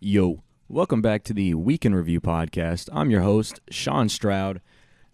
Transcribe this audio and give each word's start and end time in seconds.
Yo, 0.00 0.44
welcome 0.68 1.02
back 1.02 1.24
to 1.24 1.34
the 1.34 1.54
Weekend 1.54 1.96
Review 1.96 2.20
podcast. 2.20 2.88
I'm 2.92 3.10
your 3.10 3.22
host, 3.22 3.58
Sean 3.68 4.08
Stroud. 4.08 4.60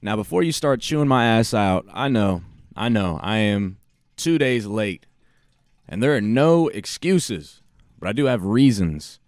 Now, 0.03 0.15
before 0.15 0.43
you 0.43 0.53
start 0.53 0.83
chewing 0.83 1.09
my 1.09 1.25
ass 1.25 1.55
out, 1.55 1.87
I 1.91 2.09
know, 2.09 2.43
I 2.77 2.91
know, 2.91 3.19
I 3.23 3.39
am 3.39 3.79
two 4.19 4.37
days 4.37 4.67
late, 4.67 5.07
and 5.89 6.03
there 6.03 6.15
are 6.15 6.21
no 6.21 6.69
excuses, 6.69 7.63
but 7.99 8.11
I 8.11 8.13
do 8.13 8.27
have 8.27 8.45
reasons. 8.45 9.21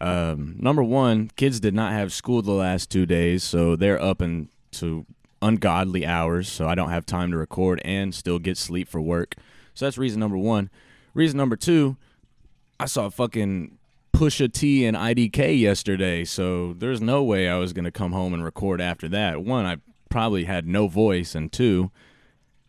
Um, 0.00 0.56
number 0.58 0.82
one, 0.82 1.30
kids 1.36 1.60
did 1.60 1.72
not 1.72 1.92
have 1.92 2.12
school 2.12 2.42
the 2.42 2.50
last 2.50 2.90
two 2.90 3.06
days, 3.06 3.44
so 3.44 3.76
they're 3.76 4.02
up 4.02 4.20
into 4.20 5.06
ungodly 5.40 6.04
hours, 6.04 6.48
so 6.48 6.66
I 6.66 6.74
don't 6.74 6.90
have 6.90 7.06
time 7.06 7.30
to 7.30 7.36
record 7.36 7.80
and 7.84 8.12
still 8.12 8.40
get 8.40 8.56
sleep 8.56 8.88
for 8.88 9.00
work. 9.00 9.36
So 9.72 9.86
that's 9.86 9.98
reason 9.98 10.18
number 10.18 10.36
one. 10.36 10.68
Reason 11.14 11.36
number 11.36 11.54
two, 11.54 11.96
I 12.80 12.86
saw 12.86 13.06
a 13.06 13.10
fucking 13.12 13.76
Pusha 14.20 14.52
T 14.52 14.84
and 14.84 14.94
IDK 14.94 15.58
yesterday, 15.58 16.26
so 16.26 16.74
there's 16.74 17.00
no 17.00 17.22
way 17.22 17.48
I 17.48 17.56
was 17.56 17.72
gonna 17.72 17.90
come 17.90 18.12
home 18.12 18.34
and 18.34 18.44
record 18.44 18.78
after 18.78 19.08
that. 19.08 19.42
One, 19.42 19.64
I 19.64 19.78
probably 20.10 20.44
had 20.44 20.66
no 20.66 20.88
voice, 20.88 21.34
and 21.34 21.50
two, 21.50 21.90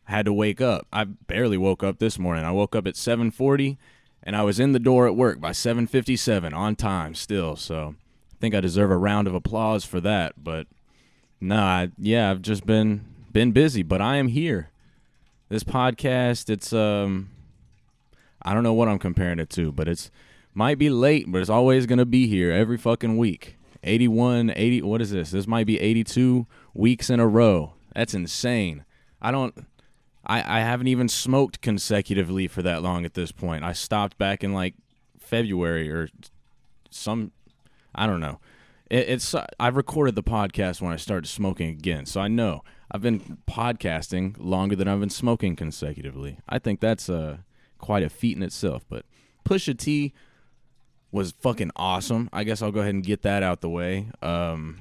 I 0.07 0.11
had 0.11 0.25
to 0.27 0.31
wake 0.31 0.61
up. 0.61 0.87
I 0.93 1.03
barely 1.03 1.57
woke 1.57 1.83
up 1.83 1.99
this 1.99 2.17
morning. 2.17 2.45
I 2.45 2.51
woke 2.51 2.73
up 2.73 2.87
at 2.87 2.95
7:40, 2.95 3.77
and 4.23 4.33
I 4.33 4.43
was 4.43 4.61
in 4.61 4.71
the 4.71 4.79
door 4.79 5.07
at 5.07 5.15
work 5.17 5.41
by 5.41 5.51
7:57 5.51 6.53
on 6.53 6.77
time 6.77 7.13
still. 7.15 7.57
So 7.57 7.95
I 8.31 8.35
think 8.39 8.55
I 8.55 8.61
deserve 8.61 8.89
a 8.89 8.95
round 8.95 9.27
of 9.27 9.35
applause 9.35 9.83
for 9.83 9.99
that. 9.99 10.41
But 10.41 10.67
nah, 11.41 11.87
yeah, 11.97 12.31
I've 12.31 12.41
just 12.41 12.65
been 12.65 13.03
been 13.29 13.51
busy, 13.51 13.83
but 13.83 13.99
I 13.99 14.15
am 14.15 14.29
here. 14.29 14.69
This 15.49 15.65
podcast, 15.65 16.49
it's 16.49 16.71
um, 16.71 17.29
I 18.41 18.53
don't 18.53 18.63
know 18.63 18.71
what 18.71 18.87
I'm 18.87 18.99
comparing 18.99 19.39
it 19.39 19.49
to, 19.49 19.73
but 19.73 19.89
it's 19.89 20.11
might 20.53 20.77
be 20.77 20.89
late, 20.89 21.25
but 21.27 21.41
it's 21.41 21.49
always 21.49 21.85
going 21.85 21.99
to 21.99 22.05
be 22.05 22.27
here 22.27 22.51
every 22.51 22.77
fucking 22.77 23.17
week. 23.17 23.57
81, 23.83 24.53
80, 24.55 24.81
what 24.83 25.01
is 25.01 25.11
this? 25.11 25.31
This 25.31 25.47
might 25.47 25.65
be 25.65 25.79
82 25.79 26.45
weeks 26.73 27.09
in 27.09 27.19
a 27.19 27.27
row. 27.27 27.73
That's 27.95 28.13
insane. 28.13 28.85
I 29.21 29.31
don't, 29.31 29.65
I, 30.25 30.59
I 30.59 30.59
haven't 30.61 30.87
even 30.87 31.07
smoked 31.07 31.61
consecutively 31.61 32.47
for 32.47 32.61
that 32.61 32.83
long 32.83 33.05
at 33.05 33.13
this 33.13 33.31
point. 33.31 33.63
I 33.63 33.73
stopped 33.73 34.17
back 34.17 34.43
in 34.43 34.53
like 34.53 34.75
February 35.19 35.89
or 35.89 36.09
some, 36.89 37.31
I 37.95 38.05
don't 38.05 38.19
know. 38.19 38.39
It, 38.89 39.09
it's, 39.09 39.35
I've 39.59 39.75
recorded 39.75 40.15
the 40.15 40.23
podcast 40.23 40.81
when 40.81 40.93
I 40.93 40.97
started 40.97 41.27
smoking 41.27 41.69
again. 41.69 42.05
So 42.05 42.21
I 42.21 42.27
know 42.27 42.63
I've 42.91 43.01
been 43.01 43.37
podcasting 43.49 44.35
longer 44.37 44.75
than 44.75 44.87
I've 44.87 44.99
been 44.99 45.09
smoking 45.09 45.55
consecutively. 45.55 46.39
I 46.47 46.59
think 46.59 46.81
that's 46.81 47.09
uh, 47.09 47.37
quite 47.77 48.03
a 48.03 48.09
feat 48.09 48.37
in 48.37 48.43
itself. 48.43 48.85
But 48.87 49.05
Pusha 49.45 49.77
T, 49.77 50.13
was 51.11 51.31
fucking 51.31 51.71
awesome. 51.75 52.29
I 52.31 52.43
guess 52.43 52.61
I'll 52.61 52.71
go 52.71 52.81
ahead 52.81 52.93
and 52.93 53.03
get 53.03 53.21
that 53.23 53.43
out 53.43 53.61
the 53.61 53.69
way. 53.69 54.07
Um, 54.21 54.79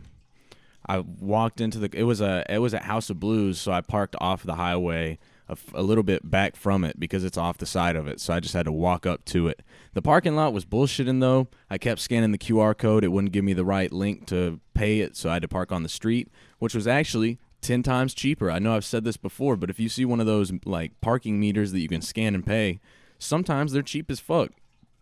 I 0.88 1.00
walked 1.00 1.60
into 1.60 1.78
the 1.78 1.90
it 1.92 2.04
was 2.04 2.20
a 2.20 2.44
it 2.48 2.58
was 2.58 2.74
at 2.74 2.82
House 2.82 3.10
of 3.10 3.20
Blues, 3.20 3.60
so 3.60 3.72
I 3.72 3.80
parked 3.80 4.16
off 4.20 4.42
the 4.42 4.54
highway 4.54 5.18
a, 5.48 5.56
a, 5.74 5.82
little 5.82 6.04
bit 6.04 6.30
back 6.30 6.56
from 6.56 6.84
it 6.84 6.98
because 6.98 7.24
it's 7.24 7.36
off 7.36 7.58
the 7.58 7.66
side 7.66 7.96
of 7.96 8.06
it. 8.06 8.20
So 8.20 8.32
I 8.32 8.40
just 8.40 8.54
had 8.54 8.66
to 8.66 8.72
walk 8.72 9.06
up 9.06 9.24
to 9.26 9.48
it. 9.48 9.62
The 9.94 10.02
parking 10.02 10.36
lot 10.36 10.52
was 10.52 10.64
bullshitting 10.64 11.20
though. 11.20 11.48
I 11.68 11.78
kept 11.78 12.00
scanning 12.00 12.32
the 12.32 12.38
QR 12.38 12.76
code; 12.76 13.04
it 13.04 13.08
wouldn't 13.08 13.32
give 13.32 13.44
me 13.44 13.52
the 13.52 13.64
right 13.64 13.92
link 13.92 14.26
to 14.26 14.60
pay 14.74 15.00
it, 15.00 15.16
so 15.16 15.30
I 15.30 15.34
had 15.34 15.42
to 15.42 15.48
park 15.48 15.72
on 15.72 15.82
the 15.82 15.88
street, 15.88 16.28
which 16.58 16.74
was 16.74 16.86
actually 16.86 17.38
10 17.60 17.82
times 17.82 18.14
cheaper. 18.14 18.50
I 18.50 18.58
know 18.58 18.74
I've 18.74 18.84
said 18.84 19.04
this 19.04 19.16
before, 19.16 19.56
but 19.56 19.70
if 19.70 19.78
you 19.78 19.88
see 19.88 20.04
one 20.04 20.20
of 20.20 20.26
those 20.26 20.52
like 20.64 21.00
parking 21.00 21.38
meters 21.38 21.72
that 21.72 21.80
you 21.80 21.88
can 21.88 22.02
scan 22.02 22.34
and 22.34 22.46
pay, 22.46 22.80
sometimes 23.18 23.72
they're 23.72 23.82
cheap 23.82 24.10
as 24.10 24.20
fuck. 24.20 24.52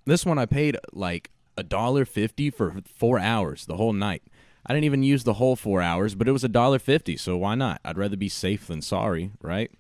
This 0.09 0.25
one 0.25 0.39
I 0.39 0.47
paid 0.47 0.79
like 0.91 1.31
a 1.59 1.63
dollar 1.63 2.07
fifty 2.07 2.49
for 2.49 2.75
four 2.97 3.19
hours 3.19 3.67
the 3.67 3.77
whole 3.77 3.93
night. 3.93 4.23
I 4.65 4.73
didn't 4.73 4.85
even 4.85 5.03
use 5.03 5.25
the 5.25 5.35
whole 5.35 5.55
four 5.55 5.83
hours, 5.83 6.15
but 6.15 6.27
it 6.27 6.33
was 6.33 6.43
a 6.43 6.49
dollar 6.49 6.79
fifty, 6.79 7.15
so 7.19 7.37
why 7.37 7.55
not? 7.55 7.79
I'd 7.85 7.99
rather 7.99 8.17
be 8.17 8.31
safe 8.31 8.69
than 8.69 8.81
sorry, 8.81 9.33
right? 9.43 9.71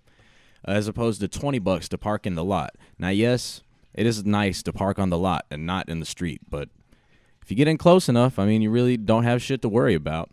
As 0.67 0.87
opposed 0.87 1.22
to 1.22 1.28
twenty 1.28 1.59
bucks 1.59 1.88
to 1.88 1.97
park 1.97 2.27
in 2.27 2.34
the 2.34 2.44
lot. 2.44 2.75
Now, 2.99 3.09
yes, 3.09 3.62
it 3.94 4.05
is 4.05 4.22
nice 4.27 4.62
to 4.65 4.72
park 4.72 4.99
on 4.99 5.09
the 5.09 5.17
lot 5.17 5.47
and 5.50 5.65
not 5.65 5.88
in 5.88 5.99
the 5.99 6.05
street, 6.05 6.43
but 6.50 6.69
if 7.43 7.50
you 7.50 7.56
get 7.56 7.67
in 7.67 7.78
close 7.78 8.06
enough, 8.06 8.38
I 8.38 8.44
mean, 8.44 8.61
you 8.61 8.71
really 8.71 8.99
don't 8.99 9.25
have 9.25 9.41
shit 9.41 9.62
to 9.62 9.69
worry 9.71 9.94
about. 9.94 10.28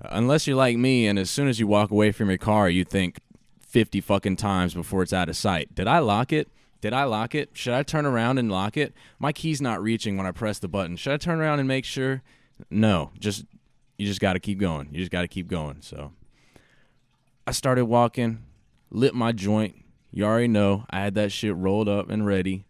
unless 0.00 0.46
you're 0.46 0.56
like 0.56 0.78
me, 0.78 1.06
and 1.06 1.18
as 1.18 1.28
soon 1.28 1.48
as 1.48 1.60
you 1.60 1.66
walk 1.66 1.90
away 1.90 2.12
from 2.12 2.30
your 2.30 2.38
car, 2.38 2.70
you 2.70 2.82
think 2.82 3.18
fifty 3.60 4.00
fucking 4.00 4.36
times 4.36 4.72
before 4.72 5.02
it's 5.02 5.12
out 5.12 5.28
of 5.28 5.36
sight. 5.36 5.74
Did 5.74 5.86
I 5.86 5.98
lock 5.98 6.32
it? 6.32 6.48
Did 6.80 6.92
I 6.92 7.04
lock 7.04 7.34
it? 7.34 7.50
Should 7.54 7.74
I 7.74 7.82
turn 7.82 8.06
around 8.06 8.38
and 8.38 8.50
lock 8.50 8.76
it? 8.76 8.94
My 9.18 9.32
key's 9.32 9.60
not 9.60 9.82
reaching 9.82 10.16
when 10.16 10.26
I 10.26 10.32
press 10.32 10.58
the 10.58 10.68
button. 10.68 10.96
Should 10.96 11.12
I 11.12 11.16
turn 11.16 11.40
around 11.40 11.58
and 11.58 11.68
make 11.68 11.84
sure? 11.84 12.22
No, 12.70 13.10
just 13.18 13.44
you 13.98 14.06
just 14.06 14.20
got 14.20 14.34
to 14.34 14.40
keep 14.40 14.58
going. 14.58 14.88
You 14.92 14.98
just 14.98 15.10
got 15.10 15.22
to 15.22 15.28
keep 15.28 15.48
going. 15.48 15.78
So 15.80 16.12
I 17.46 17.52
started 17.52 17.86
walking, 17.86 18.44
lit 18.90 19.14
my 19.14 19.32
joint. 19.32 19.76
You 20.10 20.24
already 20.24 20.48
know 20.48 20.84
I 20.90 21.00
had 21.00 21.14
that 21.14 21.32
shit 21.32 21.54
rolled 21.54 21.88
up 21.88 22.08
and 22.10 22.26
ready. 22.26 22.66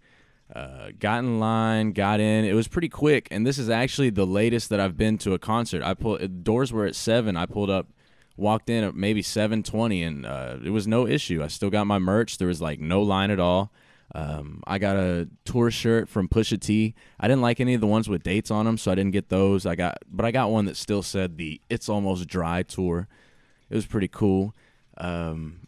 Uh, 0.54 0.90
got 0.98 1.18
in 1.18 1.40
line, 1.40 1.92
got 1.92 2.20
in. 2.20 2.44
It 2.44 2.54
was 2.54 2.68
pretty 2.68 2.88
quick, 2.88 3.26
and 3.32 3.44
this 3.44 3.58
is 3.58 3.68
actually 3.68 4.10
the 4.10 4.26
latest 4.26 4.68
that 4.70 4.78
I've 4.78 4.96
been 4.96 5.18
to 5.18 5.34
a 5.34 5.38
concert. 5.38 5.82
I 5.82 5.94
pulled 5.94 6.44
doors 6.44 6.72
were 6.72 6.86
at 6.86 6.94
seven. 6.94 7.36
I 7.36 7.46
pulled 7.46 7.68
up, 7.68 7.88
walked 8.36 8.70
in 8.70 8.84
at 8.84 8.94
maybe 8.94 9.22
seven 9.22 9.64
twenty, 9.64 10.04
and 10.04 10.24
uh, 10.24 10.56
it 10.64 10.70
was 10.70 10.86
no 10.86 11.06
issue. 11.06 11.42
I 11.42 11.48
still 11.48 11.70
got 11.70 11.86
my 11.88 11.98
merch. 11.98 12.38
There 12.38 12.46
was 12.46 12.62
like 12.62 12.78
no 12.78 13.02
line 13.02 13.32
at 13.32 13.40
all. 13.40 13.72
Um, 14.14 14.62
I 14.66 14.78
got 14.78 14.96
a 14.96 15.28
tour 15.44 15.70
shirt 15.70 16.08
from 16.08 16.28
Pusha 16.28 16.60
T. 16.60 16.94
I 17.18 17.28
didn't 17.28 17.42
like 17.42 17.60
any 17.60 17.74
of 17.74 17.80
the 17.80 17.86
ones 17.86 18.08
with 18.08 18.22
dates 18.22 18.50
on 18.50 18.64
them, 18.64 18.78
so 18.78 18.90
I 18.90 18.94
didn't 18.94 19.12
get 19.12 19.28
those. 19.28 19.66
I 19.66 19.74
got, 19.74 19.98
but 20.10 20.24
I 20.24 20.30
got 20.30 20.50
one 20.50 20.64
that 20.66 20.76
still 20.76 21.02
said 21.02 21.36
the 21.36 21.60
"It's 21.68 21.88
Almost 21.88 22.28
Dry" 22.28 22.62
tour. 22.62 23.08
It 23.68 23.74
was 23.74 23.86
pretty 23.86 24.08
cool. 24.08 24.54
Um, 24.96 25.66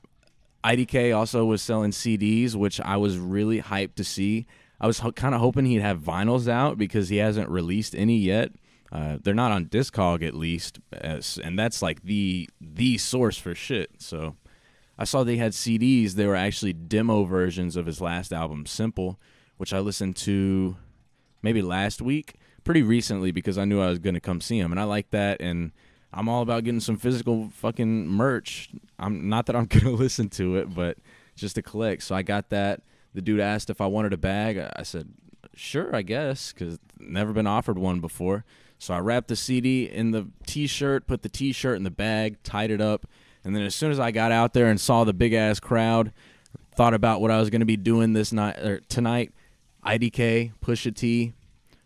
IDK 0.64 1.16
also 1.16 1.44
was 1.44 1.62
selling 1.62 1.90
CDs, 1.90 2.54
which 2.54 2.80
I 2.80 2.96
was 2.96 3.18
really 3.18 3.60
hyped 3.60 3.96
to 3.96 4.04
see. 4.04 4.46
I 4.80 4.86
was 4.86 5.00
ho- 5.00 5.12
kind 5.12 5.34
of 5.34 5.40
hoping 5.40 5.66
he'd 5.66 5.80
have 5.80 5.98
vinyls 6.00 6.48
out 6.48 6.78
because 6.78 7.08
he 7.08 7.16
hasn't 7.16 7.48
released 7.48 7.94
any 7.94 8.16
yet. 8.16 8.52
Uh, 8.90 9.18
they're 9.22 9.34
not 9.34 9.52
on 9.52 9.66
Discog 9.66 10.26
at 10.26 10.34
least, 10.34 10.78
as, 10.92 11.38
and 11.42 11.58
that's 11.58 11.82
like 11.82 12.02
the 12.02 12.48
the 12.60 12.96
source 12.98 13.36
for 13.36 13.54
shit. 13.54 13.90
So 13.98 14.36
I 14.98 15.04
saw 15.04 15.22
they 15.22 15.36
had 15.36 15.52
CDs. 15.52 16.12
They 16.12 16.26
were 16.26 16.34
actually 16.34 16.72
demo 16.72 17.24
versions 17.24 17.76
of 17.76 17.86
his 17.86 18.00
last 18.00 18.32
album, 18.32 18.66
Simple, 18.66 19.18
which 19.56 19.72
I 19.72 19.78
listened 19.78 20.16
to 20.16 20.76
maybe 21.40 21.62
last 21.62 22.02
week, 22.02 22.34
pretty 22.64 22.82
recently 22.82 23.30
because 23.30 23.56
I 23.56 23.64
knew 23.64 23.80
I 23.80 23.88
was 23.88 24.00
going 24.00 24.14
to 24.14 24.20
come 24.20 24.40
see 24.40 24.58
him, 24.58 24.72
and 24.72 24.80
I 24.80 24.84
like 24.84 25.10
that. 25.10 25.40
And 25.40 25.70
I'm 26.12 26.28
all 26.28 26.42
about 26.42 26.64
getting 26.64 26.80
some 26.80 26.96
physical 26.96 27.50
fucking 27.50 28.08
merch. 28.08 28.70
I'm 28.98 29.28
not 29.28 29.46
that 29.46 29.56
I'm 29.56 29.66
going 29.66 29.84
to 29.84 29.90
listen 29.90 30.28
to 30.30 30.56
it, 30.56 30.74
but 30.74 30.98
just 31.36 31.54
to 31.54 31.62
collect. 31.62 32.02
So 32.02 32.14
I 32.16 32.22
got 32.22 32.50
that. 32.50 32.82
The 33.14 33.22
dude 33.22 33.40
asked 33.40 33.70
if 33.70 33.80
I 33.80 33.86
wanted 33.86 34.12
a 34.12 34.18
bag. 34.18 34.58
I 34.58 34.82
said, 34.82 35.10
sure, 35.54 35.94
I 35.94 36.02
guess, 36.02 36.52
because 36.52 36.78
never 36.98 37.32
been 37.32 37.46
offered 37.46 37.78
one 37.78 38.00
before. 38.00 38.44
So 38.80 38.94
I 38.94 38.98
wrapped 38.98 39.28
the 39.28 39.36
CD 39.36 39.84
in 39.84 40.10
the 40.10 40.28
T-shirt, 40.46 41.06
put 41.06 41.22
the 41.22 41.28
T-shirt 41.28 41.76
in 41.76 41.84
the 41.84 41.90
bag, 41.90 42.42
tied 42.42 42.70
it 42.70 42.80
up 42.80 43.06
and 43.48 43.56
then 43.56 43.62
as 43.62 43.74
soon 43.74 43.90
as 43.90 43.98
I 43.98 44.10
got 44.10 44.30
out 44.30 44.52
there 44.52 44.66
and 44.66 44.78
saw 44.78 45.04
the 45.04 45.14
big 45.14 45.32
ass 45.32 45.58
crowd, 45.58 46.12
thought 46.76 46.92
about 46.92 47.22
what 47.22 47.30
I 47.30 47.40
was 47.40 47.48
going 47.48 47.60
to 47.60 47.66
be 47.66 47.78
doing 47.78 48.12
this 48.12 48.30
night 48.30 48.58
or 48.58 48.80
tonight, 48.90 49.32
IDK, 49.86 50.52
Pusha 50.62 50.94
T, 50.94 51.32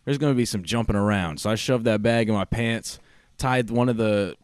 there's 0.04 0.18
going 0.18 0.32
to 0.32 0.36
be 0.36 0.44
some 0.44 0.64
jumping 0.64 0.96
around. 0.96 1.38
So 1.38 1.50
I 1.50 1.54
shoved 1.54 1.84
that 1.84 2.02
bag 2.02 2.28
in 2.28 2.34
my 2.34 2.44
pants, 2.44 2.98
tied 3.38 3.70
one 3.70 3.88
of 3.88 3.96
the 3.96 4.34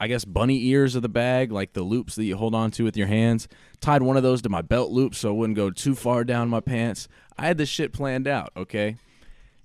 I 0.00 0.06
guess 0.06 0.24
bunny 0.24 0.64
ears 0.64 0.94
of 0.94 1.02
the 1.02 1.10
bag, 1.10 1.52
like 1.52 1.74
the 1.74 1.82
loops 1.82 2.14
that 2.14 2.24
you 2.24 2.38
hold 2.38 2.54
on 2.54 2.70
to 2.70 2.84
with 2.84 2.96
your 2.96 3.06
hands. 3.06 3.46
Tied 3.82 4.02
one 4.02 4.16
of 4.16 4.22
those 4.22 4.40
to 4.42 4.48
my 4.48 4.62
belt 4.62 4.90
loop 4.90 5.14
so 5.14 5.28
it 5.28 5.34
wouldn't 5.34 5.56
go 5.56 5.70
too 5.70 5.94
far 5.94 6.24
down 6.24 6.48
my 6.48 6.60
pants. 6.60 7.06
I 7.36 7.44
had 7.44 7.58
this 7.58 7.68
shit 7.68 7.92
planned 7.92 8.26
out, 8.26 8.50
okay? 8.56 8.96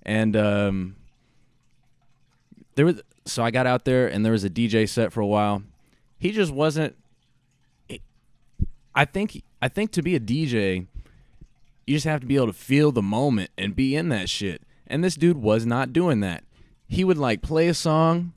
And 0.02 0.36
um 0.36 0.96
there 2.74 2.84
was 2.84 3.00
so 3.24 3.42
I 3.42 3.50
got 3.50 3.66
out 3.66 3.86
there 3.86 4.08
and 4.08 4.26
there 4.26 4.32
was 4.32 4.44
a 4.44 4.50
DJ 4.50 4.86
set 4.86 5.10
for 5.10 5.22
a 5.22 5.26
while 5.26 5.62
he 6.20 6.30
just 6.30 6.52
wasn't. 6.52 6.94
I 8.94 9.04
think 9.04 9.42
I 9.60 9.68
think 9.68 9.90
to 9.92 10.02
be 10.02 10.14
a 10.14 10.20
DJ, 10.20 10.86
you 11.86 11.96
just 11.96 12.06
have 12.06 12.20
to 12.20 12.26
be 12.26 12.36
able 12.36 12.48
to 12.48 12.52
feel 12.52 12.92
the 12.92 13.02
moment 13.02 13.50
and 13.58 13.74
be 13.74 13.96
in 13.96 14.10
that 14.10 14.28
shit. 14.28 14.62
And 14.86 15.02
this 15.02 15.14
dude 15.14 15.38
was 15.38 15.64
not 15.64 15.92
doing 15.92 16.20
that. 16.20 16.44
He 16.86 17.02
would 17.04 17.18
like 17.18 17.40
play 17.40 17.68
a 17.68 17.74
song 17.74 18.32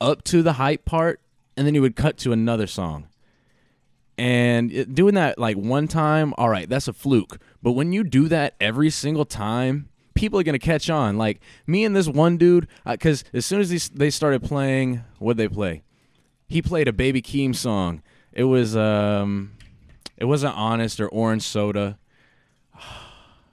up 0.00 0.24
to 0.24 0.42
the 0.42 0.54
hype 0.54 0.84
part, 0.84 1.20
and 1.56 1.66
then 1.66 1.74
he 1.74 1.80
would 1.80 1.94
cut 1.96 2.16
to 2.18 2.32
another 2.32 2.66
song. 2.66 3.08
And 4.16 4.94
doing 4.94 5.14
that 5.14 5.38
like 5.38 5.56
one 5.56 5.88
time, 5.88 6.32
all 6.38 6.48
right, 6.48 6.68
that's 6.68 6.88
a 6.88 6.92
fluke. 6.94 7.38
But 7.62 7.72
when 7.72 7.92
you 7.92 8.02
do 8.02 8.28
that 8.28 8.54
every 8.60 8.88
single 8.88 9.26
time, 9.26 9.90
people 10.14 10.40
are 10.40 10.42
gonna 10.42 10.58
catch 10.58 10.88
on. 10.88 11.18
Like 11.18 11.40
me 11.66 11.84
and 11.84 11.94
this 11.94 12.08
one 12.08 12.38
dude, 12.38 12.66
because 12.86 13.24
uh, 13.24 13.38
as 13.38 13.46
soon 13.46 13.60
as 13.60 13.68
they, 13.68 14.04
they 14.06 14.10
started 14.10 14.42
playing, 14.42 15.04
what 15.18 15.36
they 15.36 15.48
play? 15.48 15.82
He 16.48 16.62
played 16.62 16.88
a 16.88 16.92
Baby 16.92 17.22
Keem 17.22 17.54
song. 17.54 18.02
It 18.32 18.44
was 18.44 18.76
um, 18.76 19.52
it 20.16 20.26
wasn't 20.26 20.56
Honest 20.56 21.00
or 21.00 21.08
Orange 21.08 21.42
Soda. 21.42 21.98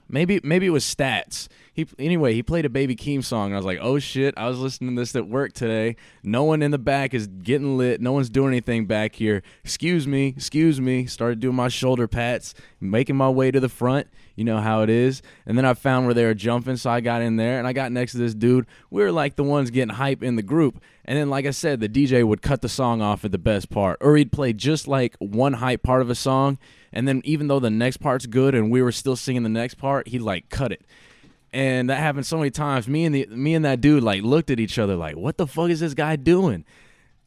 maybe 0.08 0.40
maybe 0.42 0.66
it 0.66 0.70
was 0.70 0.84
stats. 0.84 1.48
He 1.72 1.86
anyway, 1.98 2.34
he 2.34 2.42
played 2.42 2.64
a 2.64 2.68
Baby 2.68 2.94
Keem 2.94 3.24
song 3.24 3.46
and 3.46 3.54
I 3.54 3.58
was 3.58 3.66
like, 3.66 3.78
"Oh 3.80 3.98
shit, 3.98 4.34
I 4.36 4.48
was 4.48 4.58
listening 4.58 4.94
to 4.94 5.02
this 5.02 5.16
at 5.16 5.26
work 5.26 5.52
today. 5.52 5.96
No 6.22 6.44
one 6.44 6.62
in 6.62 6.70
the 6.70 6.78
back 6.78 7.14
is 7.14 7.26
getting 7.26 7.76
lit. 7.76 8.00
No 8.00 8.12
one's 8.12 8.30
doing 8.30 8.48
anything 8.48 8.86
back 8.86 9.16
here. 9.16 9.42
Excuse 9.64 10.06
me, 10.06 10.28
excuse 10.28 10.80
me." 10.80 11.06
Started 11.06 11.40
doing 11.40 11.56
my 11.56 11.68
shoulder 11.68 12.06
pats, 12.06 12.54
making 12.80 13.16
my 13.16 13.28
way 13.28 13.50
to 13.50 13.58
the 13.58 13.68
front. 13.68 14.06
You 14.36 14.44
know 14.44 14.58
how 14.58 14.82
it 14.82 14.90
is. 14.90 15.22
And 15.46 15.56
then 15.56 15.64
I 15.64 15.74
found 15.74 16.06
where 16.06 16.14
they 16.14 16.24
were 16.24 16.34
jumping, 16.34 16.76
so 16.76 16.90
I 16.90 17.00
got 17.00 17.22
in 17.22 17.36
there 17.36 17.58
and 17.58 17.66
I 17.66 17.72
got 17.72 17.92
next 17.92 18.12
to 18.12 18.18
this 18.18 18.34
dude. 18.34 18.66
We 18.90 19.02
were 19.02 19.12
like 19.12 19.36
the 19.36 19.44
ones 19.44 19.70
getting 19.70 19.94
hype 19.94 20.22
in 20.22 20.36
the 20.36 20.42
group. 20.42 20.82
And 21.04 21.18
then 21.18 21.30
like 21.30 21.46
I 21.46 21.50
said, 21.50 21.80
the 21.80 21.88
DJ 21.88 22.24
would 22.24 22.42
cut 22.42 22.62
the 22.62 22.68
song 22.68 23.00
off 23.02 23.24
at 23.24 23.32
the 23.32 23.38
best 23.38 23.70
part 23.70 23.98
or 24.00 24.16
he'd 24.16 24.32
play 24.32 24.52
just 24.52 24.88
like 24.88 25.16
one 25.18 25.54
hype 25.54 25.82
part 25.82 26.02
of 26.02 26.10
a 26.10 26.14
song 26.14 26.58
and 26.92 27.06
then 27.06 27.20
even 27.24 27.48
though 27.48 27.60
the 27.60 27.70
next 27.70 27.98
part's 27.98 28.26
good 28.26 28.54
and 28.54 28.70
we 28.70 28.80
were 28.80 28.92
still 28.92 29.16
singing 29.16 29.42
the 29.42 29.48
next 29.48 29.74
part, 29.74 30.08
he'd 30.08 30.22
like 30.22 30.48
cut 30.48 30.72
it 30.72 30.82
and 31.54 31.88
that 31.88 32.00
happened 32.00 32.26
so 32.26 32.36
many 32.36 32.50
times. 32.50 32.88
Me 32.88 33.04
and 33.04 33.14
the 33.14 33.26
me 33.26 33.54
and 33.54 33.64
that 33.64 33.80
dude 33.80 34.02
like 34.02 34.22
looked 34.22 34.50
at 34.50 34.58
each 34.58 34.76
other 34.76 34.96
like, 34.96 35.16
"What 35.16 35.38
the 35.38 35.46
fuck 35.46 35.70
is 35.70 35.80
this 35.80 35.94
guy 35.94 36.16
doing?" 36.16 36.64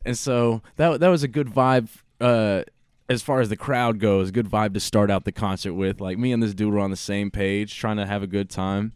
And 0.05 0.17
so 0.17 0.61
that 0.75 0.99
that 0.99 1.07
was 1.07 1.23
a 1.23 1.29
good 1.29 1.47
vibe 1.47 1.87
uh, 2.19 2.63
as 3.09 3.21
far 3.21 3.39
as 3.39 3.49
the 3.49 3.57
crowd 3.57 3.99
goes. 3.99 4.31
Good 4.31 4.49
vibe 4.49 4.73
to 4.73 4.79
start 4.79 5.09
out 5.09 5.25
the 5.25 5.31
concert 5.31 5.73
with. 5.73 6.01
Like 6.01 6.17
me 6.17 6.31
and 6.31 6.41
this 6.41 6.53
dude 6.53 6.73
were 6.73 6.79
on 6.79 6.91
the 6.91 6.97
same 6.97 7.31
page, 7.31 7.77
trying 7.77 7.97
to 7.97 8.05
have 8.05 8.23
a 8.23 8.27
good 8.27 8.49
time. 8.49 8.93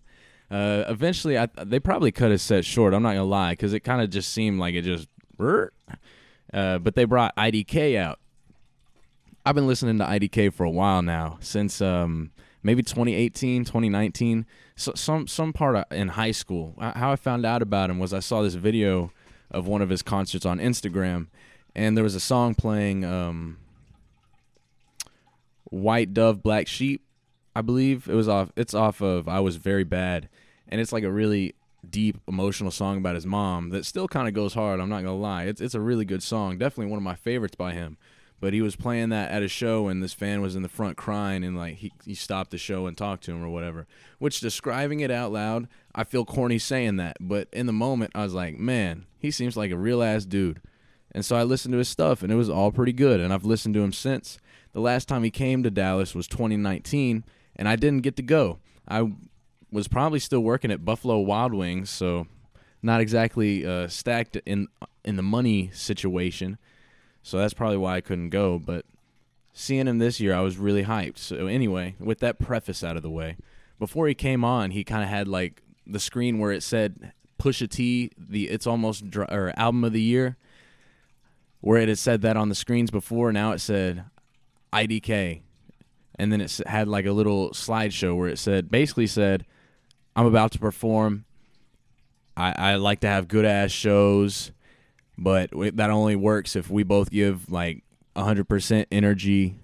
Uh, 0.49 0.83
eventually, 0.87 1.37
I, 1.37 1.47
they 1.63 1.79
probably 1.79 2.11
cut 2.11 2.31
his 2.31 2.41
set 2.41 2.65
short. 2.65 2.93
I'm 2.93 3.03
not 3.03 3.13
gonna 3.13 3.23
lie, 3.23 3.53
because 3.53 3.73
it 3.73 3.81
kind 3.81 4.01
of 4.01 4.09
just 4.09 4.33
seemed 4.33 4.59
like 4.59 4.75
it 4.75 4.81
just. 4.81 5.07
Uh, 5.39 6.77
but 6.79 6.95
they 6.95 7.05
brought 7.05 7.35
IDK 7.37 7.97
out. 7.97 8.19
I've 9.45 9.55
been 9.55 9.67
listening 9.67 9.97
to 9.99 10.03
IDK 10.03 10.53
for 10.53 10.65
a 10.65 10.69
while 10.69 11.01
now, 11.01 11.37
since 11.39 11.81
um, 11.81 12.31
maybe 12.61 12.83
2018, 12.83 13.63
2019 13.63 14.45
so, 14.75 14.93
some 14.95 15.27
some 15.27 15.53
part 15.53 15.75
of, 15.75 15.85
in 15.91 16.09
high 16.09 16.31
school. 16.31 16.75
How 16.79 17.11
I 17.11 17.15
found 17.15 17.45
out 17.45 17.61
about 17.61 17.89
him 17.89 17.99
was 17.99 18.13
I 18.13 18.19
saw 18.19 18.41
this 18.41 18.55
video 18.55 19.11
of 19.49 19.67
one 19.67 19.81
of 19.81 19.89
his 19.89 20.01
concerts 20.01 20.45
on 20.45 20.59
Instagram, 20.59 21.27
and 21.75 21.95
there 21.95 22.03
was 22.03 22.15
a 22.15 22.19
song 22.19 22.55
playing, 22.55 23.05
um, 23.05 23.57
"White 25.71 26.13
Dove, 26.13 26.43
Black 26.43 26.67
Sheep," 26.67 27.03
I 27.55 27.61
believe 27.61 28.07
it 28.07 28.13
was 28.13 28.29
off. 28.29 28.51
It's 28.55 28.75
off 28.75 29.01
of 29.01 29.27
"I 29.27 29.39
Was 29.39 29.55
Very 29.55 29.83
Bad," 29.83 30.29
and 30.69 30.79
it's 30.79 30.93
like 30.93 31.03
a 31.03 31.11
really 31.11 31.55
deep 31.89 32.21
emotional 32.27 32.69
song 32.69 32.99
about 32.99 33.15
his 33.15 33.25
mom 33.25 33.71
that 33.71 33.85
still 33.85 34.07
kind 34.07 34.27
of 34.27 34.35
goes 34.35 34.53
hard. 34.53 34.79
I'm 34.79 34.89
not 34.89 35.01
gonna 35.01 35.15
lie. 35.17 35.45
It's 35.45 35.59
it's 35.59 35.73
a 35.73 35.81
really 35.81 36.05
good 36.05 36.21
song. 36.21 36.59
Definitely 36.59 36.91
one 36.91 36.97
of 36.97 37.03
my 37.03 37.15
favorites 37.15 37.55
by 37.55 37.73
him 37.73 37.97
but 38.41 38.53
he 38.53 38.61
was 38.61 38.75
playing 38.75 39.09
that 39.09 39.31
at 39.31 39.43
a 39.43 39.47
show 39.47 39.87
and 39.87 40.03
this 40.03 40.13
fan 40.13 40.41
was 40.41 40.55
in 40.55 40.63
the 40.63 40.67
front 40.67 40.97
crying 40.97 41.43
and 41.45 41.55
like 41.55 41.75
he, 41.75 41.93
he 42.03 42.15
stopped 42.15 42.51
the 42.51 42.57
show 42.57 42.87
and 42.87 42.97
talked 42.97 43.23
to 43.23 43.31
him 43.31 43.41
or 43.41 43.49
whatever 43.49 43.87
which 44.17 44.41
describing 44.41 44.99
it 44.99 45.11
out 45.11 45.31
loud 45.31 45.67
i 45.95 46.03
feel 46.03 46.25
corny 46.25 46.57
saying 46.57 46.97
that 46.97 47.15
but 47.21 47.47
in 47.53 47.67
the 47.67 47.73
moment 47.73 48.11
i 48.13 48.23
was 48.23 48.33
like 48.33 48.57
man 48.57 49.05
he 49.17 49.31
seems 49.31 49.55
like 49.55 49.71
a 49.71 49.77
real 49.77 50.03
ass 50.03 50.25
dude 50.25 50.59
and 51.13 51.23
so 51.23 51.37
i 51.37 51.43
listened 51.43 51.71
to 51.71 51.77
his 51.77 51.87
stuff 51.87 52.23
and 52.23 52.31
it 52.31 52.35
was 52.35 52.49
all 52.49 52.71
pretty 52.71 52.93
good 52.93 53.21
and 53.21 53.31
i've 53.31 53.45
listened 53.45 53.73
to 53.73 53.81
him 53.81 53.93
since 53.93 54.39
the 54.73 54.81
last 54.81 55.07
time 55.07 55.23
he 55.23 55.31
came 55.31 55.63
to 55.63 55.71
dallas 55.71 56.15
was 56.15 56.27
2019 56.27 57.23
and 57.55 57.67
i 57.67 57.75
didn't 57.75 58.01
get 58.01 58.15
to 58.15 58.23
go 58.23 58.59
i 58.87 59.11
was 59.71 59.87
probably 59.87 60.19
still 60.19 60.41
working 60.41 60.71
at 60.71 60.85
buffalo 60.85 61.19
wild 61.19 61.53
wings 61.53 61.89
so 61.89 62.27
not 62.83 62.99
exactly 62.99 63.65
uh, 63.65 63.87
stacked 63.87 64.37
in 64.45 64.67
in 65.05 65.15
the 65.15 65.23
money 65.23 65.69
situation 65.73 66.57
so 67.23 67.37
that's 67.37 67.53
probably 67.53 67.77
why 67.77 67.97
I 67.97 68.01
couldn't 68.01 68.29
go. 68.29 68.59
But 68.59 68.85
seeing 69.53 69.87
him 69.87 69.99
this 69.99 70.19
year, 70.19 70.33
I 70.33 70.41
was 70.41 70.57
really 70.57 70.83
hyped. 70.83 71.17
So 71.19 71.47
anyway, 71.47 71.95
with 71.99 72.19
that 72.19 72.39
preface 72.39 72.83
out 72.83 72.97
of 72.97 73.03
the 73.03 73.09
way, 73.09 73.37
before 73.79 74.07
he 74.07 74.13
came 74.13 74.43
on, 74.43 74.71
he 74.71 74.83
kind 74.83 75.03
of 75.03 75.09
had 75.09 75.27
like 75.27 75.61
the 75.85 75.99
screen 75.99 76.39
where 76.39 76.51
it 76.51 76.63
said 76.63 77.13
Pusha 77.39 77.69
T, 77.69 78.11
the 78.17 78.49
It's 78.49 78.67
Almost 78.67 79.09
Dry, 79.09 79.25
or 79.25 79.53
album 79.57 79.83
of 79.83 79.93
the 79.93 80.01
year, 80.01 80.37
where 81.59 81.79
it 81.79 81.89
had 81.89 81.97
said 81.99 82.21
that 82.21 82.37
on 82.37 82.49
the 82.49 82.55
screens 82.55 82.91
before. 82.91 83.31
Now 83.31 83.51
it 83.51 83.59
said 83.59 84.05
IDK, 84.73 85.41
and 86.15 86.31
then 86.31 86.41
it 86.41 86.61
had 86.65 86.87
like 86.87 87.05
a 87.05 87.11
little 87.11 87.51
slideshow 87.51 88.15
where 88.15 88.29
it 88.29 88.39
said 88.39 88.69
basically 88.71 89.07
said, 89.07 89.45
"I'm 90.15 90.25
about 90.25 90.51
to 90.53 90.59
perform. 90.59 91.25
I, 92.37 92.53
I 92.73 92.75
like 92.75 93.01
to 93.01 93.07
have 93.07 93.27
good 93.27 93.45
ass 93.45 93.71
shows." 93.71 94.51
but 95.21 95.51
that 95.51 95.91
only 95.91 96.15
works 96.15 96.55
if 96.55 96.69
we 96.69 96.81
both 96.81 97.11
give 97.11 97.51
like 97.51 97.83
100% 98.15 98.85
energy. 98.91 99.55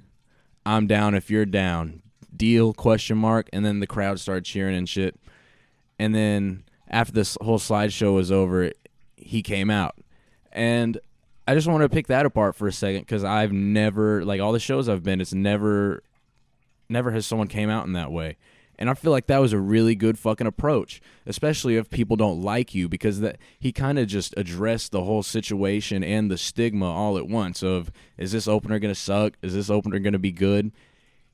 I'm 0.67 0.85
down 0.85 1.15
if 1.15 1.31
you're 1.31 1.47
down. 1.47 2.03
Deal 2.35 2.73
question 2.73 3.17
mark 3.17 3.49
and 3.51 3.65
then 3.65 3.79
the 3.79 3.87
crowd 3.87 4.19
started 4.19 4.45
cheering 4.45 4.75
and 4.75 4.87
shit. 4.87 5.19
And 5.97 6.13
then 6.13 6.63
after 6.87 7.11
this 7.11 7.37
whole 7.41 7.57
slideshow 7.57 8.13
was 8.13 8.31
over, 8.31 8.71
he 9.15 9.41
came 9.41 9.71
out. 9.71 9.95
And 10.51 10.99
I 11.47 11.53
just 11.53 11.67
want 11.67 11.81
to 11.81 11.89
pick 11.89 12.07
that 12.07 12.25
apart 12.25 12.55
for 12.55 12.67
a 12.67 12.73
second 12.73 13.07
cuz 13.07 13.23
I've 13.23 13.53
never 13.53 14.25
like 14.25 14.41
all 14.41 14.51
the 14.51 14.59
shows 14.59 14.89
I've 14.89 15.03
been 15.03 15.21
it's 15.21 15.33
never 15.33 16.03
never 16.89 17.11
has 17.11 17.25
someone 17.25 17.47
came 17.47 17.69
out 17.69 17.85
in 17.85 17.93
that 17.93 18.11
way. 18.11 18.37
And 18.79 18.89
I 18.89 18.93
feel 18.93 19.11
like 19.11 19.25
that 19.27 19.39
was 19.39 19.53
a 19.53 19.59
really 19.59 19.95
good 19.95 20.19
fucking 20.19 20.45
approach, 20.45 21.01
especially 21.25 21.77
if 21.77 21.89
people 21.89 22.15
don't 22.15 22.41
like 22.41 22.75
you, 22.75 22.87
because 22.87 23.21
that 23.21 23.37
he 23.59 23.71
kind 23.71 23.97
of 23.97 24.07
just 24.07 24.35
addressed 24.37 24.91
the 24.91 25.03
whole 25.03 25.23
situation 25.23 26.03
and 26.03 26.29
the 26.29 26.37
stigma 26.37 26.85
all 26.85 27.17
at 27.17 27.27
once. 27.27 27.63
Of 27.63 27.91
is 28.17 28.31
this 28.31 28.47
opener 28.47 28.77
gonna 28.77 28.93
suck? 28.95 29.33
Is 29.41 29.55
this 29.55 29.69
opener 29.69 29.99
gonna 29.99 30.19
be 30.19 30.31
good? 30.31 30.71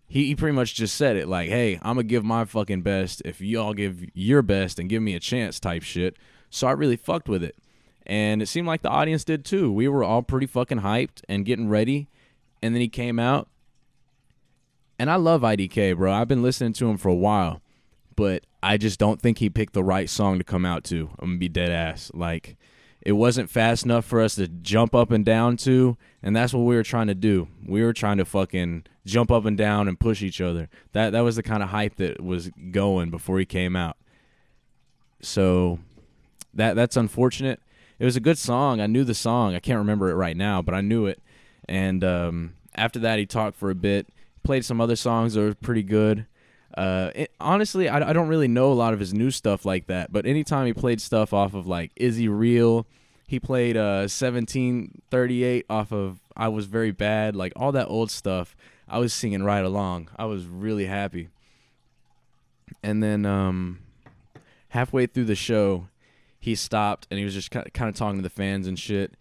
He, 0.07 0.27
he 0.27 0.36
pretty 0.36 0.56
much 0.56 0.75
just 0.75 0.95
said 0.95 1.18
it 1.18 1.27
like, 1.27 1.50
"Hey, 1.50 1.75
I'm 1.81 1.95
gonna 1.95 2.04
give 2.04 2.24
my 2.24 2.45
fucking 2.45 2.81
best 2.81 3.21
if 3.25 3.42
y'all 3.42 3.74
give 3.74 4.06
your 4.13 4.42
best 4.42 4.80
and 4.80 4.89
give 4.89 5.04
me 5.04 5.15
a 5.15 5.19
chance," 5.19 5.60
type 5.60 5.83
shit. 5.83 6.15
So 6.50 6.68
I 6.68 6.71
really 6.71 6.98
fucked 6.98 7.27
with 7.27 7.44
it, 7.44 7.56
and 8.06 8.42
it 8.42 8.48
seemed 8.48 8.68
like 8.68 8.82
the 8.82 8.90
audience 8.90 9.24
did 9.24 9.46
too. 9.46 9.72
We 9.72 9.88
were 9.88 10.04
all 10.04 10.22
pretty 10.22 10.48
fucking 10.48 10.80
hyped 10.80 11.22
and 11.28 11.46
getting 11.46 11.70
ready, 11.70 12.08
and 12.62 12.74
then 12.74 12.82
he 12.82 12.90
came 12.90 13.20
out 13.20 13.48
and 15.00 15.10
I 15.10 15.16
love 15.16 15.42
IDK, 15.42 15.98
bro. 15.98 16.14
I've 16.14 16.28
been 16.28 16.44
listening 16.44 16.74
to 16.74 16.90
him 16.90 16.98
for 16.98 17.10
a 17.10 17.16
while, 17.16 17.62
but 18.16 18.46
I 18.62 18.78
just 18.78 19.00
don't 19.00 19.22
think 19.22 19.40
he 19.40 19.50
picked 19.50 19.74
the 19.74 19.84
right 19.84 20.10
song 20.10 20.38
to 20.38 20.44
come 20.44 20.66
out 20.66 20.84
to. 20.86 21.10
I'm 21.20 21.32
gonna 21.32 21.40
be 21.40 21.50
dead 21.50 21.72
ass. 21.72 22.12
Like, 22.14 22.56
it 23.02 23.14
wasn't 23.14 23.50
fast 23.50 23.84
enough 23.84 24.06
for 24.06 24.22
us 24.22 24.36
to 24.36 24.48
jump 24.48 24.96
up 24.96 25.12
and 25.12 25.26
down 25.26 25.58
to, 25.58 25.98
and 26.22 26.36
that's 26.36 26.54
what 26.54 26.62
we 26.62 26.76
were 26.76 26.84
trying 26.84 27.08
to 27.08 27.16
do. 27.16 27.50
We 27.66 27.84
were 27.84 27.92
trying 27.92 28.18
to 28.18 28.26
fucking 28.26 28.86
jump 29.06 29.30
up 29.30 29.44
and 29.46 29.58
down 29.58 29.88
and 29.88 30.00
push 30.00 30.22
each 30.22 30.40
other. 30.40 30.70
That 30.94 31.10
that 31.12 31.22
was 31.22 31.36
the 31.36 31.44
kind 31.44 31.64
of 31.64 31.70
hype 31.70 31.96
that 31.98 32.24
was 32.24 32.50
going 32.72 33.10
before 33.10 33.40
he 33.40 33.46
came 33.46 33.76
out. 33.76 33.98
So 35.22 35.80
that 36.54 36.76
that's 36.76 36.96
unfortunate. 36.96 37.60
It 38.00 38.06
was 38.06 38.16
a 38.16 38.22
good 38.22 38.38
song. 38.38 38.82
I 38.82 38.88
knew 38.88 39.03
the 39.03 39.13
song. 39.13 39.56
I 39.56 39.60
can't 39.60 39.77
remember 39.79 40.10
it 40.10 40.15
right 40.15 40.36
now, 40.36 40.62
but 40.62 40.74
I 40.74 40.82
knew 40.82 41.06
it. 41.06 41.22
And 41.68 42.03
um, 42.03 42.53
after 42.75 43.00
that, 43.00 43.20
he 43.20 43.25
talked 43.25 43.58
for 43.58 43.70
a 43.70 43.75
bit 43.75 44.08
played 44.44 44.65
some 44.65 44.82
other 44.82 44.96
songs 44.96 45.34
that 45.34 45.41
were 45.41 45.56
pretty 45.56 45.84
good. 45.84 46.25
Uh, 46.77 47.12
it, 47.15 47.32
honestly, 47.39 47.88
I, 47.88 48.10
I 48.10 48.13
don't 48.13 48.27
really 48.27 48.48
know 48.48 48.72
a 48.72 48.74
lot 48.74 48.94
of 48.94 49.00
his 49.00 49.13
new 49.13 49.32
stuff 49.32 49.65
like 49.65 49.88
that. 49.88 50.12
But 50.12 50.25
anytime 50.25 50.65
he 50.65 50.74
played 50.74 51.01
stuff 51.01 51.34
off 51.34 51.53
of 51.53 51.65
like 51.65 51.91
Is 51.96 52.18
He 52.18 52.27
Real, 52.27 52.86
he 53.27 53.39
played 53.39 53.77
uh 53.77 54.08
1738 54.08 55.65
off 55.70 55.91
of 55.91 56.20
I 56.36 56.50
Was 56.50 56.65
Very 56.65 56.91
Bad, 56.91 57.36
like 57.36 57.53
all 57.56 57.72
that 57.72 57.88
old 57.88 58.12
stuff. 58.12 58.56
I 58.88 59.00
was 59.00 59.13
singing 59.13 59.44
right 59.44 59.63
along. 59.63 60.10
I 60.18 60.25
was 60.25 60.46
really 60.46 60.86
happy. 60.86 61.29
And 62.82 63.01
then 63.01 63.25
um, 63.25 63.79
halfway 64.70 65.06
through 65.06 65.25
the 65.25 65.36
show, 65.36 65.88
he 66.44 66.56
stopped 66.56 67.08
and 67.10 67.18
he 67.18 67.24
was 67.24 67.34
just 67.34 67.52
kind 67.52 67.90
of 67.90 67.96
talking 67.96 68.18
to 68.18 68.24
the 68.24 68.30
fans 68.30 68.68
and 68.68 68.78
shit. 68.78 69.16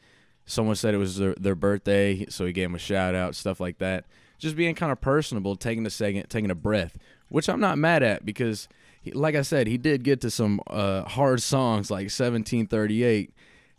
Someone 0.45 0.75
said 0.75 0.93
it 0.93 0.99
was 0.99 1.19
their, 1.19 1.35
their 1.35 1.55
birthday, 1.55 2.27
so 2.29 2.45
he 2.45 2.53
gave 2.53 2.67
him 2.67 2.75
a 2.75 2.79
shout 2.79 3.15
out, 3.15 3.37
stuff 3.37 3.61
like 3.61 3.79
that 3.79 4.05
just 4.43 4.57
being 4.57 4.75
kind 4.75 4.91
of 4.91 5.01
personable, 5.01 5.55
taking 5.55 5.87
a 5.87 5.91
second, 5.91 6.29
taking 6.29 6.51
a 6.51 6.55
breath, 6.55 6.99
which 7.29 7.49
I'm 7.49 7.61
not 7.61 7.79
mad 7.79 8.03
at 8.03 8.27
because, 8.27 8.69
he, 9.01 9.13
like 9.13 9.37
I 9.37 9.43
said, 9.43 9.69
he 9.69 9.79
did 9.79 10.03
get 10.03 10.21
to 10.23 10.31
some 10.33 10.61
uh, 10.67 11.05
hard 11.05 11.41
songs 11.41 11.93
like 11.93 12.07
1738, 12.07 13.33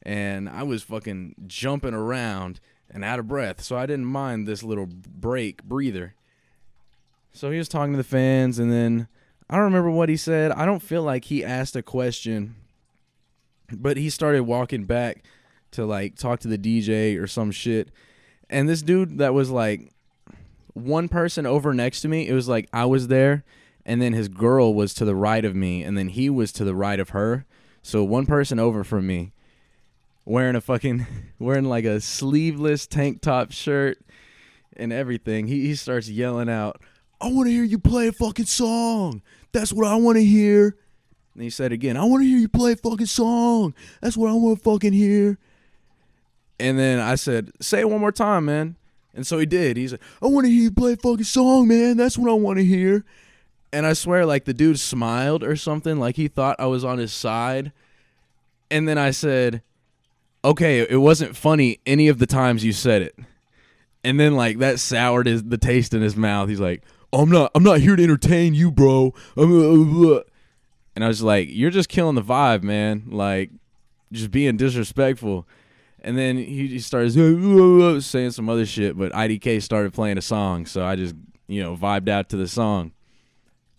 and 0.04 0.48
I 0.48 0.64
was 0.64 0.82
fucking 0.82 1.36
jumping 1.48 1.94
around 1.94 2.62
and 2.90 3.04
out 3.04 3.20
of 3.20 3.28
breath, 3.28 3.62
so 3.62 3.76
I 3.78 3.86
didn't 3.86 4.06
mind 4.06 4.48
this 4.48 4.64
little 4.64 4.88
break, 4.88 5.64
breather. 5.64 6.16
So 7.34 7.52
he 7.52 7.58
was 7.58 7.68
talking 7.68 7.92
to 7.94 7.98
the 7.98 8.04
fans, 8.06 8.58
and 8.58 8.72
then 8.72 9.10
I 9.50 9.56
don't 9.56 9.66
remember 9.66 9.92
what 9.92 10.08
he 10.08 10.16
said. 10.16 10.54
I 10.54 10.66
don't 10.66 10.82
feel 10.82 11.04
like 11.04 11.26
he 11.26 11.44
asked 11.44 11.76
a 11.76 11.84
question, 11.84 12.56
but 13.82 13.98
he 13.98 14.10
started 14.10 14.44
walking 14.44 14.86
back 14.86 15.24
to 15.72 15.86
like 15.86 16.16
talk 16.16 16.40
to 16.42 16.48
the 16.48 16.58
DJ 16.58 17.20
or 17.20 17.28
some 17.28 17.52
shit. 17.52 17.90
And 18.50 18.70
this 18.70 18.82
dude 18.82 19.18
that 19.18 19.34
was 19.34 19.50
like 19.50 19.94
one 20.74 21.08
person 21.08 21.46
over 21.46 21.74
next 21.74 22.02
to 22.02 22.08
me. 22.08 22.28
It 22.28 22.34
was 22.34 22.48
like 22.48 22.68
I 22.74 22.86
was 22.86 23.08
there, 23.08 23.44
and 23.86 24.02
then 24.02 24.14
his 24.14 24.28
girl 24.28 24.74
was 24.74 24.94
to 24.96 25.06
the 25.06 25.16
right 25.16 25.44
of 25.44 25.56
me, 25.56 25.84
and 25.84 25.98
then 25.98 26.10
he 26.10 26.30
was 26.30 26.52
to 26.54 26.64
the 26.64 26.76
right 26.76 27.00
of 27.00 27.10
her. 27.10 27.46
So 27.82 28.04
one 28.04 28.26
person 28.26 28.60
over 28.60 28.84
from 28.84 29.08
me, 29.08 29.34
wearing 30.26 30.56
a 30.56 30.62
fucking, 30.62 31.06
wearing 31.40 31.66
like 31.66 31.86
a 31.86 32.02
sleeveless 32.02 32.88
tank 32.88 33.22
top 33.22 33.52
shirt 33.52 33.98
and 34.76 34.92
everything. 34.92 35.48
He 35.48 35.68
he 35.68 35.76
starts 35.76 36.10
yelling 36.10 36.50
out, 36.50 36.82
"I 37.22 37.32
want 37.32 37.48
to 37.48 37.52
hear 37.52 37.64
you 37.64 37.80
play 37.80 38.08
a 38.08 38.12
fucking 38.12 38.46
song. 38.46 39.22
That's 39.52 39.74
what 39.74 39.88
I 39.88 39.96
want 39.96 40.18
to 40.18 40.26
hear. 40.26 40.76
And 41.34 41.44
he 41.44 41.50
said 41.50 41.72
again, 41.72 41.98
I 41.98 42.04
want 42.06 42.24
to 42.24 42.28
hear 42.28 42.38
you 42.38 42.50
play 42.50 42.74
a 42.74 42.76
fucking 42.76 43.08
song. 43.08 43.74
That's 44.02 44.16
what 44.16 44.30
I 44.30 44.34
want 44.34 44.60
to 44.60 44.64
fucking 44.64 44.94
hear. 44.94 45.38
And 46.60 46.78
then 46.78 47.00
I 47.00 47.16
said, 47.16 47.52
Say 47.60 47.80
it 47.82 47.90
one 47.90 48.02
more 48.02 48.12
time, 48.12 48.46
man. 48.46 48.76
And 49.16 49.26
so 49.26 49.38
he 49.38 49.46
did. 49.46 49.78
He's 49.78 49.92
like, 49.92 50.02
I 50.22 50.28
want 50.28 50.46
to 50.46 50.52
hear 50.52 50.64
you 50.64 50.72
play 50.72 50.94
a 50.94 50.98
fucking 50.98 51.24
song, 51.24 51.68
man. 51.68 51.98
That's 51.98 52.18
what 52.18 52.30
I 52.30 52.34
want 52.34 52.58
to 52.58 52.66
hear. 52.66 53.06
And 53.72 53.86
I 53.86 53.94
swear, 53.94 54.26
like, 54.26 54.46
the 54.46 54.54
dude 54.54 54.80
smiled 54.80 55.44
or 55.44 55.56
something, 55.56 56.00
like 56.00 56.16
he 56.16 56.28
thought 56.28 56.60
I 56.60 56.68
was 56.68 56.84
on 56.84 57.00
his 57.00 57.12
side. 57.14 57.72
And 58.70 58.88
then 58.88 58.98
I 58.98 59.12
said, 59.12 59.62
Okay, 60.46 60.80
it 60.82 60.98
wasn't 60.98 61.38
funny 61.38 61.80
any 61.86 62.08
of 62.08 62.20
the 62.20 62.28
times 62.28 62.66
you 62.66 62.74
said 62.74 63.02
it. 63.02 63.18
And 64.04 64.20
then, 64.20 64.36
like, 64.36 64.60
that 64.60 64.80
soured 64.80 65.28
his, 65.28 65.44
the 65.44 65.58
taste 65.58 65.94
in 65.94 66.02
his 66.02 66.18
mouth. 66.18 66.50
He's 66.50 66.60
like, 66.60 66.84
I'm 67.14 67.30
not, 67.30 67.52
I'm 67.56 67.64
not 67.64 67.80
here 67.80 67.96
to 67.96 68.04
entertain 68.04 68.54
you, 68.54 68.72
bro. 68.72 69.14
Uh, 69.38 69.44
uh, 69.44 70.16
uh. 70.18 70.22
And 70.96 71.04
I 71.04 71.08
was 71.08 71.22
like, 71.22 71.48
You're 71.52 71.72
just 71.72 71.90
killing 71.90 72.16
the 72.16 72.22
vibe, 72.22 72.64
man. 72.64 73.04
Like, 73.08 73.52
just 74.12 74.32
being 74.32 74.58
disrespectful. 74.58 75.48
And 76.02 76.18
then 76.18 76.38
he, 76.38 76.80
started 76.80 78.02
saying 78.04 78.32
some 78.32 78.50
other 78.50 78.66
shit, 78.66 78.98
but 78.98 79.14
IDK 79.14 79.62
started 79.62 79.94
playing 79.94 80.18
a 80.18 80.22
song, 80.22 80.66
so 80.66 80.86
I 80.86 80.98
just, 80.98 81.16
you 81.48 81.64
know, 81.64 81.78
vibed 81.78 82.10
out 82.10 82.28
to 82.30 82.38
the 82.38 82.48
song. 82.48 82.92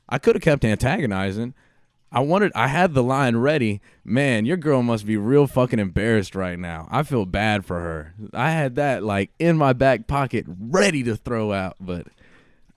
I 0.08 0.18
could 0.18 0.34
have 0.34 0.42
kept 0.42 0.64
antagonizing. 0.64 1.52
I 2.10 2.20
wanted 2.20 2.52
I 2.54 2.68
had 2.68 2.94
the 2.94 3.02
line 3.02 3.36
ready. 3.36 3.80
Man, 4.04 4.46
your 4.46 4.56
girl 4.56 4.82
must 4.82 5.04
be 5.04 5.16
real 5.16 5.48
fucking 5.48 5.80
embarrassed 5.80 6.36
right 6.36 6.58
now. 6.58 6.86
I 6.90 7.02
feel 7.02 7.26
bad 7.26 7.64
for 7.64 7.80
her. 7.80 8.14
I 8.32 8.52
had 8.52 8.76
that 8.76 9.02
like 9.02 9.30
in 9.40 9.58
my 9.58 9.72
back 9.72 10.06
pocket 10.06 10.46
ready 10.46 11.02
to 11.02 11.16
throw 11.16 11.52
out, 11.52 11.76
but 11.80 12.06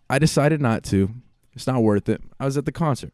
I 0.10 0.18
decided 0.18 0.60
not 0.60 0.84
to. 0.86 1.12
It's 1.54 1.68
not 1.68 1.84
worth 1.84 2.10
it. 2.10 2.22
I 2.40 2.46
was 2.46 2.58
at 2.58 2.66
the 2.66 2.72
concert. 2.72 3.14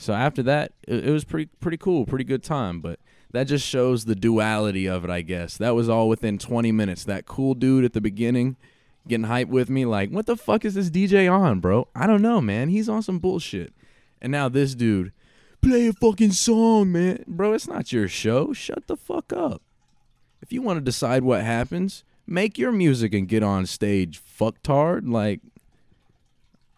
So 0.00 0.14
after 0.14 0.42
that, 0.44 0.72
it, 0.88 1.08
it 1.08 1.10
was 1.10 1.24
pretty 1.24 1.50
pretty 1.60 1.76
cool, 1.76 2.06
pretty 2.06 2.24
good 2.24 2.42
time, 2.42 2.80
but 2.80 2.98
that 3.32 3.44
just 3.44 3.66
shows 3.66 4.04
the 4.04 4.14
duality 4.14 4.88
of 4.88 5.04
it, 5.04 5.10
I 5.10 5.20
guess. 5.20 5.56
That 5.56 5.74
was 5.74 5.88
all 5.88 6.08
within 6.08 6.38
20 6.38 6.72
minutes. 6.72 7.04
That 7.04 7.26
cool 7.26 7.54
dude 7.54 7.84
at 7.84 7.92
the 7.92 8.00
beginning 8.00 8.56
getting 9.08 9.26
hyped 9.26 9.48
with 9.48 9.70
me, 9.70 9.84
like, 9.84 10.10
what 10.10 10.26
the 10.26 10.36
fuck 10.36 10.64
is 10.64 10.74
this 10.74 10.90
DJ 10.90 11.30
on, 11.30 11.60
bro? 11.60 11.88
I 11.94 12.06
don't 12.06 12.22
know, 12.22 12.40
man. 12.40 12.68
He's 12.68 12.88
on 12.88 13.02
some 13.02 13.18
bullshit. 13.18 13.72
And 14.20 14.30
now 14.30 14.48
this 14.48 14.74
dude, 14.74 15.12
play 15.62 15.86
a 15.88 15.92
fucking 15.92 16.32
song, 16.32 16.92
man. 16.92 17.24
Bro, 17.26 17.54
it's 17.54 17.68
not 17.68 17.92
your 17.92 18.08
show. 18.08 18.52
Shut 18.52 18.86
the 18.86 18.96
fuck 18.96 19.32
up. 19.32 19.62
If 20.42 20.52
you 20.52 20.62
want 20.62 20.78
to 20.78 20.84
decide 20.84 21.22
what 21.22 21.42
happens, 21.42 22.04
make 22.26 22.58
your 22.58 22.72
music 22.72 23.14
and 23.14 23.28
get 23.28 23.42
on 23.42 23.66
stage, 23.66 24.20
fucktard. 24.22 25.08
Like, 25.08 25.40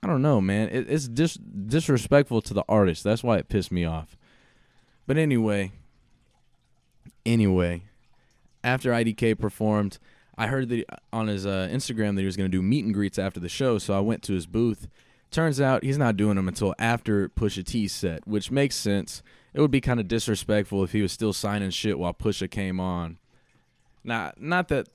I 0.02 0.09
don't 0.09 0.23
know, 0.23 0.40
man. 0.40 0.68
It, 0.68 0.90
it's 0.90 1.06
dis- 1.09 1.35
disrespectful 1.35 2.42
to 2.42 2.54
the 2.54 2.64
artist. 2.68 3.04
That's 3.04 3.23
why 3.23 3.38
it 3.38 3.49
pissed 3.49 3.71
me 3.71 3.85
off. 3.85 4.16
But 5.06 5.16
anyway, 5.16 5.73
Anyway, 7.25 7.85
after 8.64 8.90
IDK 8.90 9.38
performed, 9.38 9.99
I 10.37 10.49
heard 10.49 10.68
that 10.71 10.85
on 11.12 11.28
his 11.28 11.47
uh, 11.47 11.68
Instagram 11.71 12.14
that 12.14 12.23
he 12.23 12.26
was 12.26 12.37
going 12.37 12.50
to 12.50 12.56
do 12.56 12.62
meet 12.62 12.85
and 12.85 12.94
greets 12.94 13.18
after 13.18 13.38
the 13.38 13.49
show, 13.49 13.78
so 13.78 13.94
I 13.94 14.00
went 14.00 14.23
to 14.25 14.32
his 14.32 14.47
booth. 14.47 14.88
Turns 15.30 15.61
out 15.61 15.85
he's 15.85 15.99
not 15.99 16.16
doing 16.16 16.37
them 16.37 16.49
until 16.49 16.75
after 16.78 17.28
Pusha 17.28 17.64
T's 17.64 17.92
set, 17.92 18.26
which 18.26 18.50
makes 18.50 18.76
sense. 18.76 19.23
It 19.54 19.61
would 19.61 19.71
be 19.71 19.80
kind 19.80 20.00
of 20.00 20.09
disrespectful 20.09 20.82
if 20.82 20.92
he 20.92 21.02
was 21.02 21.12
still 21.12 21.32
signing 21.32 21.71
shit 21.71 21.99
while 21.99 22.12
Pusha 22.12 22.50
came 22.50 22.80
on. 22.80 23.18
Not, 24.04 24.40
not 24.40 24.68
that. 24.68 24.88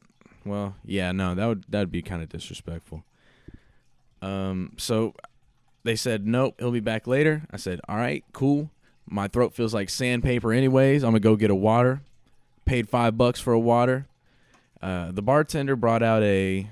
Well, 0.45 0.75
yeah, 0.83 1.11
no, 1.11 1.33
that 1.33 1.45
would 1.45 1.65
that'd 1.69 1.91
be 1.91 2.01
kind 2.01 2.21
of 2.21 2.29
disrespectful. 2.29 3.03
Um, 4.21 4.73
so 4.77 5.13
they 5.83 5.95
said 5.95 6.25
nope, 6.25 6.55
he'll 6.59 6.71
be 6.71 6.79
back 6.79 7.07
later. 7.07 7.43
I 7.51 7.57
said, 7.57 7.79
all 7.87 7.97
right, 7.97 8.23
cool. 8.33 8.71
My 9.09 9.27
throat 9.27 9.53
feels 9.53 9.73
like 9.73 9.89
sandpaper, 9.89 10.51
anyways. 10.51 11.03
I'm 11.03 11.11
gonna 11.11 11.19
go 11.19 11.35
get 11.35 11.49
a 11.49 11.55
water 11.55 12.01
paid 12.67 12.87
five 12.87 13.17
bucks 13.17 13.39
for 13.39 13.53
a 13.53 13.59
water. 13.59 14.05
Uh, 14.79 15.11
the 15.11 15.23
bartender 15.23 15.75
brought 15.75 16.03
out 16.03 16.21
a 16.21 16.69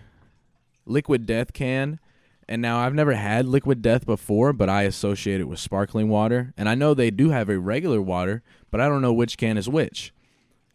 liquid 0.86 1.26
death 1.26 1.54
can. 1.54 2.00
And 2.48 2.62
now 2.62 2.78
I've 2.78 2.94
never 2.94 3.14
had 3.14 3.48
liquid 3.48 3.82
death 3.82 4.06
before, 4.06 4.54
but 4.54 4.70
I 4.70 4.84
associate 4.84 5.42
it 5.42 5.46
with 5.46 5.58
sparkling 5.58 6.10
water. 6.10 6.54
And 6.56 6.70
I 6.70 6.76
know 6.76 6.94
they 6.94 7.10
do 7.10 7.32
have 7.32 7.50
a 7.50 7.58
regular 7.58 8.00
water, 8.00 8.44
but 8.70 8.80
I 8.80 8.88
don't 8.88 9.02
know 9.02 9.14
which 9.14 9.38
can 9.38 9.58
is 9.58 9.68
which. 9.68 10.14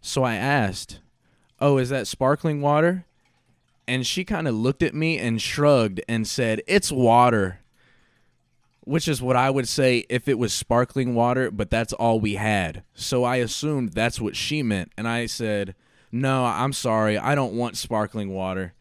So 0.00 0.24
I 0.24 0.34
asked, 0.34 0.98
Oh, 1.60 1.78
is 1.78 1.90
that 1.90 2.08
sparkling 2.08 2.60
water? 2.60 3.04
And 3.90 4.06
she 4.06 4.24
kind 4.24 4.46
of 4.46 4.54
looked 4.54 4.84
at 4.84 4.94
me 4.94 5.18
and 5.18 5.42
shrugged 5.42 6.00
and 6.08 6.26
said, 6.26 6.62
It's 6.68 6.92
water 6.92 7.58
which 8.90 9.06
is 9.06 9.22
what 9.22 9.36
I 9.36 9.50
would 9.50 9.68
say 9.68 10.04
if 10.08 10.26
it 10.26 10.38
was 10.38 10.52
sparkling 10.52 11.14
water, 11.14 11.50
but 11.50 11.70
that's 11.70 11.92
all 11.92 12.18
we 12.18 12.34
had. 12.34 12.82
So 12.94 13.22
I 13.22 13.36
assumed 13.36 13.92
that's 13.92 14.20
what 14.20 14.34
she 14.34 14.62
meant. 14.62 14.90
And 14.96 15.06
I 15.06 15.26
said, 15.26 15.74
No, 16.10 16.44
I'm 16.44 16.72
sorry. 16.72 17.16
I 17.18 17.34
don't 17.34 17.54
want 17.54 17.76
sparkling 17.76 18.32
water. 18.32 18.72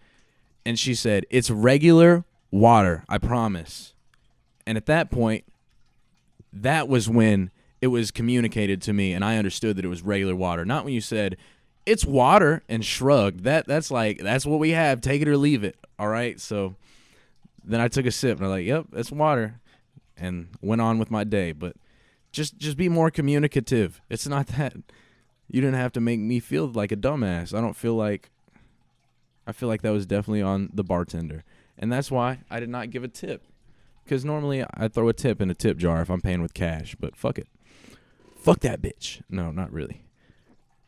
And 0.66 0.80
she 0.80 0.96
said, 0.96 1.26
It's 1.30 1.52
regular 1.52 2.24
water. 2.50 3.04
I 3.08 3.18
promise. 3.18 3.94
And 4.66 4.78
at 4.78 4.86
that 4.88 5.12
point, 5.12 5.44
that 6.52 6.88
was 6.88 7.10
when 7.10 7.52
it 7.82 7.88
was 7.88 8.10
communicated 8.12 8.82
to 8.84 8.94
me 8.94 9.14
and 9.14 9.24
I 9.24 9.38
understood 9.38 9.76
that 9.78 9.86
it 9.86 9.90
was 9.90 10.02
regular 10.02 10.36
water. 10.36 10.66
Not 10.66 10.86
when 10.86 10.94
you 10.94 11.02
said, 11.02 11.38
It's 11.86 12.06
water 12.06 12.64
and 12.70 12.84
shrugged. 12.86 13.44
That 13.44 13.68
that's 13.68 13.90
like 13.92 14.20
that's 14.20 14.46
what 14.46 14.60
we 14.60 14.72
have. 14.72 15.02
Take 15.02 15.22
it 15.22 15.28
or 15.28 15.38
leave 15.38 15.64
it. 15.64 15.76
All 15.98 16.08
right. 16.08 16.40
So 16.40 16.76
then 17.64 17.80
I 17.80 17.88
took 17.88 18.06
a 18.06 18.12
sip 18.12 18.38
and 18.38 18.46
I'm 18.46 18.52
like, 18.52 18.66
Yep, 18.66 18.88
it's 18.94 19.12
water 19.12 19.60
and 20.18 20.50
went 20.62 20.82
on 20.82 21.00
with 21.00 21.10
my 21.10 21.24
day. 21.24 21.52
But 21.52 21.76
just 22.32 22.58
just 22.58 22.78
be 22.78 22.90
more 22.90 23.10
communicative. 23.10 24.02
It's 24.10 24.28
not 24.28 24.48
that 24.58 24.76
you 25.48 25.62
didn't 25.62 25.76
have 25.76 25.94
to 25.94 26.02
make 26.02 26.20
me 26.20 26.40
feel 26.40 26.68
like 26.68 26.92
a 26.92 26.98
dumbass. 26.98 27.58
I 27.58 27.62
don't 27.62 27.76
feel 27.76 27.96
like 27.96 28.30
I 29.48 29.52
feel 29.52 29.68
like 29.68 29.82
that 29.82 29.92
was 29.92 30.06
definitely 30.06 30.44
on 30.44 30.70
the 30.74 30.84
bartender. 30.84 31.44
And 31.78 31.92
that's 31.92 32.12
why 32.12 32.40
I 32.50 32.60
did 32.60 32.70
not 32.70 32.92
give 32.92 33.04
a 33.04 33.08
tip. 33.08 33.44
Cuz 34.06 34.26
normally 34.26 34.64
I 34.74 34.88
throw 34.88 35.08
a 35.10 35.14
tip 35.14 35.42
in 35.42 35.50
a 35.50 35.56
tip 35.56 35.78
jar 35.78 36.02
if 36.02 36.10
I'm 36.10 36.22
paying 36.22 36.42
with 36.42 36.54
cash, 36.54 36.96
but 37.00 37.16
fuck 37.16 37.38
it. 37.38 37.48
Fuck 38.38 38.60
that 38.60 38.82
bitch. 38.82 39.22
No, 39.30 39.52
not 39.52 39.72
really. 39.72 40.04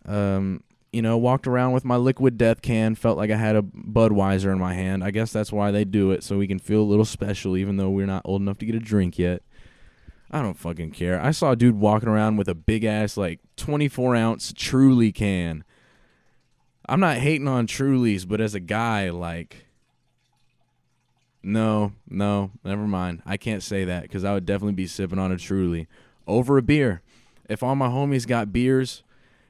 Um 0.05 0.63
you 0.91 1.01
know, 1.01 1.17
walked 1.17 1.47
around 1.47 1.71
with 1.71 1.85
my 1.85 1.95
liquid 1.95 2.37
death 2.37 2.61
can, 2.61 2.95
felt 2.95 3.17
like 3.17 3.31
I 3.31 3.37
had 3.37 3.55
a 3.55 3.61
Budweiser 3.61 4.51
in 4.51 4.59
my 4.59 4.73
hand. 4.73 5.03
I 5.03 5.11
guess 5.11 5.31
that's 5.31 5.51
why 5.51 5.71
they 5.71 5.85
do 5.85 6.11
it, 6.11 6.23
so 6.23 6.37
we 6.37 6.47
can 6.47 6.59
feel 6.59 6.81
a 6.81 6.83
little 6.83 7.05
special, 7.05 7.55
even 7.55 7.77
though 7.77 7.89
we're 7.89 8.05
not 8.05 8.23
old 8.25 8.41
enough 8.41 8.57
to 8.59 8.65
get 8.65 8.75
a 8.75 8.79
drink 8.79 9.17
yet. 9.17 9.41
I 10.29 10.41
don't 10.41 10.57
fucking 10.57 10.91
care. 10.91 11.21
I 11.21 11.31
saw 11.31 11.51
a 11.51 11.55
dude 11.55 11.79
walking 11.79 12.09
around 12.09 12.37
with 12.37 12.49
a 12.49 12.55
big 12.55 12.83
ass, 12.83 13.15
like, 13.15 13.39
24 13.55 14.15
ounce 14.15 14.53
Truly 14.55 15.11
can. 15.11 15.63
I'm 16.87 16.99
not 16.99 17.17
hating 17.17 17.47
on 17.47 17.67
Trulies, 17.67 18.27
but 18.27 18.41
as 18.41 18.53
a 18.53 18.59
guy, 18.59 19.09
like, 19.09 19.65
no, 21.41 21.93
no, 22.09 22.51
never 22.65 22.85
mind. 22.85 23.21
I 23.25 23.37
can't 23.37 23.63
say 23.63 23.85
that 23.85 24.03
because 24.03 24.25
I 24.25 24.33
would 24.33 24.45
definitely 24.45 24.73
be 24.73 24.87
sipping 24.87 25.19
on 25.19 25.31
a 25.31 25.37
Truly 25.37 25.87
over 26.27 26.57
a 26.57 26.61
beer. 26.61 27.01
If 27.49 27.63
all 27.63 27.75
my 27.75 27.87
homies 27.87 28.27
got 28.27 28.53
beers 28.53 29.03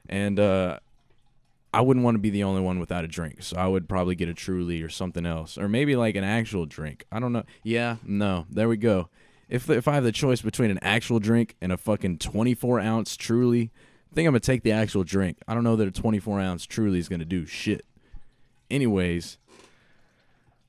and, 0.08 0.38
uh, 0.38 0.78
I 1.74 1.80
wouldn't 1.80 2.04
want 2.04 2.16
to 2.16 2.20
be 2.20 2.30
the 2.30 2.44
only 2.44 2.60
one 2.60 2.78
without 2.78 3.04
a 3.04 3.08
drink. 3.08 3.42
So 3.42 3.56
I 3.56 3.66
would 3.66 3.88
probably 3.88 4.14
get 4.14 4.28
a 4.28 4.34
Truly 4.34 4.82
or 4.82 4.88
something 4.88 5.24
else, 5.24 5.56
or 5.56 5.68
maybe 5.68 5.96
like 5.96 6.16
an 6.16 6.24
actual 6.24 6.66
drink. 6.66 7.04
I 7.10 7.18
don't 7.18 7.32
know. 7.32 7.44
Yeah, 7.62 7.96
no. 8.04 8.46
There 8.50 8.68
we 8.68 8.76
go. 8.76 9.08
If 9.48 9.68
if 9.70 9.88
I 9.88 9.94
have 9.94 10.04
the 10.04 10.12
choice 10.12 10.42
between 10.42 10.70
an 10.70 10.78
actual 10.82 11.18
drink 11.18 11.56
and 11.60 11.72
a 11.72 11.76
fucking 11.76 12.18
24 12.18 12.80
ounce 12.80 13.16
Truly, 13.16 13.70
I 14.10 14.14
think 14.14 14.26
I'm 14.26 14.32
gonna 14.32 14.40
take 14.40 14.62
the 14.62 14.72
actual 14.72 15.04
drink. 15.04 15.38
I 15.48 15.54
don't 15.54 15.64
know 15.64 15.76
that 15.76 15.88
a 15.88 15.92
24 15.92 16.40
ounce 16.40 16.66
Truly 16.66 16.98
is 16.98 17.08
gonna 17.08 17.24
do 17.24 17.46
shit. 17.46 17.86
Anyways, 18.70 19.38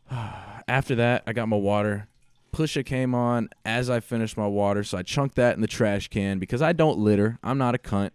after 0.68 0.96
that, 0.96 1.24
I 1.28 1.34
got 1.34 1.50
my 1.50 1.58
water. 1.58 2.08
Pusha 2.54 2.86
came 2.86 3.16
on 3.16 3.50
as 3.66 3.90
I 3.90 4.00
finished 4.00 4.38
my 4.38 4.48
water, 4.48 4.84
so 4.84 4.98
I 4.98 5.02
chunked 5.02 5.36
that 5.36 5.56
in 5.56 5.62
the 5.62 5.68
trash 5.68 6.08
can 6.08 6.38
because 6.38 6.62
I 6.62 6.72
don't 6.72 7.00
litter. 7.00 7.40
I'm 7.44 7.58
not 7.58 7.74
a 7.74 7.80
cunt. 7.80 8.12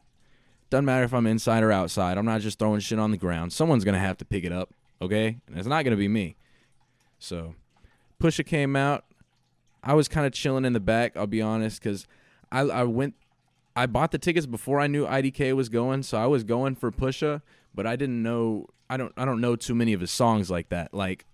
Doesn't 0.71 0.85
matter 0.85 1.05
if 1.05 1.15
I'm 1.15 1.27
inside 1.27 1.63
or 1.63 1.73
outside. 1.73 2.19
I'm 2.19 2.27
not 2.27 2.41
just 2.41 2.59
throwing 2.59 2.81
shit 2.81 2.99
on 2.99 3.11
the 3.11 3.17
ground. 3.17 3.53
Someone's 3.53 3.85
gonna 3.85 3.99
have 3.99 4.19
to 4.19 4.25
pick 4.25 4.45
it 4.45 4.53
up, 4.53 4.75
okay? 5.01 5.39
And 5.47 5.59
it's 5.59 5.67
not 5.67 5.85
gonna 5.85 5.97
be 5.97 6.09
me. 6.09 6.37
So, 7.19 7.55
Pusha 8.21 8.45
came 8.45 8.77
out. 8.77 9.05
I 9.83 9.95
was 9.95 10.09
kind 10.09 10.27
of 10.27 10.33
chilling 10.33 10.65
in 10.65 10.73
the 10.73 10.81
back. 10.81 11.17
I'll 11.17 11.27
be 11.27 11.41
honest, 11.41 11.83
because 11.83 12.07
I 12.53 12.61
I 12.61 12.85
went, 12.85 13.15
I 13.75 13.87
bought 13.87 14.11
the 14.11 14.19
tickets 14.19 14.47
before 14.47 14.81
I 14.81 14.87
knew 14.87 15.07
IDK 15.07 15.55
was 15.55 15.69
going, 15.69 16.03
so 16.03 16.19
I 16.19 16.27
was 16.27 16.45
going 16.45 16.75
for 16.75 16.91
Pusha, 16.91 17.43
but 17.75 17.87
I 17.87 17.97
didn't 17.97 18.23
know. 18.23 18.67
I 18.91 18.97
don't 18.97 19.13
I 19.17 19.25
don't 19.25 19.41
know 19.41 19.57
too 19.57 19.75
many 19.75 19.93
of 19.93 20.01
his 20.01 20.11
songs 20.11 20.51
like 20.51 20.69
that. 20.69 20.93
Like 20.93 21.25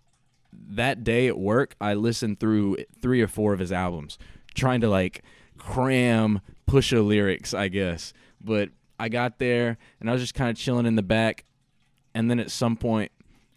that 0.52 1.02
day 1.02 1.26
at 1.26 1.38
work, 1.38 1.74
I 1.80 1.94
listened 1.94 2.38
through 2.38 2.76
three 3.00 3.20
or 3.20 3.28
four 3.28 3.52
of 3.52 3.58
his 3.58 3.72
albums, 3.72 4.18
trying 4.54 4.80
to 4.82 4.88
like 4.88 5.22
cram 5.58 6.40
Pusha 6.68 7.04
lyrics, 7.04 7.54
I 7.54 7.68
guess. 7.68 8.12
But 8.40 8.70
I 8.98 9.08
got 9.08 9.38
there 9.38 9.78
and 10.00 10.08
I 10.08 10.12
was 10.12 10.22
just 10.22 10.34
kind 10.34 10.50
of 10.50 10.56
chilling 10.56 10.86
in 10.86 10.96
the 10.96 11.02
back. 11.02 11.44
And 12.14 12.30
then 12.30 12.38
at 12.38 12.50
some 12.50 12.76
point, 12.76 13.10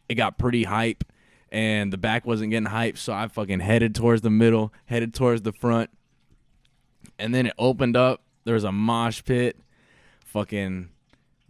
it 0.09 0.15
got 0.15 0.37
pretty 0.37 0.63
hype 0.63 1.03
and 1.51 1.93
the 1.93 1.97
back 1.97 2.25
wasn't 2.25 2.51
getting 2.51 2.65
hype. 2.69 2.97
So 2.97 3.13
I 3.13 3.27
fucking 3.27 3.59
headed 3.59 3.95
towards 3.95 4.21
the 4.21 4.29
middle, 4.29 4.73
headed 4.85 5.13
towards 5.13 5.43
the 5.43 5.53
front. 5.53 5.89
and 7.19 7.33
then 7.33 7.47
it 7.47 7.53
opened 7.57 7.95
up. 7.97 8.21
There 8.45 8.53
was 8.55 8.63
a 8.63 8.71
mosh 8.71 9.23
pit, 9.23 9.57
fucking 10.25 10.89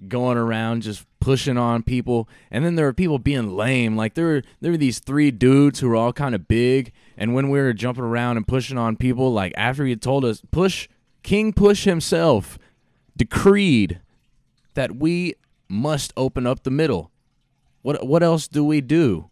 going 0.08 0.38
around 0.38 0.84
just 0.84 1.06
pushing 1.20 1.58
on 1.58 1.84
people. 1.84 2.30
And 2.52 2.64
then 2.64 2.76
there 2.76 2.86
were 2.86 2.94
people 2.94 3.20
being 3.20 3.56
lame. 3.56 3.96
Like 3.96 4.14
there 4.14 4.26
were 4.26 4.42
there 4.62 4.72
were 4.72 4.78
these 4.78 5.00
three 5.00 5.32
dudes 5.32 5.80
who 5.80 5.90
were 5.90 5.96
all 5.96 6.14
kind 6.14 6.36
of 6.36 6.48
big. 6.48 6.92
And 7.18 7.34
when 7.34 7.50
we 7.50 7.60
were 7.60 7.74
jumping 7.74 8.04
around 8.04 8.38
and 8.38 8.48
pushing 8.48 8.78
on 8.78 8.96
people, 8.98 9.34
like 9.34 9.54
after 9.58 9.86
he 9.86 9.96
told 9.96 10.26
us 10.26 10.42
push 10.52 10.88
King 11.24 11.52
Push 11.54 11.84
himself 11.84 12.58
decreed 13.18 14.00
that 14.76 14.96
we 14.96 15.34
must 15.68 16.14
open 16.16 16.48
up 16.48 16.64
the 16.64 16.72
middle. 16.72 17.12
What 17.82 18.06
what 18.06 18.24
else 18.24 18.48
do 18.48 18.64
we 18.64 18.82
do? 18.82 19.30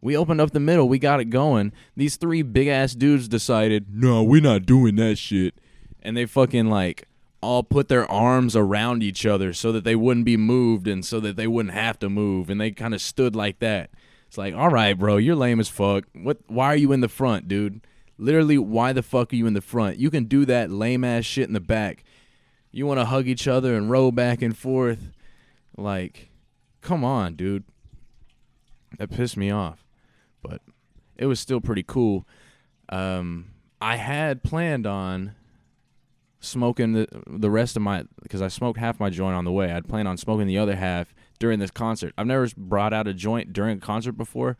We 0.00 0.16
opened 0.16 0.40
up 0.40 0.50
the 0.50 0.60
middle. 0.60 0.88
We 0.88 0.98
got 0.98 1.20
it 1.20 1.26
going. 1.26 1.72
These 1.96 2.16
three 2.16 2.42
big 2.42 2.68
ass 2.68 2.94
dudes 2.94 3.26
decided, 3.26 3.86
no, 3.90 4.22
we're 4.22 4.42
not 4.42 4.66
doing 4.66 4.96
that 4.96 5.16
shit. 5.16 5.54
And 6.02 6.14
they 6.14 6.26
fucking 6.26 6.68
like 6.68 7.08
all 7.40 7.62
put 7.62 7.88
their 7.88 8.10
arms 8.10 8.54
around 8.54 9.02
each 9.02 9.24
other 9.24 9.52
so 9.52 9.72
that 9.72 9.84
they 9.84 9.96
wouldn't 9.96 10.26
be 10.26 10.36
moved 10.36 10.86
and 10.86 11.04
so 11.04 11.20
that 11.20 11.36
they 11.36 11.46
wouldn't 11.46 11.74
have 11.74 11.98
to 12.00 12.10
move. 12.10 12.50
And 12.50 12.60
they 12.60 12.70
kind 12.70 12.94
of 12.94 13.00
stood 13.00 13.34
like 13.34 13.60
that. 13.60 13.90
It's 14.28 14.36
like, 14.36 14.54
all 14.54 14.68
right, 14.68 14.98
bro, 14.98 15.16
you're 15.16 15.36
lame 15.36 15.60
as 15.60 15.68
fuck. 15.68 16.04
What? 16.12 16.38
Why 16.48 16.66
are 16.66 16.76
you 16.76 16.92
in 16.92 17.00
the 17.00 17.08
front, 17.08 17.48
dude? 17.48 17.86
Literally, 18.18 18.58
why 18.58 18.92
the 18.92 19.02
fuck 19.02 19.32
are 19.32 19.36
you 19.36 19.46
in 19.46 19.54
the 19.54 19.60
front? 19.60 19.98
You 19.98 20.10
can 20.10 20.24
do 20.24 20.44
that 20.44 20.70
lame 20.70 21.04
ass 21.04 21.24
shit 21.24 21.48
in 21.48 21.54
the 21.54 21.60
back. 21.60 22.04
You 22.74 22.86
want 22.86 22.98
to 22.98 23.04
hug 23.04 23.28
each 23.28 23.46
other 23.46 23.76
and 23.76 23.88
roll 23.88 24.10
back 24.10 24.42
and 24.42 24.58
forth. 24.58 25.12
Like, 25.76 26.30
come 26.80 27.04
on, 27.04 27.36
dude. 27.36 27.62
That 28.98 29.12
pissed 29.12 29.36
me 29.36 29.48
off. 29.48 29.86
But 30.42 30.60
it 31.16 31.26
was 31.26 31.38
still 31.38 31.60
pretty 31.60 31.84
cool. 31.84 32.26
Um, 32.88 33.52
I 33.80 33.94
had 33.94 34.42
planned 34.42 34.88
on 34.88 35.36
smoking 36.40 36.94
the 36.94 37.06
the 37.28 37.48
rest 37.48 37.76
of 37.76 37.82
my 37.82 38.06
because 38.22 38.42
I 38.42 38.48
smoked 38.48 38.80
half 38.80 38.98
my 38.98 39.08
joint 39.08 39.36
on 39.36 39.44
the 39.44 39.52
way. 39.52 39.70
I'd 39.70 39.88
planned 39.88 40.08
on 40.08 40.16
smoking 40.16 40.48
the 40.48 40.58
other 40.58 40.74
half 40.74 41.14
during 41.38 41.60
this 41.60 41.70
concert. 41.70 42.12
I've 42.18 42.26
never 42.26 42.48
brought 42.56 42.92
out 42.92 43.06
a 43.06 43.14
joint 43.14 43.52
during 43.52 43.78
a 43.78 43.80
concert 43.80 44.12
before, 44.12 44.56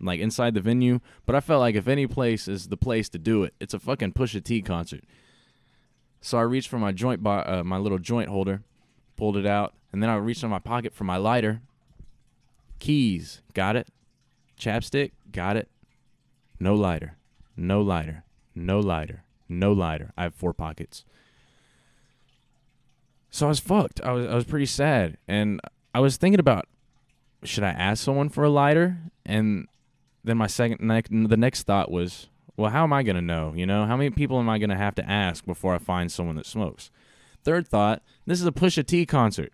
like 0.00 0.20
inside 0.20 0.54
the 0.54 0.60
venue. 0.60 1.00
But 1.26 1.34
I 1.34 1.40
felt 1.40 1.60
like 1.60 1.74
if 1.74 1.88
any 1.88 2.06
place 2.06 2.46
is 2.46 2.68
the 2.68 2.76
place 2.76 3.08
to 3.08 3.18
do 3.18 3.42
it, 3.42 3.54
it's 3.58 3.74
a 3.74 3.80
fucking 3.80 4.12
Pusha 4.12 4.44
T 4.44 4.62
concert. 4.62 5.02
So 6.26 6.38
I 6.38 6.42
reached 6.42 6.68
for 6.68 6.78
my 6.80 6.90
joint, 6.90 7.24
uh, 7.24 7.62
my 7.64 7.78
little 7.78 8.00
joint 8.00 8.28
holder, 8.28 8.64
pulled 9.14 9.36
it 9.36 9.46
out, 9.46 9.74
and 9.92 10.02
then 10.02 10.10
I 10.10 10.16
reached 10.16 10.42
in 10.42 10.50
my 10.50 10.58
pocket 10.58 10.92
for 10.92 11.04
my 11.04 11.18
lighter. 11.18 11.60
Keys, 12.80 13.42
got 13.54 13.76
it. 13.76 13.86
Chapstick, 14.58 15.12
got 15.30 15.56
it. 15.56 15.68
No 16.58 16.74
lighter, 16.74 17.16
no 17.56 17.80
lighter, 17.80 18.24
no 18.56 18.80
lighter, 18.80 19.22
no 19.48 19.70
lighter. 19.70 20.10
I 20.18 20.24
have 20.24 20.34
four 20.34 20.52
pockets. 20.52 21.04
So 23.30 23.46
I 23.46 23.50
was 23.50 23.60
fucked. 23.60 24.00
I 24.00 24.10
was 24.10 24.26
I 24.26 24.34
was 24.34 24.46
pretty 24.46 24.66
sad, 24.66 25.18
and 25.28 25.60
I 25.94 26.00
was 26.00 26.16
thinking 26.16 26.40
about 26.40 26.66
should 27.44 27.62
I 27.62 27.70
ask 27.70 28.02
someone 28.02 28.30
for 28.30 28.42
a 28.42 28.50
lighter? 28.50 28.98
And 29.24 29.68
then 30.24 30.38
my 30.38 30.48
second 30.48 30.80
ne- 30.80 31.28
the 31.28 31.36
next 31.36 31.68
thought 31.68 31.88
was, 31.88 32.26
well, 32.56 32.70
how 32.70 32.84
am 32.84 32.92
I 32.92 33.02
gonna 33.02 33.22
know? 33.22 33.52
You 33.54 33.66
know, 33.66 33.84
how 33.84 33.96
many 33.96 34.10
people 34.10 34.38
am 34.38 34.48
I 34.48 34.58
gonna 34.58 34.76
have 34.76 34.94
to 34.96 35.08
ask 35.08 35.44
before 35.44 35.74
I 35.74 35.78
find 35.78 36.10
someone 36.10 36.36
that 36.36 36.46
smokes? 36.46 36.90
Third 37.44 37.68
thought, 37.68 38.02
this 38.26 38.40
is 38.40 38.46
a 38.46 38.52
Pusha 38.52 38.84
T 38.86 39.06
concert. 39.06 39.52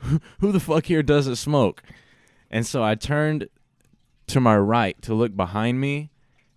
Who 0.40 0.52
the 0.52 0.60
fuck 0.60 0.86
here 0.86 1.02
doesn't 1.02 1.36
smoke? 1.36 1.82
And 2.50 2.66
so 2.66 2.82
I 2.82 2.94
turned 2.94 3.48
to 4.28 4.40
my 4.40 4.56
right 4.56 5.00
to 5.02 5.14
look 5.14 5.36
behind 5.36 5.80
me, 5.80 6.10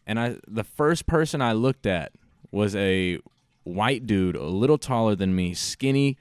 and 0.05 0.19
I 0.19 0.37
the 0.47 0.63
first 0.63 1.05
person 1.05 1.41
I 1.41 1.53
looked 1.53 1.85
at 1.85 2.13
was 2.51 2.75
a 2.75 3.19
white 3.63 4.07
dude, 4.07 4.35
a 4.35 4.43
little 4.43 4.77
taller 4.77 5.15
than 5.15 5.35
me, 5.35 5.53
skinny, 5.53 6.17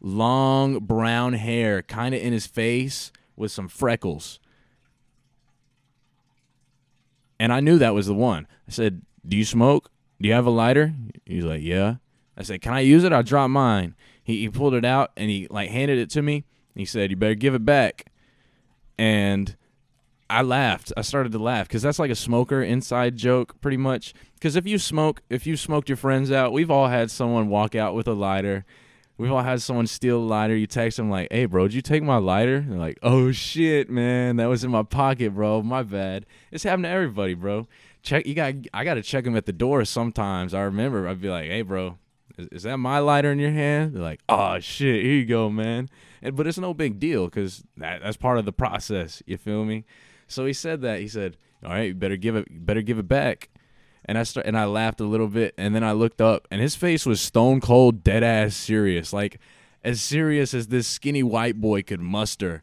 long 0.00 0.78
brown 0.78 1.32
hair, 1.32 1.82
kind 1.82 2.14
of 2.14 2.20
in 2.20 2.32
his 2.32 2.46
face 2.46 3.10
with 3.36 3.50
some 3.50 3.68
freckles. 3.68 4.38
And 7.38 7.52
I 7.52 7.60
knew 7.60 7.78
that 7.78 7.94
was 7.94 8.06
the 8.06 8.14
one. 8.14 8.46
I 8.68 8.70
said, 8.70 9.02
"Do 9.26 9.36
you 9.36 9.44
smoke? 9.44 9.90
Do 10.20 10.28
you 10.28 10.34
have 10.34 10.46
a 10.46 10.50
lighter?" 10.50 10.94
He's 11.26 11.44
like, 11.44 11.62
"Yeah." 11.62 11.96
I 12.36 12.42
said, 12.42 12.60
"Can 12.60 12.72
I 12.72 12.80
use 12.80 13.04
it? 13.04 13.12
I 13.12 13.22
dropped 13.22 13.50
mine." 13.50 13.94
He 14.22 14.40
he 14.40 14.48
pulled 14.48 14.74
it 14.74 14.84
out 14.84 15.10
and 15.16 15.30
he 15.30 15.46
like 15.50 15.70
handed 15.70 15.98
it 15.98 16.10
to 16.10 16.22
me. 16.22 16.44
He 16.74 16.84
said, 16.84 17.10
"You 17.10 17.16
better 17.16 17.34
give 17.34 17.54
it 17.54 17.64
back." 17.64 18.06
And 18.98 19.56
I 20.30 20.42
laughed. 20.42 20.92
I 20.96 21.02
started 21.02 21.32
to 21.32 21.38
laugh 21.38 21.68
because 21.68 21.82
that's 21.82 21.98
like 21.98 22.10
a 22.10 22.16
smoker 22.16 22.62
inside 22.62 23.16
joke, 23.16 23.60
pretty 23.60 23.76
much. 23.76 24.14
Because 24.34 24.56
if 24.56 24.66
you 24.66 24.78
smoke, 24.78 25.22
if 25.28 25.46
you 25.46 25.56
smoked 25.56 25.88
your 25.88 25.96
friends 25.96 26.32
out, 26.32 26.52
we've 26.52 26.70
all 26.70 26.88
had 26.88 27.10
someone 27.10 27.48
walk 27.48 27.74
out 27.74 27.94
with 27.94 28.08
a 28.08 28.14
lighter. 28.14 28.64
We've 29.16 29.30
all 29.30 29.42
had 29.42 29.62
someone 29.62 29.86
steal 29.86 30.18
a 30.18 30.24
lighter. 30.24 30.56
You 30.56 30.66
text 30.66 30.96
them 30.96 31.08
like, 31.08 31.28
"Hey, 31.30 31.44
bro, 31.46 31.68
did 31.68 31.74
you 31.74 31.82
take 31.82 32.02
my 32.02 32.16
lighter?" 32.16 32.60
They're 32.60 32.78
like, 32.78 32.98
"Oh 33.02 33.30
shit, 33.30 33.88
man, 33.88 34.36
that 34.36 34.46
was 34.46 34.64
in 34.64 34.70
my 34.70 34.82
pocket, 34.82 35.34
bro. 35.34 35.62
My 35.62 35.82
bad." 35.84 36.26
It's 36.50 36.64
happened 36.64 36.84
to 36.84 36.90
everybody, 36.90 37.34
bro. 37.34 37.68
Check. 38.02 38.26
You 38.26 38.34
got. 38.34 38.54
I 38.72 38.84
got 38.84 38.94
to 38.94 39.02
check 39.02 39.24
them 39.24 39.36
at 39.36 39.46
the 39.46 39.52
door 39.52 39.84
sometimes. 39.84 40.52
I 40.52 40.62
remember. 40.62 41.06
I'd 41.06 41.20
be 41.20 41.30
like, 41.30 41.46
"Hey, 41.46 41.62
bro, 41.62 41.96
is, 42.36 42.48
is 42.48 42.62
that 42.64 42.78
my 42.78 42.98
lighter 42.98 43.30
in 43.30 43.38
your 43.38 43.52
hand?" 43.52 43.94
They're 43.94 44.02
like, 44.02 44.20
"Oh 44.28 44.58
shit, 44.58 45.04
here 45.04 45.14
you 45.14 45.26
go, 45.26 45.48
man." 45.48 45.88
And, 46.20 46.34
but 46.34 46.48
it's 46.48 46.58
no 46.58 46.74
big 46.74 46.98
deal 46.98 47.26
because 47.26 47.62
that, 47.76 48.02
that's 48.02 48.16
part 48.16 48.38
of 48.38 48.46
the 48.46 48.52
process. 48.52 49.22
You 49.26 49.36
feel 49.36 49.64
me? 49.64 49.84
So 50.26 50.44
he 50.44 50.52
said 50.52 50.80
that. 50.82 50.98
He 50.98 51.06
said, 51.06 51.36
"All 51.64 51.70
right, 51.70 51.88
you 51.88 51.94
better 51.94 52.16
give 52.16 52.34
it. 52.34 52.48
Better 52.50 52.82
give 52.82 52.98
it 52.98 53.06
back." 53.06 53.48
And 54.06 54.18
I 54.18 54.22
start, 54.22 54.46
and 54.46 54.56
I 54.56 54.66
laughed 54.66 55.00
a 55.00 55.04
little 55.04 55.28
bit, 55.28 55.54
and 55.56 55.74
then 55.74 55.82
I 55.82 55.92
looked 55.92 56.20
up, 56.20 56.46
and 56.50 56.60
his 56.60 56.76
face 56.76 57.06
was 57.06 57.20
stone 57.20 57.60
cold, 57.60 58.04
dead 58.04 58.22
ass 58.22 58.54
serious, 58.54 59.12
like 59.12 59.40
as 59.82 60.02
serious 60.02 60.52
as 60.52 60.68
this 60.68 60.86
skinny 60.86 61.22
white 61.22 61.60
boy 61.60 61.82
could 61.82 62.00
muster. 62.00 62.62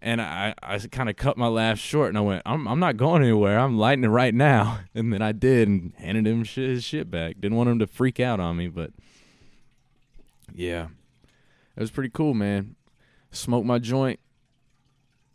And 0.00 0.20
I, 0.20 0.54
I 0.62 0.78
kind 0.78 1.08
of 1.08 1.16
cut 1.16 1.38
my 1.38 1.46
laugh 1.46 1.78
short, 1.78 2.08
and 2.08 2.18
I 2.18 2.22
went, 2.22 2.42
"I'm, 2.44 2.66
I'm 2.66 2.80
not 2.80 2.96
going 2.96 3.22
anywhere. 3.22 3.58
I'm 3.58 3.78
lighting 3.78 4.04
it 4.04 4.08
right 4.08 4.34
now." 4.34 4.80
And 4.94 5.12
then 5.12 5.22
I 5.22 5.32
did, 5.32 5.68
and 5.68 5.94
handed 5.96 6.26
him 6.26 6.44
his 6.44 6.84
shit 6.84 7.10
back. 7.10 7.40
Didn't 7.40 7.56
want 7.56 7.70
him 7.70 7.78
to 7.78 7.86
freak 7.86 8.20
out 8.20 8.40
on 8.40 8.58
me, 8.58 8.68
but 8.68 8.90
yeah, 10.54 10.88
it 11.76 11.80
was 11.80 11.90
pretty 11.90 12.10
cool, 12.10 12.34
man. 12.34 12.76
Smoked 13.30 13.66
my 13.66 13.78
joint, 13.78 14.20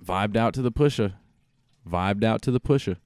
vibed 0.04 0.38
out 0.38 0.54
to 0.54 0.62
the 0.62 0.72
Pusha, 0.72 1.14
vibed 1.90 2.24
out 2.24 2.42
to 2.44 2.52
the 2.52 2.60
Pusha. 2.60 2.98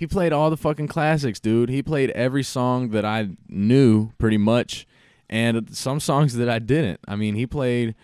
He 0.00 0.06
played 0.06 0.32
all 0.32 0.48
the 0.48 0.56
fucking 0.56 0.88
classics, 0.88 1.38
dude. 1.40 1.68
He 1.68 1.82
played 1.82 2.08
every 2.12 2.42
song 2.42 2.88
that 2.92 3.04
I 3.04 3.32
knew 3.50 4.12
pretty 4.16 4.38
much 4.38 4.86
and 5.28 5.76
some 5.76 6.00
songs 6.00 6.36
that 6.36 6.48
I 6.48 6.58
didn't. 6.58 7.00
I 7.06 7.16
mean, 7.16 7.34
he 7.34 7.46
played 7.46 7.94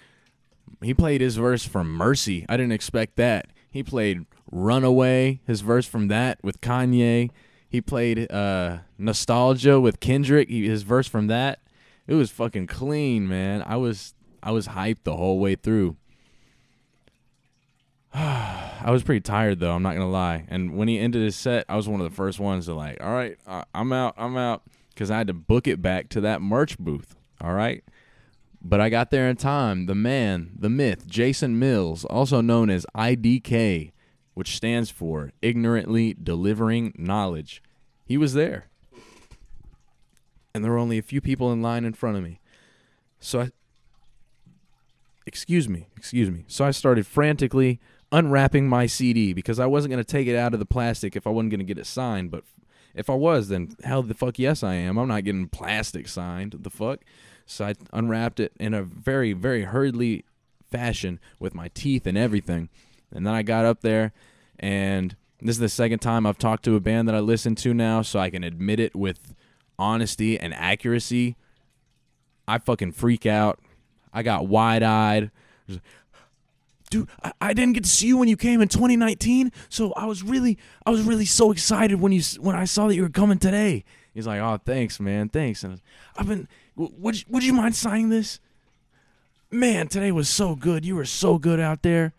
he 0.83 0.93
played 0.93 1.23
his 1.23 1.37
verse 1.37 1.65
from 1.65 1.91
Mercy. 1.91 2.45
I 2.51 2.59
didn't 2.59 2.73
expect 2.73 3.17
that. 3.17 3.47
He 3.71 3.83
played 3.83 4.27
Runaway, 4.53 5.41
his 5.47 5.63
verse 5.63 5.87
from 5.87 6.09
that 6.09 6.39
with 6.45 6.61
Kanye. 6.61 7.31
He 7.67 7.81
played 7.81 8.31
uh 8.31 8.81
Nosetalgia 9.01 9.81
with 9.81 9.99
Kendrick, 9.99 10.51
he, 10.51 10.69
his 10.69 10.83
verse 10.83 11.09
from 11.09 11.29
that. 11.29 11.61
It 12.07 12.13
was 12.13 12.31
fucking 12.31 12.67
clean, 12.67 13.27
man. 13.27 13.65
I 13.67 13.77
was 13.77 14.13
I 14.43 14.51
was 14.51 14.69
hyped 14.69 15.05
the 15.05 15.17
whole 15.17 15.39
way 15.39 15.55
through. 15.55 15.97
I 18.19 18.91
was 18.91 19.03
pretty 19.03 19.21
tired 19.21 19.61
though. 19.61 19.73
I'm 19.73 19.83
not 19.83 19.93
gonna 19.93 20.11
lie. 20.11 20.47
And 20.49 20.75
when 20.75 20.89
he 20.89 20.99
ended 20.99 21.23
his 21.23 21.37
set, 21.37 21.67
I 21.69 21.77
was 21.77 21.87
one 21.87 22.01
of 22.01 22.09
the 22.09 22.17
first 22.17 22.41
ones 22.41 22.65
to 22.65 22.73
like, 22.73 22.97
all 23.03 23.13
right, 23.13 23.37
uh, 23.47 23.65
I'm 23.75 23.93
out, 23.93 24.15
I'm 24.17 24.39
out, 24.39 24.63
because 24.89 25.11
I 25.11 25.19
had 25.19 25.27
to 25.27 25.35
book 25.35 25.69
it 25.69 25.83
back 25.83 26.09
to 26.11 26.23
that 26.23 26.41
merch 26.41 26.79
booth. 26.79 27.15
All 27.43 27.53
right, 27.53 27.85
but 28.63 28.81
I 28.81 28.89
got 28.89 29.11
there 29.11 29.29
in 29.29 29.37
time. 29.37 29.85
The 29.85 29.95
man, 29.95 30.53
the 30.59 30.71
myth, 30.71 31.07
Jason 31.07 31.59
Mills, 31.59 32.07
also 32.07 32.41
known 32.41 32.71
as 32.71 32.87
IDK, 32.95 33.93
which 34.33 34.57
stands 34.57 34.89
for 34.89 35.33
ignorantly 35.43 36.15
delivering 36.15 36.95
knowledge. 36.97 37.63
He 38.07 38.17
was 38.17 38.33
there, 38.33 38.69
and 40.55 40.65
there 40.65 40.73
were 40.73 40.79
only 40.79 40.97
a 40.97 41.03
few 41.03 41.21
people 41.21 41.53
in 41.53 41.61
line 41.61 41.85
in 41.85 41.93
front 41.93 42.17
of 42.17 42.23
me. 42.23 42.41
So 43.21 43.41
I, 43.43 43.51
excuse 45.27 45.69
me, 45.69 45.89
excuse 45.99 46.31
me. 46.31 46.47
So 46.49 46.65
I 46.65 46.71
started 46.71 47.07
frantically 47.07 47.79
unwrapping 48.13 48.69
my 48.69 48.87
CD 48.87 49.33
because 49.33 49.59
I 49.59 49.67
wasn't 49.67 49.93
going 49.93 50.05
to 50.05 50.13
take 50.13 50.27
it 50.27 50.37
out 50.37 50.55
of 50.55 50.61
the 50.61 50.67
plastic 50.67 51.17
if 51.17 51.27
I 51.27 51.31
wasn't 51.31 51.51
going 51.51 51.61
to 51.61 51.65
get 51.65 51.79
it 51.79 51.87
signed. 51.87 52.31
But 52.31 52.45
if 52.95 53.11
I 53.11 53.15
was, 53.15 53.49
then 53.49 53.71
hell 53.85 54.03
the 54.03 54.15
fuck 54.15 54.39
yes 54.39 54.63
I 54.63 54.75
am. 54.75 54.97
I'm 54.97 55.09
not 55.09 55.25
getting 55.25 55.49
plastic 55.49 56.09
signed. 56.09 56.57
The 56.61 56.71
fuck? 56.71 57.01
So 57.47 57.67
I 57.67 57.75
unwrapped 57.93 58.41
it 58.41 58.53
in 58.59 58.75
a 58.75 58.83
very, 58.83 59.33
very 59.33 59.65
hurriedly 59.65 60.25
fashion 60.71 61.21
with 61.39 61.55
my 61.55 61.69
teeth 61.69 62.07
and 62.07 62.19
everything. 62.19 62.69
And 63.13 63.27
then 63.27 63.35
I 63.35 63.43
got 63.43 63.65
up 63.65 63.83
there 63.83 64.13
and 64.59 65.17
this 65.41 65.57
is 65.57 65.61
the 65.61 65.69
second 65.69 65.99
time 65.99 66.27
I've 66.27 66.39
talked 66.39 66.65
to 66.65 66.77
a 66.77 66.81
band 66.81 67.09
that 67.09 67.15
I 67.15 67.21
listen 67.21 67.55
to 67.57 67.75
now, 67.75 68.01
so 68.03 68.19
I 68.19 68.31
can 68.31 68.43
admit 68.43 68.81
it 68.81 68.97
with 68.97 69.35
honesty 69.79 70.39
and 70.41 70.55
accuracy. 70.55 71.37
I 72.49 72.59
fucking 72.59 72.93
freak 72.93 73.27
out. 73.27 73.61
I 74.13 74.23
got 74.23 74.49
wide 74.49 74.83
eyed 74.83 75.31
dude 76.91 77.09
I, 77.23 77.33
I, 77.41 77.53
didn't 77.53 77.75
get 77.75 77.85
to 77.85 77.91
see 77.91 78.07
you 78.07 78.17
when 78.17 78.29
you 78.29 78.37
came 78.37 78.61
in 78.61 78.69
2019 78.69 79.51
so 79.69 79.93
i 79.95 80.07
was 80.07 80.23
really 80.23 80.57
i 80.85 80.91
was 80.91 81.03
really 81.03 81.25
so 81.25 81.51
excited 81.51 82.01
when 82.01 82.13
you 82.13 82.23
when 82.39 82.55
i 82.55 82.65
saw 82.65 82.87
that 82.89 82.95
you 82.95 83.03
were 83.03 83.09
coming 83.09 83.39
today 83.39 83.85
He's 84.17 84.27
like, 84.27 84.41
"Oh, 84.41 84.59
thanks, 84.65 84.99
man, 84.99 85.29
thanks." 85.29 85.63
And 85.63 85.79
I've 86.17 86.27
been, 86.27 86.49
would 86.75 87.19
you, 87.19 87.27
would 87.29 87.45
you 87.45 87.53
mind 87.53 87.77
signing 87.77 88.09
this? 88.09 88.41
Man, 89.51 89.89
today 89.89 90.11
was 90.11 90.27
so 90.27 90.55
good. 90.55 90.87
You 90.87 90.97
were 90.97 91.05
so 91.05 91.37
good 91.37 91.61
out 91.61 91.83
there. 91.83 92.15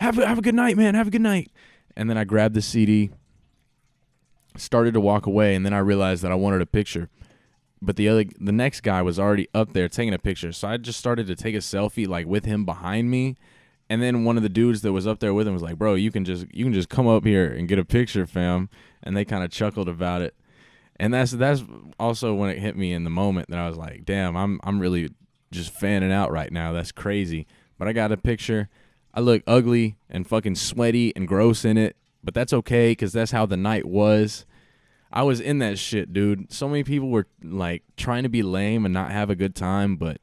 Have 0.00 0.16
a, 0.16 0.24
have 0.24 0.38
a 0.38 0.42
good 0.42 0.54
night, 0.54 0.76
man. 0.76 0.94
Have 0.94 1.08
a 1.08 1.10
good 1.10 1.22
night. 1.22 1.50
And 1.96 2.08
then 2.08 2.16
I 2.16 2.22
grabbed 2.22 2.54
the 2.54 2.62
CD, 2.62 3.10
started 4.56 4.94
to 4.94 5.00
walk 5.00 5.26
away, 5.26 5.56
and 5.56 5.66
then 5.66 5.74
I 5.74 5.78
realized 5.78 6.22
that 6.22 6.30
I 6.30 6.36
wanted 6.36 6.62
a 6.62 6.66
picture. 6.66 7.08
But 7.82 7.96
the 7.96 8.08
other, 8.08 8.24
the 8.40 8.52
next 8.52 8.80
guy 8.80 9.02
was 9.02 9.18
already 9.18 9.48
up 9.54 9.72
there 9.72 9.88
taking 9.88 10.14
a 10.14 10.18
picture, 10.18 10.52
so 10.52 10.68
I 10.68 10.76
just 10.76 10.98
started 10.98 11.26
to 11.26 11.36
take 11.36 11.54
a 11.54 11.58
selfie 11.58 12.08
like 12.08 12.26
with 12.26 12.44
him 12.44 12.64
behind 12.64 13.10
me. 13.10 13.36
And 13.90 14.02
then 14.02 14.24
one 14.24 14.38
of 14.38 14.42
the 14.42 14.48
dudes 14.48 14.80
that 14.82 14.92
was 14.92 15.06
up 15.06 15.20
there 15.20 15.34
with 15.34 15.46
him 15.46 15.52
was 15.52 15.62
like, 15.62 15.76
"Bro, 15.76 15.96
you 15.96 16.10
can 16.10 16.24
just 16.24 16.46
you 16.52 16.64
can 16.64 16.72
just 16.72 16.88
come 16.88 17.06
up 17.06 17.24
here 17.24 17.52
and 17.52 17.68
get 17.68 17.78
a 17.78 17.84
picture, 17.84 18.26
fam." 18.26 18.70
And 19.02 19.16
they 19.16 19.24
kind 19.24 19.44
of 19.44 19.50
chuckled 19.50 19.88
about 19.88 20.22
it. 20.22 20.34
And 20.96 21.12
that's 21.12 21.32
that's 21.32 21.62
also 21.98 22.34
when 22.34 22.50
it 22.50 22.58
hit 22.58 22.76
me 22.76 22.92
in 22.92 23.04
the 23.04 23.10
moment 23.10 23.50
that 23.50 23.58
I 23.58 23.68
was 23.68 23.76
like, 23.76 24.04
"Damn, 24.04 24.36
I'm 24.36 24.60
I'm 24.64 24.80
really 24.80 25.10
just 25.50 25.70
fanning 25.70 26.12
out 26.12 26.30
right 26.30 26.50
now. 26.50 26.72
That's 26.72 26.92
crazy." 26.92 27.46
But 27.78 27.88
I 27.88 27.92
got 27.92 28.12
a 28.12 28.16
picture. 28.16 28.68
I 29.12 29.20
look 29.20 29.42
ugly 29.46 29.96
and 30.08 30.26
fucking 30.26 30.54
sweaty 30.54 31.14
and 31.14 31.28
gross 31.28 31.64
in 31.64 31.76
it, 31.76 31.96
but 32.22 32.34
that's 32.34 32.52
okay 32.52 32.92
because 32.92 33.12
that's 33.12 33.32
how 33.32 33.46
the 33.46 33.56
night 33.56 33.84
was. 33.84 34.46
I 35.14 35.22
was 35.22 35.40
in 35.40 35.60
that 35.60 35.78
shit, 35.78 36.12
dude. 36.12 36.52
So 36.52 36.68
many 36.68 36.82
people 36.82 37.08
were 37.08 37.28
like 37.40 37.84
trying 37.96 38.24
to 38.24 38.28
be 38.28 38.42
lame 38.42 38.84
and 38.84 38.92
not 38.92 39.12
have 39.12 39.30
a 39.30 39.36
good 39.36 39.54
time, 39.54 39.94
but 39.94 40.20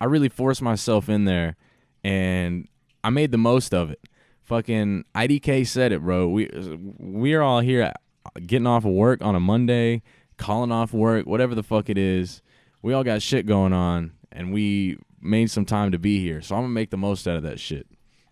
I 0.00 0.06
really 0.06 0.28
forced 0.28 0.60
myself 0.60 1.08
in 1.08 1.26
there 1.26 1.54
and 2.02 2.66
I 3.04 3.10
made 3.10 3.30
the 3.30 3.38
most 3.38 3.72
of 3.72 3.88
it. 3.92 4.00
Fucking 4.42 5.04
IDK 5.14 5.64
said 5.68 5.92
it, 5.92 6.02
bro. 6.02 6.26
We 6.28 6.50
we're 6.98 7.40
all 7.40 7.60
here 7.60 7.92
getting 8.44 8.66
off 8.66 8.84
of 8.84 8.90
work 8.90 9.22
on 9.22 9.36
a 9.36 9.40
Monday, 9.40 10.02
calling 10.38 10.72
off 10.72 10.92
work, 10.92 11.24
whatever 11.24 11.54
the 11.54 11.62
fuck 11.62 11.88
it 11.88 11.96
is. 11.96 12.42
We 12.82 12.92
all 12.94 13.04
got 13.04 13.22
shit 13.22 13.46
going 13.46 13.72
on 13.72 14.12
and 14.32 14.52
we 14.52 14.98
made 15.20 15.52
some 15.52 15.64
time 15.64 15.92
to 15.92 16.00
be 16.00 16.20
here. 16.20 16.42
So 16.42 16.56
I'm 16.56 16.62
going 16.62 16.70
to 16.70 16.74
make 16.74 16.90
the 16.90 16.96
most 16.96 17.28
out 17.28 17.36
of 17.36 17.44
that 17.44 17.60
shit. 17.60 17.86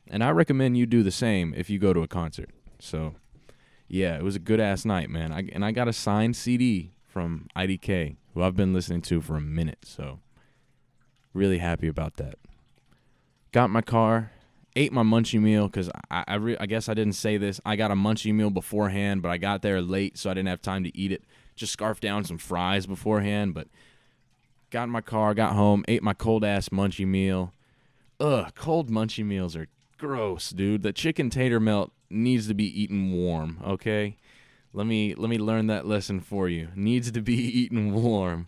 And 0.08 0.24
I 0.24 0.30
recommend 0.30 0.76
you 0.76 0.86
do 0.86 1.04
the 1.04 1.12
same 1.12 1.54
if 1.56 1.70
you 1.70 1.78
go 1.78 1.92
to 1.92 2.02
a 2.02 2.08
concert. 2.08 2.50
So 2.80 3.14
yeah, 3.88 4.16
it 4.16 4.22
was 4.22 4.36
a 4.36 4.40
good 4.40 4.60
ass 4.60 4.84
night, 4.84 5.10
man. 5.10 5.32
I, 5.32 5.48
and 5.52 5.64
I 5.64 5.72
got 5.72 5.88
a 5.88 5.92
signed 5.92 6.36
CD 6.36 6.92
from 7.06 7.46
IDK, 7.56 8.16
who 8.34 8.42
I've 8.42 8.56
been 8.56 8.72
listening 8.72 9.02
to 9.02 9.20
for 9.20 9.36
a 9.36 9.40
minute. 9.40 9.78
So, 9.84 10.20
really 11.32 11.58
happy 11.58 11.88
about 11.88 12.16
that. 12.16 12.38
Got 13.52 13.70
my 13.70 13.82
car, 13.82 14.32
ate 14.74 14.92
my 14.92 15.02
munchie 15.02 15.40
meal 15.40 15.68
because 15.68 15.90
I 16.10 16.24
I, 16.26 16.34
re- 16.36 16.56
I 16.58 16.66
guess 16.66 16.88
I 16.88 16.94
didn't 16.94 17.12
say 17.12 17.36
this. 17.36 17.60
I 17.64 17.76
got 17.76 17.90
a 17.90 17.94
munchie 17.94 18.34
meal 18.34 18.50
beforehand, 18.50 19.22
but 19.22 19.30
I 19.30 19.36
got 19.36 19.62
there 19.62 19.80
late, 19.80 20.18
so 20.18 20.30
I 20.30 20.34
didn't 20.34 20.48
have 20.48 20.62
time 20.62 20.84
to 20.84 20.96
eat 20.96 21.12
it. 21.12 21.22
Just 21.54 21.72
scarfed 21.72 22.02
down 22.02 22.24
some 22.24 22.38
fries 22.38 22.86
beforehand, 22.86 23.54
but 23.54 23.68
got 24.70 24.84
in 24.84 24.90
my 24.90 25.00
car, 25.00 25.34
got 25.34 25.52
home, 25.52 25.84
ate 25.86 26.02
my 26.02 26.14
cold 26.14 26.44
ass 26.44 26.70
munchie 26.70 27.06
meal. 27.06 27.52
Ugh, 28.18 28.50
cold 28.56 28.90
munchie 28.90 29.24
meals 29.24 29.54
are 29.54 29.68
gross, 30.04 30.50
dude. 30.50 30.82
The 30.82 30.92
chicken 30.92 31.30
tater 31.30 31.58
melt 31.58 31.90
needs 32.10 32.46
to 32.48 32.54
be 32.54 32.82
eaten 32.82 33.12
warm, 33.12 33.58
okay? 33.64 34.18
Let 34.74 34.86
me 34.86 35.14
let 35.14 35.30
me 35.30 35.38
learn 35.38 35.68
that 35.68 35.86
lesson 35.86 36.20
for 36.20 36.46
you. 36.46 36.68
Needs 36.74 37.10
to 37.12 37.22
be 37.22 37.34
eaten 37.62 37.94
warm. 37.94 38.46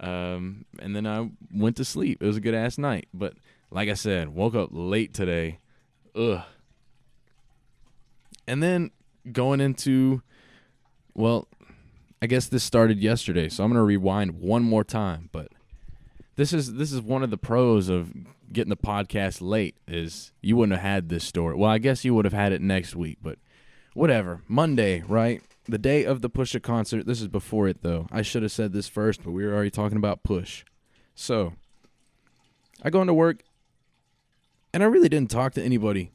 Um, 0.00 0.64
and 0.80 0.96
then 0.96 1.06
I 1.06 1.30
went 1.52 1.76
to 1.76 1.84
sleep. 1.84 2.20
It 2.20 2.26
was 2.26 2.36
a 2.36 2.40
good 2.40 2.54
ass 2.54 2.76
night, 2.76 3.06
but 3.14 3.34
like 3.70 3.88
I 3.88 3.94
said, 3.94 4.30
woke 4.30 4.56
up 4.56 4.70
late 4.72 5.14
today. 5.14 5.60
Ugh. 6.16 6.42
And 8.48 8.62
then 8.62 8.90
going 9.30 9.60
into 9.60 10.22
well, 11.14 11.46
I 12.20 12.26
guess 12.26 12.46
this 12.48 12.64
started 12.64 12.98
yesterday, 12.98 13.48
so 13.48 13.62
I'm 13.62 13.70
going 13.70 13.78
to 13.78 13.84
rewind 13.84 14.40
one 14.40 14.64
more 14.64 14.82
time, 14.82 15.28
but 15.30 15.52
this 16.34 16.52
is 16.52 16.74
this 16.74 16.90
is 16.90 17.00
one 17.00 17.22
of 17.22 17.30
the 17.30 17.38
pros 17.38 17.88
of 17.88 18.12
getting 18.54 18.70
the 18.70 18.76
podcast 18.76 19.42
late 19.42 19.76
is 19.86 20.32
you 20.40 20.56
wouldn't 20.56 20.78
have 20.78 20.90
had 20.90 21.08
this 21.08 21.24
story. 21.24 21.54
Well, 21.56 21.70
I 21.70 21.78
guess 21.78 22.04
you 22.04 22.14
would 22.14 22.24
have 22.24 22.32
had 22.32 22.52
it 22.52 22.62
next 22.62 22.96
week, 22.96 23.18
but 23.22 23.38
whatever. 23.92 24.40
Monday, 24.48 25.02
right? 25.06 25.42
The 25.66 25.78
day 25.78 26.04
of 26.04 26.22
the 26.22 26.30
Pusha 26.30 26.62
concert. 26.62 27.06
This 27.06 27.20
is 27.20 27.28
before 27.28 27.68
it 27.68 27.82
though. 27.82 28.06
I 28.10 28.22
should 28.22 28.42
have 28.42 28.52
said 28.52 28.72
this 28.72 28.88
first, 28.88 29.22
but 29.22 29.32
we 29.32 29.44
were 29.44 29.52
already 29.52 29.70
talking 29.70 29.98
about 29.98 30.22
Push. 30.22 30.64
So, 31.14 31.54
I 32.82 32.90
go 32.90 33.00
into 33.00 33.14
work 33.14 33.42
and 34.72 34.82
I 34.82 34.86
really 34.86 35.08
didn't 35.08 35.30
talk 35.30 35.54
to 35.54 35.62
anybody 35.62 36.10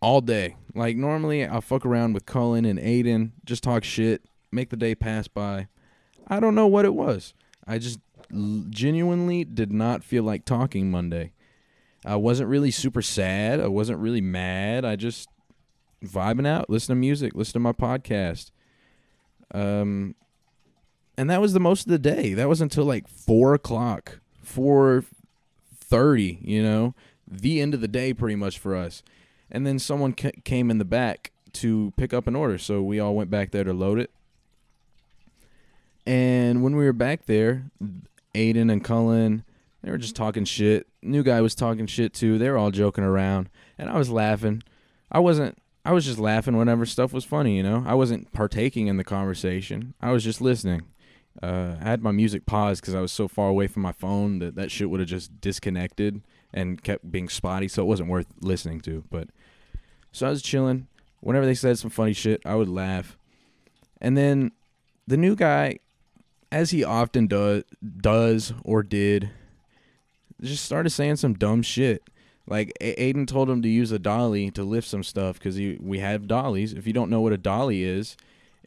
all 0.00 0.20
day. 0.20 0.56
Like 0.74 0.96
normally 0.96 1.46
I'll 1.46 1.60
fuck 1.60 1.84
around 1.84 2.12
with 2.12 2.26
Cullen 2.26 2.64
and 2.64 2.78
Aiden, 2.78 3.32
just 3.44 3.62
talk 3.62 3.84
shit, 3.84 4.22
make 4.52 4.70
the 4.70 4.76
day 4.76 4.94
pass 4.94 5.28
by. 5.28 5.68
I 6.26 6.40
don't 6.40 6.54
know 6.54 6.66
what 6.66 6.84
it 6.84 6.94
was. 6.94 7.34
I 7.66 7.78
just 7.78 8.00
genuinely 8.70 9.44
did 9.44 9.72
not 9.72 10.02
feel 10.02 10.22
like 10.22 10.44
talking 10.44 10.90
Monday. 10.90 11.32
I 12.04 12.16
wasn't 12.16 12.50
really 12.50 12.70
super 12.70 13.02
sad. 13.02 13.60
I 13.60 13.68
wasn't 13.68 13.98
really 13.98 14.20
mad. 14.20 14.84
I 14.84 14.96
just 14.96 15.28
vibing 16.04 16.46
out, 16.46 16.68
listen 16.68 16.94
to 16.94 17.00
music, 17.00 17.32
listen 17.34 17.54
to 17.54 17.60
my 17.60 17.72
podcast. 17.72 18.50
Um, 19.52 20.14
and 21.16 21.30
that 21.30 21.40
was 21.40 21.52
the 21.52 21.60
most 21.60 21.86
of 21.86 21.90
the 21.90 21.98
day. 21.98 22.34
That 22.34 22.48
was 22.48 22.60
until 22.60 22.84
like 22.84 23.08
four 23.08 23.54
o'clock, 23.54 24.20
four 24.42 25.04
thirty. 25.76 26.38
You 26.42 26.62
know, 26.62 26.94
the 27.26 27.60
end 27.60 27.72
of 27.72 27.80
the 27.80 27.88
day, 27.88 28.12
pretty 28.12 28.36
much 28.36 28.58
for 28.58 28.74
us. 28.76 29.02
And 29.50 29.66
then 29.66 29.78
someone 29.78 30.12
came 30.12 30.70
in 30.70 30.78
the 30.78 30.84
back 30.84 31.30
to 31.54 31.92
pick 31.96 32.12
up 32.12 32.26
an 32.26 32.34
order, 32.34 32.58
so 32.58 32.82
we 32.82 32.98
all 32.98 33.14
went 33.14 33.30
back 33.30 33.52
there 33.52 33.64
to 33.64 33.72
load 33.72 34.00
it. 34.00 34.10
And 36.06 36.62
when 36.62 36.76
we 36.76 36.84
were 36.84 36.92
back 36.92 37.26
there, 37.26 37.70
Aiden 38.34 38.70
and 38.72 38.82
Cullen, 38.82 39.44
they 39.84 39.90
were 39.90 39.98
just 39.98 40.16
talking 40.16 40.46
shit. 40.46 40.86
New 41.02 41.22
guy 41.22 41.42
was 41.42 41.54
talking 41.54 41.86
shit 41.86 42.14
too. 42.14 42.38
They 42.38 42.48
were 42.48 42.56
all 42.56 42.70
joking 42.70 43.04
around, 43.04 43.50
and 43.76 43.90
I 43.90 43.98
was 43.98 44.08
laughing. 44.08 44.62
I 45.12 45.18
wasn't. 45.18 45.58
I 45.84 45.92
was 45.92 46.06
just 46.06 46.18
laughing 46.18 46.56
whenever 46.56 46.86
stuff 46.86 47.12
was 47.12 47.26
funny. 47.26 47.58
You 47.58 47.62
know, 47.62 47.84
I 47.86 47.92
wasn't 47.92 48.32
partaking 48.32 48.86
in 48.86 48.96
the 48.96 49.04
conversation. 49.04 49.92
I 50.00 50.10
was 50.10 50.24
just 50.24 50.40
listening. 50.40 50.82
Uh, 51.42 51.76
I 51.80 51.84
had 51.84 52.02
my 52.02 52.12
music 52.12 52.46
paused 52.46 52.80
because 52.80 52.94
I 52.94 53.00
was 53.02 53.12
so 53.12 53.28
far 53.28 53.48
away 53.48 53.66
from 53.66 53.82
my 53.82 53.92
phone 53.92 54.38
that 54.38 54.54
that 54.54 54.70
shit 54.70 54.88
would 54.88 55.00
have 55.00 55.08
just 55.08 55.40
disconnected 55.42 56.22
and 56.54 56.82
kept 56.82 57.10
being 57.10 57.28
spotty, 57.28 57.68
so 57.68 57.82
it 57.82 57.86
wasn't 57.86 58.08
worth 58.08 58.28
listening 58.40 58.80
to. 58.82 59.04
But 59.10 59.28
so 60.12 60.26
I 60.26 60.30
was 60.30 60.40
chilling. 60.40 60.86
Whenever 61.20 61.44
they 61.44 61.54
said 61.54 61.78
some 61.78 61.90
funny 61.90 62.14
shit, 62.14 62.40
I 62.46 62.54
would 62.54 62.68
laugh. 62.68 63.18
And 64.00 64.16
then 64.16 64.52
the 65.06 65.18
new 65.18 65.36
guy 65.36 65.80
as 66.50 66.70
he 66.70 66.84
often 66.84 67.26
does 67.26 67.64
does 68.00 68.54
or 68.64 68.82
did, 68.82 69.30
just 70.44 70.64
started 70.64 70.90
saying 70.90 71.16
some 71.16 71.34
dumb 71.34 71.62
shit. 71.62 72.08
Like 72.46 72.72
Aiden 72.80 73.26
told 73.26 73.48
him 73.48 73.62
to 73.62 73.68
use 73.68 73.90
a 73.90 73.98
dolly 73.98 74.50
to 74.50 74.64
lift 74.64 74.86
some 74.86 75.02
stuff 75.02 75.38
because 75.38 75.56
we 75.56 75.98
have 76.00 76.26
dollies. 76.26 76.74
If 76.74 76.86
you 76.86 76.92
don't 76.92 77.10
know 77.10 77.22
what 77.22 77.32
a 77.32 77.38
dolly 77.38 77.84
is, 77.84 78.16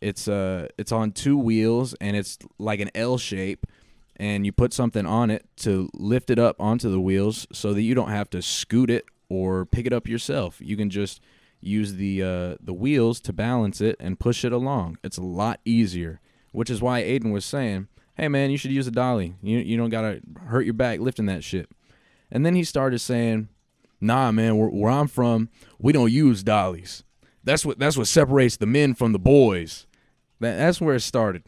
it's 0.01 0.27
uh 0.27 0.67
it's 0.77 0.91
on 0.91 1.11
two 1.11 1.37
wheels 1.37 1.93
and 2.01 2.15
it's 2.15 2.37
like 2.57 2.79
an 2.79 2.89
L 2.95 3.17
shape, 3.17 3.67
and 4.15 4.45
you 4.45 4.51
put 4.51 4.73
something 4.73 5.05
on 5.05 5.29
it 5.29 5.45
to 5.57 5.89
lift 5.93 6.29
it 6.29 6.39
up 6.39 6.55
onto 6.59 6.89
the 6.89 6.99
wheels 6.99 7.45
so 7.51 7.73
that 7.73 7.83
you 7.83 7.93
don't 7.93 8.09
have 8.09 8.29
to 8.31 8.41
scoot 8.41 8.89
it 8.89 9.05
or 9.29 9.65
pick 9.65 9.85
it 9.85 9.93
up 9.93 10.07
yourself. 10.07 10.57
You 10.59 10.75
can 10.75 10.89
just 10.89 11.21
use 11.61 11.95
the 11.95 12.23
uh, 12.23 12.55
the 12.59 12.73
wheels 12.73 13.19
to 13.21 13.33
balance 13.33 13.79
it 13.79 13.95
and 13.99 14.19
push 14.19 14.43
it 14.43 14.51
along. 14.51 14.97
It's 15.03 15.17
a 15.17 15.23
lot 15.23 15.59
easier 15.65 16.19
which 16.57 16.71
is 16.71 16.81
why 16.81 17.03
Aiden 17.03 17.31
was 17.31 17.45
saying, 17.45 17.87
"Hey 18.17 18.27
man, 18.27 18.49
you 18.49 18.57
should 18.57 18.71
use 18.71 18.87
a 18.87 18.91
dolly. 18.91 19.35
You 19.41 19.59
you 19.59 19.77
don't 19.77 19.89
gotta 19.89 20.21
hurt 20.47 20.65
your 20.65 20.73
back 20.73 20.99
lifting 20.99 21.27
that 21.27 21.43
shit." 21.43 21.69
And 22.31 22.45
then 22.45 22.55
he 22.55 22.63
started 22.63 22.99
saying, 22.99 23.49
"Nah, 24.01 24.31
man, 24.31 24.57
where, 24.57 24.69
where 24.69 24.91
I'm 24.91 25.07
from, 25.07 25.49
we 25.79 25.93
don't 25.93 26.11
use 26.11 26.43
dollies. 26.43 27.03
That's 27.43 27.65
what 27.65 27.79
that's 27.79 27.97
what 27.97 28.07
separates 28.07 28.57
the 28.57 28.65
men 28.65 28.93
from 28.93 29.11
the 29.13 29.19
boys." 29.19 29.85
That 30.39 30.57
that's 30.57 30.81
where 30.81 30.95
it 30.95 31.01
started. 31.01 31.43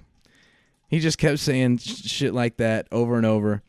He 0.88 0.99
just 0.99 1.17
kept 1.17 1.39
saying 1.39 1.77
sh- 1.77 2.05
shit 2.05 2.34
like 2.34 2.58
that 2.58 2.88
over 2.91 3.17
and 3.17 3.25
over, 3.25 3.62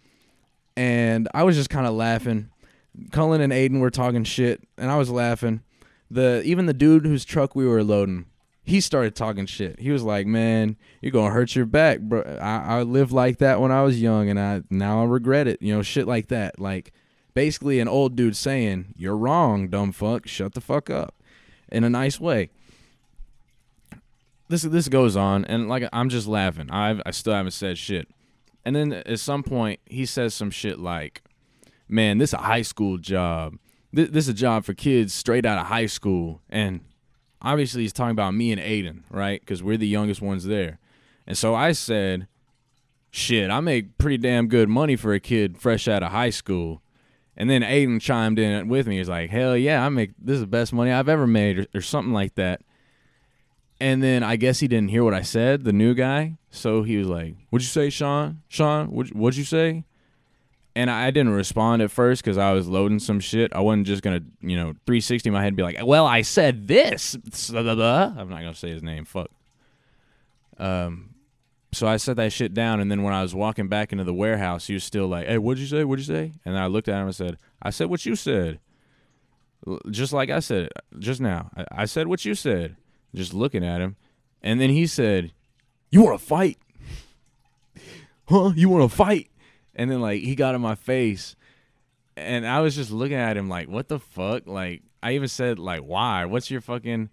and 0.76 1.28
I 1.34 1.42
was 1.42 1.56
just 1.56 1.70
kind 1.70 1.86
of 1.86 1.94
laughing. 1.94 2.50
Cullen 3.12 3.40
and 3.40 3.52
Aiden 3.52 3.80
were 3.80 3.90
talking 3.90 4.24
shit, 4.24 4.62
and 4.78 4.90
I 4.90 4.96
was 4.96 5.10
laughing. 5.10 5.62
The 6.10 6.42
even 6.44 6.66
the 6.66 6.74
dude 6.74 7.06
whose 7.06 7.24
truck 7.24 7.54
we 7.54 7.66
were 7.66 7.84
loading 7.84 8.26
he 8.70 8.80
started 8.80 9.16
talking 9.16 9.46
shit. 9.46 9.80
He 9.80 9.90
was 9.90 10.04
like, 10.04 10.26
"Man, 10.26 10.76
you're 11.02 11.12
gonna 11.12 11.34
hurt 11.34 11.56
your 11.56 11.66
back, 11.66 12.00
bro. 12.00 12.22
I, 12.40 12.78
I 12.78 12.82
lived 12.82 13.10
like 13.10 13.38
that 13.38 13.60
when 13.60 13.72
I 13.72 13.82
was 13.82 14.00
young, 14.00 14.30
and 14.30 14.38
I 14.38 14.62
now 14.70 15.02
I 15.02 15.04
regret 15.06 15.48
it. 15.48 15.60
You 15.60 15.74
know, 15.74 15.82
shit 15.82 16.06
like 16.06 16.28
that. 16.28 16.60
Like, 16.60 16.92
basically, 17.34 17.80
an 17.80 17.88
old 17.88 18.14
dude 18.14 18.36
saying, 18.36 18.94
"You're 18.96 19.16
wrong, 19.16 19.68
dumb 19.68 19.90
fuck. 19.90 20.28
Shut 20.28 20.54
the 20.54 20.60
fuck 20.60 20.88
up," 20.88 21.14
in 21.70 21.82
a 21.82 21.90
nice 21.90 22.20
way. 22.20 22.50
This 24.48 24.62
this 24.62 24.88
goes 24.88 25.16
on, 25.16 25.44
and 25.44 25.68
like 25.68 25.88
I'm 25.92 26.08
just 26.08 26.28
laughing. 26.28 26.70
I 26.70 27.00
I 27.04 27.10
still 27.10 27.34
haven't 27.34 27.52
said 27.52 27.76
shit. 27.76 28.08
And 28.64 28.76
then 28.76 28.92
at 28.92 29.18
some 29.18 29.42
point, 29.42 29.80
he 29.86 30.06
says 30.06 30.32
some 30.32 30.50
shit 30.50 30.78
like, 30.78 31.22
"Man, 31.88 32.18
this 32.18 32.30
is 32.30 32.34
a 32.34 32.38
high 32.42 32.62
school 32.62 32.98
job. 32.98 33.58
This, 33.92 34.10
this 34.10 34.24
is 34.26 34.28
a 34.28 34.34
job 34.34 34.64
for 34.64 34.74
kids 34.74 35.12
straight 35.12 35.44
out 35.44 35.58
of 35.58 35.66
high 35.66 35.86
school." 35.86 36.40
And 36.48 36.82
obviously 37.42 37.82
he's 37.82 37.92
talking 37.92 38.12
about 38.12 38.34
me 38.34 38.52
and 38.52 38.60
Aiden, 38.60 39.02
right? 39.10 39.40
Because 39.40 39.62
we're 39.62 39.76
the 39.76 39.86
youngest 39.86 40.20
ones 40.20 40.44
there. 40.44 40.78
And 41.26 41.36
so 41.36 41.54
I 41.54 41.72
said, 41.72 42.26
shit, 43.10 43.50
I 43.50 43.60
make 43.60 43.98
pretty 43.98 44.18
damn 44.18 44.48
good 44.48 44.68
money 44.68 44.96
for 44.96 45.12
a 45.12 45.20
kid 45.20 45.58
fresh 45.58 45.88
out 45.88 46.02
of 46.02 46.12
high 46.12 46.30
school. 46.30 46.82
And 47.36 47.48
then 47.48 47.62
Aiden 47.62 48.00
chimed 48.00 48.38
in 48.38 48.68
with 48.68 48.86
me. 48.86 48.98
He's 48.98 49.08
like, 49.08 49.30
hell 49.30 49.56
yeah, 49.56 49.84
I 49.84 49.88
make 49.88 50.12
this 50.18 50.34
is 50.34 50.40
the 50.40 50.46
best 50.46 50.72
money 50.72 50.90
I've 50.90 51.08
ever 51.08 51.26
made, 51.26 51.58
or, 51.60 51.66
or 51.76 51.80
something 51.80 52.12
like 52.12 52.34
that. 52.34 52.62
And 53.80 54.02
then 54.02 54.22
I 54.22 54.36
guess 54.36 54.60
he 54.60 54.68
didn't 54.68 54.90
hear 54.90 55.02
what 55.02 55.14
I 55.14 55.22
said, 55.22 55.64
the 55.64 55.72
new 55.72 55.94
guy. 55.94 56.36
So 56.50 56.82
he 56.82 56.98
was 56.98 57.08
like, 57.08 57.36
What'd 57.48 57.64
you 57.64 57.70
say, 57.70 57.88
Sean? 57.88 58.42
Sean, 58.48 58.88
what'd, 58.88 59.14
what'd 59.14 59.38
you 59.38 59.44
say? 59.44 59.84
And 60.76 60.88
I 60.90 61.10
didn't 61.10 61.32
respond 61.32 61.82
at 61.82 61.90
first 61.90 62.22
because 62.22 62.38
I 62.38 62.52
was 62.52 62.68
loading 62.68 63.00
some 63.00 63.18
shit. 63.18 63.52
I 63.52 63.60
wasn't 63.60 63.86
just 63.86 64.02
to, 64.04 64.22
you 64.40 64.56
know, 64.56 64.72
360 64.86 65.30
my 65.30 65.40
head 65.40 65.48
and 65.48 65.56
be 65.56 65.62
like, 65.62 65.78
Well, 65.82 66.06
I 66.06 66.22
said 66.22 66.68
this. 66.68 67.16
Uh, 67.52 67.58
uh, 67.58 67.76
uh. 67.76 68.14
I'm 68.16 68.28
not 68.28 68.42
to 68.42 68.54
say 68.54 68.70
his 68.70 68.82
name. 68.82 69.04
Fuck. 69.04 69.30
Um, 70.58 71.14
so 71.72 71.88
I 71.88 71.96
set 71.96 72.16
that 72.16 72.32
shit 72.32 72.54
down. 72.54 72.80
And 72.80 72.90
then 72.90 73.02
when 73.02 73.14
I 73.14 73.22
was 73.22 73.34
walking 73.34 73.68
back 73.68 73.92
into 73.92 74.04
the 74.04 74.14
warehouse, 74.14 74.66
he 74.66 74.74
was 74.74 74.84
still 74.84 75.08
like, 75.08 75.26
Hey, 75.26 75.38
what'd 75.38 75.60
you 75.60 75.66
say? 75.66 75.84
What'd 75.84 76.06
you 76.06 76.14
say? 76.14 76.32
And 76.44 76.56
I 76.58 76.66
looked 76.66 76.88
at 76.88 77.00
him 77.00 77.06
and 77.06 77.16
said, 77.16 77.38
I 77.60 77.70
said 77.70 77.88
what 77.88 78.06
you 78.06 78.14
said. 78.14 78.60
Just 79.90 80.12
like 80.12 80.30
I 80.30 80.40
said 80.40 80.70
just 80.98 81.20
now. 81.20 81.50
I, 81.56 81.82
I 81.82 81.84
said 81.84 82.06
what 82.06 82.24
you 82.24 82.34
said 82.34 82.76
just 83.14 83.34
looking 83.34 83.64
at 83.64 83.80
him. 83.80 83.96
And 84.42 84.60
then 84.60 84.70
he 84.70 84.86
said, 84.86 85.32
You 85.90 86.02
want 86.02 86.18
to 86.18 86.24
fight? 86.24 86.58
huh? 88.26 88.52
You 88.54 88.68
want 88.68 88.90
to 88.90 88.96
fight? 88.96 89.30
And 89.74 89.90
then, 89.90 90.00
like, 90.00 90.22
he 90.22 90.34
got 90.34 90.54
in 90.54 90.60
my 90.60 90.74
face. 90.74 91.36
And 92.16 92.46
I 92.46 92.60
was 92.60 92.74
just 92.74 92.90
looking 92.90 93.16
at 93.16 93.36
him 93.36 93.48
like, 93.48 93.68
What 93.68 93.88
the 93.88 93.98
fuck? 93.98 94.46
Like, 94.46 94.82
I 95.02 95.12
even 95.12 95.28
said, 95.28 95.58
like, 95.58 95.80
why? 95.80 96.24
What's 96.24 96.50
your 96.50 96.60
fucking. 96.60 97.10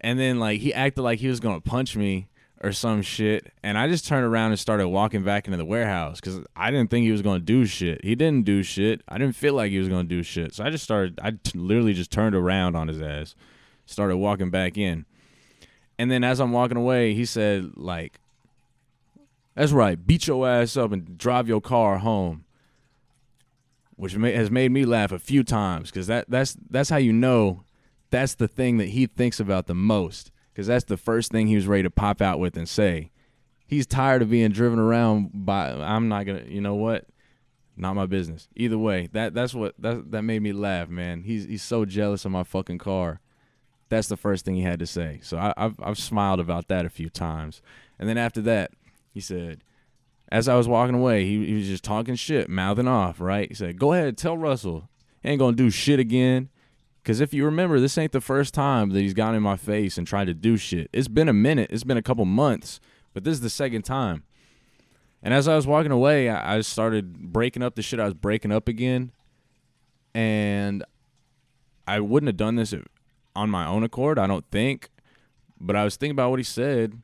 And 0.00 0.18
then, 0.18 0.38
like, 0.38 0.60
he 0.60 0.72
acted 0.72 1.02
like 1.02 1.18
he 1.18 1.28
was 1.28 1.40
to 1.40 1.60
punch 1.60 1.96
me 1.96 2.28
or 2.62 2.72
some 2.72 3.02
shit. 3.02 3.52
And 3.62 3.76
I 3.76 3.88
just 3.88 4.06
turned 4.06 4.24
around 4.24 4.52
and 4.52 4.60
started 4.60 4.88
walking 4.88 5.22
back 5.22 5.46
into 5.46 5.56
the 5.56 5.64
warehouse 5.64 6.20
because 6.20 6.40
I 6.54 6.70
didn't 6.70 6.90
think 6.90 7.04
he 7.04 7.10
was 7.10 7.22
to 7.22 7.38
do 7.38 7.66
shit. 7.66 8.02
He 8.04 8.14
didn't 8.14 8.44
do 8.44 8.62
shit. 8.62 9.02
I 9.08 9.18
didn't 9.18 9.36
feel 9.36 9.54
like 9.54 9.70
he 9.70 9.78
was 9.78 9.88
to 9.88 10.02
do 10.04 10.22
shit. 10.22 10.54
So 10.54 10.64
I 10.64 10.70
just 10.70 10.84
started, 10.84 11.18
I 11.22 11.32
t- 11.32 11.58
literally 11.58 11.92
just 11.92 12.10
turned 12.10 12.34
around 12.34 12.76
on 12.76 12.88
his 12.88 13.00
ass, 13.02 13.34
started 13.84 14.16
walking 14.16 14.50
back 14.50 14.78
in. 14.78 15.04
And 15.98 16.10
then 16.10 16.24
as 16.24 16.40
I'm 16.40 16.52
walking 16.52 16.76
away, 16.76 17.14
he 17.14 17.24
said, 17.24 17.72
like, 17.76 18.20
that's 19.56 19.72
right, 19.72 20.06
beat 20.06 20.26
your 20.28 20.48
ass 20.48 20.76
up 20.76 20.92
and 20.92 21.18
drive 21.18 21.48
your 21.48 21.60
car 21.60 21.98
home. 21.98 22.44
Which 23.96 24.12
has 24.12 24.50
made 24.50 24.70
me 24.70 24.84
laugh 24.84 25.10
a 25.10 25.18
few 25.18 25.42
times 25.42 25.90
because 25.90 26.06
that, 26.08 26.26
that's, 26.28 26.54
that's 26.68 26.90
how 26.90 26.98
you 26.98 27.14
know 27.14 27.64
that's 28.10 28.34
the 28.34 28.46
thing 28.46 28.76
that 28.76 28.90
he 28.90 29.06
thinks 29.06 29.40
about 29.40 29.66
the 29.66 29.74
most 29.74 30.30
because 30.52 30.66
that's 30.66 30.84
the 30.84 30.96
first 30.96 31.30
thing 31.30 31.46
he 31.46 31.54
was 31.54 31.66
ready 31.66 31.82
to 31.82 31.90
pop 31.90 32.22
out 32.22 32.38
with 32.38 32.56
and 32.56 32.68
say. 32.68 33.10
He's 33.66 33.86
tired 33.86 34.22
of 34.22 34.30
being 34.30 34.52
driven 34.52 34.78
around 34.78 35.30
by. 35.34 35.70
I'm 35.70 36.08
not 36.08 36.24
gonna. 36.24 36.44
You 36.46 36.60
know 36.60 36.76
what? 36.76 37.06
Not 37.76 37.94
my 37.94 38.06
business. 38.06 38.48
Either 38.56 38.78
way, 38.78 39.08
that 39.12 39.34
that's 39.34 39.52
what 39.52 39.74
that 39.78 40.10
that 40.12 40.22
made 40.22 40.40
me 40.40 40.52
laugh, 40.52 40.88
man. 40.88 41.24
He's 41.24 41.44
he's 41.44 41.62
so 41.62 41.84
jealous 41.84 42.24
of 42.24 42.30
my 42.30 42.44
fucking 42.44 42.78
car. 42.78 43.20
That's 43.88 44.08
the 44.08 44.16
first 44.16 44.44
thing 44.44 44.54
he 44.54 44.62
had 44.62 44.78
to 44.78 44.86
say. 44.86 45.20
So 45.22 45.36
I, 45.36 45.52
have 45.56 45.74
I've 45.82 45.98
smiled 45.98 46.40
about 46.40 46.68
that 46.68 46.86
a 46.86 46.90
few 46.90 47.10
times. 47.10 47.60
And 47.98 48.08
then 48.08 48.16
after 48.16 48.40
that, 48.42 48.70
he 49.16 49.22
said, 49.22 49.64
as 50.30 50.46
I 50.46 50.56
was 50.56 50.68
walking 50.68 50.94
away, 50.94 51.24
he, 51.24 51.46
he 51.46 51.54
was 51.54 51.66
just 51.66 51.82
talking 51.82 52.16
shit, 52.16 52.50
mouthing 52.50 52.86
off. 52.86 53.18
Right? 53.18 53.48
He 53.48 53.54
said, 53.54 53.78
"Go 53.78 53.94
ahead, 53.94 54.18
tell 54.18 54.36
Russell. 54.36 54.90
He 55.22 55.30
ain't 55.30 55.38
gonna 55.38 55.56
do 55.56 55.70
shit 55.70 55.98
again." 55.98 56.50
Because 57.02 57.20
if 57.20 57.32
you 57.32 57.46
remember, 57.46 57.80
this 57.80 57.96
ain't 57.96 58.12
the 58.12 58.20
first 58.20 58.52
time 58.52 58.90
that 58.90 59.00
he's 59.00 59.14
gotten 59.14 59.36
in 59.36 59.42
my 59.42 59.56
face 59.56 59.96
and 59.96 60.06
tried 60.06 60.26
to 60.26 60.34
do 60.34 60.58
shit. 60.58 60.90
It's 60.92 61.08
been 61.08 61.30
a 61.30 61.32
minute. 61.32 61.70
It's 61.70 61.82
been 61.84 61.96
a 61.96 62.02
couple 62.02 62.26
months, 62.26 62.78
but 63.14 63.24
this 63.24 63.32
is 63.32 63.40
the 63.40 63.48
second 63.48 63.82
time. 63.82 64.24
And 65.22 65.32
as 65.32 65.48
I 65.48 65.56
was 65.56 65.66
walking 65.66 65.92
away, 65.92 66.28
I 66.28 66.60
started 66.60 67.32
breaking 67.32 67.62
up 67.62 67.74
the 67.74 67.80
shit 67.80 68.00
I 68.00 68.04
was 68.04 68.12
breaking 68.12 68.52
up 68.52 68.68
again. 68.68 69.12
And 70.14 70.84
I 71.88 72.00
wouldn't 72.00 72.28
have 72.28 72.36
done 72.36 72.56
this 72.56 72.74
on 73.34 73.48
my 73.48 73.66
own 73.66 73.82
accord, 73.82 74.18
I 74.18 74.26
don't 74.26 74.44
think. 74.50 74.90
But 75.58 75.74
I 75.74 75.84
was 75.84 75.96
thinking 75.96 76.12
about 76.12 76.30
what 76.30 76.38
he 76.38 76.44
said. 76.44 77.00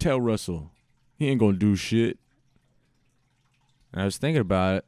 Tell 0.00 0.20
Russell, 0.20 0.72
he 1.18 1.28
ain't 1.28 1.40
gonna 1.40 1.56
do 1.56 1.76
shit. 1.76 2.18
And 3.92 4.02
I 4.02 4.04
was 4.04 4.18
thinking 4.18 4.40
about 4.40 4.76
it. 4.76 4.84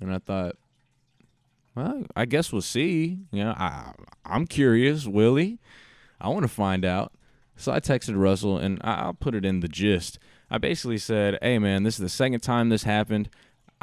And 0.00 0.12
I 0.12 0.18
thought, 0.18 0.56
well, 1.74 2.04
I 2.16 2.24
guess 2.24 2.52
we'll 2.52 2.62
see. 2.62 3.18
You 3.30 3.44
know, 3.44 3.54
I 3.56 3.92
I'm 4.24 4.46
curious, 4.46 5.06
Willie. 5.06 5.58
I 6.20 6.28
want 6.28 6.42
to 6.42 6.48
find 6.48 6.84
out. 6.84 7.12
So 7.56 7.72
I 7.72 7.80
texted 7.80 8.18
Russell, 8.18 8.58
and 8.58 8.80
I'll 8.82 9.14
put 9.14 9.34
it 9.34 9.44
in 9.44 9.60
the 9.60 9.68
gist. 9.68 10.18
I 10.50 10.58
basically 10.58 10.98
said, 10.98 11.38
"Hey, 11.42 11.58
man, 11.58 11.82
this 11.82 11.94
is 11.94 12.00
the 12.00 12.08
second 12.08 12.40
time 12.40 12.70
this 12.70 12.82
happened. 12.82 13.28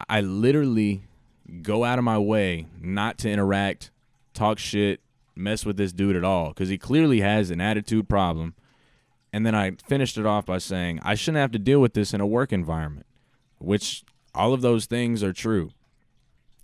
I 0.10 0.22
literally 0.22 1.04
go 1.62 1.84
out 1.84 1.98
of 1.98 2.04
my 2.04 2.18
way 2.18 2.68
not 2.80 3.18
to 3.20 3.30
interact, 3.30 3.92
talk 4.34 4.60
shit, 4.60 5.00
mess 5.36 5.66
with 5.66 5.78
this 5.78 5.94
dude 5.94 6.16
at 6.16 6.24
all 6.24 6.50
because 6.50 6.70
he 6.70 6.78
clearly 6.78 7.22
has 7.22 7.52
an 7.52 7.62
attitude 7.62 8.10
problem." 8.10 8.56
And 9.34 9.46
then 9.46 9.54
I 9.56 9.72
finished 9.88 10.18
it 10.18 10.26
off 10.26 10.46
by 10.46 10.58
saying, 10.58 11.00
"I 11.04 11.16
shouldn't 11.16 11.42
have 11.42 11.52
to 11.52 11.60
deal 11.60 11.82
with 11.82 11.94
this 11.94 12.14
in 12.14 12.22
a 12.22 12.28
work 12.28 12.54
environment," 12.54 13.06
which 13.60 14.04
all 14.34 14.54
of 14.54 14.62
those 14.62 14.86
things 14.86 15.24
are 15.24 15.34
true. 15.34 15.72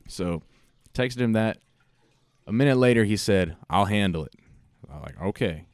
So 0.08 0.43
Texted 0.93 1.21
him 1.21 1.34
that. 1.34 1.58
A 2.45 2.54
minute 2.54 2.78
later, 2.78 3.04
he 3.04 3.17
said, 3.17 3.56
I'll 3.69 3.86
handle 3.86 4.26
it. 4.26 4.34
I'm 4.91 5.02
like, 5.02 5.19
okay. 5.21 5.65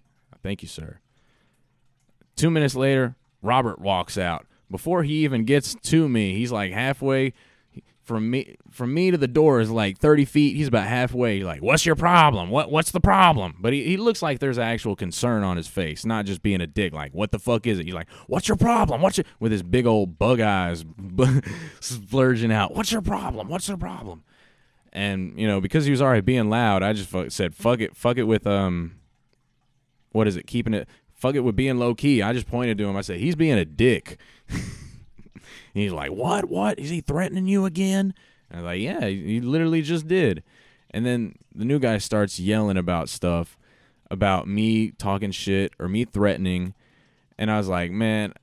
Thank 0.42 0.62
you, 0.62 0.68
sir. 0.68 1.00
Two 2.36 2.50
minutes 2.50 2.76
later, 2.76 3.16
Robert 3.42 3.80
walks 3.80 4.18
out. 4.18 4.46
Before 4.72 5.04
he 5.04 5.24
even 5.26 5.44
gets 5.46 5.76
to 5.76 6.08
me, 6.08 6.36
he's 6.36 6.52
like 6.52 6.72
halfway 6.72 7.34
from 8.10 8.32
me 8.32 8.56
from 8.72 8.92
me 8.92 9.12
to 9.12 9.18
the 9.18 9.28
door 9.28 9.62
is 9.62 9.70
like 9.70 10.00
30 10.00 10.26
feet. 10.26 10.56
He's 10.56 10.68
about 10.68 10.88
halfway. 10.88 11.38
He's 11.38 11.46
like, 11.46 11.62
"What's 11.62 11.86
your 11.86 11.96
problem? 11.96 12.50
What 12.50 12.72
what's 12.72 12.90
the 12.90 13.00
problem?" 13.00 13.56
But 13.60 13.72
he, 13.72 13.84
he 13.84 13.98
looks 13.98 14.24
like 14.24 14.40
there's 14.40 14.58
actual 14.58 14.96
concern 14.96 15.44
on 15.44 15.58
his 15.58 15.68
face, 15.68 16.06
not 16.06 16.26
just 16.26 16.42
being 16.42 16.60
a 16.60 16.66
dick. 16.66 16.92
Like, 16.92 17.14
"What 17.14 17.32
the 17.32 17.38
fuck 17.38 17.68
is 17.68 17.78
it?" 17.78 17.86
He's 17.86 17.94
like, 17.94 18.10
"What's 18.26 18.48
your 18.48 18.58
problem? 18.58 19.04
What's 19.04 19.18
your 19.18 19.26
with 19.40 19.52
his 19.52 19.62
big 19.62 19.86
old 19.86 20.18
bug 20.18 20.40
eyes 20.42 20.84
splurging 21.80 22.52
out? 22.52 22.76
What's 22.76 22.92
your 22.92 23.04
problem? 23.04 23.48
What's 23.48 23.68
your 23.68 23.78
problem?" 23.78 24.24
and 24.92 25.40
you 25.40 25.48
know 25.48 25.62
because 25.62 25.86
he 25.86 25.92
was 25.92 26.02
already 26.02 26.22
being 26.22 26.50
loud, 26.50 26.82
I 26.82 26.94
just 26.94 27.12
said 27.32 27.54
fuck 27.54 27.80
it, 27.80 27.96
fuck 27.96 28.18
it 28.18 28.24
with 28.24 28.48
um, 28.48 28.96
what 30.12 30.28
is 30.28 30.36
it? 30.36 30.48
Keeping 30.48 30.74
it, 30.74 30.90
fuck 31.14 31.36
it 31.36 31.42
with 31.42 31.56
being 31.56 31.78
low 31.78 31.94
key. 31.94 32.24
I 32.24 32.34
just 32.34 32.48
pointed 32.48 32.80
to 32.80 32.88
him. 32.88 32.98
I 32.98 33.02
said 33.02 33.20
he's 33.20 33.36
being 33.36 33.60
a 33.60 33.66
dick. 33.66 34.18
he's 35.74 35.92
like, 35.92 36.12
what? 36.12 36.46
What 36.46 36.80
is 36.80 36.90
he 36.90 37.02
threatening 37.02 37.48
you 37.48 37.66
again? 37.66 38.14
And 38.50 38.60
I 38.60 38.62
was 38.62 38.66
like, 38.66 38.82
yeah, 38.82 39.06
he 39.06 39.42
literally 39.42 39.82
just 39.82 40.08
did. 40.08 40.44
And 40.92 41.06
then 41.06 41.36
the 41.54 41.66
new 41.66 41.80
guy 41.80 41.98
starts 42.00 42.40
yelling 42.40 42.78
about 42.78 43.10
stuff, 43.10 43.58
about 44.10 44.48
me 44.48 44.92
talking 44.92 45.32
shit 45.32 45.74
or 45.80 45.88
me 45.88 46.06
threatening, 46.06 46.74
and 47.40 47.50
I 47.50 47.58
was 47.58 47.70
like, 47.70 47.90
man, 47.90 48.34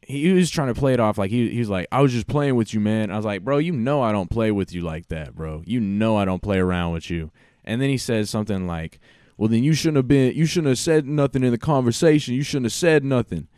he 0.00 0.32
was 0.32 0.48
trying 0.48 0.72
to 0.72 0.78
play 0.78 0.94
it 0.94 1.00
off 1.00 1.18
like 1.18 1.30
he, 1.30 1.50
he 1.50 1.58
was 1.58 1.68
like, 1.68 1.88
I 1.90 2.00
was 2.00 2.12
just 2.12 2.28
playing 2.28 2.54
with 2.54 2.72
you, 2.72 2.78
man. 2.78 3.10
I 3.10 3.16
was 3.16 3.26
like, 3.26 3.44
bro, 3.44 3.58
you 3.58 3.72
know 3.72 4.00
I 4.00 4.12
don't 4.12 4.30
play 4.30 4.52
with 4.52 4.72
you 4.72 4.82
like 4.82 5.08
that, 5.08 5.34
bro. 5.34 5.62
You 5.66 5.80
know 5.80 6.16
I 6.16 6.24
don't 6.24 6.40
play 6.40 6.58
around 6.58 6.92
with 6.92 7.10
you. 7.10 7.32
And 7.64 7.82
then 7.82 7.90
he 7.90 7.98
says 7.98 8.30
something 8.30 8.66
like, 8.66 9.00
well, 9.36 9.48
then 9.48 9.64
you 9.64 9.74
shouldn't 9.74 9.96
have 9.96 10.08
been, 10.08 10.34
you 10.34 10.46
shouldn't 10.46 10.68
have 10.68 10.78
said 10.78 11.04
nothing 11.04 11.42
in 11.42 11.50
the 11.50 11.58
conversation. 11.58 12.34
You 12.34 12.44
shouldn't 12.44 12.66
have 12.66 12.72
said 12.72 13.04
nothing. 13.04 13.48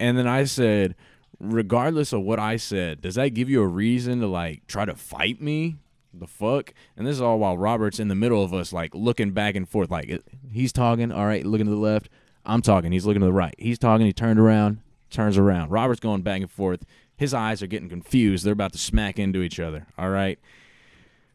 And 0.00 0.18
then 0.18 0.26
I 0.26 0.44
said, 0.44 0.96
regardless 1.40 2.12
of 2.12 2.22
what 2.22 2.38
I 2.38 2.56
said, 2.56 3.00
does 3.00 3.16
that 3.16 3.30
give 3.30 3.48
you 3.48 3.62
a 3.62 3.66
reason 3.66 4.20
to 4.20 4.26
like 4.26 4.66
try 4.66 4.84
to 4.84 4.94
fight 4.94 5.40
me? 5.40 5.76
The 6.14 6.26
fuck? 6.26 6.72
And 6.96 7.06
this 7.06 7.16
is 7.16 7.22
all 7.22 7.38
while 7.38 7.58
Robert's 7.58 8.00
in 8.00 8.08
the 8.08 8.14
middle 8.14 8.42
of 8.42 8.54
us, 8.54 8.72
like 8.72 8.94
looking 8.94 9.32
back 9.32 9.54
and 9.54 9.68
forth. 9.68 9.90
Like 9.90 10.22
he's 10.50 10.72
talking, 10.72 11.12
all 11.12 11.26
right, 11.26 11.44
looking 11.44 11.66
to 11.66 11.72
the 11.72 11.78
left. 11.78 12.08
I'm 12.44 12.62
talking. 12.62 12.92
He's 12.92 13.04
looking 13.04 13.20
to 13.20 13.26
the 13.26 13.32
right. 13.32 13.54
He's 13.58 13.78
talking. 13.78 14.06
He 14.06 14.12
turned 14.12 14.40
around 14.40 14.80
turns 15.10 15.38
around. 15.38 15.70
Robert's 15.70 16.00
going 16.00 16.22
back 16.22 16.40
and 16.40 16.50
forth. 16.50 16.84
His 17.16 17.34
eyes 17.34 17.62
are 17.62 17.66
getting 17.66 17.88
confused. 17.88 18.44
They're 18.44 18.52
about 18.52 18.72
to 18.72 18.78
smack 18.78 19.18
into 19.18 19.42
each 19.42 19.58
other. 19.58 19.86
All 19.98 20.10
right. 20.10 20.38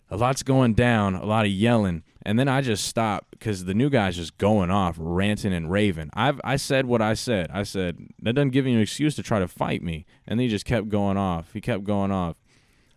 A 0.09 0.17
lot's 0.17 0.43
going 0.43 0.73
down, 0.73 1.15
a 1.15 1.25
lot 1.25 1.45
of 1.45 1.51
yelling. 1.51 2.03
And 2.25 2.39
then 2.39 2.47
I 2.47 2.61
just 2.61 2.85
stop 2.85 3.25
because 3.31 3.65
the 3.65 3.73
new 3.73 3.89
guy's 3.89 4.15
just 4.15 4.37
going 4.37 4.71
off, 4.71 4.95
ranting 4.97 5.53
and 5.53 5.69
raving. 5.69 6.09
I've 6.13 6.39
I 6.43 6.55
said 6.55 6.85
what 6.85 7.01
I 7.01 7.15
said. 7.15 7.49
I 7.51 7.63
said 7.63 8.07
that 8.21 8.33
doesn't 8.33 8.51
give 8.51 8.65
you 8.65 8.75
an 8.75 8.81
excuse 8.81 9.15
to 9.15 9.23
try 9.23 9.39
to 9.39 9.47
fight 9.47 9.81
me. 9.81 10.05
And 10.25 10.39
he 10.39 10.47
just 10.47 10.65
kept 10.65 10.89
going 10.89 11.17
off. 11.17 11.51
He 11.53 11.59
kept 11.59 11.83
going 11.83 12.11
off. 12.11 12.37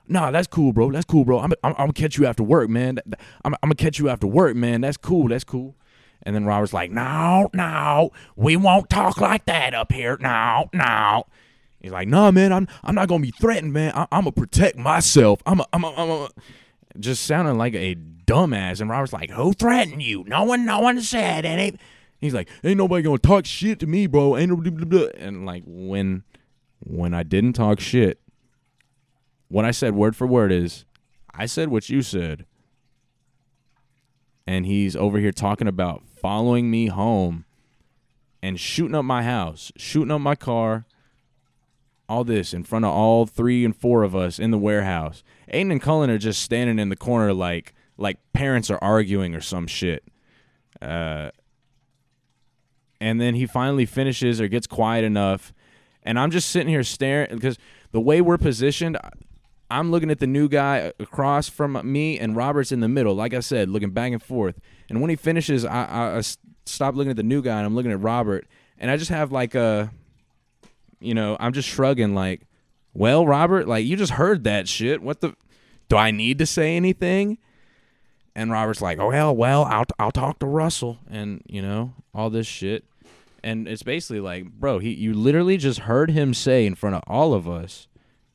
Nah, 0.08 0.30
that's 0.30 0.46
cool, 0.46 0.72
bro. 0.72 0.92
That's 0.92 1.04
cool, 1.04 1.24
bro. 1.24 1.40
I'm, 1.40 1.52
I'm, 1.64 1.72
I'm 1.72 1.74
gonna 1.76 1.92
catch 1.92 2.16
you 2.16 2.26
after 2.26 2.42
work, 2.42 2.68
man. 2.68 3.00
I'm, 3.44 3.54
I'm 3.54 3.68
gonna 3.68 3.74
catch 3.74 3.98
you 3.98 4.08
after 4.08 4.26
work, 4.26 4.54
man. 4.54 4.80
That's 4.80 4.96
cool. 4.96 5.28
That's 5.28 5.44
cool. 5.44 5.74
And 6.22 6.34
then 6.34 6.44
Robert's 6.44 6.72
like, 6.72 6.90
no, 6.90 7.50
no, 7.52 8.10
we 8.34 8.56
won't 8.56 8.90
talk 8.90 9.20
like 9.20 9.46
that 9.46 9.74
up 9.74 9.92
here. 9.92 10.16
No, 10.20 10.68
no. 10.72 11.24
He's 11.80 11.92
like, 11.92 12.08
no, 12.08 12.32
man, 12.32 12.52
I'm 12.52 12.68
I'm 12.84 12.94
not 12.94 13.08
gonna 13.08 13.22
be 13.22 13.30
threatened, 13.32 13.72
man. 13.72 13.92
I, 13.94 14.02
am 14.12 14.22
gonna 14.22 14.32
protect 14.32 14.76
myself. 14.76 15.40
I'm 15.46 15.60
a, 15.60 15.66
I'm 15.72 15.84
a, 15.84 15.94
I'm 15.94 16.10
a. 16.10 16.28
Just 17.00 17.24
sounding 17.24 17.58
like 17.58 17.74
a 17.74 17.94
dumbass. 17.94 18.80
And 18.80 18.90
Robert's 18.90 19.12
like, 19.12 19.30
who 19.30 19.52
threatened 19.52 20.02
you? 20.02 20.24
No 20.26 20.44
one, 20.44 20.64
no 20.64 20.80
one 20.80 21.00
said 21.00 21.44
anything. 21.44 21.78
He's 22.18 22.34
like, 22.34 22.48
ain't 22.64 22.78
nobody 22.78 23.02
gonna 23.02 23.18
talk 23.18 23.46
shit 23.46 23.78
to 23.80 23.86
me, 23.86 24.06
bro. 24.06 24.34
And 24.34 25.46
like 25.46 25.62
when 25.66 26.24
when 26.80 27.14
I 27.14 27.22
didn't 27.22 27.52
talk 27.54 27.80
shit, 27.80 28.20
what 29.48 29.64
I 29.64 29.70
said 29.70 29.94
word 29.94 30.16
for 30.16 30.26
word 30.26 30.50
is, 30.50 30.84
I 31.32 31.46
said 31.46 31.68
what 31.68 31.88
you 31.88 32.02
said. 32.02 32.46
And 34.46 34.64
he's 34.64 34.96
over 34.96 35.18
here 35.18 35.32
talking 35.32 35.68
about 35.68 36.04
following 36.06 36.70
me 36.70 36.86
home 36.86 37.44
and 38.42 38.58
shooting 38.58 38.94
up 38.94 39.04
my 39.04 39.22
house, 39.22 39.72
shooting 39.76 40.10
up 40.10 40.20
my 40.20 40.36
car, 40.36 40.86
all 42.08 42.24
this 42.24 42.54
in 42.54 42.64
front 42.64 42.84
of 42.84 42.92
all 42.92 43.26
three 43.26 43.64
and 43.64 43.76
four 43.76 44.02
of 44.02 44.14
us 44.14 44.38
in 44.38 44.50
the 44.50 44.58
warehouse. 44.58 45.22
Aiden 45.52 45.72
and 45.72 45.82
Cullen 45.82 46.10
are 46.10 46.18
just 46.18 46.42
standing 46.42 46.78
in 46.78 46.88
the 46.88 46.96
corner 46.96 47.32
like 47.32 47.74
like 47.98 48.18
parents 48.32 48.70
are 48.70 48.78
arguing 48.82 49.34
or 49.34 49.40
some 49.40 49.66
shit. 49.66 50.04
Uh, 50.80 51.30
and 53.00 53.20
then 53.20 53.34
he 53.34 53.46
finally 53.46 53.86
finishes 53.86 54.40
or 54.40 54.48
gets 54.48 54.66
quiet 54.66 55.04
enough, 55.04 55.52
and 56.02 56.18
I'm 56.18 56.30
just 56.30 56.50
sitting 56.50 56.68
here 56.68 56.82
staring 56.82 57.34
because 57.34 57.58
the 57.92 58.00
way 58.00 58.20
we're 58.20 58.38
positioned, 58.38 58.96
I'm 59.70 59.90
looking 59.90 60.10
at 60.10 60.18
the 60.18 60.26
new 60.26 60.48
guy 60.48 60.92
across 60.98 61.48
from 61.48 61.80
me, 61.84 62.18
and 62.18 62.36
Robert's 62.36 62.72
in 62.72 62.80
the 62.80 62.88
middle. 62.88 63.14
Like 63.14 63.34
I 63.34 63.40
said, 63.40 63.68
looking 63.68 63.90
back 63.90 64.12
and 64.12 64.22
forth. 64.22 64.58
And 64.88 65.00
when 65.00 65.10
he 65.10 65.16
finishes, 65.16 65.64
I, 65.64 65.84
I, 65.84 66.18
I 66.18 66.22
stop 66.64 66.94
looking 66.94 67.10
at 67.10 67.16
the 67.16 67.22
new 67.22 67.42
guy 67.42 67.58
and 67.58 67.66
I'm 67.66 67.74
looking 67.74 67.92
at 67.92 68.00
Robert, 68.00 68.46
and 68.78 68.90
I 68.90 68.96
just 68.96 69.10
have 69.10 69.32
like 69.32 69.54
a, 69.54 69.90
you 71.00 71.14
know, 71.14 71.36
I'm 71.38 71.52
just 71.52 71.68
shrugging 71.68 72.14
like, 72.14 72.42
well, 72.94 73.26
Robert, 73.26 73.68
like 73.68 73.84
you 73.84 73.96
just 73.96 74.12
heard 74.12 74.44
that 74.44 74.68
shit. 74.68 75.02
What 75.02 75.20
the? 75.20 75.34
Do 75.88 75.96
I 75.96 76.10
need 76.10 76.38
to 76.38 76.46
say 76.46 76.76
anything? 76.76 77.38
And 78.34 78.50
Robert's 78.50 78.82
like, 78.82 78.98
oh 78.98 79.10
hell, 79.10 79.34
well, 79.34 79.64
I'll 79.64 79.84
I'll 79.98 80.10
talk 80.10 80.38
to 80.40 80.46
Russell, 80.46 80.98
and 81.08 81.42
you 81.46 81.62
know 81.62 81.94
all 82.14 82.30
this 82.30 82.46
shit. 82.46 82.84
And 83.44 83.68
it's 83.68 83.82
basically 83.82 84.20
like, 84.20 84.50
bro, 84.50 84.78
he 84.78 84.92
you 84.92 85.14
literally 85.14 85.56
just 85.56 85.80
heard 85.80 86.10
him 86.10 86.34
say 86.34 86.66
in 86.66 86.74
front 86.74 86.96
of 86.96 87.02
all 87.06 87.34
of 87.34 87.48
us, 87.48 87.86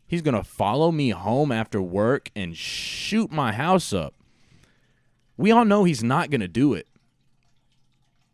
he's 0.07 0.21
gonna 0.21 0.43
follow 0.43 0.91
me 0.91 1.09
home 1.09 1.51
after 1.51 1.81
work 1.81 2.31
and 2.35 2.55
shoot 2.55 3.31
my 3.31 3.51
house 3.51 3.93
up. 3.93 4.13
We 5.37 5.51
all 5.51 5.65
know 5.65 5.83
he's 5.83 6.03
not 6.03 6.29
gonna 6.29 6.47
do 6.47 6.73
it. 6.73 6.87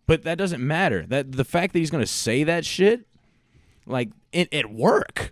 But 0.05 0.23
that 0.23 0.37
doesn't 0.37 0.65
matter. 0.65 1.05
That 1.05 1.33
the 1.33 1.45
fact 1.45 1.73
that 1.73 1.79
he's 1.79 1.91
gonna 1.91 2.05
say 2.05 2.43
that 2.43 2.65
shit, 2.65 3.06
like 3.87 4.09
it 4.31 4.53
at 4.53 4.71
work. 4.71 5.31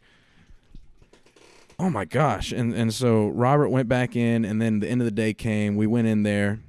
Oh 1.77 1.89
my 1.89 2.05
gosh. 2.05 2.51
And 2.51 2.73
and 2.73 2.93
so 2.93 3.27
Robert 3.27 3.69
went 3.69 3.89
back 3.89 4.15
in 4.15 4.45
and 4.45 4.61
then 4.61 4.79
the 4.79 4.87
end 4.87 5.01
of 5.01 5.05
the 5.05 5.11
day 5.11 5.33
came. 5.33 5.75
We 5.75 5.87
went 5.87 6.07
in 6.07 6.23
there, 6.23 6.59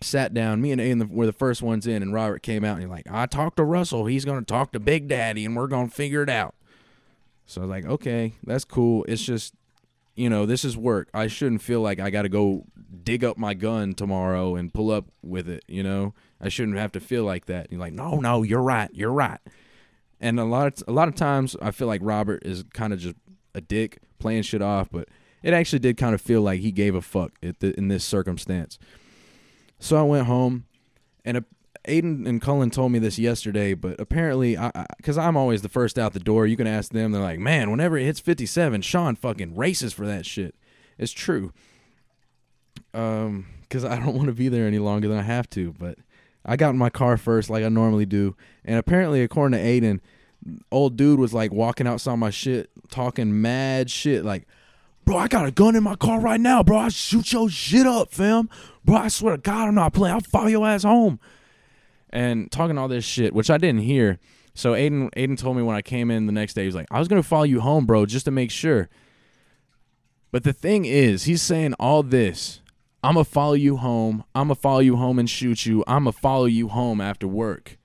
sat 0.00 0.32
down. 0.32 0.60
Me 0.60 0.70
and 0.72 0.80
Aiden 0.80 1.10
were 1.10 1.26
the 1.26 1.32
first 1.32 1.62
ones 1.62 1.86
in, 1.86 2.02
and 2.02 2.12
Robert 2.12 2.42
came 2.42 2.64
out 2.64 2.74
and 2.74 2.82
he's 2.82 2.90
like, 2.90 3.06
I 3.10 3.26
talked 3.26 3.56
to 3.56 3.64
Russell. 3.64 4.06
He's 4.06 4.24
gonna 4.24 4.42
talk 4.42 4.72
to 4.72 4.80
Big 4.80 5.08
Daddy 5.08 5.44
and 5.44 5.56
we're 5.56 5.66
gonna 5.66 5.88
figure 5.88 6.22
it 6.22 6.30
out. 6.30 6.54
So 7.46 7.60
I 7.60 7.64
was 7.64 7.70
like, 7.70 7.84
okay, 7.86 8.34
that's 8.44 8.64
cool. 8.64 9.04
It's 9.08 9.22
just 9.22 9.54
you 10.14 10.30
know, 10.30 10.46
this 10.46 10.64
is 10.64 10.76
work. 10.76 11.08
I 11.12 11.26
shouldn't 11.26 11.60
feel 11.60 11.80
like 11.80 11.98
I 11.98 12.10
got 12.10 12.22
to 12.22 12.28
go 12.28 12.64
dig 13.02 13.24
up 13.24 13.36
my 13.36 13.52
gun 13.52 13.94
tomorrow 13.94 14.54
and 14.54 14.72
pull 14.72 14.92
up 14.92 15.06
with 15.22 15.48
it, 15.48 15.64
you 15.66 15.82
know? 15.82 16.14
I 16.40 16.48
shouldn't 16.48 16.78
have 16.78 16.92
to 16.92 17.00
feel 17.00 17.24
like 17.24 17.46
that. 17.46 17.68
You're 17.70 17.80
like, 17.80 17.94
"No, 17.94 18.20
no, 18.20 18.42
you're 18.42 18.62
right. 18.62 18.90
You're 18.92 19.12
right." 19.12 19.40
And 20.24 20.40
a 20.40 20.44
lot 20.44 20.66
of 20.66 20.88
a 20.88 20.92
lot 20.92 21.08
of 21.08 21.14
times 21.14 21.54
I 21.60 21.70
feel 21.70 21.86
like 21.86 22.00
Robert 22.02 22.46
is 22.46 22.64
kind 22.72 22.94
of 22.94 22.98
just 22.98 23.14
a 23.54 23.60
dick 23.60 23.98
playing 24.18 24.40
shit 24.40 24.62
off, 24.62 24.88
but 24.90 25.06
it 25.42 25.52
actually 25.52 25.80
did 25.80 25.98
kind 25.98 26.14
of 26.14 26.20
feel 26.22 26.40
like 26.40 26.60
he 26.60 26.72
gave 26.72 26.94
a 26.94 27.02
fuck 27.02 27.32
the, 27.42 27.74
in 27.76 27.88
this 27.88 28.04
circumstance. 28.04 28.78
So 29.78 29.98
I 29.98 30.02
went 30.02 30.26
home, 30.26 30.64
and 31.26 31.36
a, 31.36 31.44
Aiden 31.86 32.26
and 32.26 32.40
Cullen 32.40 32.70
told 32.70 32.90
me 32.92 32.98
this 32.98 33.18
yesterday, 33.18 33.74
but 33.74 34.00
apparently, 34.00 34.56
because 34.96 35.18
I'm 35.18 35.36
always 35.36 35.60
the 35.60 35.68
first 35.68 35.98
out 35.98 36.14
the 36.14 36.20
door, 36.20 36.46
you 36.46 36.56
can 36.56 36.66
ask 36.66 36.90
them. 36.90 37.12
They're 37.12 37.20
like, 37.20 37.38
man, 37.38 37.70
whenever 37.70 37.98
it 37.98 38.06
hits 38.06 38.20
57, 38.20 38.80
Sean 38.80 39.16
fucking 39.16 39.54
races 39.54 39.92
for 39.92 40.06
that 40.06 40.24
shit. 40.24 40.54
It's 40.96 41.12
true. 41.12 41.52
Um, 42.94 43.44
because 43.60 43.84
I 43.84 43.98
don't 43.98 44.14
want 44.14 44.28
to 44.28 44.32
be 44.32 44.48
there 44.48 44.66
any 44.66 44.78
longer 44.78 45.06
than 45.06 45.18
I 45.18 45.22
have 45.22 45.50
to. 45.50 45.74
But 45.78 45.98
I 46.46 46.56
got 46.56 46.70
in 46.70 46.78
my 46.78 46.88
car 46.88 47.18
first, 47.18 47.50
like 47.50 47.62
I 47.62 47.68
normally 47.68 48.06
do, 48.06 48.36
and 48.64 48.78
apparently, 48.78 49.22
according 49.22 49.58
to 49.58 49.64
Aiden, 49.64 50.00
old 50.70 50.96
dude 50.96 51.18
was 51.18 51.34
like 51.34 51.52
walking 51.52 51.86
outside 51.86 52.16
my 52.16 52.30
shit, 52.30 52.70
talking 52.90 53.40
mad 53.40 53.90
shit, 53.90 54.24
like. 54.24 54.46
Bro, 55.06 55.18
I 55.18 55.28
got 55.28 55.44
a 55.44 55.50
gun 55.50 55.76
in 55.76 55.82
my 55.82 55.96
car 55.96 56.18
right 56.18 56.40
now, 56.40 56.62
bro. 56.62 56.78
I 56.78 56.88
shoot 56.88 57.30
your 57.30 57.50
shit 57.50 57.86
up, 57.86 58.10
fam. 58.10 58.48
Bro, 58.86 58.96
I 58.96 59.08
swear 59.08 59.36
to 59.36 59.42
God, 59.42 59.68
I'm 59.68 59.74
not 59.74 59.92
playing. 59.92 60.14
I'll 60.14 60.22
follow 60.22 60.46
your 60.46 60.66
ass 60.66 60.82
home 60.82 61.20
and 62.08 62.50
talking 62.50 62.78
all 62.78 62.88
this 62.88 63.04
shit, 63.04 63.34
which 63.34 63.50
I 63.50 63.58
didn't 63.58 63.82
hear. 63.82 64.18
So 64.54 64.72
Aiden 64.72 65.10
Aiden 65.14 65.36
told 65.36 65.56
me 65.56 65.62
when 65.62 65.76
I 65.76 65.82
came 65.82 66.10
in 66.10 66.26
the 66.26 66.32
next 66.32 66.54
day, 66.54 66.62
he 66.62 66.66
was 66.66 66.74
like, 66.74 66.86
I 66.90 67.00
was 67.00 67.08
gonna 67.08 67.22
follow 67.22 67.42
you 67.42 67.60
home, 67.60 67.84
bro, 67.84 68.06
just 68.06 68.24
to 68.24 68.30
make 68.30 68.50
sure. 68.50 68.88
But 70.30 70.44
the 70.44 70.52
thing 70.52 70.84
is, 70.84 71.24
he's 71.24 71.42
saying 71.42 71.74
all 71.74 72.02
this. 72.02 72.60
I'ma 73.02 73.24
follow 73.24 73.52
you 73.52 73.76
home. 73.76 74.24
I'ma 74.34 74.54
follow 74.54 74.78
you 74.78 74.96
home 74.96 75.18
and 75.18 75.28
shoot 75.28 75.66
you. 75.66 75.84
I'ma 75.86 76.12
follow 76.12 76.46
you 76.46 76.68
home 76.68 77.00
after 77.00 77.28
work. 77.28 77.76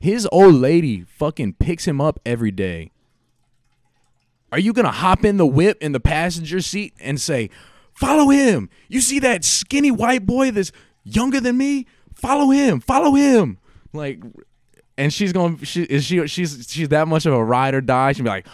His 0.00 0.26
old 0.32 0.54
lady 0.54 1.02
fucking 1.02 1.54
picks 1.54 1.86
him 1.86 2.00
up 2.00 2.18
every 2.26 2.50
day. 2.50 2.90
Are 4.50 4.58
you 4.58 4.72
gonna 4.72 4.90
hop 4.90 5.24
in 5.24 5.36
the 5.36 5.46
whip 5.46 5.78
in 5.80 5.92
the 5.92 6.00
passenger 6.00 6.60
seat 6.60 6.94
and 6.98 7.20
say, 7.20 7.50
Follow 7.92 8.30
him? 8.30 8.68
You 8.88 9.00
see 9.00 9.20
that 9.20 9.44
skinny 9.44 9.90
white 9.90 10.26
boy 10.26 10.50
that's 10.50 10.72
younger 11.04 11.40
than 11.40 11.56
me? 11.56 11.86
follow 12.20 12.50
him, 12.50 12.80
follow 12.80 13.14
him. 13.14 13.58
Like, 13.92 14.22
and 14.96 15.12
she's 15.12 15.32
going, 15.32 15.58
she 15.64 15.82
is 15.84 16.04
she, 16.04 16.26
she's 16.26 16.66
she's 16.68 16.88
that 16.90 17.08
much 17.08 17.26
of 17.26 17.32
a 17.32 17.44
ride 17.44 17.74
or 17.74 17.80
die. 17.80 18.12
She'd 18.12 18.22
be 18.22 18.28
like, 18.28 18.46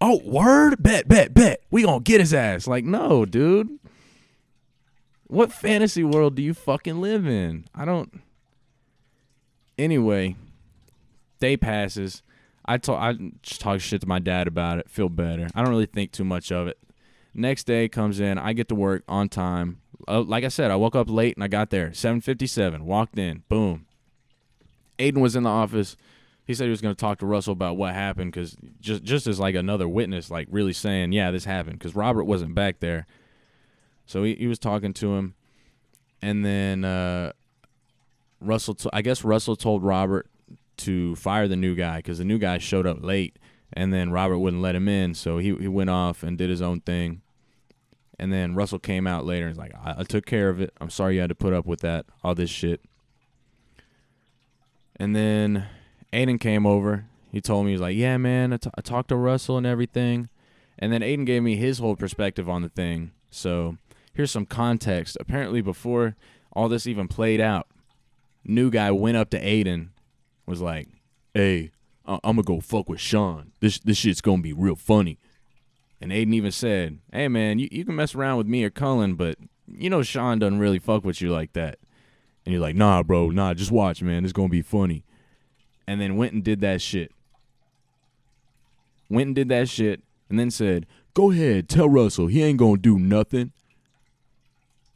oh, 0.00 0.20
word, 0.24 0.82
bet, 0.82 1.08
bet, 1.08 1.34
bet, 1.34 1.62
we 1.70 1.82
gonna 1.82 2.00
get 2.00 2.20
his 2.20 2.34
ass. 2.34 2.66
Like, 2.66 2.84
no, 2.84 3.24
dude. 3.24 3.78
What 5.26 5.52
fantasy 5.52 6.04
world 6.04 6.34
do 6.34 6.42
you 6.42 6.52
fucking 6.52 7.00
live 7.00 7.26
in? 7.26 7.64
I 7.74 7.84
don't. 7.84 8.20
Anyway, 9.78 10.36
day 11.42 11.56
passes. 11.56 12.22
I 12.64 12.78
talk. 12.78 12.98
I 13.00 13.32
talk 13.42 13.80
shit 13.80 14.00
to 14.00 14.06
my 14.06 14.18
dad 14.18 14.46
about 14.46 14.78
it. 14.78 14.88
Feel 14.88 15.08
better. 15.08 15.48
I 15.54 15.60
don't 15.62 15.70
really 15.70 15.86
think 15.86 16.12
too 16.12 16.24
much 16.24 16.50
of 16.50 16.68
it. 16.68 16.78
Next 17.34 17.64
day 17.64 17.88
comes 17.88 18.20
in. 18.20 18.38
I 18.38 18.52
get 18.52 18.68
to 18.68 18.74
work 18.74 19.04
on 19.08 19.28
time 19.28 19.82
uh, 20.08 20.22
like 20.22 20.44
I 20.44 20.48
said, 20.48 20.70
I 20.70 20.76
woke 20.76 20.96
up 20.96 21.08
late 21.08 21.36
and 21.36 21.44
I 21.44 21.48
got 21.48 21.70
there 21.70 21.90
7:57. 21.90 22.82
Walked 22.82 23.18
in, 23.18 23.42
boom. 23.48 23.86
Aiden 24.98 25.18
was 25.18 25.36
in 25.36 25.44
the 25.44 25.50
office. 25.50 25.96
He 26.44 26.54
said 26.54 26.64
he 26.64 26.70
was 26.70 26.80
going 26.80 26.94
to 26.94 27.00
talk 27.00 27.18
to 27.18 27.26
Russell 27.26 27.52
about 27.52 27.76
what 27.76 27.94
happened 27.94 28.32
because 28.32 28.56
just 28.80 29.04
just 29.04 29.26
as 29.26 29.38
like 29.38 29.54
another 29.54 29.88
witness, 29.88 30.30
like 30.30 30.48
really 30.50 30.72
saying, 30.72 31.12
yeah, 31.12 31.30
this 31.30 31.44
happened 31.44 31.78
because 31.78 31.94
Robert 31.94 32.24
wasn't 32.24 32.54
back 32.54 32.80
there. 32.80 33.06
So 34.06 34.24
he, 34.24 34.34
he 34.34 34.46
was 34.46 34.58
talking 34.58 34.92
to 34.94 35.14
him, 35.14 35.34
and 36.20 36.44
then 36.44 36.84
uh, 36.84 37.32
Russell. 38.40 38.74
T- 38.74 38.90
I 38.92 39.02
guess 39.02 39.24
Russell 39.24 39.56
told 39.56 39.84
Robert 39.84 40.28
to 40.84 41.16
fire 41.16 41.48
the 41.48 41.56
new 41.56 41.74
guy 41.74 41.96
because 41.96 42.18
the 42.18 42.24
new 42.24 42.38
guy 42.38 42.58
showed 42.58 42.86
up 42.86 43.02
late, 43.02 43.38
and 43.72 43.92
then 43.92 44.10
Robert 44.10 44.38
wouldn't 44.38 44.62
let 44.62 44.74
him 44.74 44.88
in, 44.88 45.14
so 45.14 45.38
he 45.38 45.54
he 45.56 45.68
went 45.68 45.90
off 45.90 46.22
and 46.22 46.38
did 46.38 46.50
his 46.50 46.62
own 46.62 46.80
thing. 46.80 47.22
And 48.18 48.32
then 48.32 48.54
Russell 48.54 48.78
came 48.78 49.06
out 49.06 49.24
later 49.24 49.46
and 49.46 49.56
was 49.56 49.58
like, 49.58 49.74
I, 49.74 49.96
I 49.98 50.02
took 50.04 50.26
care 50.26 50.48
of 50.48 50.60
it. 50.60 50.72
I'm 50.80 50.90
sorry 50.90 51.14
you 51.16 51.20
had 51.20 51.30
to 51.30 51.34
put 51.34 51.52
up 51.52 51.66
with 51.66 51.80
that, 51.80 52.06
all 52.22 52.34
this 52.34 52.50
shit. 52.50 52.80
And 54.96 55.16
then 55.16 55.66
Aiden 56.12 56.38
came 56.38 56.64
over. 56.64 57.06
He 57.32 57.40
told 57.40 57.64
me, 57.66 57.72
he's 57.72 57.80
like, 57.80 57.96
yeah, 57.96 58.18
man, 58.18 58.52
I, 58.52 58.58
t- 58.58 58.70
I 58.76 58.80
talked 58.80 59.08
to 59.08 59.16
Russell 59.16 59.56
and 59.56 59.66
everything. 59.66 60.28
And 60.78 60.92
then 60.92 61.00
Aiden 61.00 61.26
gave 61.26 61.42
me 61.42 61.56
his 61.56 61.78
whole 61.78 61.96
perspective 61.96 62.48
on 62.48 62.62
the 62.62 62.68
thing. 62.68 63.10
So 63.30 63.78
here's 64.12 64.30
some 64.30 64.46
context. 64.46 65.16
Apparently, 65.18 65.60
before 65.60 66.14
all 66.52 66.68
this 66.68 66.86
even 66.86 67.08
played 67.08 67.40
out, 67.40 67.66
new 68.44 68.70
guy 68.70 68.90
went 68.90 69.16
up 69.16 69.30
to 69.30 69.40
Aiden, 69.40 69.88
was 70.52 70.60
like, 70.60 70.88
hey, 71.34 71.70
I- 72.06 72.20
I'm 72.22 72.36
going 72.36 72.44
to 72.44 72.54
go 72.54 72.60
fuck 72.60 72.88
with 72.88 73.00
Sean. 73.00 73.52
This, 73.60 73.78
this 73.78 73.96
shit's 73.96 74.20
to 74.20 74.36
be 74.38 74.52
real 74.52 74.76
funny. 74.76 75.18
And 76.02 76.10
Aiden 76.10 76.34
even 76.34 76.50
said, 76.50 76.98
"Hey 77.12 77.28
man, 77.28 77.60
you, 77.60 77.68
you 77.70 77.84
can 77.84 77.94
mess 77.94 78.16
around 78.16 78.36
with 78.38 78.48
me 78.48 78.64
or 78.64 78.70
Cullen, 78.70 79.14
but 79.14 79.38
you 79.68 79.88
know 79.88 80.02
Sean 80.02 80.40
doesn't 80.40 80.58
really 80.58 80.80
fuck 80.80 81.04
with 81.04 81.20
you 81.20 81.30
like 81.30 81.52
that." 81.52 81.78
And 82.44 82.52
you're 82.52 82.60
like, 82.60 82.74
"Nah, 82.74 83.04
bro, 83.04 83.30
nah, 83.30 83.54
just 83.54 83.70
watch, 83.70 84.02
man. 84.02 84.24
It's 84.24 84.32
gonna 84.32 84.48
be 84.48 84.62
funny." 84.62 85.04
And 85.86 86.00
then 86.00 86.16
went 86.16 86.32
and 86.32 86.42
did 86.42 86.60
that 86.60 86.82
shit. 86.82 87.12
Went 89.08 89.28
and 89.28 89.36
did 89.36 89.48
that 89.50 89.68
shit, 89.68 90.02
and 90.28 90.40
then 90.40 90.50
said, 90.50 90.86
"Go 91.14 91.30
ahead, 91.30 91.68
tell 91.68 91.88
Russell 91.88 92.26
he 92.26 92.42
ain't 92.42 92.58
gonna 92.58 92.78
do 92.78 92.98
nothing." 92.98 93.52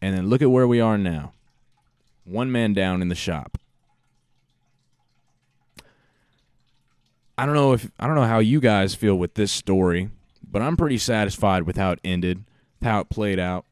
And 0.03 0.17
then 0.17 0.29
look 0.29 0.43
at 0.43 0.51
where 0.51 0.67
we 0.67 0.81
are 0.81 0.99
now. 0.99 1.35
One 2.25 2.51
man 2.51 2.73
down 2.73 3.01
in 3.01 3.07
the 3.09 3.15
shop. 3.15 3.59
I 7.39 7.47
don't 7.47 7.55
know 7.55 7.73
if 7.73 7.91
I 7.99 8.07
don't 8.07 8.17
know 8.17 8.25
how 8.25 8.39
you 8.39 8.61
guys 8.61 8.95
feel 8.95 9.17
with 9.17 9.35
this 9.35 9.53
story 9.53 10.11
but 10.51 10.63
I'm 10.63 10.77
pretty 10.77 10.99
satisfied 10.99 11.65
with 11.65 11.77
how 11.77 11.93
it 11.93 12.01
ended, 12.05 12.45
how 12.83 13.01
it 13.01 13.11
played 13.11 13.39
out. 13.39 13.67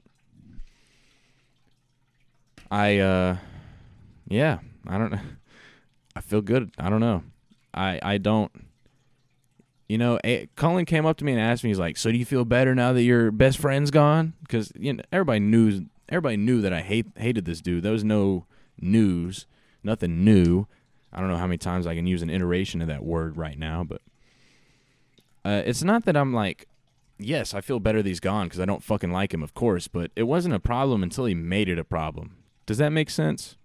I 2.71 2.99
uh 2.99 3.37
yeah, 4.29 4.59
I 4.87 4.99
don't 4.99 5.13
know. 5.13 5.21
I 6.17 6.21
feel 6.21 6.43
good. 6.43 6.71
I 6.79 6.91
don't 6.91 7.01
know. 7.01 7.23
I 7.73 8.01
I 8.03 8.19
don't. 8.19 8.53
You 9.89 9.99
know, 9.99 10.19
a, 10.25 10.49
Cullen 10.57 10.87
came 10.87 11.05
up 11.05 11.19
to 11.19 11.25
me 11.25 11.33
and 11.33 11.41
asked 11.41 11.63
me, 11.63 11.71
he's 11.71 11.79
like, 11.79 11.97
"So 11.97 12.11
do 12.11 12.17
you 12.17 12.25
feel 12.25 12.45
better 12.45 12.75
now 12.75 12.93
that 12.93 13.03
your 13.03 13.31
best 13.31 13.59
friend's 13.59 13.91
gone?" 13.91 14.33
Because 14.43 14.73
you 14.79 14.95
know, 14.95 15.03
everybody 15.13 15.41
knew 15.41 15.87
everybody 16.09 16.37
knew 16.37 16.61
that 16.63 16.73
I 16.73 16.81
hate 16.81 17.07
hated 17.17 17.45
this 17.45 17.61
dude. 17.61 17.83
There 17.83 17.93
was 17.93 18.05
no 18.05 18.47
news, 18.81 19.47
nothing 19.83 20.25
new. 20.25 20.67
I 21.15 21.21
don't 21.21 21.29
know 21.29 21.37
how 21.37 21.47
many 21.47 21.59
times 21.59 21.87
I 21.87 21.95
can 21.95 22.07
use 22.07 22.23
an 22.23 22.31
iteration 22.31 22.81
of 22.83 22.89
that 22.89 23.05
word 23.05 23.37
right 23.37 23.59
now, 23.59 23.85
but 23.85 24.03
uh, 25.45 25.63
it's 25.65 25.83
not 25.83 26.05
that 26.07 26.17
I'm 26.17 26.33
like, 26.33 26.67
yes, 27.19 27.55
I 27.55 27.61
feel 27.61 27.81
better 27.81 28.03
that 28.03 28.09
he's 28.09 28.21
gone 28.21 28.47
because 28.47 28.61
I 28.61 28.65
don't 28.65 28.83
fucking 28.83 29.13
like 29.13 29.33
him, 29.33 29.43
of 29.43 29.55
course, 29.55 29.89
but 29.89 30.11
it 30.17 30.25
wasn't 30.25 30.55
a 30.55 30.61
problem 30.61 31.03
until 31.03 31.27
he 31.27 31.35
made 31.35 31.69
it 31.69 31.79
a 31.79 31.85
problem. 31.85 32.37
Does 32.67 32.79
that 32.79 32.91
make 32.91 33.11
sense? 33.11 33.57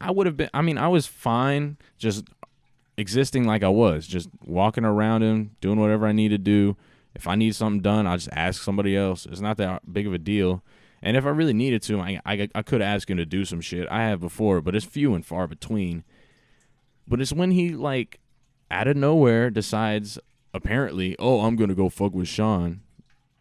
I 0.00 0.10
would 0.10 0.26
have 0.26 0.36
been, 0.36 0.50
I 0.52 0.62
mean, 0.62 0.78
I 0.78 0.88
was 0.88 1.06
fine 1.06 1.78
just 1.96 2.24
existing 2.96 3.44
like 3.44 3.62
I 3.62 3.68
was, 3.68 4.06
just 4.06 4.28
walking 4.44 4.84
around 4.84 5.22
him, 5.22 5.56
doing 5.60 5.80
whatever 5.80 6.06
I 6.06 6.12
need 6.12 6.28
to 6.28 6.38
do. 6.38 6.76
If 7.14 7.26
I 7.26 7.34
need 7.34 7.54
something 7.54 7.80
done, 7.82 8.06
I'll 8.06 8.16
just 8.16 8.30
ask 8.32 8.62
somebody 8.62 8.96
else. 8.96 9.26
It's 9.26 9.40
not 9.40 9.56
that 9.58 9.92
big 9.92 10.06
of 10.06 10.14
a 10.14 10.18
deal. 10.18 10.62
And 11.02 11.16
if 11.16 11.26
I 11.26 11.30
really 11.30 11.52
needed 11.52 11.82
to, 11.82 12.00
I, 12.00 12.20
I, 12.24 12.48
I 12.54 12.62
could 12.62 12.80
ask 12.80 13.10
him 13.10 13.16
to 13.16 13.26
do 13.26 13.44
some 13.44 13.60
shit. 13.60 13.88
I 13.90 14.02
have 14.04 14.20
before, 14.20 14.60
but 14.60 14.74
it's 14.74 14.84
few 14.84 15.14
and 15.14 15.24
far 15.24 15.46
between. 15.46 16.04
But 17.06 17.20
it's 17.20 17.32
when 17.32 17.50
he, 17.50 17.70
like, 17.70 18.20
out 18.70 18.88
of 18.88 18.96
nowhere 18.96 19.50
decides, 19.50 20.18
apparently, 20.54 21.16
oh, 21.18 21.40
I'm 21.40 21.56
going 21.56 21.68
to 21.68 21.74
go 21.74 21.88
fuck 21.88 22.14
with 22.14 22.28
Sean. 22.28 22.80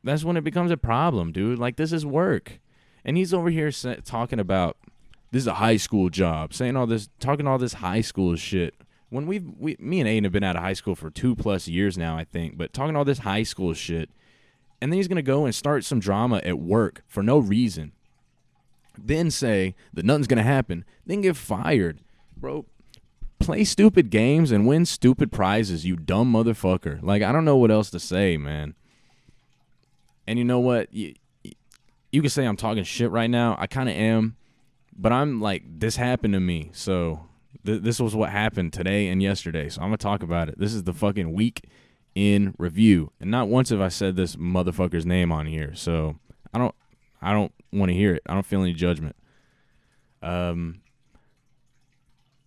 That's 0.03 0.23
when 0.23 0.37
it 0.37 0.43
becomes 0.43 0.71
a 0.71 0.77
problem, 0.77 1.31
dude. 1.31 1.59
Like, 1.59 1.75
this 1.75 1.93
is 1.93 2.05
work. 2.05 2.59
And 3.05 3.17
he's 3.17 3.33
over 3.33 3.49
here 3.49 3.71
sa- 3.71 3.95
talking 4.03 4.39
about 4.39 4.77
this 5.31 5.43
is 5.43 5.47
a 5.47 5.55
high 5.55 5.77
school 5.77 6.09
job, 6.09 6.53
saying 6.53 6.75
all 6.75 6.87
this, 6.87 7.09
talking 7.19 7.47
all 7.47 7.57
this 7.57 7.73
high 7.73 8.01
school 8.01 8.35
shit. 8.35 8.75
When 9.09 9.27
we've, 9.27 9.45
we, 9.59 9.75
me 9.79 9.99
and 9.99 10.09
Aiden 10.09 10.23
have 10.23 10.31
been 10.31 10.43
out 10.43 10.55
of 10.55 10.63
high 10.63 10.73
school 10.73 10.95
for 10.95 11.09
two 11.09 11.35
plus 11.35 11.67
years 11.67 11.97
now, 11.97 12.17
I 12.17 12.23
think, 12.23 12.57
but 12.57 12.73
talking 12.73 12.95
all 12.95 13.05
this 13.05 13.19
high 13.19 13.43
school 13.43 13.73
shit. 13.73 14.09
And 14.81 14.91
then 14.91 14.97
he's 14.97 15.07
going 15.07 15.17
to 15.17 15.21
go 15.21 15.45
and 15.45 15.53
start 15.53 15.85
some 15.85 15.99
drama 15.99 16.41
at 16.43 16.57
work 16.57 17.03
for 17.07 17.21
no 17.21 17.37
reason. 17.37 17.91
Then 18.97 19.29
say 19.29 19.75
that 19.93 20.05
nothing's 20.05 20.27
to 20.27 20.43
happen. 20.43 20.85
Then 21.05 21.21
get 21.21 21.35
fired. 21.35 21.99
Bro, 22.35 22.65
play 23.41 23.63
stupid 23.63 24.09
games 24.09 24.51
and 24.51 24.67
win 24.67 24.85
stupid 24.85 25.31
prizes, 25.31 25.85
you 25.85 25.95
dumb 25.95 26.31
motherfucker. 26.31 27.01
Like, 27.01 27.21
I 27.21 27.31
don't 27.31 27.45
know 27.45 27.57
what 27.57 27.71
else 27.71 27.89
to 27.91 27.99
say, 27.99 28.37
man. 28.37 28.75
And 30.27 30.39
you 30.39 30.45
know 30.45 30.59
what? 30.59 30.93
You, 30.93 31.15
you 32.11 32.21
can 32.21 32.29
say 32.29 32.45
I'm 32.45 32.57
talking 32.57 32.83
shit 32.83 33.11
right 33.11 33.29
now. 33.29 33.55
I 33.59 33.67
kind 33.67 33.89
of 33.89 33.95
am. 33.95 34.35
But 34.95 35.11
I'm 35.11 35.41
like, 35.41 35.63
this 35.65 35.95
happened 35.95 36.33
to 36.33 36.39
me. 36.39 36.69
So 36.73 37.27
th- 37.65 37.81
this 37.81 37.99
was 37.99 38.15
what 38.15 38.29
happened 38.29 38.73
today 38.73 39.07
and 39.07 39.21
yesterday. 39.21 39.69
So 39.69 39.81
I'm 39.81 39.91
to 39.91 39.97
talk 39.97 40.23
about 40.23 40.49
it. 40.49 40.59
This 40.59 40.73
is 40.73 40.83
the 40.83 40.93
fucking 40.93 41.33
week 41.33 41.65
in 42.13 42.53
review. 42.57 43.11
And 43.19 43.31
not 43.31 43.47
once 43.47 43.69
have 43.69 43.81
I 43.81 43.89
said 43.89 44.15
this 44.15 44.35
motherfucker's 44.35 45.05
name 45.05 45.31
on 45.31 45.45
here. 45.45 45.73
So 45.75 46.17
I 46.53 46.57
don't 46.57 46.75
I 47.21 47.33
don't 47.33 47.53
want 47.71 47.89
to 47.89 47.95
hear 47.95 48.13
it. 48.13 48.23
I 48.27 48.33
don't 48.33 48.45
feel 48.45 48.61
any 48.61 48.73
judgment. 48.73 49.15
Um 50.21 50.81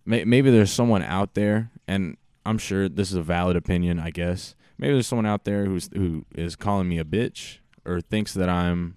maybe 0.05 0.51
there's 0.51 0.71
someone 0.71 1.03
out 1.03 1.33
there 1.33 1.71
and 1.87 2.17
I'm 2.45 2.57
sure 2.57 2.87
this 2.87 3.09
is 3.09 3.17
a 3.17 3.23
valid 3.23 3.55
opinion, 3.55 3.99
I 3.99 4.11
guess. 4.11 4.55
Maybe 4.77 4.93
there's 4.93 5.07
someone 5.07 5.25
out 5.25 5.45
there 5.45 5.65
who's 5.65 5.89
who 5.93 6.25
is 6.35 6.55
calling 6.55 6.87
me 6.87 6.99
a 6.99 7.05
bitch 7.05 7.59
or 7.85 8.01
thinks 8.01 8.33
that 8.33 8.49
I'm 8.49 8.95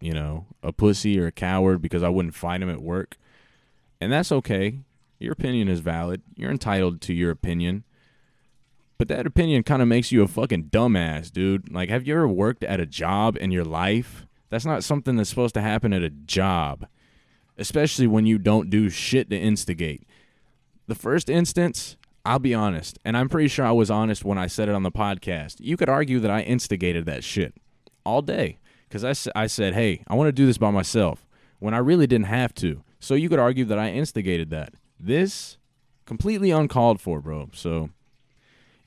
you 0.00 0.12
know, 0.12 0.46
a 0.62 0.72
pussy 0.72 1.20
or 1.20 1.26
a 1.26 1.32
coward 1.32 1.82
because 1.82 2.02
I 2.02 2.08
wouldn't 2.08 2.34
fight 2.34 2.62
him 2.62 2.70
at 2.70 2.80
work. 2.80 3.16
And 4.00 4.10
that's 4.10 4.32
okay. 4.32 4.78
Your 5.18 5.32
opinion 5.32 5.68
is 5.68 5.80
valid. 5.80 6.22
You're 6.34 6.50
entitled 6.50 7.00
to 7.02 7.14
your 7.14 7.30
opinion. 7.30 7.84
But 8.96 9.08
that 9.08 9.26
opinion 9.26 9.62
kind 9.62 9.82
of 9.82 9.88
makes 9.88 10.10
you 10.10 10.22
a 10.22 10.28
fucking 10.28 10.64
dumbass, 10.64 11.30
dude. 11.30 11.72
Like, 11.72 11.90
have 11.90 12.06
you 12.06 12.14
ever 12.14 12.28
worked 12.28 12.64
at 12.64 12.80
a 12.80 12.86
job 12.86 13.36
in 13.38 13.50
your 13.50 13.64
life? 13.64 14.26
That's 14.48 14.64
not 14.64 14.84
something 14.84 15.16
that's 15.16 15.30
supposed 15.30 15.54
to 15.54 15.60
happen 15.60 15.92
at 15.92 16.02
a 16.02 16.10
job, 16.10 16.86
especially 17.60 18.06
when 18.06 18.26
you 18.26 18.38
don't 18.38 18.70
do 18.70 18.88
shit 18.88 19.30
to 19.30 19.36
instigate. 19.38 20.02
The 20.88 20.94
first 20.94 21.28
instance, 21.30 21.96
I'll 22.24 22.38
be 22.38 22.54
honest, 22.54 22.98
and 23.04 23.16
I'm 23.16 23.28
pretty 23.28 23.48
sure 23.48 23.64
I 23.64 23.70
was 23.70 23.90
honest 23.90 24.24
when 24.24 24.38
I 24.38 24.46
said 24.48 24.68
it 24.68 24.74
on 24.74 24.82
the 24.82 24.90
podcast. 24.90 25.56
You 25.60 25.76
could 25.76 25.88
argue 25.88 26.18
that 26.20 26.30
I 26.30 26.40
instigated 26.40 27.06
that 27.06 27.22
shit 27.22 27.54
all 28.04 28.22
day 28.22 28.58
because 28.88 29.04
I, 29.04 29.40
I 29.40 29.46
said, 29.46 29.74
hey, 29.74 30.02
I 30.08 30.14
want 30.14 30.28
to 30.28 30.32
do 30.32 30.46
this 30.46 30.58
by 30.58 30.70
myself 30.70 31.26
when 31.60 31.74
I 31.74 31.78
really 31.78 32.06
didn't 32.06 32.26
have 32.26 32.54
to. 32.54 32.82
So 32.98 33.14
you 33.14 33.28
could 33.28 33.38
argue 33.38 33.64
that 33.66 33.78
I 33.78 33.90
instigated 33.90 34.50
that. 34.50 34.74
This 34.98 35.58
completely 36.06 36.50
uncalled 36.50 37.00
for, 37.00 37.20
bro. 37.20 37.50
So 37.52 37.90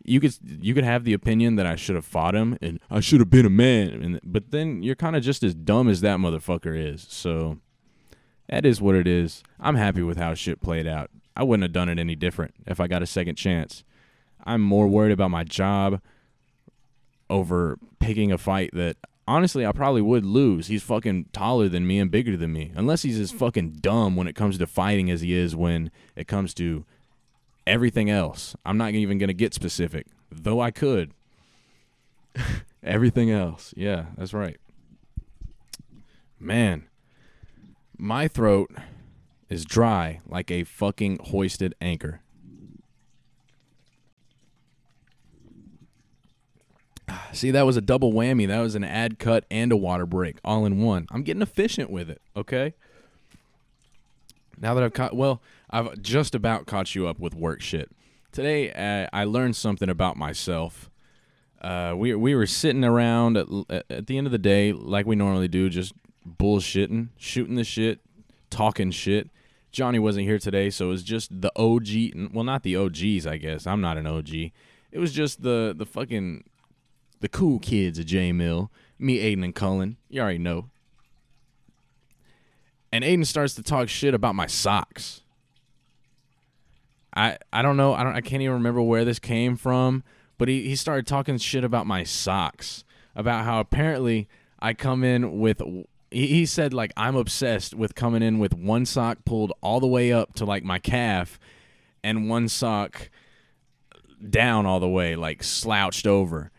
you 0.04 0.20
could 0.20 0.36
you 0.44 0.74
could 0.74 0.84
have 0.84 1.06
the 1.06 1.14
opinion 1.14 1.56
that 1.56 1.66
I 1.66 1.76
should 1.76 1.96
have 1.96 2.06
fought 2.06 2.36
him 2.36 2.58
and 2.62 2.80
I 2.92 3.00
should 3.00 3.22
have 3.22 3.30
been 3.30 3.46
a 3.46 3.50
man, 3.50 4.04
and, 4.04 4.20
but 4.24 4.52
then 4.52 4.84
you're 4.84 4.96
kind 4.96 5.16
of 5.16 5.24
just 5.24 5.44
as 5.44 5.56
dumb 5.56 5.88
as 5.88 6.02
that 6.02 6.18
motherfucker 6.18 6.78
is. 6.78 7.06
So 7.10 7.60
that 8.50 8.66
is 8.66 8.82
what 8.82 8.96
it 8.96 9.08
is. 9.08 9.44
I'm 9.60 9.76
happy 9.76 10.02
with 10.02 10.18
how 10.18 10.34
shit 10.34 10.62
played 10.62 10.88
out. 10.88 11.10
I 11.36 11.44
wouldn't 11.44 11.64
have 11.64 11.72
done 11.72 11.90
it 11.90 12.00
any 12.00 12.16
different 12.16 12.54
if 12.68 12.80
I 12.80 12.88
got 12.88 13.02
a 13.02 13.08
second 13.08 13.36
chance. 13.36 13.84
I'm 14.44 14.62
more 14.62 14.88
worried 14.88 15.12
about 15.12 15.32
my 15.32 15.44
job 15.44 16.02
over 17.30 17.78
picking 18.00 18.32
a 18.32 18.38
fight 18.38 18.72
that 18.74 18.98
honestly 19.28 19.66
I 19.66 19.72
probably 19.72 20.02
would 20.02 20.26
lose. 20.26 20.68
He's 20.68 20.84
fucking 20.84 21.30
taller 21.34 21.70
than 21.70 21.88
me 21.88 22.00
and 22.00 22.12
bigger 22.12 22.38
than 22.38 22.54
me. 22.54 22.72
Unless 22.76 23.04
he's 23.04 23.20
as 23.20 23.32
fucking 23.32 23.78
dumb 23.82 24.16
when 24.16 24.28
it 24.28 24.36
comes 24.36 24.58
to 24.58 24.68
fighting 24.68 25.10
as 25.10 25.22
he 25.22 25.34
is 25.34 25.56
when 25.56 25.90
it 26.16 26.28
comes 26.28 26.54
to 26.56 26.86
everything 27.66 28.10
else. 28.10 28.56
I'm 28.66 28.78
not 28.78 28.92
even 28.92 29.18
going 29.18 29.30
to 29.30 29.34
get 29.34 29.54
specific, 29.54 30.08
though 30.32 30.60
I 30.60 30.72
could. 30.72 31.14
everything 32.84 33.32
else. 33.32 33.74
Yeah, 33.78 34.06
that's 34.18 34.34
right. 34.34 34.58
Man, 36.40 36.84
my 37.98 38.28
throat 38.28 38.72
is 39.50 39.66
dry 39.66 40.22
like 40.28 40.50
a 40.52 40.64
fucking 40.64 41.20
hoisted 41.26 41.76
anchor. 41.82 42.22
See, 47.34 47.52
that 47.52 47.66
was 47.66 47.78
a 47.78 47.82
double 47.82 48.12
whammy. 48.14 48.48
That 48.48 48.60
was 48.60 48.76
an 48.76 48.84
ad 48.84 49.20
cut 49.20 49.46
and 49.50 49.72
a 49.72 49.78
water 49.78 50.06
break 50.06 50.38
all 50.44 50.66
in 50.66 50.82
one. 50.82 51.08
I'm 51.12 51.24
getting 51.24 51.42
efficient 51.42 51.90
with 51.90 52.10
it, 52.10 52.22
okay? 52.36 52.74
Now 54.60 54.74
that 54.74 54.84
I've 54.84 54.94
caught, 54.94 55.16
well, 55.16 55.42
I've 55.70 56.02
just 56.02 56.36
about 56.36 56.66
caught 56.66 56.96
you 56.96 57.08
up 57.08 57.20
with 57.20 57.34
work 57.34 57.62
shit. 57.62 57.92
Today, 58.32 58.72
uh, 58.72 59.08
I 59.14 59.26
learned 59.26 59.56
something 59.56 59.90
about 59.90 60.18
myself. 60.18 60.90
Uh, 61.62 61.94
we 61.96 62.14
we 62.16 62.36
were 62.36 62.46
sitting 62.46 62.84
around 62.84 63.38
at, 63.38 63.48
at 63.90 64.08
the 64.08 64.18
end 64.18 64.28
of 64.28 64.32
the 64.32 64.38
day, 64.38 64.74
like 64.74 65.06
we 65.06 65.16
normally 65.16 65.48
do, 65.48 65.70
just 65.70 65.94
bullshitting, 66.28 67.10
shooting 67.18 67.56
the 67.56 67.64
shit, 67.64 68.00
talking 68.50 68.92
shit. 68.92 69.30
Johnny 69.72 69.98
wasn't 69.98 70.28
here 70.28 70.38
today, 70.38 70.70
so 70.70 70.86
it 70.86 70.90
was 70.90 71.04
just 71.04 71.42
the 71.42 71.52
OG. 71.56 72.32
Well, 72.34 72.44
not 72.44 72.64
the 72.64 72.76
OGs, 72.76 73.26
I 73.26 73.38
guess. 73.38 73.66
I'm 73.66 73.82
not 73.82 73.98
an 73.98 74.06
OG. 74.06 74.30
It 74.34 75.00
was 75.00 75.12
just 75.12 75.42
the 75.42 75.74
the 75.76 75.86
fucking 75.86 76.44
the 77.22 77.30
cool 77.30 77.58
kids 77.60 77.98
of 77.98 78.06
J 78.06 78.32
Mill. 78.32 78.72
Me, 79.00 79.18
Aiden, 79.20 79.44
and 79.44 79.56
Cullen. 79.56 79.98
You 80.10 80.22
already 80.22 80.38
know. 80.38 80.70
And 82.92 83.04
Aiden 83.04 83.26
starts 83.26 83.56
to 83.56 83.64
talk 83.64 83.90
shit 83.90 84.14
about 84.14 84.36
my 84.36 84.46
socks. 84.46 85.22
I 87.16 87.38
I 87.52 87.64
don't 87.64 87.78
know. 87.78 87.94
I 87.94 88.04
don't. 88.04 88.16
I 88.16 88.22
can't 88.22 88.44
even 88.44 88.54
remember 88.54 88.82
where 88.82 89.04
this 89.04 89.20
came 89.20 89.56
from. 89.56 90.04
But 90.38 90.48
he, 90.48 90.64
he 90.64 90.76
started 90.76 91.08
talking 91.08 91.38
shit 91.38 91.64
about 91.64 91.88
my 91.88 92.04
socks. 92.04 92.84
About 93.16 93.46
how 93.46 93.60
apparently 93.60 94.28
I 94.60 94.74
come 94.74 95.04
in 95.04 95.40
with. 95.40 95.62
He, 96.14 96.46
said 96.46 96.74
like 96.74 96.92
I'm 96.96 97.16
obsessed 97.16 97.74
with 97.74 97.96
coming 97.96 98.22
in 98.22 98.40
with 98.40 98.54
one 98.54 98.86
sock 98.86 99.26
pulled 99.26 99.54
all 99.62 99.80
the 99.80 99.88
way 99.88 100.12
up 100.14 100.34
to 100.36 100.46
like 100.46 100.64
my 100.64 100.80
calf, 100.80 101.40
and 102.04 102.30
one 102.30 102.48
sock 102.48 103.10
down 104.30 104.66
all 104.66 104.80
the 104.80 104.88
way, 104.88 105.16
like 105.16 105.44
slouched 105.44 106.08
over 106.08 106.52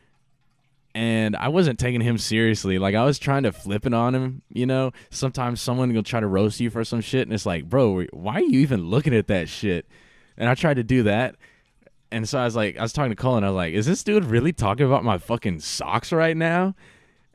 and 0.94 1.34
I 1.34 1.48
wasn't 1.48 1.78
taking 1.78 2.00
him 2.00 2.18
seriously. 2.18 2.78
Like 2.78 2.94
I 2.94 3.04
was 3.04 3.18
trying 3.18 3.42
to 3.42 3.52
flip 3.52 3.84
it 3.84 3.92
on 3.92 4.14
him, 4.14 4.42
you 4.48 4.64
know. 4.64 4.92
Sometimes 5.10 5.60
someone 5.60 5.92
will 5.92 6.04
try 6.04 6.20
to 6.20 6.26
roast 6.26 6.60
you 6.60 6.70
for 6.70 6.84
some 6.84 7.00
shit, 7.00 7.26
and 7.26 7.34
it's 7.34 7.46
like, 7.46 7.68
bro, 7.68 8.04
why 8.12 8.34
are 8.34 8.42
you 8.42 8.60
even 8.60 8.88
looking 8.88 9.14
at 9.14 9.26
that 9.26 9.48
shit? 9.48 9.86
And 10.36 10.48
I 10.48 10.54
tried 10.54 10.74
to 10.74 10.84
do 10.84 11.02
that, 11.04 11.34
and 12.12 12.28
so 12.28 12.38
I 12.38 12.44
was 12.44 12.54
like, 12.54 12.78
I 12.78 12.82
was 12.82 12.92
talking 12.92 13.10
to 13.10 13.16
Cullen. 13.16 13.42
I 13.42 13.50
was 13.50 13.56
like, 13.56 13.74
is 13.74 13.86
this 13.86 14.04
dude 14.04 14.24
really 14.24 14.52
talking 14.52 14.86
about 14.86 15.04
my 15.04 15.18
fucking 15.18 15.60
socks 15.60 16.12
right 16.12 16.36
now? 16.36 16.74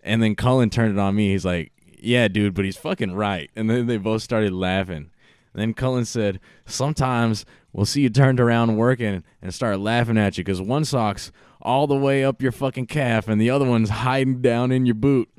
And 0.03 0.23
then 0.23 0.35
Cullen 0.35 0.69
turned 0.69 0.97
it 0.97 0.99
on 0.99 1.15
me. 1.15 1.31
He's 1.31 1.43
like, 1.43 1.73
yeah, 2.01 2.27
dude, 2.27 2.53
but 2.53 2.65
he's 2.65 2.77
fucking 2.77 3.13
right. 3.13 3.49
And 3.55 3.69
then 3.69 3.87
they 3.87 3.97
both 3.97 4.21
started 4.21 4.53
laughing. 4.53 5.09
And 5.53 5.61
then 5.61 5.73
Cullen 5.73 6.05
said, 6.05 6.39
sometimes 6.65 7.45
we'll 7.73 7.85
see 7.85 8.01
you 8.01 8.09
turned 8.09 8.39
around 8.39 8.75
working 8.77 9.23
and 9.41 9.53
start 9.53 9.79
laughing 9.79 10.17
at 10.17 10.37
you 10.37 10.43
because 10.43 10.61
one 10.61 10.85
sock's 10.85 11.31
all 11.61 11.87
the 11.87 11.95
way 11.95 12.23
up 12.23 12.41
your 12.41 12.51
fucking 12.51 12.85
calf 12.85 13.27
and 13.27 13.41
the 13.41 13.49
other 13.49 13.65
one's 13.65 13.89
hiding 13.89 14.41
down 14.41 14.71
in 14.71 14.85
your 14.85 14.95
boot, 14.95 15.29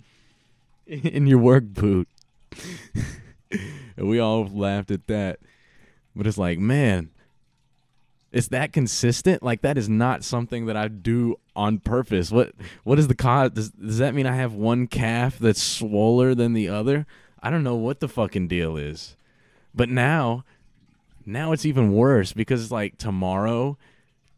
in 0.86 1.26
your 1.26 1.38
work 1.38 1.64
boot. 1.64 2.08
and 3.50 4.08
we 4.08 4.18
all 4.18 4.46
laughed 4.46 4.90
at 4.90 5.06
that. 5.06 5.38
But 6.14 6.26
it's 6.26 6.38
like, 6.38 6.58
man, 6.58 7.10
It's 8.32 8.48
that 8.48 8.72
consistent. 8.72 9.42
Like 9.42 9.62
that 9.62 9.76
is 9.76 9.88
not 9.88 10.22
something 10.22 10.66
that 10.66 10.76
I 10.76 10.88
do 10.88 11.36
on 11.56 11.78
purpose. 11.78 12.30
What 12.30 12.52
what 12.84 12.98
is 12.98 13.08
the 13.08 13.14
cause? 13.14 13.50
Does, 13.50 13.70
does 13.70 13.98
that 13.98 14.14
mean 14.14 14.26
I 14.26 14.36
have 14.36 14.54
one 14.54 14.86
calf 14.86 15.38
that's 15.38 15.62
swoller 15.62 16.34
than 16.34 16.52
the 16.52 16.68
other? 16.68 17.06
I 17.42 17.50
don't 17.50 17.64
know 17.64 17.74
what 17.74 18.00
the 18.00 18.08
fucking 18.08 18.48
deal 18.48 18.76
is. 18.76 19.16
But 19.74 19.88
now, 19.88 20.44
now 21.24 21.52
it's 21.52 21.64
even 21.64 21.92
worse 21.92 22.32
because 22.32 22.62
it's 22.62 22.72
like 22.72 22.98
tomorrow, 22.98 23.78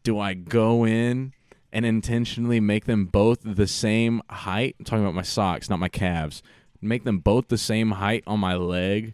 do 0.03 0.19
I 0.19 0.33
go 0.33 0.85
in 0.85 1.33
and 1.71 1.85
intentionally 1.85 2.59
make 2.59 2.85
them 2.85 3.05
both 3.05 3.39
the 3.43 3.67
same 3.67 4.21
height? 4.29 4.75
I'm 4.79 4.85
talking 4.85 5.03
about 5.03 5.15
my 5.15 5.23
socks, 5.23 5.69
not 5.69 5.79
my 5.79 5.89
calves. 5.89 6.41
Make 6.81 7.03
them 7.03 7.19
both 7.19 7.47
the 7.47 7.57
same 7.57 7.91
height 7.91 8.23
on 8.27 8.39
my 8.39 8.55
leg 8.55 9.13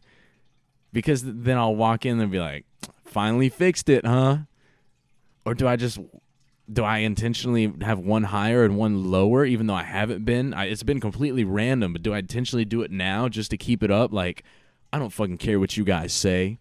because 0.91 1.23
then 1.23 1.57
I'll 1.57 1.75
walk 1.75 2.05
in 2.05 2.19
and 2.19 2.31
be 2.31 2.39
like, 2.39 2.65
finally 3.05 3.49
fixed 3.49 3.89
it, 3.89 4.05
huh? 4.05 4.39
Or 5.49 5.55
do 5.55 5.67
I 5.67 5.77
just 5.77 5.97
do 6.71 6.83
I 6.83 6.99
intentionally 6.99 7.73
have 7.81 7.97
one 7.97 8.25
higher 8.25 8.63
and 8.63 8.77
one 8.77 9.09
lower, 9.09 9.45
even 9.45 9.65
though 9.65 9.73
I 9.73 9.81
haven't 9.81 10.23
been? 10.23 10.53
I, 10.53 10.65
it's 10.65 10.83
been 10.83 10.99
completely 10.99 11.43
random, 11.43 11.91
but 11.91 12.03
do 12.03 12.13
I 12.13 12.19
intentionally 12.19 12.65
do 12.65 12.83
it 12.83 12.91
now 12.91 13.27
just 13.27 13.49
to 13.49 13.57
keep 13.57 13.81
it 13.81 13.89
up? 13.89 14.13
Like, 14.13 14.43
I 14.93 14.99
don't 14.99 15.09
fucking 15.09 15.39
care 15.39 15.59
what 15.59 15.75
you 15.75 15.83
guys 15.83 16.13
say. 16.13 16.59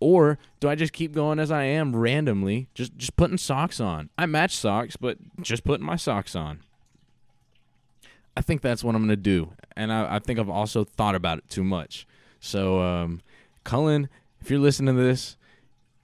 Or 0.00 0.38
do 0.60 0.68
I 0.68 0.74
just 0.74 0.92
keep 0.92 1.12
going 1.12 1.38
as 1.38 1.50
I 1.50 1.62
am 1.64 1.96
randomly, 1.96 2.68
just 2.74 2.94
just 2.98 3.16
putting 3.16 3.38
socks 3.38 3.80
on? 3.80 4.10
I 4.18 4.26
match 4.26 4.54
socks, 4.54 4.98
but 4.98 5.16
just 5.40 5.64
putting 5.64 5.86
my 5.86 5.96
socks 5.96 6.36
on. 6.36 6.60
I 8.36 8.42
think 8.42 8.60
that's 8.60 8.84
what 8.84 8.94
I'm 8.94 9.00
gonna 9.00 9.16
do, 9.16 9.54
and 9.74 9.90
I, 9.90 10.16
I 10.16 10.18
think 10.18 10.38
I've 10.38 10.50
also 10.50 10.84
thought 10.84 11.14
about 11.14 11.38
it 11.38 11.48
too 11.48 11.64
much. 11.64 12.06
So, 12.38 12.82
um, 12.82 13.22
Cullen, 13.64 14.10
if 14.42 14.50
you're 14.50 14.60
listening 14.60 14.94
to 14.94 15.02
this, 15.02 15.38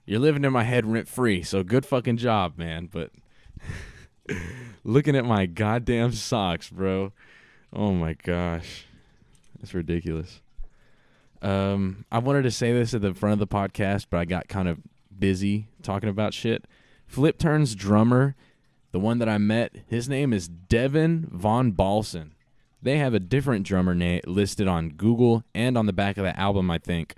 you're 0.07 0.19
living 0.19 0.45
in 0.45 0.53
my 0.53 0.63
head 0.63 0.85
rent 0.85 1.07
free. 1.07 1.43
So 1.43 1.61
good 1.63 1.85
fucking 1.85 2.17
job, 2.17 2.57
man. 2.57 2.89
But 2.91 3.11
looking 4.83 5.15
at 5.15 5.25
my 5.25 5.45
goddamn 5.45 6.13
socks, 6.13 6.69
bro. 6.69 7.11
Oh 7.73 7.91
my 7.91 8.13
gosh. 8.13 8.85
That's 9.59 9.73
ridiculous. 9.73 10.41
Um, 11.41 12.05
I 12.11 12.19
wanted 12.19 12.43
to 12.43 12.51
say 12.51 12.71
this 12.73 12.93
at 12.93 13.01
the 13.01 13.13
front 13.13 13.33
of 13.33 13.39
the 13.39 13.47
podcast, 13.47 14.07
but 14.09 14.17
I 14.17 14.25
got 14.25 14.47
kind 14.47 14.67
of 14.67 14.79
busy 15.17 15.67
talking 15.83 16.09
about 16.09 16.33
shit. 16.33 16.65
Flipturn's 17.05 17.75
drummer, 17.75 18.35
the 18.91 18.99
one 18.99 19.19
that 19.19 19.29
I 19.29 19.37
met, 19.37 19.75
his 19.87 20.07
name 20.07 20.33
is 20.33 20.47
Devin 20.47 21.27
Von 21.31 21.71
Balson. 21.71 22.33
They 22.81 22.97
have 22.97 23.13
a 23.13 23.19
different 23.19 23.65
drummer 23.65 23.93
name 23.93 24.21
listed 24.25 24.67
on 24.67 24.89
Google 24.89 25.43
and 25.53 25.77
on 25.77 25.85
the 25.85 25.93
back 25.93 26.17
of 26.17 26.23
the 26.23 26.37
album, 26.39 26.71
I 26.71 26.77
think. 26.77 27.15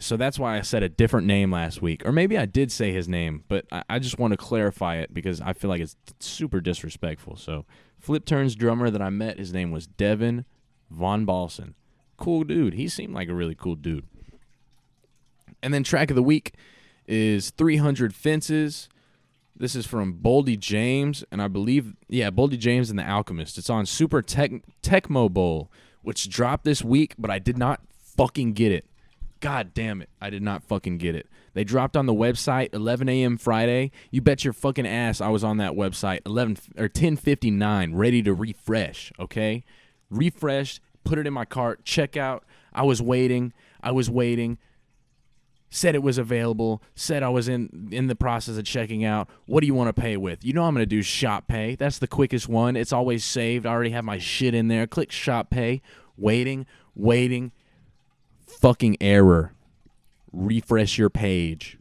So 0.00 0.16
that's 0.16 0.38
why 0.38 0.56
I 0.56 0.60
said 0.60 0.82
a 0.82 0.88
different 0.88 1.26
name 1.26 1.50
last 1.50 1.82
week. 1.82 2.06
Or 2.06 2.12
maybe 2.12 2.38
I 2.38 2.46
did 2.46 2.70
say 2.70 2.92
his 2.92 3.08
name, 3.08 3.44
but 3.48 3.66
I, 3.72 3.82
I 3.90 3.98
just 3.98 4.18
want 4.18 4.32
to 4.32 4.36
clarify 4.36 4.96
it 4.96 5.12
because 5.12 5.40
I 5.40 5.52
feel 5.52 5.68
like 5.68 5.80
it's 5.80 5.96
super 6.20 6.60
disrespectful. 6.60 7.36
So, 7.36 7.64
Flipturn's 7.98 8.54
drummer 8.54 8.90
that 8.90 9.02
I 9.02 9.10
met, 9.10 9.38
his 9.38 9.52
name 9.52 9.72
was 9.72 9.88
Devin 9.88 10.44
Von 10.88 11.24
Balson. 11.24 11.74
Cool 12.16 12.44
dude. 12.44 12.74
He 12.74 12.88
seemed 12.88 13.12
like 13.12 13.28
a 13.28 13.34
really 13.34 13.56
cool 13.56 13.74
dude. 13.74 14.06
And 15.62 15.74
then 15.74 15.82
track 15.82 16.10
of 16.10 16.16
the 16.16 16.22
week 16.22 16.54
is 17.08 17.50
300 17.50 18.14
Fences. 18.14 18.88
This 19.56 19.74
is 19.74 19.86
from 19.86 20.14
Boldy 20.14 20.56
James, 20.56 21.24
and 21.32 21.42
I 21.42 21.48
believe, 21.48 21.96
yeah, 22.08 22.30
Boldy 22.30 22.56
James 22.56 22.90
and 22.90 22.98
the 22.98 23.08
Alchemist. 23.08 23.58
It's 23.58 23.70
on 23.70 23.86
Super 23.86 24.22
Tech 24.22 24.52
Tecmo 24.82 25.28
Bowl, 25.28 25.72
which 26.02 26.28
dropped 26.28 26.64
this 26.64 26.84
week, 26.84 27.14
but 27.18 27.30
I 27.30 27.40
did 27.40 27.58
not 27.58 27.80
fucking 28.16 28.52
get 28.52 28.70
it. 28.70 28.86
God 29.40 29.72
damn 29.72 30.02
it. 30.02 30.10
I 30.20 30.30
did 30.30 30.42
not 30.42 30.64
fucking 30.64 30.98
get 30.98 31.14
it. 31.14 31.28
They 31.54 31.64
dropped 31.64 31.96
on 31.96 32.06
the 32.06 32.14
website 32.14 32.72
11 32.72 33.08
a.m. 33.08 33.36
Friday. 33.36 33.90
You 34.10 34.20
bet 34.20 34.44
your 34.44 34.52
fucking 34.52 34.86
ass 34.86 35.20
I 35.20 35.28
was 35.28 35.44
on 35.44 35.58
that 35.58 35.72
website 35.72 36.20
11 36.26 36.58
or 36.76 36.88
10:59 36.88 37.92
ready 37.94 38.22
to 38.22 38.34
refresh, 38.34 39.12
okay? 39.18 39.64
Refreshed, 40.10 40.80
put 41.04 41.18
it 41.18 41.26
in 41.26 41.32
my 41.32 41.44
cart, 41.44 41.84
check 41.84 42.16
out. 42.16 42.44
I 42.72 42.82
was 42.82 43.00
waiting. 43.00 43.52
I 43.80 43.92
was 43.92 44.10
waiting. 44.10 44.58
Said 45.70 45.94
it 45.94 46.02
was 46.02 46.16
available, 46.16 46.82
said 46.94 47.22
I 47.22 47.28
was 47.28 47.46
in 47.46 47.88
in 47.92 48.06
the 48.06 48.16
process 48.16 48.56
of 48.56 48.64
checking 48.64 49.04
out. 49.04 49.28
What 49.46 49.60
do 49.60 49.66
you 49.66 49.74
want 49.74 49.94
to 49.94 50.00
pay 50.00 50.16
with? 50.16 50.44
You 50.44 50.54
know 50.54 50.64
I'm 50.64 50.74
going 50.74 50.82
to 50.82 50.86
do 50.86 51.02
shop 51.02 51.46
pay. 51.46 51.74
That's 51.74 51.98
the 51.98 52.06
quickest 52.06 52.48
one. 52.48 52.74
It's 52.74 52.92
always 52.92 53.24
saved. 53.24 53.66
I 53.66 53.70
already 53.70 53.90
have 53.90 54.04
my 54.04 54.18
shit 54.18 54.54
in 54.54 54.68
there. 54.68 54.86
Click 54.86 55.12
shop 55.12 55.50
pay. 55.50 55.82
Waiting, 56.16 56.66
waiting, 56.96 57.52
fucking 58.48 58.96
error. 59.00 59.52
Refresh 60.32 60.98
your 60.98 61.10
page. 61.10 61.78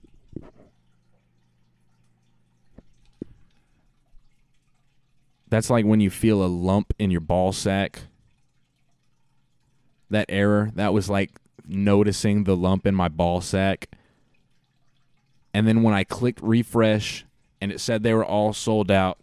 That's 5.50 5.70
like 5.70 5.86
when 5.86 6.00
you 6.00 6.10
feel 6.10 6.44
a 6.44 6.48
lump 6.48 6.94
in 7.00 7.10
your 7.12 7.22
ball 7.22 7.54
sack. 7.54 8.02
That 10.10 10.26
error, 10.30 10.72
that 10.76 10.94
was 10.94 11.10
like 11.10 11.32
noticing 11.68 12.44
the 12.44 12.56
lump 12.56 12.86
in 12.86 12.96
my 12.96 13.10
ball 13.10 13.42
sack. 13.42 13.90
And 15.54 15.68
then 15.68 15.84
when 15.84 15.94
I 15.94 16.04
clicked 16.04 16.42
refresh 16.42 17.26
and 17.60 17.72
it 17.72 17.80
said 17.80 18.04
they 18.04 18.14
were 18.14 18.26
all 18.26 18.54
sold 18.54 18.92
out, 18.92 19.18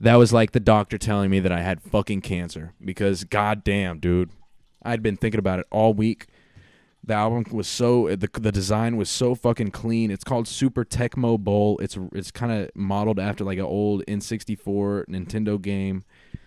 that 0.00 0.16
was 0.16 0.32
like 0.32 0.52
the 0.52 0.60
doctor 0.60 0.98
telling 0.98 1.30
me 1.30 1.40
that 1.40 1.50
I 1.50 1.60
had 1.60 1.82
fucking 1.82 2.20
cancer 2.20 2.72
because 2.84 3.24
goddamn, 3.24 3.98
dude. 3.98 4.30
I'd 4.82 5.02
been 5.02 5.16
thinking 5.16 5.38
about 5.38 5.58
it 5.58 5.66
all 5.70 5.94
week. 5.94 6.26
The 7.04 7.14
album 7.14 7.44
was 7.52 7.68
so 7.68 8.08
the 8.08 8.28
the 8.38 8.52
design 8.52 8.96
was 8.96 9.08
so 9.08 9.34
fucking 9.34 9.70
clean. 9.70 10.10
It's 10.10 10.24
called 10.24 10.46
Super 10.46 10.84
Tecmo 10.84 11.38
Bowl. 11.38 11.78
It's 11.78 11.96
it's 12.12 12.30
kind 12.30 12.52
of 12.52 12.70
modeled 12.74 13.18
after 13.18 13.44
like 13.44 13.58
an 13.58 13.64
old 13.64 14.04
N64 14.06 15.06
Nintendo 15.06 15.60
game. 15.60 16.04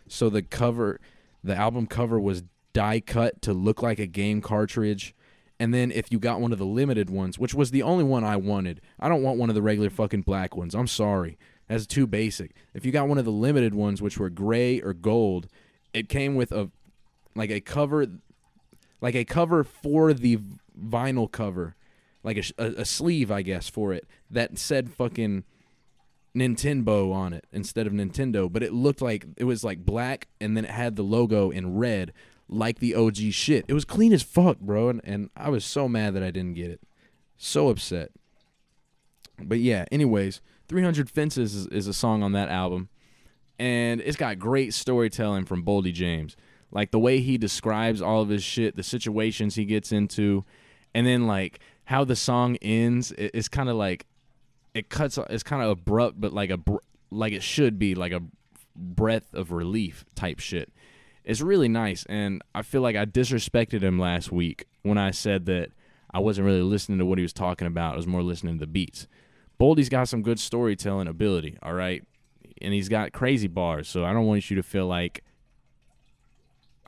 So 0.07 0.29
the 0.29 0.41
cover, 0.41 0.99
the 1.43 1.55
album 1.55 1.87
cover 1.87 2.19
was 2.19 2.43
die 2.73 2.99
cut 2.99 3.41
to 3.43 3.53
look 3.53 3.81
like 3.81 3.99
a 3.99 4.07
game 4.07 4.41
cartridge. 4.41 5.15
And 5.59 5.73
then 5.73 5.91
if 5.91 6.11
you 6.11 6.19
got 6.19 6.41
one 6.41 6.51
of 6.51 6.57
the 6.57 6.65
limited 6.65 7.09
ones, 7.09 7.37
which 7.37 7.53
was 7.53 7.71
the 7.71 7.83
only 7.83 8.03
one 8.03 8.23
I 8.23 8.35
wanted, 8.35 8.81
I 8.99 9.09
don't 9.09 9.21
want 9.21 9.37
one 9.37 9.49
of 9.49 9.55
the 9.55 9.61
regular 9.61 9.89
fucking 9.89 10.23
black 10.23 10.55
ones. 10.55 10.73
I'm 10.73 10.87
sorry. 10.87 11.37
That's 11.67 11.85
too 11.85 12.07
basic. 12.07 12.55
If 12.73 12.85
you 12.85 12.91
got 12.91 13.07
one 13.07 13.17
of 13.17 13.25
the 13.25 13.31
limited 13.31 13.73
ones, 13.73 14.01
which 14.01 14.17
were 14.17 14.29
gray 14.29 14.81
or 14.81 14.93
gold, 14.93 15.47
it 15.93 16.09
came 16.09 16.35
with 16.35 16.51
a 16.51 16.71
like 17.35 17.49
a 17.49 17.61
cover 17.61 18.07
like 19.01 19.15
a 19.15 19.25
cover 19.25 19.63
for 19.63 20.13
the 20.13 20.39
vinyl 20.79 21.29
cover, 21.29 21.75
like 22.23 22.37
a, 22.37 22.63
a, 22.63 22.81
a 22.81 22.85
sleeve, 22.85 23.31
I 23.31 23.41
guess, 23.41 23.67
for 23.67 23.93
it 23.93 24.07
that 24.29 24.57
said 24.57 24.91
fucking 24.91 25.43
Nintendo 26.35 27.11
on 27.11 27.33
it 27.33 27.45
instead 27.51 27.87
of 27.87 27.93
Nintendo, 27.93 28.51
but 28.51 28.63
it 28.63 28.71
looked 28.71 29.01
like 29.01 29.25
it 29.37 29.43
was 29.43 29.63
like 29.63 29.83
black 29.83 30.27
and 30.39 30.55
then 30.55 30.65
it 30.65 30.71
had 30.71 30.95
the 30.95 31.03
logo 31.03 31.49
in 31.49 31.75
red, 31.75 32.13
like 32.47 32.79
the 32.79 32.95
OG 32.95 33.17
shit. 33.31 33.65
It 33.67 33.73
was 33.73 33.85
clean 33.85 34.13
as 34.13 34.21
fuck, 34.21 34.59
bro, 34.59 34.89
and, 34.89 35.01
and 35.03 35.29
I 35.35 35.49
was 35.49 35.65
so 35.65 35.89
mad 35.89 36.13
that 36.13 36.23
I 36.23 36.31
didn't 36.31 36.53
get 36.53 36.69
it. 36.69 36.81
So 37.37 37.69
upset. 37.69 38.11
But 39.39 39.59
yeah, 39.59 39.85
anyways, 39.91 40.41
300 40.69 41.09
Fences 41.09 41.55
is, 41.55 41.67
is 41.67 41.87
a 41.87 41.93
song 41.93 42.21
on 42.21 42.33
that 42.33 42.49
album, 42.49 42.89
and 43.57 43.99
it's 43.99 44.15
got 44.15 44.37
great 44.37 44.75
storytelling 44.75 45.45
from 45.45 45.65
Boldy 45.65 45.91
James 45.91 46.37
like 46.71 46.91
the 46.91 46.99
way 46.99 47.19
he 47.19 47.37
describes 47.37 48.01
all 48.01 48.21
of 48.21 48.29
his 48.29 48.43
shit, 48.43 48.75
the 48.75 48.83
situations 48.83 49.55
he 49.55 49.65
gets 49.65 49.91
into, 49.91 50.45
and 50.93 51.05
then 51.05 51.27
like 51.27 51.59
how 51.85 52.03
the 52.03 52.15
song 52.15 52.55
ends. 52.61 53.11
It's 53.17 53.49
kind 53.49 53.69
of 53.69 53.75
like 53.75 54.05
it 54.73 54.89
cuts. 54.89 55.17
It's 55.29 55.43
kind 55.43 55.61
of 55.61 55.69
abrupt, 55.69 56.19
but 56.19 56.33
like 56.33 56.49
a 56.49 56.59
like 57.11 57.33
it 57.33 57.43
should 57.43 57.77
be 57.77 57.95
like 57.95 58.11
a 58.11 58.23
breath 58.75 59.33
of 59.33 59.51
relief 59.51 60.05
type 60.15 60.39
shit. 60.39 60.71
It's 61.23 61.41
really 61.41 61.67
nice, 61.67 62.05
and 62.07 62.41
I 62.55 62.61
feel 62.63 62.81
like 62.81 62.95
I 62.95 63.05
disrespected 63.05 63.81
him 63.81 63.99
last 63.99 64.31
week 64.31 64.65
when 64.81 64.97
I 64.97 65.11
said 65.11 65.45
that 65.45 65.71
I 66.13 66.19
wasn't 66.19 66.45
really 66.45 66.61
listening 66.61 66.97
to 66.99 67.05
what 67.05 67.19
he 67.19 67.23
was 67.23 67.33
talking 67.33 67.67
about. 67.67 67.93
I 67.93 67.97
was 67.97 68.07
more 68.07 68.23
listening 68.23 68.55
to 68.55 68.61
the 68.61 68.67
beats. 68.67 69.07
Boldy's 69.59 69.89
got 69.89 70.07
some 70.07 70.23
good 70.23 70.39
storytelling 70.39 71.07
ability, 71.07 71.57
all 71.61 71.73
right, 71.73 72.03
and 72.61 72.73
he's 72.73 72.89
got 72.89 73.11
crazy 73.11 73.47
bars. 73.47 73.87
So 73.87 74.03
I 74.03 74.13
don't 74.13 74.25
want 74.25 74.49
you 74.49 74.55
to 74.55 74.63
feel 74.63 74.87
like 74.87 75.23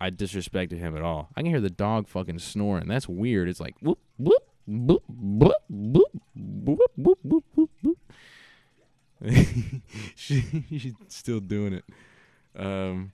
I 0.04 0.12
disrespected 0.12 0.80
him 0.80 0.98
at 0.98 1.02
all. 1.02 1.30
I 1.34 1.40
can 1.40 1.50
hear 1.50 1.62
the 1.62 1.70
dog 1.70 2.10
fucking 2.10 2.40
snoring. 2.40 2.90
That's 2.90 3.08
weird. 3.08 3.48
It's 3.48 3.62
like 3.62 3.78
whoop 3.80 4.00
whoop 4.18 4.44
whoop 4.68 5.04
whoop 5.08 5.54
whoop 5.70 6.12
whoop 6.36 6.92
whoop 6.98 7.20
whoop 7.24 7.46
whoop 7.56 7.70
whoop. 7.82 7.98
She's 10.18 10.94
still 11.08 11.40
doing 11.40 11.72
it. 11.72 11.86
Um, 12.54 13.14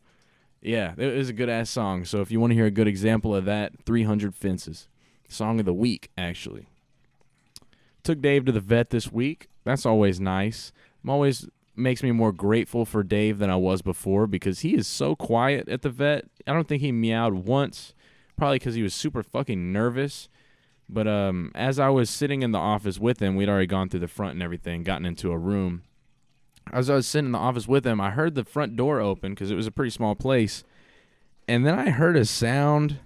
yeah, 0.63 0.95
it 0.97 1.15
was 1.15 1.29
a 1.29 1.33
good 1.33 1.47
ass 1.47 1.69
song. 1.69 2.05
So 2.05 2.21
if 2.21 2.31
you 2.31 2.39
want 2.39 2.49
to 2.51 2.55
hear 2.55 2.65
a 2.65 2.71
good 2.71 2.87
example 2.87 3.35
of 3.35 3.45
that, 3.45 3.73
300 3.85 4.33
Fences, 4.33 4.87
song 5.27 5.59
of 5.59 5.67
the 5.67 5.73
week 5.75 6.09
actually. 6.17 6.69
Took 8.01 8.19
Dave 8.19 8.45
to 8.45 8.51
the 8.51 8.59
vet 8.59 8.89
this 8.89 9.11
week. 9.11 9.47
That's 9.63 9.85
always 9.85 10.19
nice. 10.19 10.71
I'm 11.03 11.11
always 11.11 11.47
makes 11.79 12.03
me 12.03 12.11
more 12.11 12.31
grateful 12.31 12.85
for 12.85 13.03
Dave 13.03 13.39
than 13.39 13.49
I 13.49 13.55
was 13.55 13.81
before 13.81 14.27
because 14.27 14.59
he 14.59 14.75
is 14.75 14.87
so 14.87 15.15
quiet 15.15 15.67
at 15.69 15.81
the 15.81 15.89
vet. 15.89 16.25
I 16.45 16.53
don't 16.53 16.67
think 16.67 16.81
he 16.81 16.91
meowed 16.91 17.45
once, 17.45 17.93
probably 18.37 18.59
because 18.59 18.75
he 18.75 18.83
was 18.83 18.93
super 18.93 19.23
fucking 19.23 19.71
nervous. 19.71 20.29
But 20.87 21.07
um, 21.07 21.51
as 21.53 21.77
I 21.79 21.89
was 21.89 22.09
sitting 22.09 22.41
in 22.41 22.51
the 22.51 22.59
office 22.59 22.99
with 22.99 23.21
him, 23.21 23.35
we'd 23.35 23.49
already 23.49 23.67
gone 23.67 23.89
through 23.89 23.99
the 23.99 24.07
front 24.07 24.33
and 24.33 24.43
everything, 24.43 24.83
gotten 24.83 25.05
into 25.05 25.31
a 25.31 25.37
room. 25.37 25.83
As 26.71 26.89
I 26.89 26.95
was 26.95 27.07
sitting 27.07 27.27
in 27.27 27.31
the 27.31 27.39
office 27.39 27.67
with 27.67 27.85
him, 27.85 28.01
I 28.01 28.11
heard 28.11 28.35
the 28.35 28.43
front 28.43 28.75
door 28.75 28.99
open 28.99 29.33
because 29.33 29.51
it 29.51 29.55
was 29.55 29.67
a 29.67 29.71
pretty 29.71 29.91
small 29.91 30.15
place, 30.15 30.63
and 31.47 31.65
then 31.65 31.77
I 31.77 31.89
heard 31.89 32.15
a 32.15 32.25
sound 32.25 32.99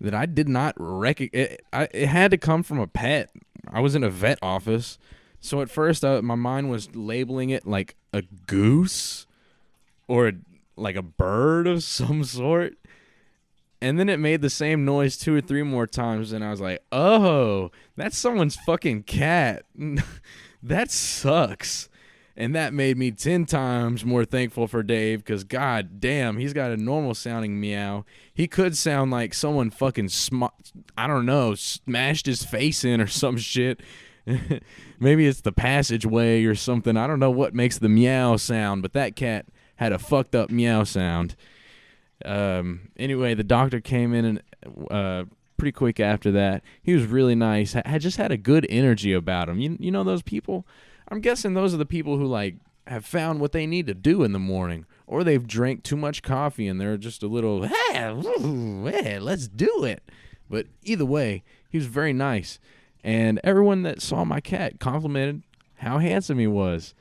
that 0.00 0.14
I 0.14 0.26
did 0.26 0.48
not 0.48 0.74
recognize. 0.76 1.50
It, 1.50 1.62
it 1.72 2.06
had 2.06 2.30
to 2.30 2.38
come 2.38 2.62
from 2.62 2.78
a 2.78 2.86
pet. 2.86 3.30
I 3.68 3.80
was 3.80 3.94
in 3.94 4.02
a 4.02 4.10
vet 4.10 4.38
office, 4.42 4.98
so 5.40 5.60
at 5.60 5.70
first 5.70 6.04
uh, 6.04 6.22
my 6.22 6.34
mind 6.34 6.70
was 6.70 6.94
labeling 6.94 7.50
it 7.50 7.66
like 7.66 7.96
a 8.12 8.22
goose 8.46 9.26
or 10.08 10.28
a, 10.28 10.32
like 10.76 10.96
a 10.96 11.02
bird 11.02 11.66
of 11.66 11.82
some 11.84 12.24
sort. 12.24 12.74
And 13.82 13.98
then 13.98 14.10
it 14.10 14.18
made 14.18 14.42
the 14.42 14.50
same 14.50 14.84
noise 14.84 15.16
two 15.16 15.34
or 15.34 15.40
three 15.40 15.62
more 15.62 15.86
times, 15.86 16.32
and 16.32 16.44
I 16.44 16.50
was 16.50 16.60
like, 16.60 16.82
"Oh, 16.92 17.70
that's 17.96 18.18
someone's 18.18 18.56
fucking 18.56 19.04
cat. 19.04 19.64
that 20.62 20.90
sucks." 20.90 21.88
And 22.36 22.54
that 22.54 22.72
made 22.72 22.96
me 22.96 23.10
10 23.10 23.44
times 23.44 24.04
more 24.04 24.24
thankful 24.24 24.66
for 24.66 24.82
Dave 24.82 25.18
because, 25.18 25.44
god 25.44 26.00
damn, 26.00 26.38
he's 26.38 26.54
got 26.54 26.70
a 26.70 26.76
normal 26.76 27.14
sounding 27.14 27.60
meow. 27.60 28.06
He 28.32 28.46
could 28.46 28.76
sound 28.78 29.10
like 29.10 29.34
someone 29.34 29.70
fucking, 29.70 30.08
sm- 30.08 30.44
I 30.96 31.06
don't 31.06 31.26
know, 31.26 31.54
smashed 31.54 32.24
his 32.26 32.42
face 32.42 32.82
in 32.82 33.00
or 33.00 33.06
some 33.08 33.36
shit. 33.36 33.80
Maybe 35.00 35.26
it's 35.26 35.40
the 35.40 35.52
passageway 35.52 36.44
or 36.44 36.54
something. 36.54 36.96
I 36.96 37.06
don't 37.06 37.20
know 37.20 37.30
what 37.30 37.54
makes 37.54 37.78
the 37.78 37.88
meow 37.88 38.36
sound, 38.36 38.82
but 38.82 38.92
that 38.92 39.16
cat 39.16 39.46
had 39.76 39.92
a 39.92 39.98
fucked 39.98 40.34
up 40.34 40.50
meow 40.50 40.84
sound. 40.84 41.36
Um, 42.24 42.90
anyway, 42.96 43.34
the 43.34 43.44
doctor 43.44 43.80
came 43.80 44.12
in 44.12 44.24
and 44.24 44.42
uh, 44.90 45.24
pretty 45.56 45.72
quick 45.72 46.00
after 46.00 46.30
that. 46.32 46.62
He 46.82 46.94
was 46.94 47.06
really 47.06 47.34
nice. 47.34 47.72
Had 47.72 48.00
just 48.00 48.16
had 48.16 48.32
a 48.32 48.36
good 48.36 48.66
energy 48.68 49.12
about 49.12 49.48
him. 49.48 49.58
You 49.58 49.76
you 49.78 49.90
know 49.90 50.04
those 50.04 50.22
people. 50.22 50.66
I'm 51.08 51.20
guessing 51.20 51.54
those 51.54 51.74
are 51.74 51.78
the 51.78 51.86
people 51.86 52.16
who 52.16 52.26
like 52.26 52.56
have 52.86 53.04
found 53.04 53.40
what 53.40 53.52
they 53.52 53.66
need 53.66 53.86
to 53.86 53.94
do 53.94 54.22
in 54.22 54.32
the 54.32 54.38
morning, 54.38 54.86
or 55.06 55.22
they've 55.22 55.46
drank 55.46 55.82
too 55.82 55.96
much 55.96 56.22
coffee 56.22 56.66
and 56.66 56.80
they're 56.80 56.96
just 56.96 57.22
a 57.22 57.26
little 57.26 57.62
hey, 57.62 58.10
ooh, 58.10 58.86
hey 58.92 59.18
let's 59.18 59.48
do 59.48 59.84
it. 59.84 60.02
But 60.48 60.66
either 60.82 61.04
way, 61.04 61.44
he 61.68 61.78
was 61.78 61.86
very 61.86 62.12
nice, 62.12 62.58
and 63.02 63.40
everyone 63.44 63.82
that 63.82 64.02
saw 64.02 64.24
my 64.24 64.40
cat 64.40 64.78
complimented 64.80 65.42
how 65.76 65.98
handsome 65.98 66.38
he 66.38 66.46
was 66.46 66.94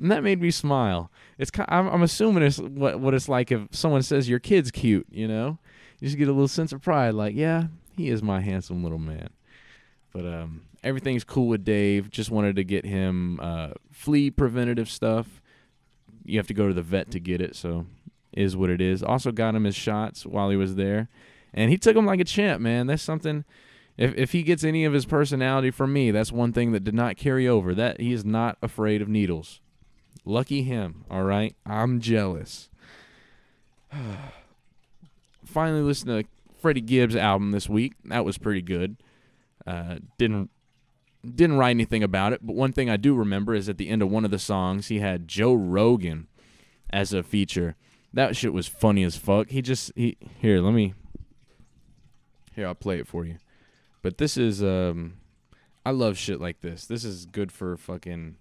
and 0.00 0.10
that 0.10 0.22
made 0.22 0.40
me 0.40 0.50
smile. 0.50 1.10
It's 1.38 1.50
I'm, 1.68 1.88
I'm 1.88 2.02
assuming 2.02 2.42
it's 2.42 2.58
what 2.58 2.98
what 2.98 3.14
it's 3.14 3.28
like 3.28 3.52
if 3.52 3.60
someone 3.70 4.02
says 4.02 4.28
your 4.28 4.38
kid's 4.38 4.70
cute. 4.70 5.06
You 5.10 5.28
know, 5.28 5.58
you 6.00 6.08
just 6.08 6.18
get 6.18 6.28
a 6.28 6.32
little 6.32 6.48
sense 6.48 6.72
of 6.72 6.80
pride. 6.80 7.14
Like, 7.14 7.34
yeah, 7.34 7.64
he 7.96 8.08
is 8.08 8.22
my 8.22 8.40
handsome 8.40 8.82
little 8.82 8.98
man. 8.98 9.28
But 10.12 10.26
um, 10.26 10.62
everything's 10.82 11.22
cool 11.22 11.48
with 11.48 11.64
Dave. 11.64 12.10
Just 12.10 12.30
wanted 12.30 12.56
to 12.56 12.64
get 12.64 12.84
him 12.84 13.38
uh, 13.40 13.70
flea 13.92 14.30
preventative 14.30 14.88
stuff. 14.88 15.42
You 16.24 16.38
have 16.38 16.48
to 16.48 16.54
go 16.54 16.68
to 16.68 16.74
the 16.74 16.82
vet 16.82 17.10
to 17.12 17.20
get 17.20 17.40
it, 17.40 17.54
so 17.54 17.86
is 18.32 18.56
what 18.56 18.70
it 18.70 18.80
is. 18.80 19.02
Also 19.02 19.32
got 19.32 19.54
him 19.54 19.64
his 19.64 19.76
shots 19.76 20.24
while 20.24 20.50
he 20.50 20.56
was 20.56 20.76
there, 20.76 21.08
and 21.52 21.70
he 21.70 21.76
took 21.76 21.94
them 21.94 22.06
like 22.06 22.20
a 22.20 22.24
champ, 22.24 22.62
man. 22.62 22.86
That's 22.86 23.02
something. 23.02 23.44
If 24.00 24.16
if 24.16 24.32
he 24.32 24.42
gets 24.42 24.64
any 24.64 24.86
of 24.86 24.94
his 24.94 25.04
personality 25.04 25.70
from 25.70 25.92
me, 25.92 26.10
that's 26.10 26.32
one 26.32 26.54
thing 26.54 26.72
that 26.72 26.84
did 26.84 26.94
not 26.94 27.18
carry 27.18 27.46
over. 27.46 27.74
That 27.74 28.00
he 28.00 28.14
is 28.14 28.24
not 28.24 28.56
afraid 28.62 29.02
of 29.02 29.08
needles. 29.08 29.60
Lucky 30.24 30.62
him, 30.62 31.04
all 31.10 31.22
right? 31.22 31.54
I'm 31.66 32.00
jealous. 32.00 32.70
Finally 35.44 35.82
listened 35.82 36.24
to 36.24 36.28
Freddie 36.58 36.80
Gibbs' 36.80 37.14
album 37.14 37.50
this 37.50 37.68
week. 37.68 37.92
That 38.06 38.24
was 38.24 38.38
pretty 38.38 38.62
good. 38.62 38.96
Uh, 39.66 39.96
didn't 40.16 40.48
didn't 41.22 41.58
write 41.58 41.70
anything 41.70 42.02
about 42.02 42.32
it, 42.32 42.40
but 42.42 42.56
one 42.56 42.72
thing 42.72 42.88
I 42.88 42.96
do 42.96 43.14
remember 43.14 43.54
is 43.54 43.68
at 43.68 43.76
the 43.76 43.90
end 43.90 44.00
of 44.00 44.10
one 44.10 44.24
of 44.24 44.30
the 44.30 44.38
songs, 44.38 44.86
he 44.86 45.00
had 45.00 45.28
Joe 45.28 45.52
Rogan 45.52 46.26
as 46.88 47.12
a 47.12 47.22
feature. 47.22 47.76
That 48.14 48.34
shit 48.34 48.54
was 48.54 48.66
funny 48.66 49.04
as 49.04 49.16
fuck. 49.16 49.50
He 49.50 49.60
just 49.60 49.92
he 49.94 50.16
here, 50.40 50.62
let 50.62 50.72
me 50.72 50.94
here, 52.56 52.66
I'll 52.66 52.74
play 52.74 52.98
it 52.98 53.06
for 53.06 53.26
you. 53.26 53.36
But 54.02 54.18
this 54.18 54.36
is 54.36 54.62
um 54.62 55.14
I 55.84 55.90
love 55.90 56.18
shit 56.18 56.40
like 56.40 56.60
this. 56.60 56.86
This 56.86 57.04
is 57.04 57.26
good 57.26 57.52
for 57.52 57.76
fucking 57.76 58.36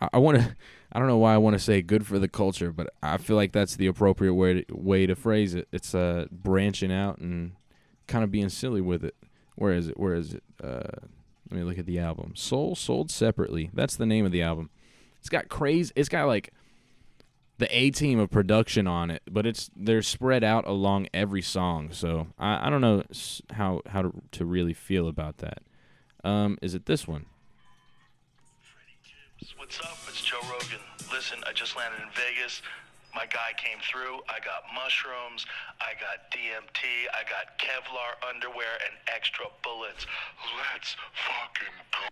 I, 0.00 0.08
I 0.14 0.18
want 0.18 0.38
to. 0.38 0.56
I 0.92 0.98
don't 1.00 1.08
know 1.08 1.18
why 1.18 1.34
I 1.34 1.38
want 1.38 1.54
to 1.54 1.60
say 1.60 1.82
good 1.82 2.06
for 2.06 2.20
the 2.20 2.28
culture, 2.28 2.70
but 2.70 2.92
I 3.02 3.16
feel 3.16 3.34
like 3.34 3.50
that's 3.50 3.74
the 3.74 3.88
appropriate 3.88 4.34
way 4.34 4.62
to, 4.62 4.74
way 4.76 5.06
to 5.06 5.16
phrase 5.16 5.54
it. 5.54 5.68
It's 5.72 5.94
uh 5.94 6.26
branching 6.30 6.92
out 6.92 7.18
and 7.18 7.52
kind 8.06 8.24
of 8.24 8.30
being 8.30 8.48
silly 8.48 8.80
with 8.80 9.04
it. 9.04 9.16
Where 9.56 9.72
is 9.72 9.88
it? 9.88 9.98
Where 9.98 10.14
is 10.14 10.34
it? 10.34 10.42
Uh, 10.62 11.06
let 11.50 11.58
me 11.58 11.62
look 11.62 11.78
at 11.78 11.86
the 11.86 11.98
album. 11.98 12.32
Soul 12.34 12.74
sold 12.74 13.10
separately. 13.10 13.70
That's 13.72 13.96
the 13.96 14.06
name 14.06 14.24
of 14.24 14.32
the 14.32 14.42
album. 14.42 14.70
It's 15.20 15.28
got 15.28 15.48
crazy. 15.48 15.92
It's 15.94 16.08
got 16.08 16.26
like 16.26 16.52
the 17.58 17.76
A 17.76 17.90
team 17.90 18.18
of 18.18 18.30
production 18.30 18.86
on 18.86 19.10
it, 19.10 19.22
but 19.30 19.46
it's 19.46 19.70
they're 19.76 20.02
spread 20.02 20.42
out 20.42 20.66
along 20.66 21.08
every 21.14 21.42
song. 21.42 21.90
So 21.92 22.28
I, 22.38 22.66
I 22.66 22.70
don't 22.70 22.80
know 22.80 23.02
how 23.52 23.82
how 23.86 24.02
to, 24.02 24.12
to 24.32 24.44
really 24.44 24.74
feel 24.74 25.08
about 25.08 25.38
that. 25.38 25.58
Um, 26.24 26.58
is 26.62 26.74
it 26.74 26.86
this 26.86 27.06
one? 27.06 27.26
What's 29.58 29.78
up? 29.80 29.98
It's 30.08 30.22
Joe 30.22 30.38
Rogan. 30.44 30.80
Listen, 31.12 31.38
I 31.46 31.52
just 31.52 31.76
landed 31.76 32.00
in 32.00 32.08
Vegas. 32.14 32.62
My 33.14 33.26
guy 33.26 33.52
came 33.56 33.78
through. 33.78 34.20
I 34.28 34.40
got 34.40 34.64
mushrooms. 34.74 35.46
I 35.80 35.92
got 36.00 36.30
DMT. 36.32 36.84
I 37.12 37.22
got 37.28 37.58
Kevlar 37.58 38.28
underwear 38.28 38.78
and 38.86 38.96
extra 39.14 39.44
bullets. 39.62 40.06
Let's 40.72 40.96
fucking 41.14 41.74
go. 41.92 42.08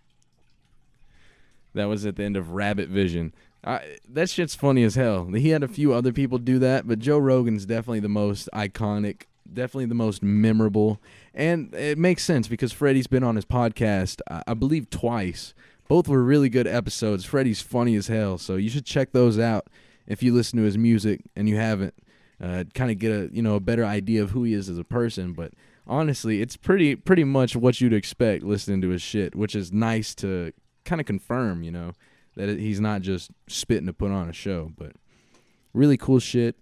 That 1.73 1.85
was 1.85 2.05
at 2.05 2.15
the 2.15 2.23
end 2.23 2.37
of 2.37 2.51
Rabbit 2.51 2.89
Vision. 2.89 3.33
I, 3.63 3.97
that 4.09 4.29
shit's 4.29 4.55
funny 4.55 4.83
as 4.83 4.95
hell. 4.95 5.25
He 5.27 5.49
had 5.49 5.63
a 5.63 5.67
few 5.67 5.93
other 5.93 6.11
people 6.11 6.37
do 6.37 6.59
that, 6.59 6.87
but 6.87 6.99
Joe 6.99 7.17
Rogan's 7.17 7.65
definitely 7.65 8.01
the 8.01 8.09
most 8.09 8.49
iconic, 8.53 9.23
definitely 9.51 9.85
the 9.85 9.95
most 9.95 10.21
memorable. 10.21 11.01
And 11.33 11.73
it 11.73 11.97
makes 11.97 12.23
sense 12.23 12.47
because 12.47 12.73
Freddie's 12.73 13.07
been 13.07 13.23
on 13.23 13.35
his 13.35 13.45
podcast, 13.45 14.21
I, 14.29 14.43
I 14.47 14.53
believe, 14.53 14.89
twice. 14.89 15.53
Both 15.87 16.07
were 16.07 16.23
really 16.23 16.49
good 16.49 16.67
episodes. 16.67 17.25
Freddie's 17.25 17.61
funny 17.61 17.95
as 17.95 18.07
hell, 18.07 18.37
so 18.37 18.55
you 18.55 18.69
should 18.69 18.85
check 18.85 19.11
those 19.11 19.39
out 19.39 19.67
if 20.07 20.21
you 20.21 20.33
listen 20.33 20.57
to 20.59 20.65
his 20.65 20.77
music 20.77 21.21
and 21.35 21.47
you 21.47 21.55
haven't. 21.55 21.93
Uh, 22.41 22.65
kind 22.73 22.91
of 22.91 22.99
get 22.99 23.11
a 23.11 23.29
you 23.31 23.41
know 23.41 23.55
a 23.55 23.59
better 23.59 23.85
idea 23.85 24.21
of 24.21 24.31
who 24.31 24.43
he 24.43 24.53
is 24.53 24.67
as 24.67 24.77
a 24.77 24.83
person. 24.83 25.31
But 25.31 25.53
honestly, 25.87 26.41
it's 26.41 26.57
pretty 26.57 26.95
pretty 26.95 27.23
much 27.23 27.55
what 27.55 27.79
you'd 27.79 27.93
expect 27.93 28.43
listening 28.43 28.81
to 28.81 28.89
his 28.89 29.01
shit, 29.01 29.33
which 29.33 29.55
is 29.55 29.71
nice 29.71 30.13
to 30.15 30.51
kind 30.83 30.99
of 30.99 31.07
confirm, 31.07 31.63
you 31.63 31.71
know, 31.71 31.93
that 32.35 32.59
he's 32.59 32.79
not 32.79 33.01
just 33.01 33.31
spitting 33.47 33.87
to 33.87 33.93
put 33.93 34.11
on 34.11 34.29
a 34.29 34.33
show. 34.33 34.71
But 34.77 34.93
really 35.73 35.97
cool 35.97 36.19
shit. 36.19 36.55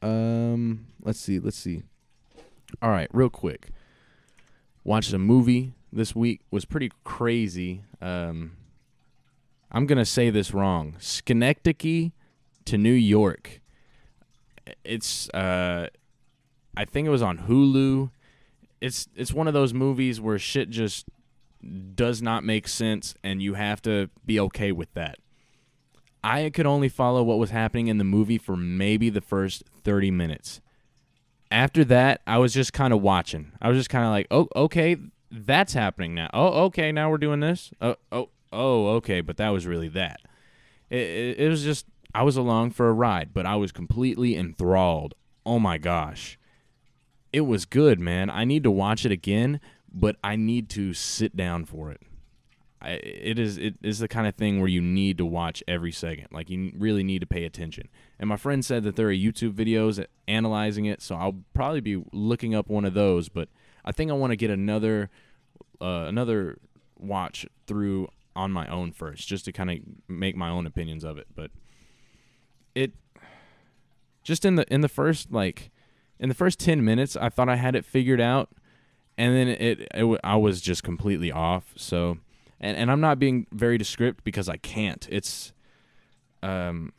Um, 0.00 0.86
let's 1.02 1.20
see, 1.20 1.38
let's 1.38 1.58
see. 1.58 1.82
All 2.80 2.90
right, 2.90 3.08
real 3.12 3.30
quick. 3.30 3.70
Watched 4.84 5.12
a 5.12 5.18
movie 5.18 5.74
this 5.92 6.14
week 6.16 6.40
was 6.50 6.64
pretty 6.64 6.90
crazy. 7.04 7.82
Um, 8.00 8.56
I'm 9.70 9.86
gonna 9.86 10.04
say 10.04 10.30
this 10.30 10.52
wrong. 10.52 10.96
Schenectady 10.98 12.12
to 12.64 12.78
New 12.78 12.92
York. 12.92 13.60
It's 14.84 15.28
uh, 15.30 15.88
I 16.76 16.84
think 16.84 17.06
it 17.06 17.10
was 17.10 17.22
on 17.22 17.38
Hulu. 17.38 18.10
It's 18.80 19.08
it's 19.14 19.32
one 19.32 19.46
of 19.46 19.54
those 19.54 19.74
movies 19.74 20.20
where 20.20 20.38
shit 20.38 20.70
just 20.70 21.06
does 21.94 22.22
not 22.22 22.44
make 22.44 22.68
sense, 22.68 23.14
and 23.22 23.42
you 23.42 23.54
have 23.54 23.80
to 23.82 24.10
be 24.24 24.38
okay 24.40 24.72
with 24.72 24.92
that. 24.94 25.18
I 26.24 26.50
could 26.50 26.66
only 26.66 26.88
follow 26.88 27.22
what 27.22 27.38
was 27.38 27.50
happening 27.50 27.88
in 27.88 27.98
the 27.98 28.04
movie 28.04 28.38
for 28.38 28.56
maybe 28.56 29.10
the 29.10 29.20
first 29.20 29.64
30 29.82 30.10
minutes. 30.10 30.60
After 31.50 31.84
that, 31.84 32.22
I 32.26 32.38
was 32.38 32.54
just 32.54 32.72
kind 32.72 32.92
of 32.92 33.02
watching. 33.02 33.52
I 33.60 33.68
was 33.68 33.76
just 33.76 33.90
kind 33.90 34.04
of 34.04 34.10
like, 34.10 34.26
"Oh, 34.30 34.48
okay, 34.56 34.96
that's 35.32 35.72
happening 35.72 36.14
now. 36.14 36.30
Oh, 36.32 36.64
okay, 36.64 36.92
now 36.92 37.10
we're 37.10 37.18
doing 37.18 37.40
this. 37.40 37.72
Oh, 37.80 37.96
oh, 38.10 38.28
oh, 38.52 38.88
okay, 38.96 39.20
but 39.20 39.38
that 39.38 39.48
was 39.48 39.66
really 39.66 39.88
that. 39.88 40.20
It, 40.90 41.00
it, 41.00 41.38
it 41.40 41.48
was 41.48 41.64
just 41.64 41.86
I 42.14 42.22
was 42.22 42.36
along 42.36 42.72
for 42.72 42.88
a 42.88 42.92
ride, 42.92 43.30
but 43.32 43.46
I 43.46 43.56
was 43.56 43.72
completely 43.72 44.36
enthralled. 44.36 45.14
Oh 45.44 45.58
my 45.58 45.78
gosh, 45.78 46.38
it 47.32 47.42
was 47.42 47.64
good, 47.64 47.98
man. 47.98 48.30
I 48.30 48.44
need 48.44 48.62
to 48.64 48.70
watch 48.70 49.04
it 49.06 49.12
again, 49.12 49.60
but 49.92 50.16
I 50.22 50.36
need 50.36 50.68
to 50.70 50.94
sit 50.94 51.36
down 51.36 51.64
for 51.64 51.90
it. 51.90 52.00
I, 52.80 52.90
it 52.90 53.38
is 53.38 53.58
it 53.58 53.76
is 53.82 54.00
the 54.00 54.08
kind 54.08 54.26
of 54.26 54.34
thing 54.34 54.58
where 54.58 54.68
you 54.68 54.80
need 54.80 55.18
to 55.18 55.24
watch 55.24 55.62
every 55.68 55.92
second. 55.92 56.28
Like 56.32 56.50
you 56.50 56.72
really 56.76 57.04
need 57.04 57.20
to 57.20 57.26
pay 57.26 57.44
attention. 57.44 57.88
And 58.18 58.28
my 58.28 58.36
friend 58.36 58.64
said 58.64 58.82
that 58.84 58.96
there 58.96 59.08
are 59.08 59.12
YouTube 59.12 59.52
videos 59.52 60.04
analyzing 60.26 60.86
it, 60.86 61.00
so 61.00 61.14
I'll 61.14 61.36
probably 61.54 61.80
be 61.80 62.02
looking 62.12 62.54
up 62.54 62.68
one 62.68 62.84
of 62.84 62.94
those. 62.94 63.28
But 63.28 63.48
I 63.84 63.92
think 63.92 64.10
I 64.10 64.14
want 64.14 64.32
to 64.32 64.36
get 64.36 64.50
another 64.50 65.10
uh, 65.80 66.06
another 66.08 66.58
watch 66.98 67.46
through 67.66 68.08
on 68.34 68.50
my 68.50 68.66
own 68.66 68.92
first, 68.92 69.28
just 69.28 69.44
to 69.44 69.52
kind 69.52 69.70
of 69.70 69.78
make 70.08 70.34
my 70.34 70.48
own 70.48 70.66
opinions 70.66 71.04
of 71.04 71.18
it. 71.18 71.28
But 71.34 71.50
it 72.74 72.92
just 74.24 74.44
in 74.44 74.56
the 74.56 74.72
in 74.72 74.80
the 74.80 74.88
first 74.88 75.30
like 75.30 75.70
in 76.18 76.28
the 76.28 76.34
first 76.34 76.58
ten 76.58 76.84
minutes, 76.84 77.16
I 77.16 77.28
thought 77.28 77.48
I 77.48 77.56
had 77.56 77.76
it 77.76 77.84
figured 77.84 78.20
out, 78.20 78.50
and 79.18 79.34
then 79.34 79.48
it, 79.48 79.88
it 79.94 80.20
I 80.24 80.36
was 80.36 80.60
just 80.60 80.82
completely 80.82 81.30
off. 81.30 81.72
So, 81.76 82.18
and 82.60 82.76
and 82.76 82.90
I'm 82.90 83.00
not 83.00 83.18
being 83.18 83.46
very 83.52 83.78
descriptive 83.78 84.24
because 84.24 84.48
I 84.48 84.56
can't. 84.56 85.06
It's 85.10 85.52
um 86.42 86.92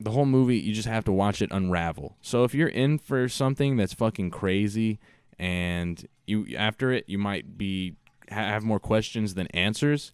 the 0.00 0.10
whole 0.10 0.26
movie 0.26 0.58
you 0.58 0.72
just 0.72 0.88
have 0.88 1.04
to 1.04 1.12
watch 1.12 1.42
it 1.42 1.50
unravel. 1.52 2.16
So 2.20 2.44
if 2.44 2.54
you're 2.54 2.68
in 2.68 2.98
for 2.98 3.28
something 3.28 3.76
that's 3.76 3.94
fucking 3.94 4.30
crazy 4.30 4.98
and 5.38 6.06
you 6.26 6.46
after 6.56 6.90
it 6.92 7.04
you 7.06 7.18
might 7.18 7.56
be 7.56 7.94
have 8.30 8.62
more 8.62 8.80
questions 8.80 9.34
than 9.34 9.46
answers. 9.48 10.12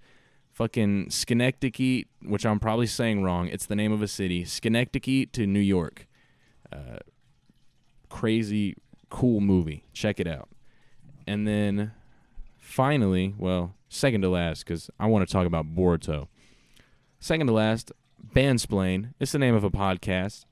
Fucking 0.52 1.10
Schenectady, 1.10 2.08
which 2.20 2.44
I'm 2.44 2.58
probably 2.58 2.88
saying 2.88 3.22
wrong. 3.22 3.46
It's 3.46 3.66
the 3.66 3.76
name 3.76 3.92
of 3.92 4.02
a 4.02 4.08
city. 4.08 4.44
Schenectady 4.44 5.24
to 5.26 5.46
New 5.46 5.60
York. 5.60 6.08
Uh, 6.72 6.98
crazy 8.08 8.74
cool 9.08 9.40
movie. 9.40 9.84
Check 9.92 10.18
it 10.18 10.26
out. 10.26 10.48
And 11.28 11.46
then 11.46 11.92
finally, 12.58 13.34
well, 13.36 13.74
second 13.90 14.22
to 14.22 14.30
last, 14.30 14.64
because 14.64 14.88
I 14.98 15.06
want 15.06 15.28
to 15.28 15.30
talk 15.32 15.46
about 15.46 15.74
Boruto. 15.74 16.28
Second 17.20 17.48
to 17.48 17.52
last, 17.52 17.92
Bandsplain. 18.34 19.12
It's 19.20 19.32
the 19.32 19.38
name 19.38 19.54
of 19.54 19.62
a 19.62 19.70
podcast. 19.70 20.46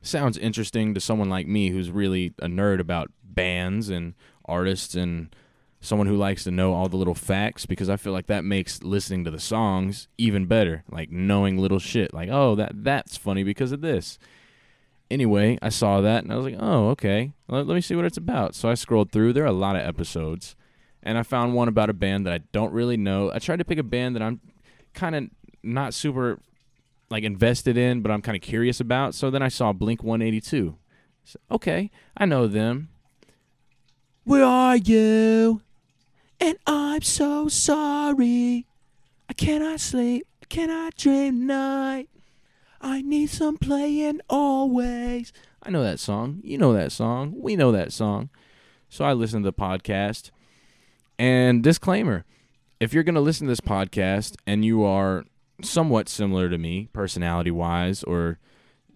Sounds 0.00 0.38
interesting 0.38 0.94
to 0.94 1.00
someone 1.00 1.28
like 1.28 1.48
me 1.48 1.70
who's 1.70 1.90
really 1.90 2.34
a 2.38 2.46
nerd 2.46 2.78
about 2.78 3.10
bands 3.24 3.88
and 3.88 4.14
artists 4.44 4.94
and 4.94 5.34
someone 5.80 6.06
who 6.06 6.16
likes 6.16 6.44
to 6.44 6.52
know 6.52 6.72
all 6.72 6.88
the 6.88 6.96
little 6.96 7.14
facts 7.14 7.66
because 7.66 7.88
I 7.90 7.96
feel 7.96 8.12
like 8.12 8.28
that 8.28 8.44
makes 8.44 8.84
listening 8.84 9.24
to 9.24 9.30
the 9.32 9.40
songs 9.40 10.06
even 10.16 10.46
better. 10.46 10.84
Like 10.88 11.10
knowing 11.10 11.58
little 11.58 11.80
shit. 11.80 12.14
Like, 12.14 12.28
oh, 12.30 12.54
that 12.54 12.84
that's 12.84 13.16
funny 13.16 13.42
because 13.42 13.72
of 13.72 13.80
this. 13.80 14.20
Anyway, 15.10 15.58
I 15.60 15.68
saw 15.68 16.00
that 16.00 16.24
and 16.24 16.32
I 16.32 16.36
was 16.36 16.44
like, 16.44 16.56
oh, 16.58 16.88
okay. 16.90 17.32
Let, 17.48 17.66
let 17.66 17.74
me 17.74 17.80
see 17.80 17.94
what 17.94 18.04
it's 18.04 18.16
about. 18.16 18.54
So 18.54 18.68
I 18.68 18.74
scrolled 18.74 19.12
through. 19.12 19.32
There 19.32 19.44
are 19.44 19.48
a 19.48 19.52
lot 19.52 19.76
of 19.76 19.82
episodes. 19.82 20.56
And 21.02 21.18
I 21.18 21.22
found 21.22 21.54
one 21.54 21.68
about 21.68 21.90
a 21.90 21.94
band 21.94 22.26
that 22.26 22.32
I 22.32 22.38
don't 22.52 22.72
really 22.72 22.96
know. 22.96 23.30
I 23.32 23.38
tried 23.38 23.58
to 23.58 23.64
pick 23.64 23.78
a 23.78 23.82
band 23.82 24.16
that 24.16 24.22
I'm 24.22 24.40
kind 24.94 25.14
of 25.14 25.24
not 25.62 25.92
super 25.92 26.40
like 27.10 27.24
invested 27.24 27.76
in, 27.76 28.00
but 28.00 28.10
I'm 28.10 28.22
kind 28.22 28.36
of 28.36 28.42
curious 28.42 28.80
about. 28.80 29.14
So 29.14 29.30
then 29.30 29.42
I 29.42 29.48
saw 29.48 29.72
Blink 29.72 30.02
182. 30.02 30.76
So, 31.24 31.38
okay, 31.50 31.90
I 32.16 32.24
know 32.24 32.46
them. 32.46 32.88
Where 34.24 34.44
are 34.44 34.76
you? 34.76 35.60
And 36.40 36.58
I'm 36.66 37.02
so 37.02 37.48
sorry. 37.48 38.66
I 39.28 39.32
cannot 39.34 39.80
sleep. 39.80 40.26
I 40.42 40.46
cannot 40.46 40.96
dream 40.96 41.40
tonight. 41.40 42.08
I 42.84 43.00
need 43.00 43.30
some 43.30 43.56
playing 43.56 44.20
always. 44.28 45.32
I 45.62 45.70
know 45.70 45.82
that 45.82 45.98
song. 45.98 46.40
You 46.44 46.58
know 46.58 46.74
that 46.74 46.92
song. 46.92 47.32
We 47.34 47.56
know 47.56 47.72
that 47.72 47.94
song. 47.94 48.28
So 48.90 49.06
I 49.06 49.14
listened 49.14 49.44
to 49.44 49.50
the 49.50 49.54
podcast. 49.54 50.30
And 51.18 51.62
disclaimer 51.62 52.26
if 52.80 52.92
you're 52.92 53.02
going 53.02 53.14
to 53.14 53.22
listen 53.22 53.46
to 53.46 53.50
this 53.50 53.60
podcast 53.60 54.36
and 54.46 54.66
you 54.66 54.84
are 54.84 55.24
somewhat 55.62 56.10
similar 56.10 56.50
to 56.50 56.58
me, 56.58 56.90
personality 56.92 57.50
wise, 57.50 58.02
or 58.02 58.38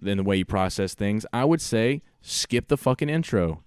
in 0.02 0.18
the 0.18 0.22
way 0.22 0.36
you 0.36 0.44
process 0.44 0.92
things, 0.92 1.24
I 1.32 1.46
would 1.46 1.62
say 1.62 2.02
skip 2.20 2.68
the 2.68 2.76
fucking 2.76 3.08
intro. 3.08 3.62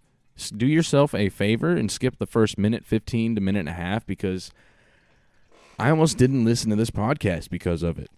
Do 0.55 0.67
yourself 0.67 1.15
a 1.15 1.29
favor 1.29 1.71
and 1.71 1.89
skip 1.89 2.19
the 2.19 2.27
first 2.27 2.59
minute, 2.59 2.85
15 2.85 3.33
to 3.33 3.41
minute 3.41 3.61
and 3.61 3.69
a 3.69 3.73
half 3.73 4.05
because 4.05 4.51
I 5.79 5.89
almost 5.89 6.19
didn't 6.19 6.45
listen 6.45 6.69
to 6.69 6.75
this 6.75 6.91
podcast 6.91 7.49
because 7.49 7.81
of 7.81 7.97
it. 7.97 8.11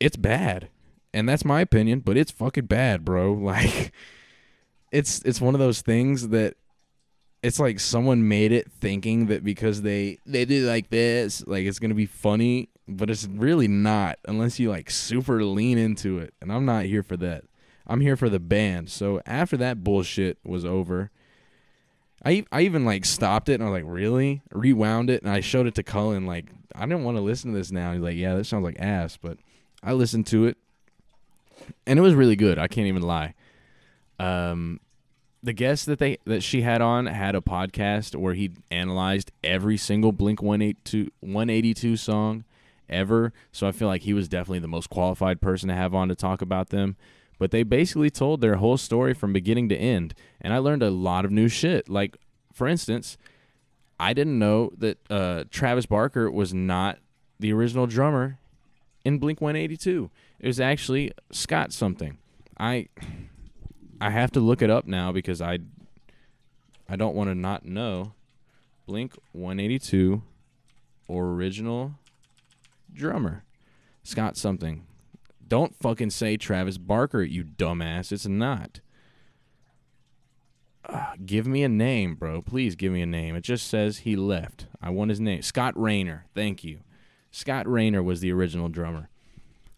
It's 0.00 0.16
bad. 0.16 0.68
And 1.14 1.28
that's 1.28 1.44
my 1.44 1.60
opinion, 1.60 2.00
but 2.00 2.16
it's 2.16 2.30
fucking 2.30 2.66
bad, 2.66 3.04
bro. 3.04 3.32
Like 3.42 3.92
it's 4.90 5.20
it's 5.22 5.40
one 5.40 5.54
of 5.54 5.58
those 5.58 5.80
things 5.80 6.28
that 6.28 6.54
it's 7.42 7.58
like 7.58 7.80
someone 7.80 8.28
made 8.28 8.52
it 8.52 8.70
thinking 8.70 9.26
that 9.26 9.42
because 9.42 9.82
they 9.82 10.18
they 10.26 10.44
do 10.44 10.66
like 10.66 10.90
this, 10.90 11.44
like 11.46 11.64
it's 11.64 11.78
gonna 11.78 11.94
be 11.94 12.06
funny, 12.06 12.68
but 12.86 13.10
it's 13.10 13.26
really 13.26 13.68
not 13.68 14.18
unless 14.26 14.60
you 14.60 14.70
like 14.70 14.90
super 14.90 15.44
lean 15.44 15.78
into 15.78 16.18
it. 16.18 16.34
And 16.40 16.52
I'm 16.52 16.64
not 16.64 16.84
here 16.84 17.02
for 17.02 17.16
that. 17.18 17.44
I'm 17.86 18.00
here 18.00 18.16
for 18.16 18.28
the 18.28 18.38
band. 18.38 18.90
So 18.90 19.20
after 19.26 19.56
that 19.56 19.82
bullshit 19.82 20.38
was 20.44 20.64
over, 20.64 21.10
I 22.24 22.44
I 22.52 22.62
even 22.62 22.84
like 22.84 23.04
stopped 23.04 23.48
it 23.48 23.54
and 23.54 23.64
I 23.64 23.70
was 23.70 23.82
like, 23.82 23.92
really? 23.92 24.42
Rewound 24.52 25.10
it 25.10 25.22
and 25.22 25.32
I 25.32 25.40
showed 25.40 25.66
it 25.66 25.74
to 25.76 25.82
Cullen. 25.82 26.26
Like 26.26 26.46
I 26.74 26.86
didn't 26.86 27.04
want 27.04 27.16
to 27.16 27.22
listen 27.22 27.52
to 27.52 27.58
this 27.58 27.72
now. 27.72 27.92
He's 27.92 28.02
like, 28.02 28.16
yeah, 28.16 28.36
that 28.36 28.44
sounds 28.44 28.64
like 28.64 28.78
ass, 28.78 29.18
but 29.20 29.38
I 29.82 29.92
listened 29.94 30.26
to 30.28 30.46
it 30.46 30.58
and 31.86 31.98
it 31.98 32.02
was 32.02 32.14
really 32.14 32.36
good. 32.36 32.58
I 32.58 32.68
can't 32.68 32.86
even 32.86 33.02
lie. 33.02 33.34
Um, 34.18 34.80
the 35.42 35.52
guest 35.52 35.86
that 35.86 35.98
they 35.98 36.18
that 36.24 36.42
she 36.42 36.62
had 36.62 36.80
on 36.80 37.06
had 37.06 37.34
a 37.34 37.40
podcast 37.40 38.14
where 38.14 38.34
he 38.34 38.52
analyzed 38.70 39.32
every 39.42 39.76
single 39.76 40.12
Blink 40.12 40.40
182 40.40 41.10
182 41.20 41.96
song 41.96 42.44
ever. 42.88 43.32
So 43.50 43.66
I 43.66 43.72
feel 43.72 43.88
like 43.88 44.02
he 44.02 44.12
was 44.12 44.28
definitely 44.28 44.60
the 44.60 44.68
most 44.68 44.90
qualified 44.90 45.40
person 45.40 45.68
to 45.68 45.74
have 45.74 45.94
on 45.94 46.08
to 46.08 46.14
talk 46.14 46.42
about 46.42 46.68
them. 46.68 46.96
But 47.38 47.50
they 47.50 47.64
basically 47.64 48.10
told 48.10 48.40
their 48.40 48.56
whole 48.56 48.76
story 48.76 49.14
from 49.14 49.32
beginning 49.32 49.68
to 49.70 49.76
end, 49.76 50.14
and 50.40 50.52
I 50.52 50.58
learned 50.58 50.82
a 50.82 50.90
lot 50.90 51.24
of 51.24 51.32
new 51.32 51.48
shit. 51.48 51.88
Like 51.88 52.16
for 52.52 52.68
instance, 52.68 53.16
I 53.98 54.12
didn't 54.12 54.38
know 54.38 54.72
that 54.78 54.98
uh, 55.10 55.44
Travis 55.50 55.86
Barker 55.86 56.30
was 56.30 56.54
not 56.54 56.98
the 57.40 57.52
original 57.52 57.86
drummer 57.86 58.38
in 59.04 59.18
Blink 59.18 59.40
182. 59.40 60.10
It 60.42 60.48
was 60.48 60.60
actually 60.60 61.12
Scott 61.30 61.72
something. 61.72 62.18
I 62.58 62.88
I 64.00 64.10
have 64.10 64.32
to 64.32 64.40
look 64.40 64.60
it 64.60 64.70
up 64.70 64.86
now 64.86 65.12
because 65.12 65.40
I 65.40 65.60
I 66.88 66.96
don't 66.96 67.14
want 67.14 67.30
to 67.30 67.34
not 67.34 67.64
know. 67.64 68.12
Blink 68.86 69.14
182 69.30 70.22
original 71.08 71.92
drummer 72.92 73.44
Scott 74.02 74.36
something. 74.36 74.84
Don't 75.46 75.76
fucking 75.76 76.10
say 76.10 76.36
Travis 76.36 76.78
Barker, 76.78 77.22
you 77.22 77.44
dumbass. 77.44 78.10
It's 78.10 78.26
not. 78.26 78.80
Uh, 80.84 81.12
give 81.24 81.46
me 81.46 81.62
a 81.62 81.68
name, 81.68 82.16
bro. 82.16 82.42
Please 82.42 82.74
give 82.74 82.92
me 82.92 83.02
a 83.02 83.06
name. 83.06 83.36
It 83.36 83.42
just 83.44 83.68
says 83.68 83.98
he 83.98 84.16
left. 84.16 84.66
I 84.80 84.90
want 84.90 85.10
his 85.10 85.20
name. 85.20 85.42
Scott 85.42 85.74
Raynor. 85.80 86.26
Thank 86.34 86.64
you. 86.64 86.80
Scott 87.30 87.70
Raynor 87.70 88.02
was 88.02 88.20
the 88.20 88.32
original 88.32 88.68
drummer. 88.68 89.08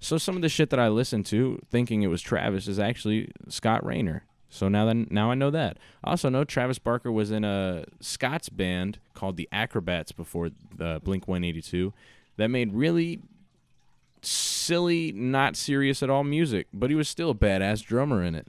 So 0.05 0.19
some 0.19 0.37
of 0.37 0.43
the 0.43 0.51
shit 0.51 0.69
that 0.69 0.79
I 0.79 0.89
listened 0.89 1.25
to, 1.27 1.59
thinking 1.71 2.03
it 2.03 2.09
was 2.09 2.21
Travis, 2.21 2.69
is 2.69 2.79
actually 2.79 3.31
Scott 3.49 3.83
Raynor. 3.87 4.27
So 4.51 4.69
now 4.69 4.85
then, 4.85 5.09
now 5.11 5.31
I 5.31 5.35
know 5.35 5.51
that. 5.51 5.79
I 6.05 6.11
also 6.11 6.29
know 6.29 6.45
Travis 6.45 6.79
Barker 6.79 7.11
was 7.11 7.31
in 7.31 7.43
a 7.43 7.87
Scott's 8.01 8.51
band 8.51 8.99
called 9.15 9.39
the 9.39 9.49
Aquabats 9.51 10.15
before 10.15 10.51
the 10.77 11.01
Blink 11.03 11.27
182 11.27 11.95
that 12.37 12.49
made 12.49 12.75
really 12.75 13.21
silly, 14.21 15.11
not 15.11 15.57
serious 15.57 16.03
at 16.03 16.11
all 16.11 16.23
music, 16.23 16.67
but 16.75 16.91
he 16.91 16.97
was 16.97 17.09
still 17.09 17.31
a 17.31 17.35
badass 17.35 17.83
drummer 17.83 18.23
in 18.23 18.35
it. 18.35 18.49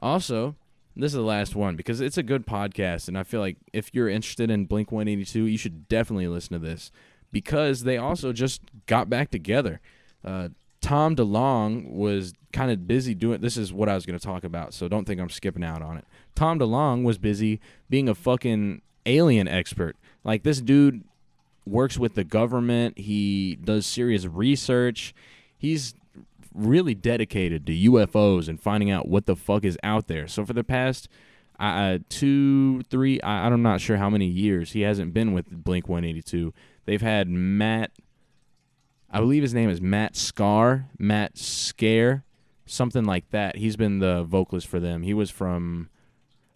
Also, 0.00 0.56
this 0.96 1.12
is 1.12 1.16
the 1.16 1.22
last 1.22 1.54
one 1.54 1.76
because 1.76 2.00
it's 2.00 2.18
a 2.18 2.24
good 2.24 2.44
podcast, 2.44 3.06
and 3.06 3.16
I 3.16 3.22
feel 3.22 3.38
like 3.38 3.56
if 3.72 3.94
you're 3.94 4.08
interested 4.08 4.50
in 4.50 4.66
Blink 4.66 4.90
182, 4.90 5.44
you 5.44 5.58
should 5.58 5.86
definitely 5.86 6.26
listen 6.26 6.54
to 6.54 6.66
this 6.66 6.90
because 7.30 7.84
they 7.84 7.96
also 7.96 8.32
just 8.32 8.62
got 8.86 9.08
back 9.08 9.30
together. 9.30 9.80
Uh, 10.26 10.48
Tom 10.80 11.16
DeLonge 11.16 11.90
was 11.90 12.34
kind 12.52 12.70
of 12.70 12.86
busy 12.86 13.14
doing. 13.14 13.40
This 13.40 13.56
is 13.56 13.72
what 13.72 13.88
I 13.88 13.94
was 13.94 14.06
going 14.06 14.18
to 14.18 14.24
talk 14.24 14.44
about, 14.44 14.74
so 14.74 14.88
don't 14.88 15.04
think 15.04 15.20
I'm 15.20 15.30
skipping 15.30 15.64
out 15.64 15.82
on 15.82 15.96
it. 15.96 16.04
Tom 16.34 16.58
DeLonge 16.58 17.02
was 17.04 17.18
busy 17.18 17.60
being 17.88 18.08
a 18.08 18.14
fucking 18.14 18.82
alien 19.04 19.48
expert. 19.48 19.96
Like 20.24 20.42
this 20.42 20.60
dude 20.60 21.04
works 21.66 21.98
with 21.98 22.14
the 22.14 22.24
government. 22.24 22.98
He 22.98 23.56
does 23.56 23.86
serious 23.86 24.26
research. 24.26 25.14
He's 25.56 25.94
really 26.54 26.94
dedicated 26.94 27.66
to 27.66 27.72
UFOs 27.72 28.48
and 28.48 28.60
finding 28.60 28.90
out 28.90 29.08
what 29.08 29.26
the 29.26 29.36
fuck 29.36 29.64
is 29.64 29.78
out 29.82 30.06
there. 30.06 30.26
So 30.26 30.44
for 30.44 30.52
the 30.52 30.64
past 30.64 31.08
uh, 31.58 31.98
two, 32.08 32.82
three, 32.82 33.20
I, 33.20 33.46
I'm 33.46 33.62
not 33.62 33.80
sure 33.80 33.96
how 33.96 34.10
many 34.10 34.26
years 34.26 34.72
he 34.72 34.82
hasn't 34.82 35.12
been 35.12 35.32
with 35.32 35.50
Blink 35.50 35.88
182. 35.88 36.52
They've 36.84 37.02
had 37.02 37.28
Matt, 37.28 37.90
I 39.10 39.20
believe 39.20 39.42
his 39.42 39.54
name 39.54 39.70
is 39.70 39.80
Matt 39.80 40.16
Scar, 40.16 40.88
Matt 40.98 41.38
Scare, 41.38 42.24
something 42.66 43.04
like 43.04 43.30
that. 43.30 43.56
He's 43.56 43.76
been 43.76 44.00
the 44.00 44.24
vocalist 44.24 44.66
for 44.66 44.80
them. 44.80 45.02
He 45.02 45.14
was 45.14 45.30
from, 45.30 45.88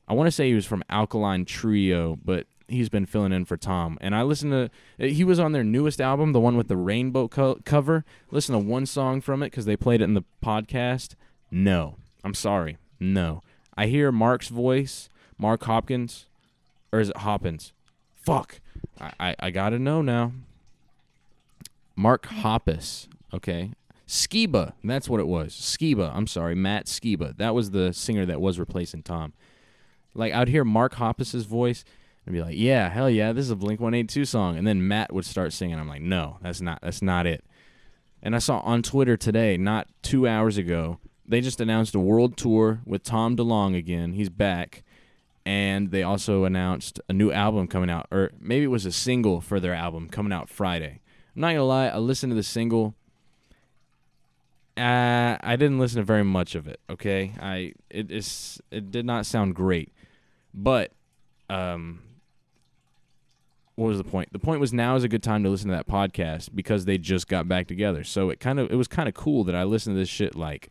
I 0.09 0.15
want 0.15 0.27
to 0.27 0.33
say 0.33 0.49
he 0.49 0.55
was 0.55 0.67
from 0.67 0.83
Alkaline 0.91 1.45
Trio, 1.45 2.19
but 2.25 2.47
he's 2.69 2.89
been 2.89 3.07
filling 3.07 3.33
in 3.33 3.45
for 3.45 3.57
Tom. 3.57 3.99
And 4.01 4.15
I 4.15 4.23
listened 4.23 4.53
to, 4.53 4.71
uh, 5.05 5.09
he 5.09 5.25
was 5.25 5.39
on 5.39 5.53
their 5.53 5.65
newest 5.65 6.01
album, 6.01 6.33
the 6.33 6.41
one 6.41 6.57
with 6.57 6.69
the 6.69 6.77
rainbow 6.77 7.29
co- 7.29 7.61
cover. 7.65 8.05
Listen 8.31 8.53
to 8.55 8.59
one 8.59 8.87
song 8.87 9.21
from 9.21 9.43
it 9.43 9.47
because 9.47 9.65
they 9.65 9.77
played 9.77 10.01
it 10.01 10.05
in 10.05 10.15
the 10.15 10.25
podcast. 10.45 11.15
No, 11.51 11.97
I'm 12.25 12.35
sorry. 12.35 12.79
No. 12.99 13.43
I 13.77 13.87
hear 13.87 14.13
Mark's 14.13 14.49
voice, 14.49 15.09
Mark 15.39 15.63
Hopkins, 15.65 16.27
or 16.93 17.01
is 17.01 17.09
it 17.11 17.19
Hoppins? 17.19 17.73
Fuck. 18.15 18.61
I, 19.01 19.13
I, 19.19 19.37
I 19.41 19.51
gotta 19.51 19.79
know 19.79 20.03
now. 20.03 20.33
Mark 22.01 22.27
Hoppus. 22.29 23.09
Okay. 23.35 23.73
Skiba. 24.09 24.73
That's 24.83 25.07
what 25.07 25.21
it 25.21 25.27
was. 25.27 25.53
Skiba. 25.55 26.11
I'm 26.17 26.27
sorry. 26.27 26.55
Matt 26.55 26.87
Skiba. 26.87 27.37
That 27.37 27.55
was 27.55 27.73
the 27.73 27.93
singer 27.93 28.25
that 28.25 28.41
was 28.41 28.59
replacing 28.59 29.03
Tom. 29.03 29.35
Like, 30.15 30.33
I'd 30.33 30.49
hear 30.49 30.65
Mark 30.65 30.95
Hoppus's 30.95 31.45
voice. 31.45 31.85
and 32.27 32.35
be 32.35 32.43
like, 32.43 32.57
"Yeah, 32.57 32.91
hell 32.91 33.09
yeah, 33.09 33.33
this 33.33 33.47
is 33.47 33.51
a 33.51 33.57
Blink 33.57 33.81
182 33.81 34.25
song." 34.27 34.57
And 34.57 34.67
then 34.67 34.87
Matt 34.87 35.13
would 35.13 35.25
start 35.25 35.53
singing. 35.53 35.79
I'm 35.79 35.89
like, 35.89 36.03
"No, 36.03 36.37
that's 36.43 36.61
not 36.61 36.81
that's 36.83 37.01
not 37.03 37.27
it." 37.27 37.45
And 38.23 38.35
I 38.37 38.39
saw 38.39 38.61
on 38.61 38.83
Twitter 38.83 39.17
today, 39.17 39.57
not 39.57 39.89
2 40.03 40.29
hours 40.29 40.59
ago, 40.59 40.99
they 41.27 41.41
just 41.41 41.61
announced 41.61 41.95
a 41.95 41.99
world 41.99 42.37
tour 42.37 42.81
with 42.85 43.03
Tom 43.03 43.37
DeLonge 43.37 43.77
again. 43.77 44.13
He's 44.13 44.29
back. 44.29 44.85
And 45.47 45.91
they 45.91 46.03
also 46.03 46.45
announced 46.45 47.01
a 47.09 47.13
new 47.15 47.33
album 47.33 47.67
coming 47.67 47.91
out 47.91 48.07
or 48.11 48.31
maybe 48.39 48.65
it 48.65 48.69
was 48.69 48.87
a 48.87 48.93
single 48.93 49.41
for 49.41 49.59
their 49.59 49.75
album 49.75 50.09
coming 50.09 50.33
out 50.33 50.49
Friday. 50.51 51.01
I'm 51.45 51.55
not 51.55 51.59
to 51.59 51.65
lie, 51.65 51.89
I 51.89 51.97
listened 51.97 52.33
to 52.33 52.35
the 52.35 52.43
single 52.43 52.95
uh, 54.77 55.37
I 55.41 55.57
didn't 55.57 55.79
listen 55.79 55.99
to 55.99 56.05
very 56.05 56.25
much 56.25 56.55
of 56.55 56.67
it. 56.67 56.81
Okay, 56.89 57.33
I 57.41 57.73
it 57.91 58.11
is 58.11 58.61
it 58.71 58.91
did 58.91 59.05
not 59.05 59.27
sound 59.27 59.55
great, 59.55 59.93
but 60.55 60.93
um, 61.51 62.03
what 63.75 63.89
was 63.89 63.99
the 63.99 64.05
point? 64.05 64.33
The 64.33 64.39
point 64.39 64.61
was 64.61 64.73
now 64.73 64.97
is 64.97 65.05
a 65.05 65.09
good 65.09 65.23
time 65.23 65.43
to 65.45 65.51
listen 65.51 65.69
to 65.69 65.77
that 65.77 65.87
podcast 65.87 66.51
because 66.55 66.85
they 66.85 66.99
just 66.99 67.29
got 67.29 67.49
back 67.49 67.67
together. 67.67 68.05
So 68.05 68.31
it 68.31 68.41
kind 68.41 68.59
of 68.59 68.71
it 68.71 68.77
was 68.77 68.89
kind 68.89 69.09
of 69.09 69.15
cool 69.15 69.45
that 69.45 69.55
I 69.55 69.65
listened 69.65 69.97
to 69.97 69.99
this 69.99 70.09
shit 70.09 70.35
like 70.35 70.71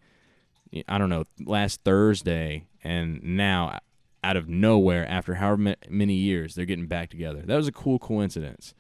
I 0.88 0.98
don't 0.98 1.10
know 1.10 1.26
last 1.44 1.82
Thursday, 1.84 2.66
and 2.84 3.22
now 3.24 3.80
out 4.24 4.38
of 4.38 4.48
nowhere 4.48 5.08
after 5.08 5.36
however 5.36 5.76
many 5.90 6.14
years 6.14 6.56
they're 6.56 6.66
getting 6.66 6.88
back 6.88 7.10
together. 7.10 7.42
That 7.42 7.58
was 7.58 7.68
a 7.68 7.72
cool 7.72 8.00
coincidence. 8.00 8.74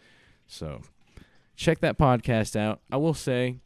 So 0.47 0.81
check 1.59 1.79
that 1.79 1.97
podcast 1.97 2.55
out. 2.55 2.79
I 2.89 2.95
will 2.95 3.13
say 3.13 3.57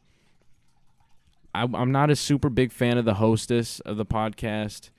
I, 1.54 1.62
I'm 1.62 1.92
not 1.92 2.10
a 2.10 2.16
super 2.16 2.50
big 2.50 2.72
fan 2.72 2.98
of 2.98 3.04
the 3.04 3.14
hostess 3.14 3.78
of 3.80 3.96
the 3.96 4.04
podcast. 4.04 4.90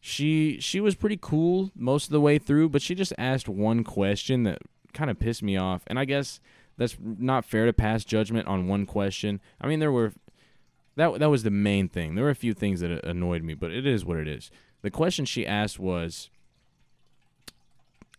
She 0.00 0.58
she 0.58 0.80
was 0.80 0.94
pretty 0.94 1.18
cool 1.20 1.70
most 1.76 2.06
of 2.06 2.12
the 2.12 2.20
way 2.20 2.38
through, 2.38 2.70
but 2.70 2.80
she 2.80 2.94
just 2.94 3.12
asked 3.18 3.48
one 3.48 3.84
question 3.84 4.44
that 4.44 4.62
kind 4.94 5.10
of 5.10 5.20
pissed 5.20 5.42
me 5.42 5.58
off. 5.58 5.82
And 5.86 5.98
I 5.98 6.06
guess 6.06 6.40
that's 6.78 6.96
not 7.00 7.44
fair 7.44 7.66
to 7.66 7.74
pass 7.74 8.04
judgment 8.04 8.48
on 8.48 8.66
one 8.66 8.86
question. 8.86 9.40
I 9.60 9.66
mean, 9.66 9.78
there 9.78 9.92
were 9.92 10.14
that 10.96 11.18
that 11.18 11.28
was 11.28 11.42
the 11.42 11.50
main 11.50 11.90
thing. 11.90 12.14
There 12.14 12.24
were 12.24 12.30
a 12.30 12.34
few 12.34 12.54
things 12.54 12.80
that 12.80 13.04
annoyed 13.04 13.42
me, 13.42 13.52
but 13.52 13.70
it 13.70 13.86
is 13.86 14.02
what 14.02 14.16
it 14.16 14.26
is. 14.26 14.50
The 14.80 14.90
question 14.90 15.26
she 15.26 15.46
asked 15.46 15.78
was 15.78 16.30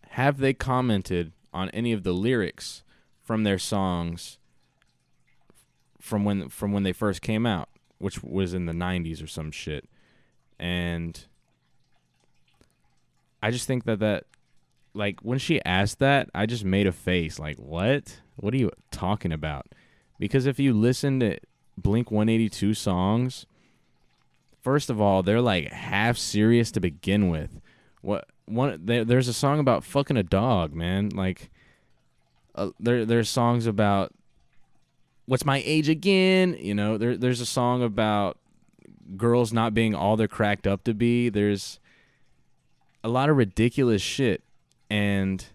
have 0.10 0.38
they 0.38 0.54
commented 0.54 1.32
on 1.52 1.72
any 1.72 1.92
of 1.92 2.04
the 2.04 2.14
lyrics 2.14 2.84
from 3.32 3.46
their 3.46 3.58
songs 3.58 4.40
from 6.02 6.26
when 6.26 6.50
from 6.50 6.74
when 6.74 6.84
they 6.84 6.92
first 6.92 7.22
came 7.22 7.46
out, 7.46 7.70
which 7.98 8.22
was 8.22 8.54
in 8.54 8.66
the 8.66 8.74
90s 8.74 9.24
or 9.24 9.28
some 9.28 9.52
shit. 9.52 9.88
And 10.60 11.18
I 13.42 13.50
just 13.50 13.68
think 13.68 13.86
that 13.86 14.00
that 14.00 14.26
like 14.94 15.22
when 15.22 15.40
she 15.40 15.64
asked 15.64 16.00
that, 16.00 16.30
I 16.36 16.46
just 16.46 16.66
made 16.66 16.88
a 16.88 16.92
face 16.92 17.40
like, 17.40 17.56
"What? 17.56 18.20
What 18.36 18.54
are 18.54 18.58
you 18.58 18.70
talking 18.92 19.32
about?" 19.32 19.68
Because 20.20 20.46
if 20.46 20.60
you 20.60 20.74
listen 20.74 21.22
to 21.22 21.38
Blink 21.78 22.12
182 22.12 22.74
songs, 22.74 23.46
first 24.60 24.90
of 24.90 25.00
all, 25.00 25.24
they're 25.24 25.40
like 25.40 25.72
half 25.72 26.18
serious 26.18 26.70
to 26.74 26.82
begin 26.82 27.30
with. 27.30 27.62
What 28.02 28.28
one 28.44 28.78
there, 28.86 29.06
there's 29.06 29.30
a 29.30 29.34
song 29.34 29.62
about 29.62 29.86
fucking 29.86 30.18
a 30.18 30.24
dog, 30.24 30.74
man. 30.74 31.08
Like 31.16 31.50
uh, 32.56 32.70
there 32.80 33.06
there's 33.06 33.30
songs 33.30 33.66
about 33.68 34.12
what's 35.26 35.45
my 35.45 35.62
age 35.66 35.89
again? 35.89 36.58
You 36.60 36.74
know, 36.74 36.97
there 36.97 37.18
there's 37.18 37.41
a 37.41 37.45
song 37.45 37.84
about 37.84 38.38
girls 39.18 39.52
not 39.54 39.74
being 39.74 39.95
all 39.95 40.16
they're 40.18 40.28
cracked 40.28 40.68
up 40.68 40.84
to 40.86 40.93
be. 40.93 41.30
There's 41.30 41.80
a 43.04 43.10
lot 43.10 43.30
of 43.30 43.38
ridiculous 43.38 44.02
shit 44.02 44.43
and 44.89 45.45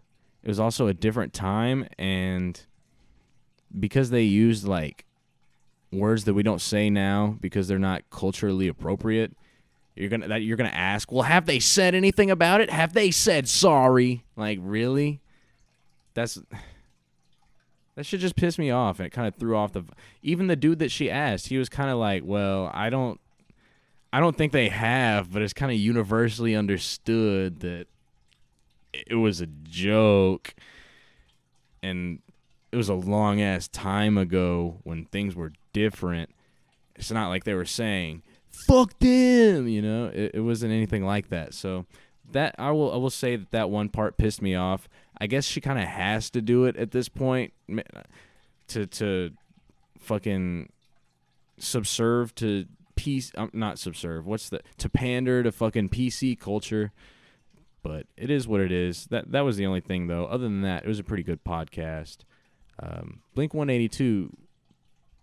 it 0.43 0.49
was 0.49 0.59
also 0.59 0.87
a 0.87 0.95
different 0.95 1.33
time 1.33 1.87
and 1.99 2.61
because 3.79 4.11
they 4.11 4.23
used 4.23 4.67
like 4.67 5.05
words 5.93 6.25
that 6.25 6.35
we 6.35 6.43
don't 6.43 6.61
say 6.61 6.91
now 6.91 7.37
because 7.41 7.69
they're 7.69 7.79
not 7.79 8.03
culturally 8.11 8.67
appropriate 8.67 9.37
you're 9.95 10.09
gonna 10.09 10.27
that 10.29 10.43
you're 10.43 10.57
gonna 10.57 10.69
ask 10.71 11.13
well 11.13 11.23
have 11.23 11.47
they 11.47 11.61
said 11.61 11.95
anything 11.95 12.31
about 12.31 12.61
it 12.61 12.71
have 12.71 12.93
they 12.93 13.11
said 13.11 13.49
sorry 13.49 14.25
like 14.37 14.59
really 14.61 15.21
that's 16.15 16.39
that 17.97 18.07
should 18.07 18.21
just 18.21 18.37
piss 18.37 18.59
me 18.59 18.71
off 18.71 18.99
and 19.01 19.07
it 19.07 19.11
kind 19.11 19.27
of 19.27 19.35
threw 19.35 19.57
off 19.57 19.73
the 19.73 19.83
even 20.23 20.47
the 20.47 20.57
dude 20.57 20.79
that 20.79 20.91
she 20.91 21.11
asked 21.11 21.49
he 21.49 21.59
was 21.59 21.69
kind 21.69 21.91
of 21.91 21.99
like 21.99 22.23
well 22.25 22.71
i 22.73 22.89
don't 22.89 23.21
i 24.13 24.21
don't 24.21 24.37
think 24.37 24.53
they 24.53 24.69
have 24.69 25.33
but 25.33 25.43
it's 25.43 25.53
kind 25.53 25.73
of 25.73 25.79
universally 25.79 26.55
understood 26.55 27.61
that 27.61 27.87
it 29.07 29.17
was 29.17 29.41
a 29.41 29.47
joke 29.47 30.55
and 31.83 32.21
it 32.73 32.77
was 32.77 32.89
a 32.89 32.95
long 32.95 33.41
ass 33.41 33.69
time 33.69 34.19
ago 34.19 34.77
when 34.83 35.05
things 35.07 35.35
were 35.35 35.53
different. 35.73 36.31
It's 36.97 37.11
not 37.11 37.29
like 37.29 37.45
they 37.45 37.55
were 37.55 37.65
saying 37.65 38.23
fuck 38.51 38.99
them 38.99 39.69
you 39.69 39.83
know? 39.83 40.07
It, 40.07 40.33
it 40.35 40.41
wasn't 40.41 40.73
anything 40.73 41.05
like 41.05 41.29
that. 41.29 41.55
So 41.55 41.87
that 42.33 42.57
i 42.59 42.73
will 42.73 42.93
i 42.93 42.97
will 42.97 43.09
say 43.09 43.37
that 43.37 43.53
that 43.53 43.71
one 43.71 43.89
part 43.89 44.19
pissed 44.19 44.43
me 44.43 44.53
off 44.55 44.89
I 45.19 45.27
guess 45.27 45.45
she 45.45 45.61
kind 45.61 45.79
of 45.79 45.87
has 45.87 46.31
to 46.31 46.43
do 46.43 46.65
it 46.65 46.77
at 46.77 46.91
this 46.91 47.09
point 47.09 47.53
to 48.69 48.87
to 48.87 49.31
fucking 49.99 50.71
subserve 51.59 52.35
to 52.37 52.67
peace. 52.95 53.33
Um, 53.37 53.51
not 53.53 53.79
subserve. 53.79 54.27
What's 54.27 54.49
the 54.49 54.61
to 54.79 54.89
pander 54.89 55.43
to 55.43 55.53
fucking 55.53 55.91
PC 55.91 56.39
culture. 56.39 56.93
But 57.83 58.07
it 58.17 58.31
is 58.31 58.49
what 58.49 58.61
it 58.61 58.73
is. 58.73 59.07
That 59.07 59.31
that 59.31 59.43
was 59.43 59.57
the 59.57 59.67
only 59.67 59.81
thing 59.81 60.09
though. 60.09 60.27
Other 60.27 60.45
than 60.45 60.63
that, 60.63 60.85
it 60.85 60.89
was 60.89 60.99
a 60.99 61.05
pretty 61.05 61.23
good 61.23 61.45
podcast. 61.45 62.19
Um, 62.79 63.21
Blink 63.35 63.55
182, 63.55 64.37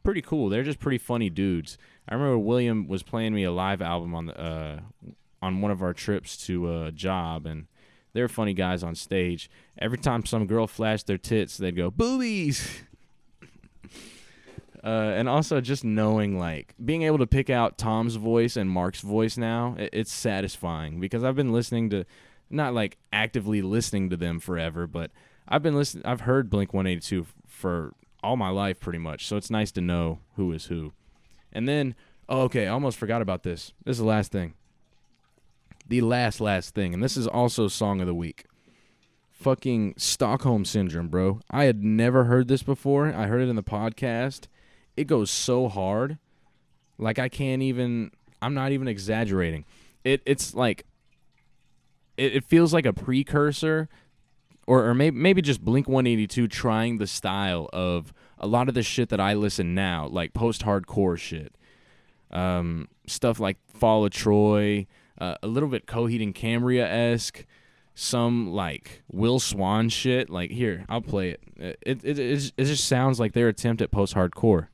pretty 0.03 0.21
cool. 0.21 0.49
They're 0.49 0.63
just 0.63 0.79
pretty 0.79 0.97
funny 0.97 1.29
dudes. 1.29 1.77
I 2.07 2.15
remember 2.15 2.39
William 2.39 2.87
was 2.87 3.03
playing 3.03 3.35
me 3.35 3.43
a 3.43 3.51
live 3.51 3.81
album 3.81 4.15
on 4.15 4.27
the 4.27 4.39
uh, 4.39 4.79
on 5.41 5.61
one 5.61 5.71
of 5.71 5.81
our 5.81 5.93
trips 5.93 6.37
to 6.47 6.85
a 6.85 6.91
job, 6.91 7.45
and 7.45 7.67
they're 8.13 8.27
funny 8.27 8.53
guys 8.53 8.83
on 8.83 8.95
stage. 8.95 9.49
Every 9.77 9.97
time 9.97 10.25
some 10.25 10.45
girl 10.45 10.67
flashed 10.67 11.07
their 11.07 11.17
tits, 11.17 11.57
they'd 11.57 11.75
go 11.75 11.89
boobies. 11.89 12.81
uh, 14.83 14.87
and 14.87 15.27
also 15.27 15.59
just 15.61 15.83
knowing 15.83 16.37
like 16.37 16.75
being 16.83 17.03
able 17.03 17.17
to 17.17 17.27
pick 17.27 17.49
out 17.49 17.77
Tom's 17.77 18.15
voice 18.15 18.55
and 18.55 18.69
Mark's 18.69 19.01
voice 19.01 19.37
now, 19.37 19.75
it, 19.79 19.89
it's 19.93 20.11
satisfying 20.11 20.99
because 20.99 21.23
I've 21.23 21.35
been 21.35 21.51
listening 21.51 21.89
to, 21.89 22.05
not 22.49 22.73
like 22.73 22.97
actively 23.11 23.61
listening 23.61 24.09
to 24.11 24.17
them 24.17 24.39
forever, 24.39 24.85
but 24.85 25.11
I've 25.47 25.63
been 25.63 25.75
listening. 25.75 26.05
I've 26.05 26.21
heard 26.21 26.49
Blink 26.49 26.73
182 26.73 27.25
for 27.47 27.93
all 28.21 28.37
my 28.37 28.49
life 28.49 28.79
pretty 28.79 28.99
much, 28.99 29.27
so 29.27 29.37
it's 29.37 29.49
nice 29.49 29.71
to 29.73 29.81
know 29.81 30.19
who 30.35 30.51
is 30.51 30.65
who. 30.65 30.93
And 31.51 31.67
then, 31.67 31.95
oh, 32.29 32.41
okay, 32.43 32.67
I 32.67 32.69
almost 32.69 32.97
forgot 32.97 33.21
about 33.21 33.43
this. 33.43 33.73
This 33.83 33.95
is 33.95 33.99
the 33.99 34.05
last 34.05 34.31
thing 34.31 34.53
the 35.93 36.01
last 36.01 36.41
last 36.41 36.73
thing, 36.73 36.91
and 36.95 37.03
this 37.03 37.15
is 37.15 37.27
also 37.27 37.67
song 37.67 38.01
of 38.01 38.07
the 38.07 38.15
week. 38.15 38.45
Fucking 39.29 39.93
Stockholm 39.95 40.65
syndrome, 40.65 41.07
bro. 41.07 41.39
I 41.51 41.65
had 41.65 41.83
never 41.83 42.23
heard 42.23 42.47
this 42.47 42.63
before. 42.63 43.13
I 43.13 43.27
heard 43.27 43.41
it 43.41 43.49
in 43.49 43.55
the 43.55 43.61
podcast. 43.61 44.47
It 44.97 45.03
goes 45.05 45.29
so 45.29 45.69
hard. 45.69 46.17
Like 46.97 47.19
I 47.19 47.29
can't 47.29 47.61
even 47.61 48.09
I'm 48.41 48.55
not 48.55 48.71
even 48.71 48.87
exaggerating. 48.87 49.65
It 50.03 50.23
it's 50.25 50.55
like 50.55 50.87
it, 52.17 52.37
it 52.37 52.43
feels 52.43 52.73
like 52.73 52.87
a 52.87 52.93
precursor 52.93 53.87
or, 54.65 54.87
or 54.87 54.95
maybe 54.95 55.15
maybe 55.15 55.43
just 55.43 55.63
Blink 55.63 55.87
182 55.87 56.47
trying 56.47 56.97
the 56.97 57.05
style 57.05 57.69
of 57.71 58.11
a 58.39 58.47
lot 58.47 58.67
of 58.67 58.73
the 58.73 58.81
shit 58.81 59.09
that 59.09 59.19
I 59.19 59.35
listen 59.35 59.75
now, 59.75 60.07
like 60.07 60.33
post 60.33 60.63
hardcore 60.63 61.19
shit. 61.19 61.53
Um, 62.31 62.87
stuff 63.05 63.39
like 63.39 63.57
Fall 63.67 64.05
of 64.05 64.11
Troy, 64.11 64.87
uh, 65.19 65.35
a 65.43 65.47
little 65.47 65.69
bit 65.69 65.85
Coheed 65.85 66.21
and 66.21 66.33
Cambria 66.33 66.87
esque, 66.87 67.45
some 67.95 68.51
like 68.51 69.03
Will 69.11 69.39
Swan 69.39 69.89
shit. 69.89 70.29
Like 70.29 70.51
here, 70.51 70.85
I'll 70.89 71.01
play 71.01 71.29
it. 71.31 71.41
It 71.55 72.01
it, 72.03 72.19
it, 72.19 72.53
it 72.57 72.63
just 72.65 72.87
sounds 72.87 73.19
like 73.19 73.33
their 73.33 73.47
attempt 73.47 73.81
at 73.81 73.91
post 73.91 74.15
hardcore. 74.15 74.67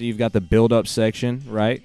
So 0.00 0.04
you've 0.04 0.16
got 0.16 0.32
the 0.32 0.40
build 0.40 0.72
up 0.72 0.86
section, 0.86 1.42
right? 1.46 1.82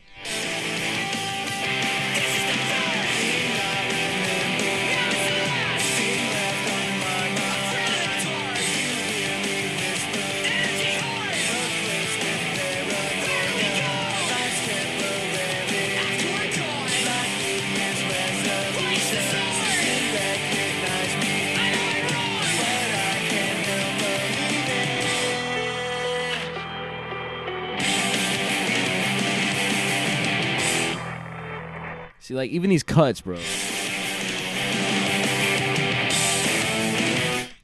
Like 32.46 32.54
even 32.54 32.70
these 32.70 32.84
cuts, 32.84 33.22
bro. 33.22 33.38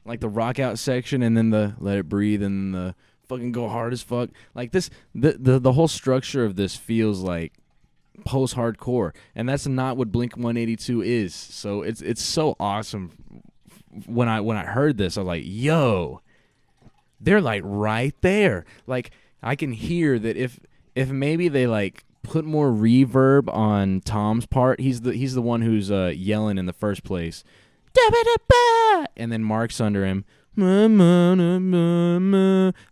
Like 0.04 0.20
the 0.20 0.28
rock 0.28 0.58
out 0.58 0.78
section, 0.78 1.22
and 1.22 1.36
then 1.36 1.50
the 1.50 1.74
let 1.78 1.98
it 1.98 2.08
breathe, 2.08 2.42
and 2.42 2.74
the 2.74 2.94
fucking 3.28 3.52
go 3.52 3.68
hard 3.68 3.92
as 3.92 4.02
fuck. 4.02 4.30
Like 4.54 4.72
this, 4.72 4.90
the 5.14 5.36
the 5.38 5.58
the 5.60 5.72
whole 5.72 5.88
structure 5.88 6.44
of 6.44 6.56
this 6.56 6.74
feels 6.74 7.20
like 7.20 7.52
post 8.24 8.56
hardcore, 8.56 9.14
and 9.36 9.48
that's 9.48 9.66
not 9.66 9.96
what 9.96 10.10
Blink 10.10 10.36
One 10.36 10.56
Eighty 10.56 10.74
Two 10.74 11.00
is. 11.00 11.32
So 11.32 11.82
it's 11.82 12.02
it's 12.02 12.22
so 12.22 12.56
awesome. 12.58 13.12
When 14.06 14.28
I 14.28 14.40
when 14.40 14.56
I 14.56 14.64
heard 14.64 14.98
this, 14.98 15.16
I 15.16 15.20
was 15.20 15.28
like, 15.28 15.44
yo, 15.46 16.20
they're 17.20 17.40
like 17.40 17.62
right 17.64 18.14
there. 18.20 18.64
Like 18.88 19.12
I 19.42 19.54
can 19.54 19.70
hear 19.70 20.18
that 20.18 20.36
if 20.36 20.58
if 20.96 21.08
maybe 21.08 21.48
they 21.48 21.68
like 21.68 22.04
put 22.22 22.44
more 22.44 22.70
reverb 22.70 23.52
on 23.52 24.00
Tom's 24.00 24.46
part, 24.46 24.80
he's 24.80 25.02
the 25.02 25.12
he's 25.14 25.34
the 25.34 25.42
one 25.42 25.62
who's 25.62 25.90
uh, 25.90 26.12
yelling 26.14 26.58
in 26.58 26.66
the 26.66 26.72
first 26.72 27.04
place. 27.04 27.44
And 29.16 29.30
then 29.30 29.44
Mark's 29.44 29.80
under 29.80 30.06
him. 30.06 30.24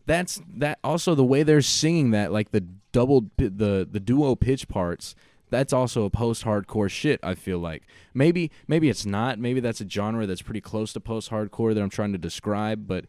That's 0.06 0.40
that. 0.56 0.78
Also, 0.82 1.14
the 1.14 1.24
way 1.24 1.42
they're 1.42 1.62
singing 1.62 2.10
that, 2.10 2.32
like 2.32 2.50
the 2.52 2.60
double, 2.92 3.30
the 3.36 3.86
the 3.90 4.00
duo 4.00 4.34
pitch 4.34 4.68
parts. 4.68 5.14
That's 5.50 5.72
also 5.72 6.04
a 6.04 6.10
post-hardcore 6.10 6.88
shit. 6.88 7.18
I 7.24 7.34
feel 7.34 7.58
like 7.58 7.82
maybe 8.14 8.52
maybe 8.68 8.88
it's 8.88 9.04
not. 9.04 9.38
Maybe 9.38 9.58
that's 9.60 9.80
a 9.80 9.88
genre 9.88 10.24
that's 10.26 10.42
pretty 10.42 10.60
close 10.60 10.92
to 10.92 11.00
post-hardcore 11.00 11.74
that 11.74 11.82
I'm 11.82 11.90
trying 11.90 12.12
to 12.12 12.18
describe. 12.18 12.86
But 12.86 13.06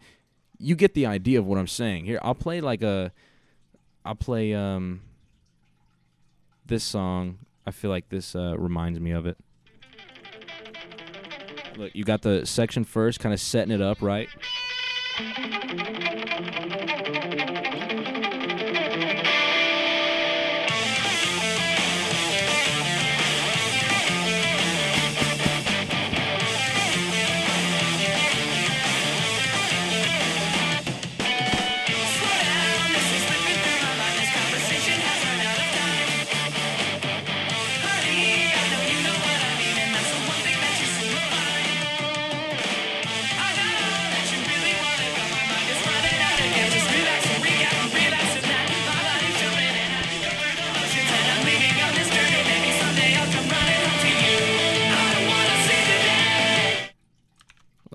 you 0.57 0.75
get 0.75 0.95
the 0.95 1.05
idea 1.05 1.39
of 1.39 1.45
what 1.45 1.59
I'm 1.59 1.67
saying. 1.67 2.05
Here, 2.05 2.19
I'll 2.23 2.35
play 2.35 2.59
like 2.59 2.81
a. 2.81 3.11
I'll 4.03 4.15
play 4.15 4.53
um. 4.53 5.01
This 6.71 6.85
song. 6.85 7.39
I 7.65 7.71
feel 7.71 7.91
like 7.91 8.07
this 8.07 8.33
uh, 8.33 8.55
reminds 8.57 8.97
me 8.97 9.11
of 9.11 9.25
it. 9.25 9.35
Look, 11.75 11.93
you 11.93 12.05
got 12.05 12.21
the 12.21 12.45
section 12.45 12.85
first, 12.85 13.19
kind 13.19 13.33
of 13.33 13.41
setting 13.41 13.73
it 13.73 13.81
up, 13.81 14.01
right? 14.01 14.29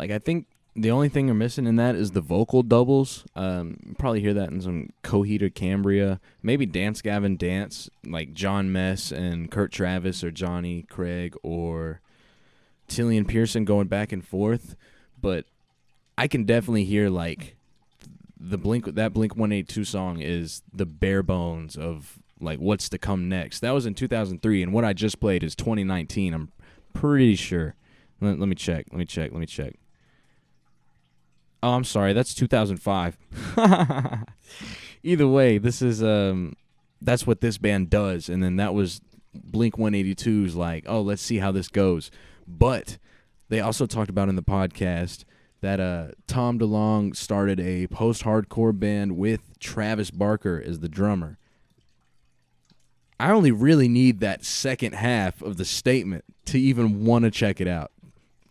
Like 0.06 0.14
I 0.14 0.18
think 0.20 0.46
the 0.76 0.92
only 0.92 1.08
thing 1.08 1.26
you're 1.26 1.34
missing 1.34 1.66
in 1.66 1.74
that 1.76 1.96
is 1.96 2.12
the 2.12 2.20
vocal 2.20 2.62
doubles. 2.62 3.24
Um, 3.34 3.96
probably 3.98 4.20
hear 4.20 4.34
that 4.34 4.50
in 4.50 4.60
some 4.60 4.90
Coheed 5.02 5.52
Cambria, 5.56 6.20
maybe 6.44 6.64
Dance 6.64 7.02
Gavin 7.02 7.36
Dance, 7.36 7.90
like 8.06 8.32
Jon 8.32 8.70
Mess 8.70 9.10
and 9.10 9.50
Kurt 9.50 9.72
Travis 9.72 10.22
or 10.22 10.30
Johnny 10.30 10.82
Craig 10.82 11.34
or 11.42 12.00
Tilian 12.88 13.26
Pearson 13.26 13.64
going 13.64 13.88
back 13.88 14.12
and 14.12 14.24
forth. 14.24 14.76
But 15.20 15.46
I 16.16 16.28
can 16.28 16.44
definitely 16.44 16.84
hear 16.84 17.10
like 17.10 17.56
the 18.38 18.58
Blink 18.58 18.84
that 18.84 19.12
Blink 19.12 19.34
182 19.34 19.82
song 19.82 20.20
is 20.20 20.62
the 20.72 20.86
bare 20.86 21.24
bones 21.24 21.76
of 21.76 22.20
like 22.40 22.60
what's 22.60 22.88
to 22.90 22.98
come 22.98 23.28
next. 23.28 23.58
That 23.58 23.72
was 23.72 23.86
in 23.86 23.94
2003, 23.94 24.62
and 24.62 24.72
what 24.72 24.84
I 24.84 24.92
just 24.92 25.18
played 25.18 25.42
is 25.42 25.56
2019. 25.56 26.32
I'm 26.32 26.52
pretty 26.92 27.34
sure. 27.34 27.74
Let, 28.20 28.38
let 28.38 28.48
me 28.48 28.54
check. 28.54 28.86
Let 28.92 28.98
me 28.98 29.04
check. 29.04 29.32
Let 29.32 29.40
me 29.40 29.46
check. 29.46 29.74
Oh, 31.62 31.72
I'm 31.72 31.84
sorry. 31.84 32.12
That's 32.12 32.34
2005. 32.34 33.16
Either 35.02 35.28
way, 35.28 35.58
this 35.58 35.82
is 35.82 36.02
um 36.02 36.54
that's 37.00 37.26
what 37.26 37.40
this 37.40 37.58
band 37.58 37.90
does 37.90 38.28
and 38.28 38.42
then 38.42 38.56
that 38.56 38.74
was 38.74 39.00
Blink 39.34 39.76
182's 39.76 40.56
like, 40.56 40.84
"Oh, 40.86 41.00
let's 41.00 41.22
see 41.22 41.38
how 41.38 41.52
this 41.52 41.68
goes." 41.68 42.10
But 42.48 42.98
they 43.48 43.60
also 43.60 43.86
talked 43.86 44.10
about 44.10 44.28
in 44.28 44.36
the 44.36 44.42
podcast 44.42 45.24
that 45.60 45.80
uh 45.80 46.08
Tom 46.26 46.58
DeLonge 46.58 47.16
started 47.16 47.60
a 47.60 47.86
post-hardcore 47.88 48.78
band 48.78 49.16
with 49.16 49.58
Travis 49.58 50.10
Barker 50.10 50.62
as 50.64 50.80
the 50.80 50.88
drummer. 50.88 51.38
I 53.18 53.30
only 53.30 53.50
really 53.50 53.88
need 53.88 54.20
that 54.20 54.44
second 54.44 54.94
half 54.94 55.40
of 55.40 55.56
the 55.56 55.64
statement 55.64 56.24
to 56.46 56.60
even 56.60 57.04
want 57.04 57.24
to 57.24 57.30
check 57.30 57.60
it 57.60 57.68
out. 57.68 57.90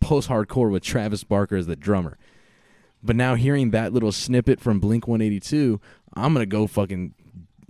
Post 0.00 0.28
hardcore 0.28 0.70
with 0.70 0.82
Travis 0.82 1.24
Barker 1.24 1.56
as 1.56 1.66
the 1.66 1.76
drummer. 1.76 2.18
But 3.06 3.16
now 3.16 3.34
hearing 3.34 3.70
that 3.70 3.92
little 3.92 4.12
snippet 4.12 4.60
from 4.60 4.80
Blink 4.80 5.06
182, 5.06 5.80
I'm 6.14 6.34
to 6.42 6.46
go 6.46 6.66
fucking 6.66 7.14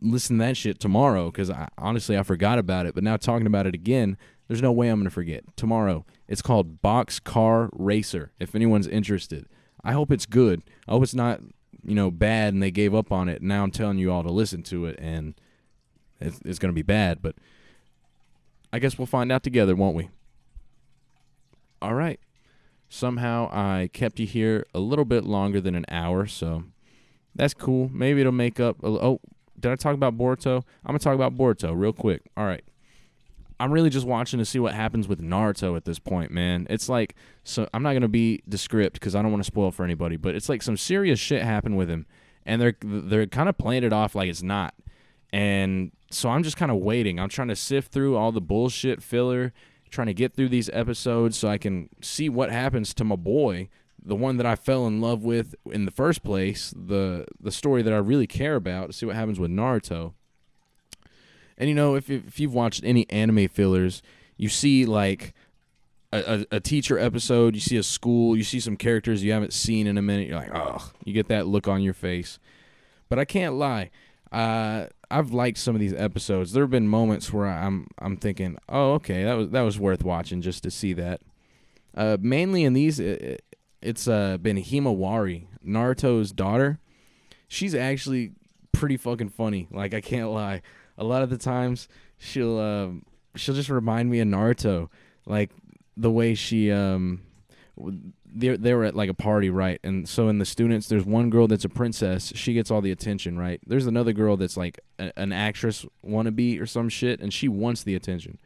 listen 0.01 0.39
to 0.39 0.45
that 0.45 0.57
shit 0.57 0.81
tomorrow 0.81 1.31
because 1.31 1.51
I, 1.51 1.69
honestly, 1.79 2.17
I 2.17 2.23
forgot 2.23 2.59
about 2.59 2.87
it. 2.87 2.95
But 2.95 3.05
now 3.05 3.17
talking 3.17 3.47
about 3.47 3.67
it 3.67 3.75
again, 3.75 4.17
there's 4.49 4.63
no 4.63 4.73
way 4.73 4.89
I'm 4.89 4.99
to 5.05 5.11
forget. 5.11 5.45
Tomorrow, 5.57 6.05
it's 6.29 6.43
called 6.43 6.81
Boxcar 6.83 7.69
Racer, 7.73 8.33
if 8.39 8.55
anyone's 8.55 8.87
interested. 8.87 9.47
I 9.85 9.93
hope 9.93 10.11
it's 10.11 10.27
good. 10.27 10.63
I 10.89 10.93
hope 10.93 11.03
it's 11.03 11.15
not, 11.15 11.41
you 11.85 11.95
know, 11.95 12.11
bad 12.11 12.55
and 12.55 12.63
they 12.63 12.71
gave 12.71 12.95
up 12.95 13.13
on 13.13 13.29
it. 13.29 13.43
Now 13.43 13.63
I'm 13.63 13.71
telling 13.71 13.99
you 13.99 14.11
all 14.11 14.23
to 14.23 14.31
listen 14.31 14.63
to 14.65 14.87
it 14.87 14.99
and 14.99 15.35
it's, 16.21 16.41
it's 16.45 16.59
to 16.59 16.73
be 16.73 16.83
bad, 16.83 17.21
but 17.23 17.37
I 18.73 18.79
guess 18.79 18.99
we'll 18.99 19.07
find 19.07 19.31
out 19.31 19.43
together, 19.43 19.77
won't 19.77 19.97
we? 19.97 20.09
All 21.81 21.95
right. 21.95 22.19
Somehow 22.89 23.49
I 23.53 23.91
kept 23.93 24.21
you 24.21 24.27
here 24.27 24.67
a 24.75 24.79
little 24.79 25.05
bit 25.05 25.25
longer 25.25 25.61
than 25.61 25.75
an 25.75 25.85
hour, 25.89 26.27
so 26.27 26.65
that's 27.35 27.55
cool. 27.55 27.91
Maybe 27.93 28.21
it'll 28.21 28.33
make 28.33 28.61
up. 28.61 28.83
A, 28.83 28.87
oh, 28.87 29.21
did 29.59 29.73
I 29.73 29.77
talk 29.77 29.95
about 29.95 30.17
Boruto? 30.17 30.59
I'm 30.85 30.89
gonna 30.89 30.99
talk 30.99 31.15
about 31.15 31.37
Boruto 31.37 31.77
real 31.77 31.93
quick. 31.93 32.23
All 32.37 32.47
right. 32.47 32.65
I'm 33.59 33.73
really 33.73 33.89
just 33.89 34.07
watching 34.07 34.39
to 34.39 34.45
see 34.45 34.59
what 34.59 34.75
happens 34.75 35.09
with 35.09 35.21
Naruto 35.21 35.77
at 35.77 35.87
this 35.87 35.99
point, 35.99 36.31
man. 36.31 36.67
It's 36.69 36.89
like 36.89 37.15
so 37.43 37.69
I'm 37.73 37.83
not 37.83 37.95
gonna 37.95 38.09
be 38.09 38.43
descript 38.49 38.95
because 38.95 39.15
I 39.15 39.23
don't 39.23 39.33
want 39.33 39.43
to 39.43 39.47
spoil 39.47 39.71
for 39.71 39.85
anybody, 39.85 40.17
but 40.17 40.35
it's 40.35 40.49
like 40.49 40.63
some 40.63 40.77
serious 40.77 41.19
shit 41.19 41.43
happened 41.43 41.77
with 41.77 41.89
him, 41.89 42.07
and 42.45 42.61
they're 42.61 42.77
they're 42.83 43.27
kind 43.27 43.49
of 43.49 43.57
playing 43.57 43.85
it 43.85 43.93
off 43.93 44.15
like 44.15 44.29
it's 44.29 44.43
not, 44.43 44.75
and 45.33 45.91
so 46.11 46.29
I'm 46.29 46.43
just 46.43 46.57
kind 46.57 46.71
of 46.71 46.79
waiting. 46.79 47.19
I'm 47.19 47.31
trying 47.31 47.49
to 47.49 47.57
sift 47.57 47.93
through 47.93 48.17
all 48.17 48.31
the 48.31 48.41
bullshit 48.41 49.03
filler, 49.03 49.53
trying 49.97 50.07
to 50.07 50.15
get 50.15 50.35
through 50.35 50.51
these 50.51 50.71
episodes 50.73 51.37
so 51.37 51.49
I 51.49 51.59
can 51.59 51.89
see 52.01 52.29
what 52.29 52.53
happens 52.53 52.95
to 52.95 53.05
my 53.05 53.17
boy, 53.17 53.69
the 54.01 54.15
one 54.15 54.37
that 54.37 54.47
I 54.47 54.55
fell 54.55 54.87
in 54.87 55.01
love 55.01 55.25
with 55.25 55.57
in 55.73 55.87
the 55.87 55.91
first 55.91 56.23
place, 56.23 56.73
the 56.77 57.27
the 57.41 57.51
story 57.51 57.83
that 57.83 57.93
I 57.93 57.97
really 57.97 58.29
care 58.29 58.55
about. 58.55 58.89
To 58.89 58.93
see 58.93 59.07
what 59.07 59.17
happens 59.17 59.41
with 59.41 59.51
Naruto. 59.51 60.13
And 61.59 61.69
you 61.69 61.75
know, 61.75 61.97
if 61.97 62.09
if 62.09 62.39
you've 62.39 62.55
watched 62.55 62.85
any 62.85 63.11
anime 63.11 63.49
fillers, 63.49 64.03
you 64.37 64.49
see 64.49 64.85
like 64.85 65.35
a, 66.13 66.45
a, 66.53 66.57
a 66.57 66.61
teacher 66.61 66.99
episode, 66.99 67.55
you 67.55 67.61
see 67.61 67.79
a 67.79 67.83
school, 67.83 68.37
you 68.37 68.45
see 68.45 68.61
some 68.61 68.77
characters 68.77 69.25
you 69.25 69.33
haven't 69.33 69.55
seen 69.55 69.87
in 69.87 69.99
a 69.99 70.03
minute. 70.03 70.29
You're 70.29 70.39
like, 70.39 70.55
oh, 70.55 70.93
you 71.05 71.13
get 71.13 71.29
that 71.29 71.47
look 71.47 71.67
on 71.67 71.83
your 71.83 71.95
face. 71.95 72.39
But 73.09 73.19
I 73.19 73.25
can't 73.25 73.55
lie, 73.55 73.91
uh, 74.31 74.87
I've 75.11 75.33
liked 75.33 75.59
some 75.59 75.75
of 75.75 75.81
these 75.81 75.95
episodes. 75.95 76.53
There 76.53 76.63
have 76.63 76.71
been 76.71 76.89
moments 76.89 77.33
where 77.33 77.47
I'm 77.47 77.89
I'm 77.99 78.17
thinking, 78.17 78.59
oh, 78.69 78.95
okay, 78.95 79.25
that 79.25 79.35
was 79.35 79.51
that 79.51 79.63
was 79.63 79.79
worth 79.79 80.05
watching 80.05 80.41
just 80.41 80.63
to 80.65 80.71
see 80.71 80.93
that. 80.95 81.21
Uh, 81.95 82.17
mainly 82.21 82.65
in 82.65 82.73
these, 82.73 83.01
it, 83.01 83.43
it's 83.81 84.09
uh, 84.09 84.37
been 84.39 84.57
Himawari, 84.57 85.47
Naruto's 85.65 86.33
daughter. 86.33 86.81
She's 87.49 87.75
actually 87.75 88.33
pretty 88.73 88.97
fucking 88.97 89.31
funny. 89.31 89.69
Like 89.71 89.95
I 89.95 90.01
can't 90.01 90.31
lie. 90.31 90.63
A 90.99 91.05
lot 91.05 91.23
of 91.23 91.31
the 91.31 91.39
times 91.39 91.89
she'll 92.19 92.59
uh, 92.59 92.89
she'll 93.37 93.55
just 93.55 93.71
remind 93.71 94.11
me 94.11 94.21
of 94.21 94.29
Naruto, 94.29 94.89
like 95.25 95.51
the 95.97 96.11
way 96.11 96.35
she 96.35 96.71
um 96.73 97.23
they 98.37 98.57
they 98.57 98.75
were 98.75 98.85
at 98.85 98.95
like 98.95 99.09
a 99.09 99.15
party, 99.15 99.51
right? 99.51 99.81
And 99.83 100.09
so 100.09 100.29
in 100.29 100.39
the 100.39 100.45
students, 100.45 100.89
there's 100.89 101.05
one 101.05 101.31
girl 101.31 101.47
that's 101.49 101.65
a 101.65 101.69
princess. 101.69 102.33
She 102.35 102.55
gets 102.55 102.71
all 102.71 102.81
the 102.81 102.91
attention, 102.91 103.39
right? 103.39 103.61
There's 103.67 103.87
another 103.87 104.13
girl 104.13 104.37
that's 104.37 104.57
like 104.57 104.81
a, 104.99 105.13
an 105.19 105.33
actress 105.33 105.87
wannabe 106.05 106.61
or 106.61 106.67
some 106.67 106.89
shit, 106.89 107.21
and 107.21 107.33
she 107.33 107.49
wants 107.49 107.83
the 107.83 107.95
attention. 107.95 108.39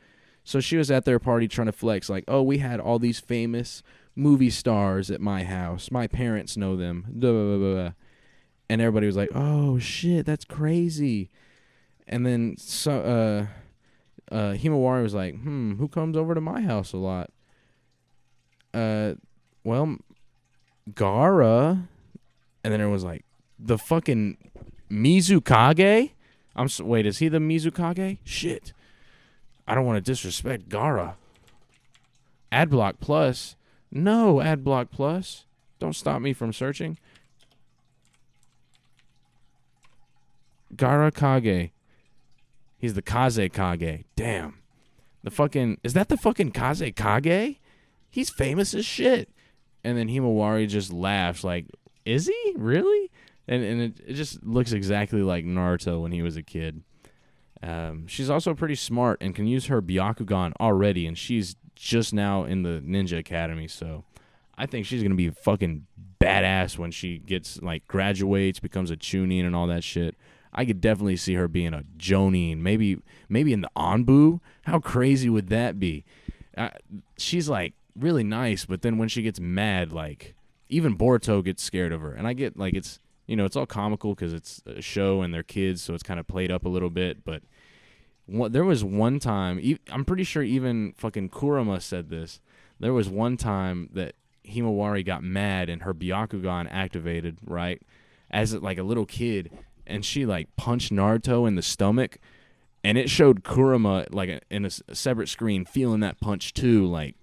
So 0.45 0.61
she 0.61 0.77
was 0.77 0.91
at 0.91 1.05
their 1.05 1.19
party 1.19 1.49
trying 1.49 1.67
to 1.67 1.73
flex, 1.73 2.09
like, 2.09 2.25
oh, 2.27 2.43
we 2.43 2.59
had 2.59 2.81
all 2.81 2.99
these 2.99 3.21
famous 3.21 3.83
movie 4.17 4.51
stars 4.51 5.11
at 5.11 5.21
my 5.21 5.45
house. 5.45 5.91
My 5.91 6.07
parents 6.07 6.57
know 6.57 6.77
them. 6.77 7.07
Duh, 7.19 7.33
duh, 7.33 7.59
duh. 7.59 7.91
And 8.69 8.81
everybody 8.81 9.07
was 9.07 9.17
like, 9.17 9.31
oh 9.35 9.79
shit, 9.79 10.27
that's 10.27 10.45
crazy. 10.45 11.31
And 12.07 12.25
then 12.25 12.57
so 12.57 13.01
uh 13.01 13.47
uh, 14.31 14.53
Himawari 14.53 15.03
was 15.03 15.15
like, 15.15 15.35
"Hmm, 15.35 15.75
who 15.75 15.89
comes 15.89 16.17
over 16.17 16.35
to 16.35 16.41
my 16.41 16.61
house 16.61 16.93
a 16.93 16.99
lot?" 16.99 17.31
Uh, 18.73 19.15
well, 19.65 19.97
Gaara, 20.91 21.87
and 22.65 22.73
then 22.73 22.81
it 22.81 22.89
was 22.89 23.05
like 23.05 23.25
the 23.59 23.79
fucking 23.79 24.37
Mizukage. 24.91 26.11
I'm 26.57 26.65
s 26.67 26.81
wait, 26.81 27.07
is 27.07 27.19
he 27.19 27.29
the 27.29 27.39
Mizukage? 27.39 28.19
Shit, 28.25 28.73
I 29.67 29.75
don't 29.75 29.87
want 29.87 30.05
to 30.05 30.11
disrespect 30.11 30.69
Gaara. 30.69 31.15
Adblock 32.53 32.95
Plus, 33.01 33.57
no 33.91 34.37
Adblock 34.37 34.91
Plus. 34.91 35.45
Don't 35.79 35.95
stop 35.95 36.21
me 36.21 36.33
from 36.33 36.53
searching. 36.53 36.99
Gaara 40.75 41.13
Kage. 41.13 41.71
He's 42.79 42.95
the 42.95 43.03
Kazekage. 43.03 44.05
Damn. 44.17 44.59
The 45.23 45.31
fucking 45.31 45.79
is 45.83 45.93
that 45.93 46.09
the 46.09 46.17
fucking 46.17 46.53
Kazekage? 46.53 47.59
He's 48.11 48.31
famous 48.31 48.75
as 48.75 48.85
shit. 48.85 49.29
And 49.85 49.97
then 49.97 50.09
Himawari 50.09 50.69
just 50.69 50.93
laughs 50.93 51.45
like, 51.45 51.67
"Is 52.05 52.27
he 52.27 52.55
really?" 52.57 53.11
And 53.49 53.63
and 53.65 53.81
it, 53.81 54.01
it 54.07 54.15
just 54.15 54.45
looks 54.45 54.73
exactly 54.73 55.23
like 55.23 55.45
Naruto 55.45 56.03
when 56.03 56.13
he 56.13 56.23
was 56.23 56.37
a 56.37 56.43
kid. 56.43 56.83
Um, 57.63 58.07
she's 58.07 58.31
also 58.31 58.55
pretty 58.55 58.75
smart 58.75 59.19
and 59.21 59.35
can 59.35 59.47
use 59.47 59.67
her 59.67 59.83
Byakugan 59.83 60.53
already, 60.61 61.07
and 61.07 61.17
she's 61.17 61.57
just 61.75 62.13
now 62.15 62.45
in 62.45 62.63
the 62.63 62.83
Ninja 62.85 63.19
Academy. 63.19 63.69
So 63.69 64.05
I 64.57 64.67
think 64.67 64.87
she's 64.87 65.03
gonna 65.03 65.15
be 65.15 65.31
fucking 65.31 65.87
badass 66.21 66.79
when 66.79 66.91
she 66.91 67.19
gets 67.19 67.61
like 67.63 67.87
graduates, 67.89 68.61
becomes 68.61 68.91
a 68.91 68.97
Chunin 68.97 69.45
and 69.45 69.57
all 69.57 69.67
that 69.67 69.83
shit. 69.83 70.15
I 70.53 70.65
could 70.65 70.81
definitely 70.81 71.17
see 71.17 71.35
her 71.35 71.49
being 71.49 71.75
a 71.75 71.85
Jonin, 71.97 72.59
maybe 72.59 72.99
maybe 73.29 73.53
in 73.53 73.61
the 73.61 73.71
Anbu. 73.77 74.41
How 74.63 74.79
crazy 74.79 75.31
would 75.31 75.49
that 75.49 75.79
be? 75.79 76.05
Uh, 76.57 76.71
she's 77.17 77.49
like 77.49 77.75
really 77.97 78.25
nice, 78.25 78.65
but 78.65 78.83
then 78.83 78.99
when 78.99 79.09
she 79.09 79.23
gets 79.23 79.41
mad, 79.41 79.93
like 79.93 80.35
even 80.69 80.97
Boruto 80.97 81.45
gets 81.45 81.63
scared 81.63 81.93
of 81.93 82.01
her. 82.01 82.13
And 82.13 82.27
I 82.27 82.33
get 82.33 82.57
like 82.57 82.75
it's 82.75 83.01
you 83.27 83.37
know 83.37 83.45
it's 83.45 83.57
all 83.57 83.67
comical 83.67 84.15
because 84.15 84.33
it's 84.33 84.63
a 84.67 84.81
show 84.81 85.23
and 85.23 85.33
they're 85.33 85.43
kids, 85.43 85.83
so 85.83 85.95
it's 85.95 86.03
kind 86.03 86.21
of 86.21 86.27
played 86.27 86.51
up 86.51 86.65
a 86.65 86.69
little 86.69 86.91
bit. 86.91 87.25
But 87.25 87.43
there 88.29 88.65
was 88.65 88.85
one 88.85 89.19
time 89.19 89.59
e- 89.61 89.79
I'm 89.91 90.05
pretty 90.05 90.25
sure 90.25 90.43
even 90.43 90.95
fucking 90.97 91.31
Kurama 91.31 91.81
said 91.81 92.11
this. 92.11 92.41
There 92.79 92.93
was 92.93 93.09
one 93.09 93.37
time 93.37 93.91
that 93.93 94.15
Himawari 94.47 95.05
got 95.05 95.23
mad 95.23 95.69
and 95.69 95.83
her 95.83 95.93
Byakugan 95.93 96.67
activated 96.71 97.39
right 97.45 97.83
as 98.31 98.55
like 98.55 98.79
a 98.79 98.83
little 98.83 99.07
kid 99.07 99.51
and 99.91 100.05
she 100.05 100.25
like 100.25 100.55
punched 100.57 100.93
Naruto 100.93 101.47
in 101.47 101.57
the 101.57 101.63
stomach, 101.63 102.19
and 102.83 102.97
it 102.97 103.11
showed 103.11 103.43
Kurama 103.45 104.07
like 104.11 104.43
in 104.51 104.65
a 104.65 104.71
separate 104.71 105.29
screen 105.29 105.65
feeling 105.65 106.01
that 106.01 106.21
punch 106.21 106.55
too, 106.55 106.87
like 106.87 107.17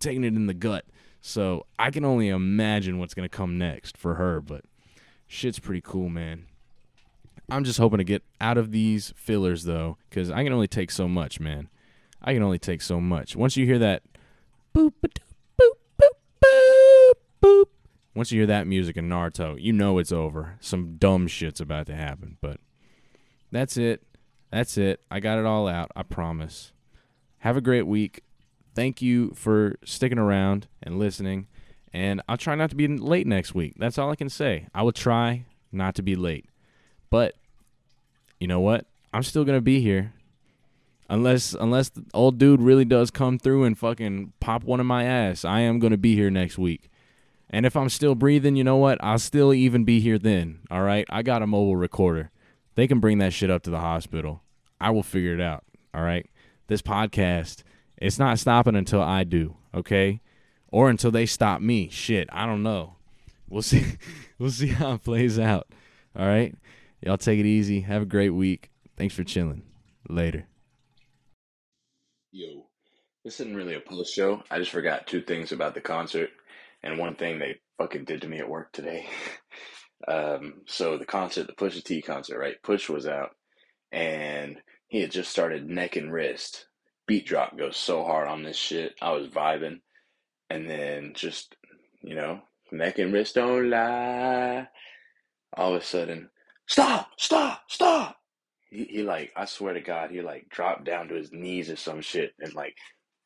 taking 0.00 0.24
it 0.24 0.34
in 0.34 0.46
the 0.46 0.54
gut. 0.54 0.84
So 1.20 1.66
I 1.78 1.90
can 1.90 2.04
only 2.04 2.28
imagine 2.28 2.98
what's 2.98 3.14
gonna 3.14 3.28
come 3.28 3.58
next 3.58 3.96
for 3.96 4.14
her, 4.14 4.40
but 4.40 4.64
shit's 5.26 5.58
pretty 5.58 5.80
cool, 5.80 6.08
man. 6.08 6.46
I'm 7.48 7.64
just 7.64 7.78
hoping 7.78 7.98
to 7.98 8.04
get 8.04 8.22
out 8.40 8.58
of 8.58 8.72
these 8.72 9.12
fillers 9.16 9.64
though, 9.64 9.98
because 10.08 10.30
I 10.30 10.42
can 10.44 10.52
only 10.52 10.68
take 10.68 10.90
so 10.90 11.06
much, 11.06 11.38
man. 11.38 11.68
I 12.20 12.34
can 12.34 12.42
only 12.42 12.58
take 12.58 12.82
so 12.82 13.00
much. 13.00 13.36
Once 13.36 13.56
you 13.56 13.66
hear 13.66 13.78
that 13.78 14.02
boop 14.74 14.92
boop 15.02 15.18
boop 15.58 15.72
boop 16.00 17.14
boop 17.42 17.64
once 18.14 18.30
you 18.30 18.40
hear 18.40 18.46
that 18.46 18.66
music 18.66 18.96
in 18.96 19.08
Naruto, 19.08 19.56
you 19.58 19.72
know 19.72 19.98
it's 19.98 20.12
over. 20.12 20.56
Some 20.60 20.96
dumb 20.96 21.26
shit's 21.26 21.60
about 21.60 21.86
to 21.86 21.94
happen. 21.94 22.36
But 22.40 22.58
that's 23.50 23.76
it. 23.76 24.02
That's 24.50 24.76
it. 24.76 25.00
I 25.10 25.20
got 25.20 25.38
it 25.38 25.46
all 25.46 25.66
out. 25.66 25.90
I 25.96 26.02
promise. 26.02 26.72
Have 27.38 27.56
a 27.56 27.62
great 27.62 27.86
week. 27.86 28.22
Thank 28.74 29.02
you 29.02 29.32
for 29.34 29.76
sticking 29.84 30.18
around 30.18 30.66
and 30.82 30.98
listening. 30.98 31.46
And 31.92 32.22
I'll 32.28 32.38
try 32.38 32.54
not 32.54 32.70
to 32.70 32.76
be 32.76 32.88
late 32.88 33.26
next 33.26 33.54
week. 33.54 33.74
That's 33.76 33.98
all 33.98 34.10
I 34.10 34.16
can 34.16 34.30
say. 34.30 34.66
I 34.74 34.82
will 34.82 34.92
try 34.92 35.44
not 35.70 35.94
to 35.96 36.02
be 36.02 36.16
late. 36.16 36.46
But 37.10 37.34
you 38.40 38.46
know 38.46 38.60
what? 38.60 38.86
I'm 39.12 39.22
still 39.22 39.44
gonna 39.44 39.60
be 39.60 39.80
here. 39.80 40.14
Unless 41.10 41.52
unless 41.52 41.90
the 41.90 42.04
old 42.14 42.38
dude 42.38 42.62
really 42.62 42.86
does 42.86 43.10
come 43.10 43.38
through 43.38 43.64
and 43.64 43.78
fucking 43.78 44.32
pop 44.40 44.64
one 44.64 44.80
in 44.80 44.86
my 44.86 45.04
ass, 45.04 45.44
I 45.44 45.60
am 45.60 45.78
gonna 45.78 45.98
be 45.98 46.14
here 46.14 46.30
next 46.30 46.56
week. 46.56 46.90
And 47.50 47.66
if 47.66 47.76
I'm 47.76 47.90
still 47.90 48.14
breathing, 48.14 48.56
you 48.56 48.64
know 48.64 48.78
what? 48.78 48.96
I'll 49.02 49.18
still 49.18 49.52
even 49.52 49.84
be 49.84 50.00
here 50.00 50.18
then. 50.18 50.60
All 50.70 50.80
right. 50.82 51.06
I 51.10 51.22
got 51.22 51.42
a 51.42 51.46
mobile 51.46 51.76
recorder. 51.76 52.30
They 52.74 52.86
can 52.86 52.98
bring 52.98 53.18
that 53.18 53.34
shit 53.34 53.50
up 53.50 53.62
to 53.64 53.70
the 53.70 53.80
hospital. 53.80 54.42
I 54.80 54.90
will 54.90 55.02
figure 55.02 55.34
it 55.34 55.40
out. 55.40 55.64
All 55.92 56.02
right. 56.02 56.26
This 56.68 56.80
podcast, 56.80 57.62
it's 58.02 58.18
not 58.18 58.38
stopping 58.38 58.74
until 58.74 59.00
I 59.00 59.22
do. 59.22 59.56
Okay. 59.72 60.20
Or 60.68 60.90
until 60.90 61.12
they 61.12 61.24
stop 61.24 61.60
me. 61.60 61.88
Shit. 61.88 62.28
I 62.32 62.46
don't 62.46 62.62
know. 62.62 62.96
We'll 63.48 63.62
see. 63.62 63.84
we'll 64.38 64.50
see 64.50 64.68
how 64.68 64.94
it 64.94 65.04
plays 65.04 65.38
out. 65.38 65.68
All 66.16 66.26
right. 66.26 66.54
Y'all 67.00 67.16
take 67.16 67.38
it 67.38 67.46
easy. 67.46 67.82
Have 67.82 68.02
a 68.02 68.06
great 68.06 68.30
week. 68.30 68.70
Thanks 68.96 69.14
for 69.14 69.24
chilling. 69.24 69.62
Later. 70.08 70.46
Yo, 72.32 72.66
this 73.24 73.38
isn't 73.40 73.54
really 73.54 73.74
a 73.74 73.80
post 73.80 74.12
show. 74.14 74.42
I 74.50 74.58
just 74.58 74.70
forgot 74.72 75.06
two 75.06 75.22
things 75.22 75.52
about 75.52 75.74
the 75.74 75.80
concert, 75.80 76.30
and 76.82 76.98
one 76.98 77.14
thing 77.14 77.38
they 77.38 77.60
fucking 77.78 78.04
did 78.04 78.22
to 78.22 78.28
me 78.28 78.38
at 78.38 78.48
work 78.48 78.72
today. 78.72 79.06
um, 80.08 80.62
so 80.66 80.98
the 80.98 81.04
concert, 81.04 81.46
the 81.46 81.52
Pusha 81.52 81.84
T 81.84 82.02
concert, 82.02 82.38
right? 82.38 82.56
Push 82.62 82.88
was 82.88 83.06
out, 83.06 83.30
and 83.92 84.56
he 84.88 85.00
had 85.00 85.10
just 85.12 85.30
started 85.30 85.68
neck 85.68 85.96
and 85.96 86.12
wrist. 86.12 86.66
Beat 87.12 87.26
drop 87.26 87.58
goes 87.58 87.76
so 87.76 88.04
hard 88.04 88.26
on 88.26 88.42
this 88.42 88.56
shit. 88.56 88.94
I 89.02 89.12
was 89.12 89.28
vibing, 89.28 89.80
and 90.48 90.70
then 90.70 91.12
just 91.14 91.54
you 92.00 92.14
know, 92.14 92.40
neck 92.70 92.98
and 92.98 93.12
wrist 93.12 93.34
don't 93.34 93.68
lie. 93.68 94.66
All 95.54 95.74
of 95.74 95.82
a 95.82 95.84
sudden, 95.84 96.30
stop, 96.66 97.10
stop, 97.18 97.64
stop. 97.68 98.16
He, 98.70 98.84
he 98.84 99.02
like, 99.02 99.30
I 99.36 99.44
swear 99.44 99.74
to 99.74 99.82
God, 99.82 100.10
he 100.10 100.22
like 100.22 100.48
dropped 100.48 100.84
down 100.84 101.08
to 101.08 101.14
his 101.14 101.30
knees 101.30 101.68
or 101.68 101.76
some 101.76 102.00
shit 102.00 102.32
and 102.38 102.54
like 102.54 102.74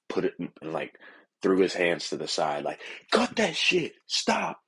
put 0.08 0.24
it 0.24 0.34
and 0.36 0.72
like 0.72 0.98
threw 1.40 1.60
his 1.60 1.74
hands 1.74 2.08
to 2.08 2.16
the 2.16 2.26
side, 2.26 2.64
like, 2.64 2.80
cut 3.12 3.36
that 3.36 3.54
shit, 3.54 3.92
stop. 4.08 4.58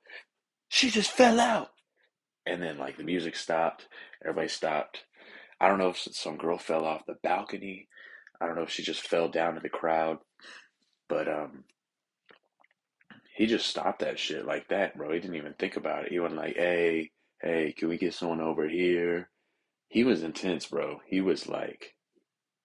She 0.69 0.89
just 0.89 1.11
fell 1.11 1.41
out. 1.41 1.71
And 2.45 2.63
then 2.63 2.77
like 2.77 2.95
the 2.95 3.03
music 3.03 3.35
stopped, 3.35 3.85
everybody 4.23 4.47
stopped. 4.47 5.03
I 5.59 5.67
don't 5.67 5.77
know 5.77 5.89
if 5.89 5.97
some 5.97 6.37
girl 6.37 6.57
fell 6.57 6.85
off 6.85 7.05
the 7.05 7.17
balcony. 7.21 7.89
I 8.41 8.45
don't 8.45 8.55
know 8.55 8.63
if 8.63 8.71
she 8.71 8.83
just 8.83 9.07
fell 9.07 9.29
down 9.29 9.55
to 9.55 9.59
the 9.59 9.69
crowd, 9.69 10.19
but 11.07 11.27
um, 11.27 11.65
he 13.35 13.45
just 13.45 13.67
stopped 13.67 13.99
that 13.99 14.19
shit 14.19 14.45
like 14.45 14.69
that, 14.69 14.97
bro. 14.97 15.11
He 15.11 15.19
didn't 15.19 15.35
even 15.35 15.53
think 15.53 15.75
about 15.75 16.05
it. 16.05 16.11
He 16.11 16.19
wasn't 16.19 16.41
like, 16.41 16.55
hey, 16.55 17.11
hey, 17.41 17.73
can 17.77 17.89
we 17.89 17.97
get 17.97 18.13
someone 18.13 18.41
over 18.41 18.67
here? 18.67 19.29
He 19.87 20.03
was 20.03 20.23
intense, 20.23 20.67
bro. 20.67 20.99
He 21.07 21.21
was 21.21 21.47
like, 21.47 21.95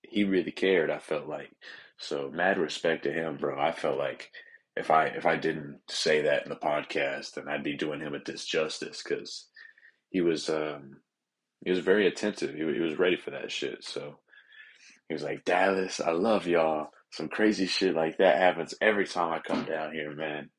he 0.02 0.24
really 0.24 0.52
cared. 0.52 0.90
I 0.90 0.98
felt 0.98 1.26
like, 1.26 1.50
so 1.96 2.30
mad 2.32 2.58
respect 2.58 3.04
to 3.04 3.12
him, 3.12 3.36
bro. 3.36 3.58
I 3.60 3.72
felt 3.72 3.98
like 3.98 4.30
if 4.76 4.90
I 4.90 5.06
if 5.06 5.26
I 5.26 5.36
didn't 5.36 5.80
say 5.88 6.22
that 6.22 6.42
in 6.42 6.48
the 6.48 6.56
podcast, 6.56 7.34
then 7.34 7.48
I'd 7.48 7.62
be 7.62 7.76
doing 7.76 8.00
him 8.00 8.14
a 8.14 8.18
disjustice 8.18 9.02
because 9.02 9.48
he 10.10 10.20
was 10.20 10.48
um 10.50 10.98
he 11.64 11.70
was 11.70 11.80
very 11.80 12.06
attentive. 12.06 12.54
He, 12.54 12.60
he 12.60 12.80
was 12.80 12.98
ready 12.98 13.16
for 13.16 13.30
that 13.30 13.50
shit. 13.52 13.84
So 13.84 14.18
he 15.08 15.14
was 15.14 15.22
like, 15.22 15.44
Dallas, 15.44 16.00
I 16.00 16.12
love 16.12 16.46
y'all. 16.46 16.88
Some 17.10 17.28
crazy 17.28 17.66
shit 17.66 17.94
like 17.94 18.18
that 18.18 18.38
happens 18.38 18.74
every 18.80 19.06
time 19.06 19.32
I 19.32 19.38
come 19.38 19.64
down 19.64 19.92
here, 19.92 20.12
man. 20.14 20.50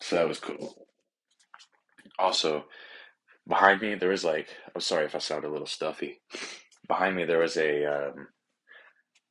So 0.00 0.16
that 0.16 0.28
was 0.28 0.40
cool. 0.40 0.86
Also, 2.18 2.64
behind 3.46 3.80
me 3.80 3.94
there 3.94 4.08
was 4.08 4.24
like 4.24 4.48
I'm 4.74 4.80
sorry 4.80 5.04
if 5.04 5.14
I 5.14 5.18
sound 5.18 5.44
a 5.44 5.50
little 5.50 5.66
stuffy. 5.66 6.20
Behind 6.88 7.14
me 7.14 7.24
there 7.24 7.38
was 7.38 7.56
a 7.56 7.84
um 7.84 8.28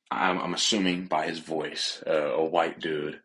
I'm 0.09 0.39
I'm 0.39 0.53
assuming 0.53 1.05
by 1.07 1.27
his 1.27 1.39
voice, 1.39 2.03
uh, 2.05 2.33
a 2.33 2.43
white 2.43 2.79
dude 2.79 3.21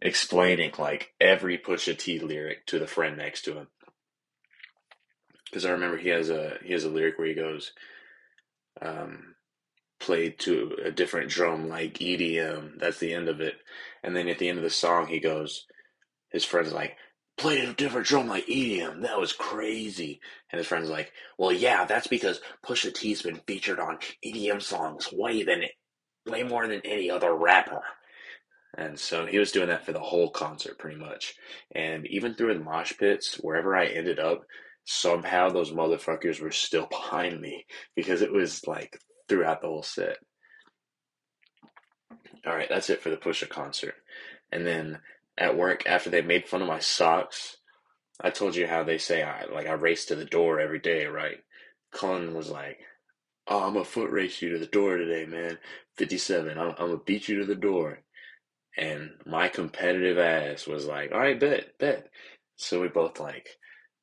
explaining 0.00 0.72
like 0.78 1.12
every 1.20 1.58
Pusha 1.58 1.96
T 1.96 2.18
lyric 2.18 2.66
to 2.66 2.78
the 2.78 2.86
friend 2.86 3.16
next 3.16 3.42
to 3.42 3.54
him. 3.56 3.68
Because 5.44 5.66
I 5.66 5.70
remember 5.70 5.98
he 5.98 6.08
has 6.08 6.30
a 6.30 6.58
he 6.64 6.72
has 6.72 6.84
a 6.84 6.90
lyric 6.90 7.18
where 7.18 7.28
he 7.28 7.34
goes, 7.34 7.72
um, 8.80 9.31
played 10.02 10.38
to 10.40 10.76
a 10.84 10.90
different 10.90 11.30
drum 11.30 11.68
like 11.68 11.94
EDM. 11.94 12.78
That's 12.78 12.98
the 12.98 13.14
end 13.14 13.28
of 13.28 13.40
it. 13.40 13.54
And 14.02 14.16
then 14.16 14.28
at 14.28 14.38
the 14.38 14.48
end 14.48 14.58
of 14.58 14.64
the 14.64 14.70
song, 14.70 15.06
he 15.06 15.20
goes, 15.20 15.64
his 16.30 16.44
friend's 16.44 16.72
like, 16.72 16.96
played 17.38 17.68
a 17.68 17.72
different 17.72 18.08
drum 18.08 18.26
like 18.26 18.46
EDM. 18.46 19.02
That 19.02 19.20
was 19.20 19.32
crazy. 19.32 20.20
And 20.50 20.58
his 20.58 20.66
friend's 20.66 20.90
like, 20.90 21.12
well, 21.38 21.52
yeah, 21.52 21.84
that's 21.84 22.08
because 22.08 22.40
Pusha 22.66 22.92
T's 22.92 23.22
been 23.22 23.40
featured 23.46 23.78
on 23.78 23.98
EDM 24.26 24.60
songs 24.60 25.08
way 25.12 25.44
than 25.44 25.62
way 26.26 26.42
more 26.42 26.66
than 26.66 26.82
any 26.84 27.08
other 27.08 27.32
rapper. 27.32 27.82
And 28.76 28.98
so 28.98 29.26
he 29.26 29.38
was 29.38 29.52
doing 29.52 29.68
that 29.68 29.84
for 29.86 29.92
the 29.92 30.00
whole 30.00 30.30
concert 30.30 30.78
pretty 30.78 30.98
much. 30.98 31.34
And 31.74 32.06
even 32.08 32.34
through 32.34 32.54
the 32.54 32.64
mosh 32.64 32.92
pits, 32.98 33.36
wherever 33.36 33.76
I 33.76 33.86
ended 33.86 34.18
up, 34.18 34.42
somehow 34.84 35.48
those 35.48 35.70
motherfuckers 35.70 36.40
were 36.40 36.50
still 36.50 36.86
behind 36.90 37.40
me 37.40 37.66
because 37.94 38.20
it 38.22 38.32
was 38.32 38.66
like 38.66 38.98
throughout 39.32 39.62
the 39.62 39.66
whole 39.66 39.82
set. 39.82 40.18
All 42.46 42.54
right, 42.54 42.68
that's 42.68 42.90
it 42.90 43.00
for 43.00 43.08
the 43.08 43.16
Pusha 43.16 43.48
concert. 43.48 43.94
And 44.52 44.66
then 44.66 44.98
at 45.38 45.56
work, 45.56 45.84
after 45.86 46.10
they 46.10 46.20
made 46.20 46.46
fun 46.46 46.60
of 46.60 46.68
my 46.68 46.80
socks, 46.80 47.56
I 48.20 48.28
told 48.28 48.56
you 48.56 48.66
how 48.66 48.84
they 48.84 48.98
say 48.98 49.22
I 49.22 49.46
like 49.46 49.66
I 49.66 49.72
race 49.72 50.04
to 50.06 50.16
the 50.16 50.26
door 50.26 50.60
every 50.60 50.80
day, 50.80 51.06
right? 51.06 51.38
Cullen 51.92 52.34
was 52.34 52.50
like, 52.50 52.80
"Oh, 53.48 53.64
I'm 53.64 53.72
gonna 53.72 53.86
foot 53.86 54.10
race 54.10 54.42
you 54.42 54.50
to 54.50 54.58
the 54.58 54.66
door 54.66 54.98
today, 54.98 55.24
man. 55.24 55.58
57. 55.96 56.58
I'm, 56.58 56.68
I'm 56.72 56.74
gonna 56.76 56.98
beat 56.98 57.26
you 57.26 57.38
to 57.38 57.46
the 57.46 57.54
door." 57.54 58.00
And 58.76 59.12
my 59.24 59.48
competitive 59.48 60.18
ass 60.18 60.66
was 60.66 60.84
like, 60.84 61.10
"All 61.12 61.20
right, 61.20 61.40
bet, 61.40 61.78
bet." 61.78 62.10
So 62.56 62.82
we 62.82 62.88
both 62.88 63.18
like 63.18 63.48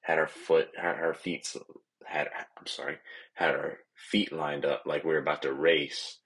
had 0.02 0.18
our 0.18 0.28
foot, 0.28 0.70
had 0.76 0.96
our 0.96 1.14
feet, 1.14 1.56
had 2.04 2.30
I'm 2.58 2.66
sorry, 2.66 2.98
had 3.36 3.52
our 3.52 3.78
feet 4.12 4.32
lined 4.32 4.66
up 4.66 4.84
like 4.86 5.04
we 5.04 5.12
were 5.12 5.20
about 5.20 5.44
to 5.44 5.54
race, 5.54 6.18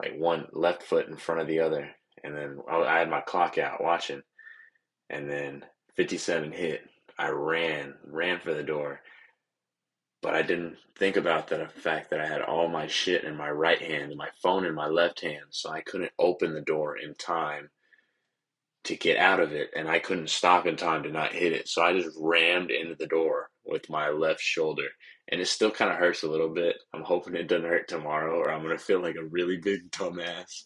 like 0.00 0.16
one 0.16 0.46
left 0.52 0.82
foot 0.82 1.08
in 1.08 1.16
front 1.16 1.40
of 1.40 1.46
the 1.46 1.60
other, 1.60 1.90
and 2.22 2.36
then 2.36 2.58
I, 2.70 2.98
had 2.98 3.10
my 3.10 3.20
clock 3.20 3.58
out 3.58 3.82
watching, 3.82 4.22
and 5.10 5.28
then 5.30 5.64
57 5.96 6.52
hit. 6.52 6.82
I 7.18 7.28
ran, 7.28 7.94
ran 8.04 8.40
for 8.40 8.54
the 8.54 8.62
door, 8.62 9.00
but 10.22 10.34
I 10.34 10.42
didn't 10.42 10.76
think 10.98 11.16
about 11.16 11.48
the 11.48 11.68
fact 11.74 12.10
that 12.10 12.20
I 12.20 12.26
had 12.26 12.42
all 12.42 12.68
my 12.68 12.86
shit 12.86 13.24
in 13.24 13.36
my 13.36 13.50
right 13.50 13.80
hand 13.80 14.10
and 14.10 14.16
my 14.16 14.28
phone 14.42 14.64
in 14.64 14.74
my 14.74 14.88
left 14.88 15.20
hand, 15.20 15.46
so 15.50 15.70
I 15.70 15.82
couldn't 15.82 16.12
open 16.18 16.54
the 16.54 16.60
door 16.60 16.96
in 16.96 17.14
time 17.14 17.70
to 18.84 18.96
get 18.96 19.16
out 19.18 19.40
of 19.40 19.52
it, 19.52 19.70
and 19.76 19.88
I 19.88 20.00
couldn't 20.00 20.30
stop 20.30 20.66
in 20.66 20.76
time 20.76 21.04
to 21.04 21.10
not 21.10 21.32
hit 21.32 21.52
it. 21.52 21.68
So 21.68 21.82
I 21.82 21.92
just 21.92 22.16
rammed 22.18 22.70
into 22.70 22.96
the 22.96 23.06
door 23.06 23.50
with 23.64 23.88
my 23.90 24.10
left 24.10 24.40
shoulder, 24.40 24.86
and 25.28 25.40
it 25.40 25.46
still 25.46 25.70
kind 25.70 25.90
of 25.90 25.98
hurts 25.98 26.22
a 26.22 26.28
little 26.28 26.48
bit. 26.48 26.76
I'm 26.94 27.02
hoping 27.02 27.34
it 27.34 27.48
doesn't 27.48 27.68
hurt 27.68 27.88
tomorrow, 27.88 28.38
or 28.38 28.50
I'm 28.50 28.62
gonna 28.62 28.78
feel 28.78 29.00
like 29.00 29.16
a 29.16 29.24
really 29.24 29.58
big 29.58 29.90
dumbass. 29.90 30.62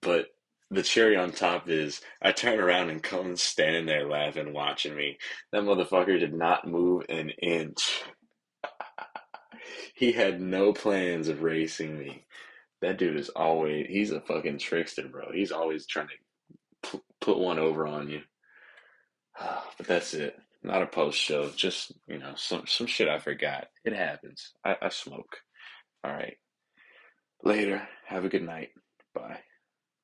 But 0.00 0.28
the 0.72 0.82
cherry 0.82 1.16
on 1.16 1.32
top 1.32 1.68
is 1.68 2.00
I 2.22 2.32
turn 2.32 2.58
around 2.58 2.88
and 2.88 3.02
Cullen's 3.02 3.42
standing 3.42 3.84
there 3.84 4.08
laughing, 4.08 4.54
watching 4.54 4.96
me. 4.96 5.18
That 5.52 5.64
motherfucker 5.64 6.18
did 6.18 6.32
not 6.32 6.66
move 6.66 7.04
an 7.10 7.30
inch. 7.30 8.02
he 9.94 10.12
had 10.12 10.40
no 10.40 10.72
plans 10.72 11.28
of 11.28 11.42
racing 11.42 11.98
me. 11.98 12.24
That 12.80 12.98
dude 12.98 13.18
is 13.18 13.28
always, 13.28 13.86
he's 13.88 14.10
a 14.12 14.22
fucking 14.22 14.58
trickster, 14.58 15.06
bro. 15.08 15.30
He's 15.30 15.52
always 15.52 15.86
trying 15.86 16.08
to 16.84 17.02
put 17.20 17.38
one 17.38 17.58
over 17.58 17.86
on 17.86 18.08
you. 18.08 18.22
But 19.78 19.86
that's 19.86 20.14
it. 20.14 20.38
Not 20.62 20.82
a 20.82 20.86
post 20.86 21.18
show. 21.18 21.50
Just, 21.50 21.92
you 22.08 22.18
know, 22.18 22.34
some, 22.36 22.64
some 22.66 22.86
shit 22.86 23.08
I 23.08 23.18
forgot. 23.18 23.66
It 23.84 23.94
happens. 23.94 24.52
I, 24.64 24.76
I 24.82 24.88
smoke. 24.90 25.38
All 26.04 26.12
right. 26.12 26.36
Later. 27.42 27.86
Have 28.06 28.24
a 28.24 28.28
good 28.28 28.44
night. 28.44 28.70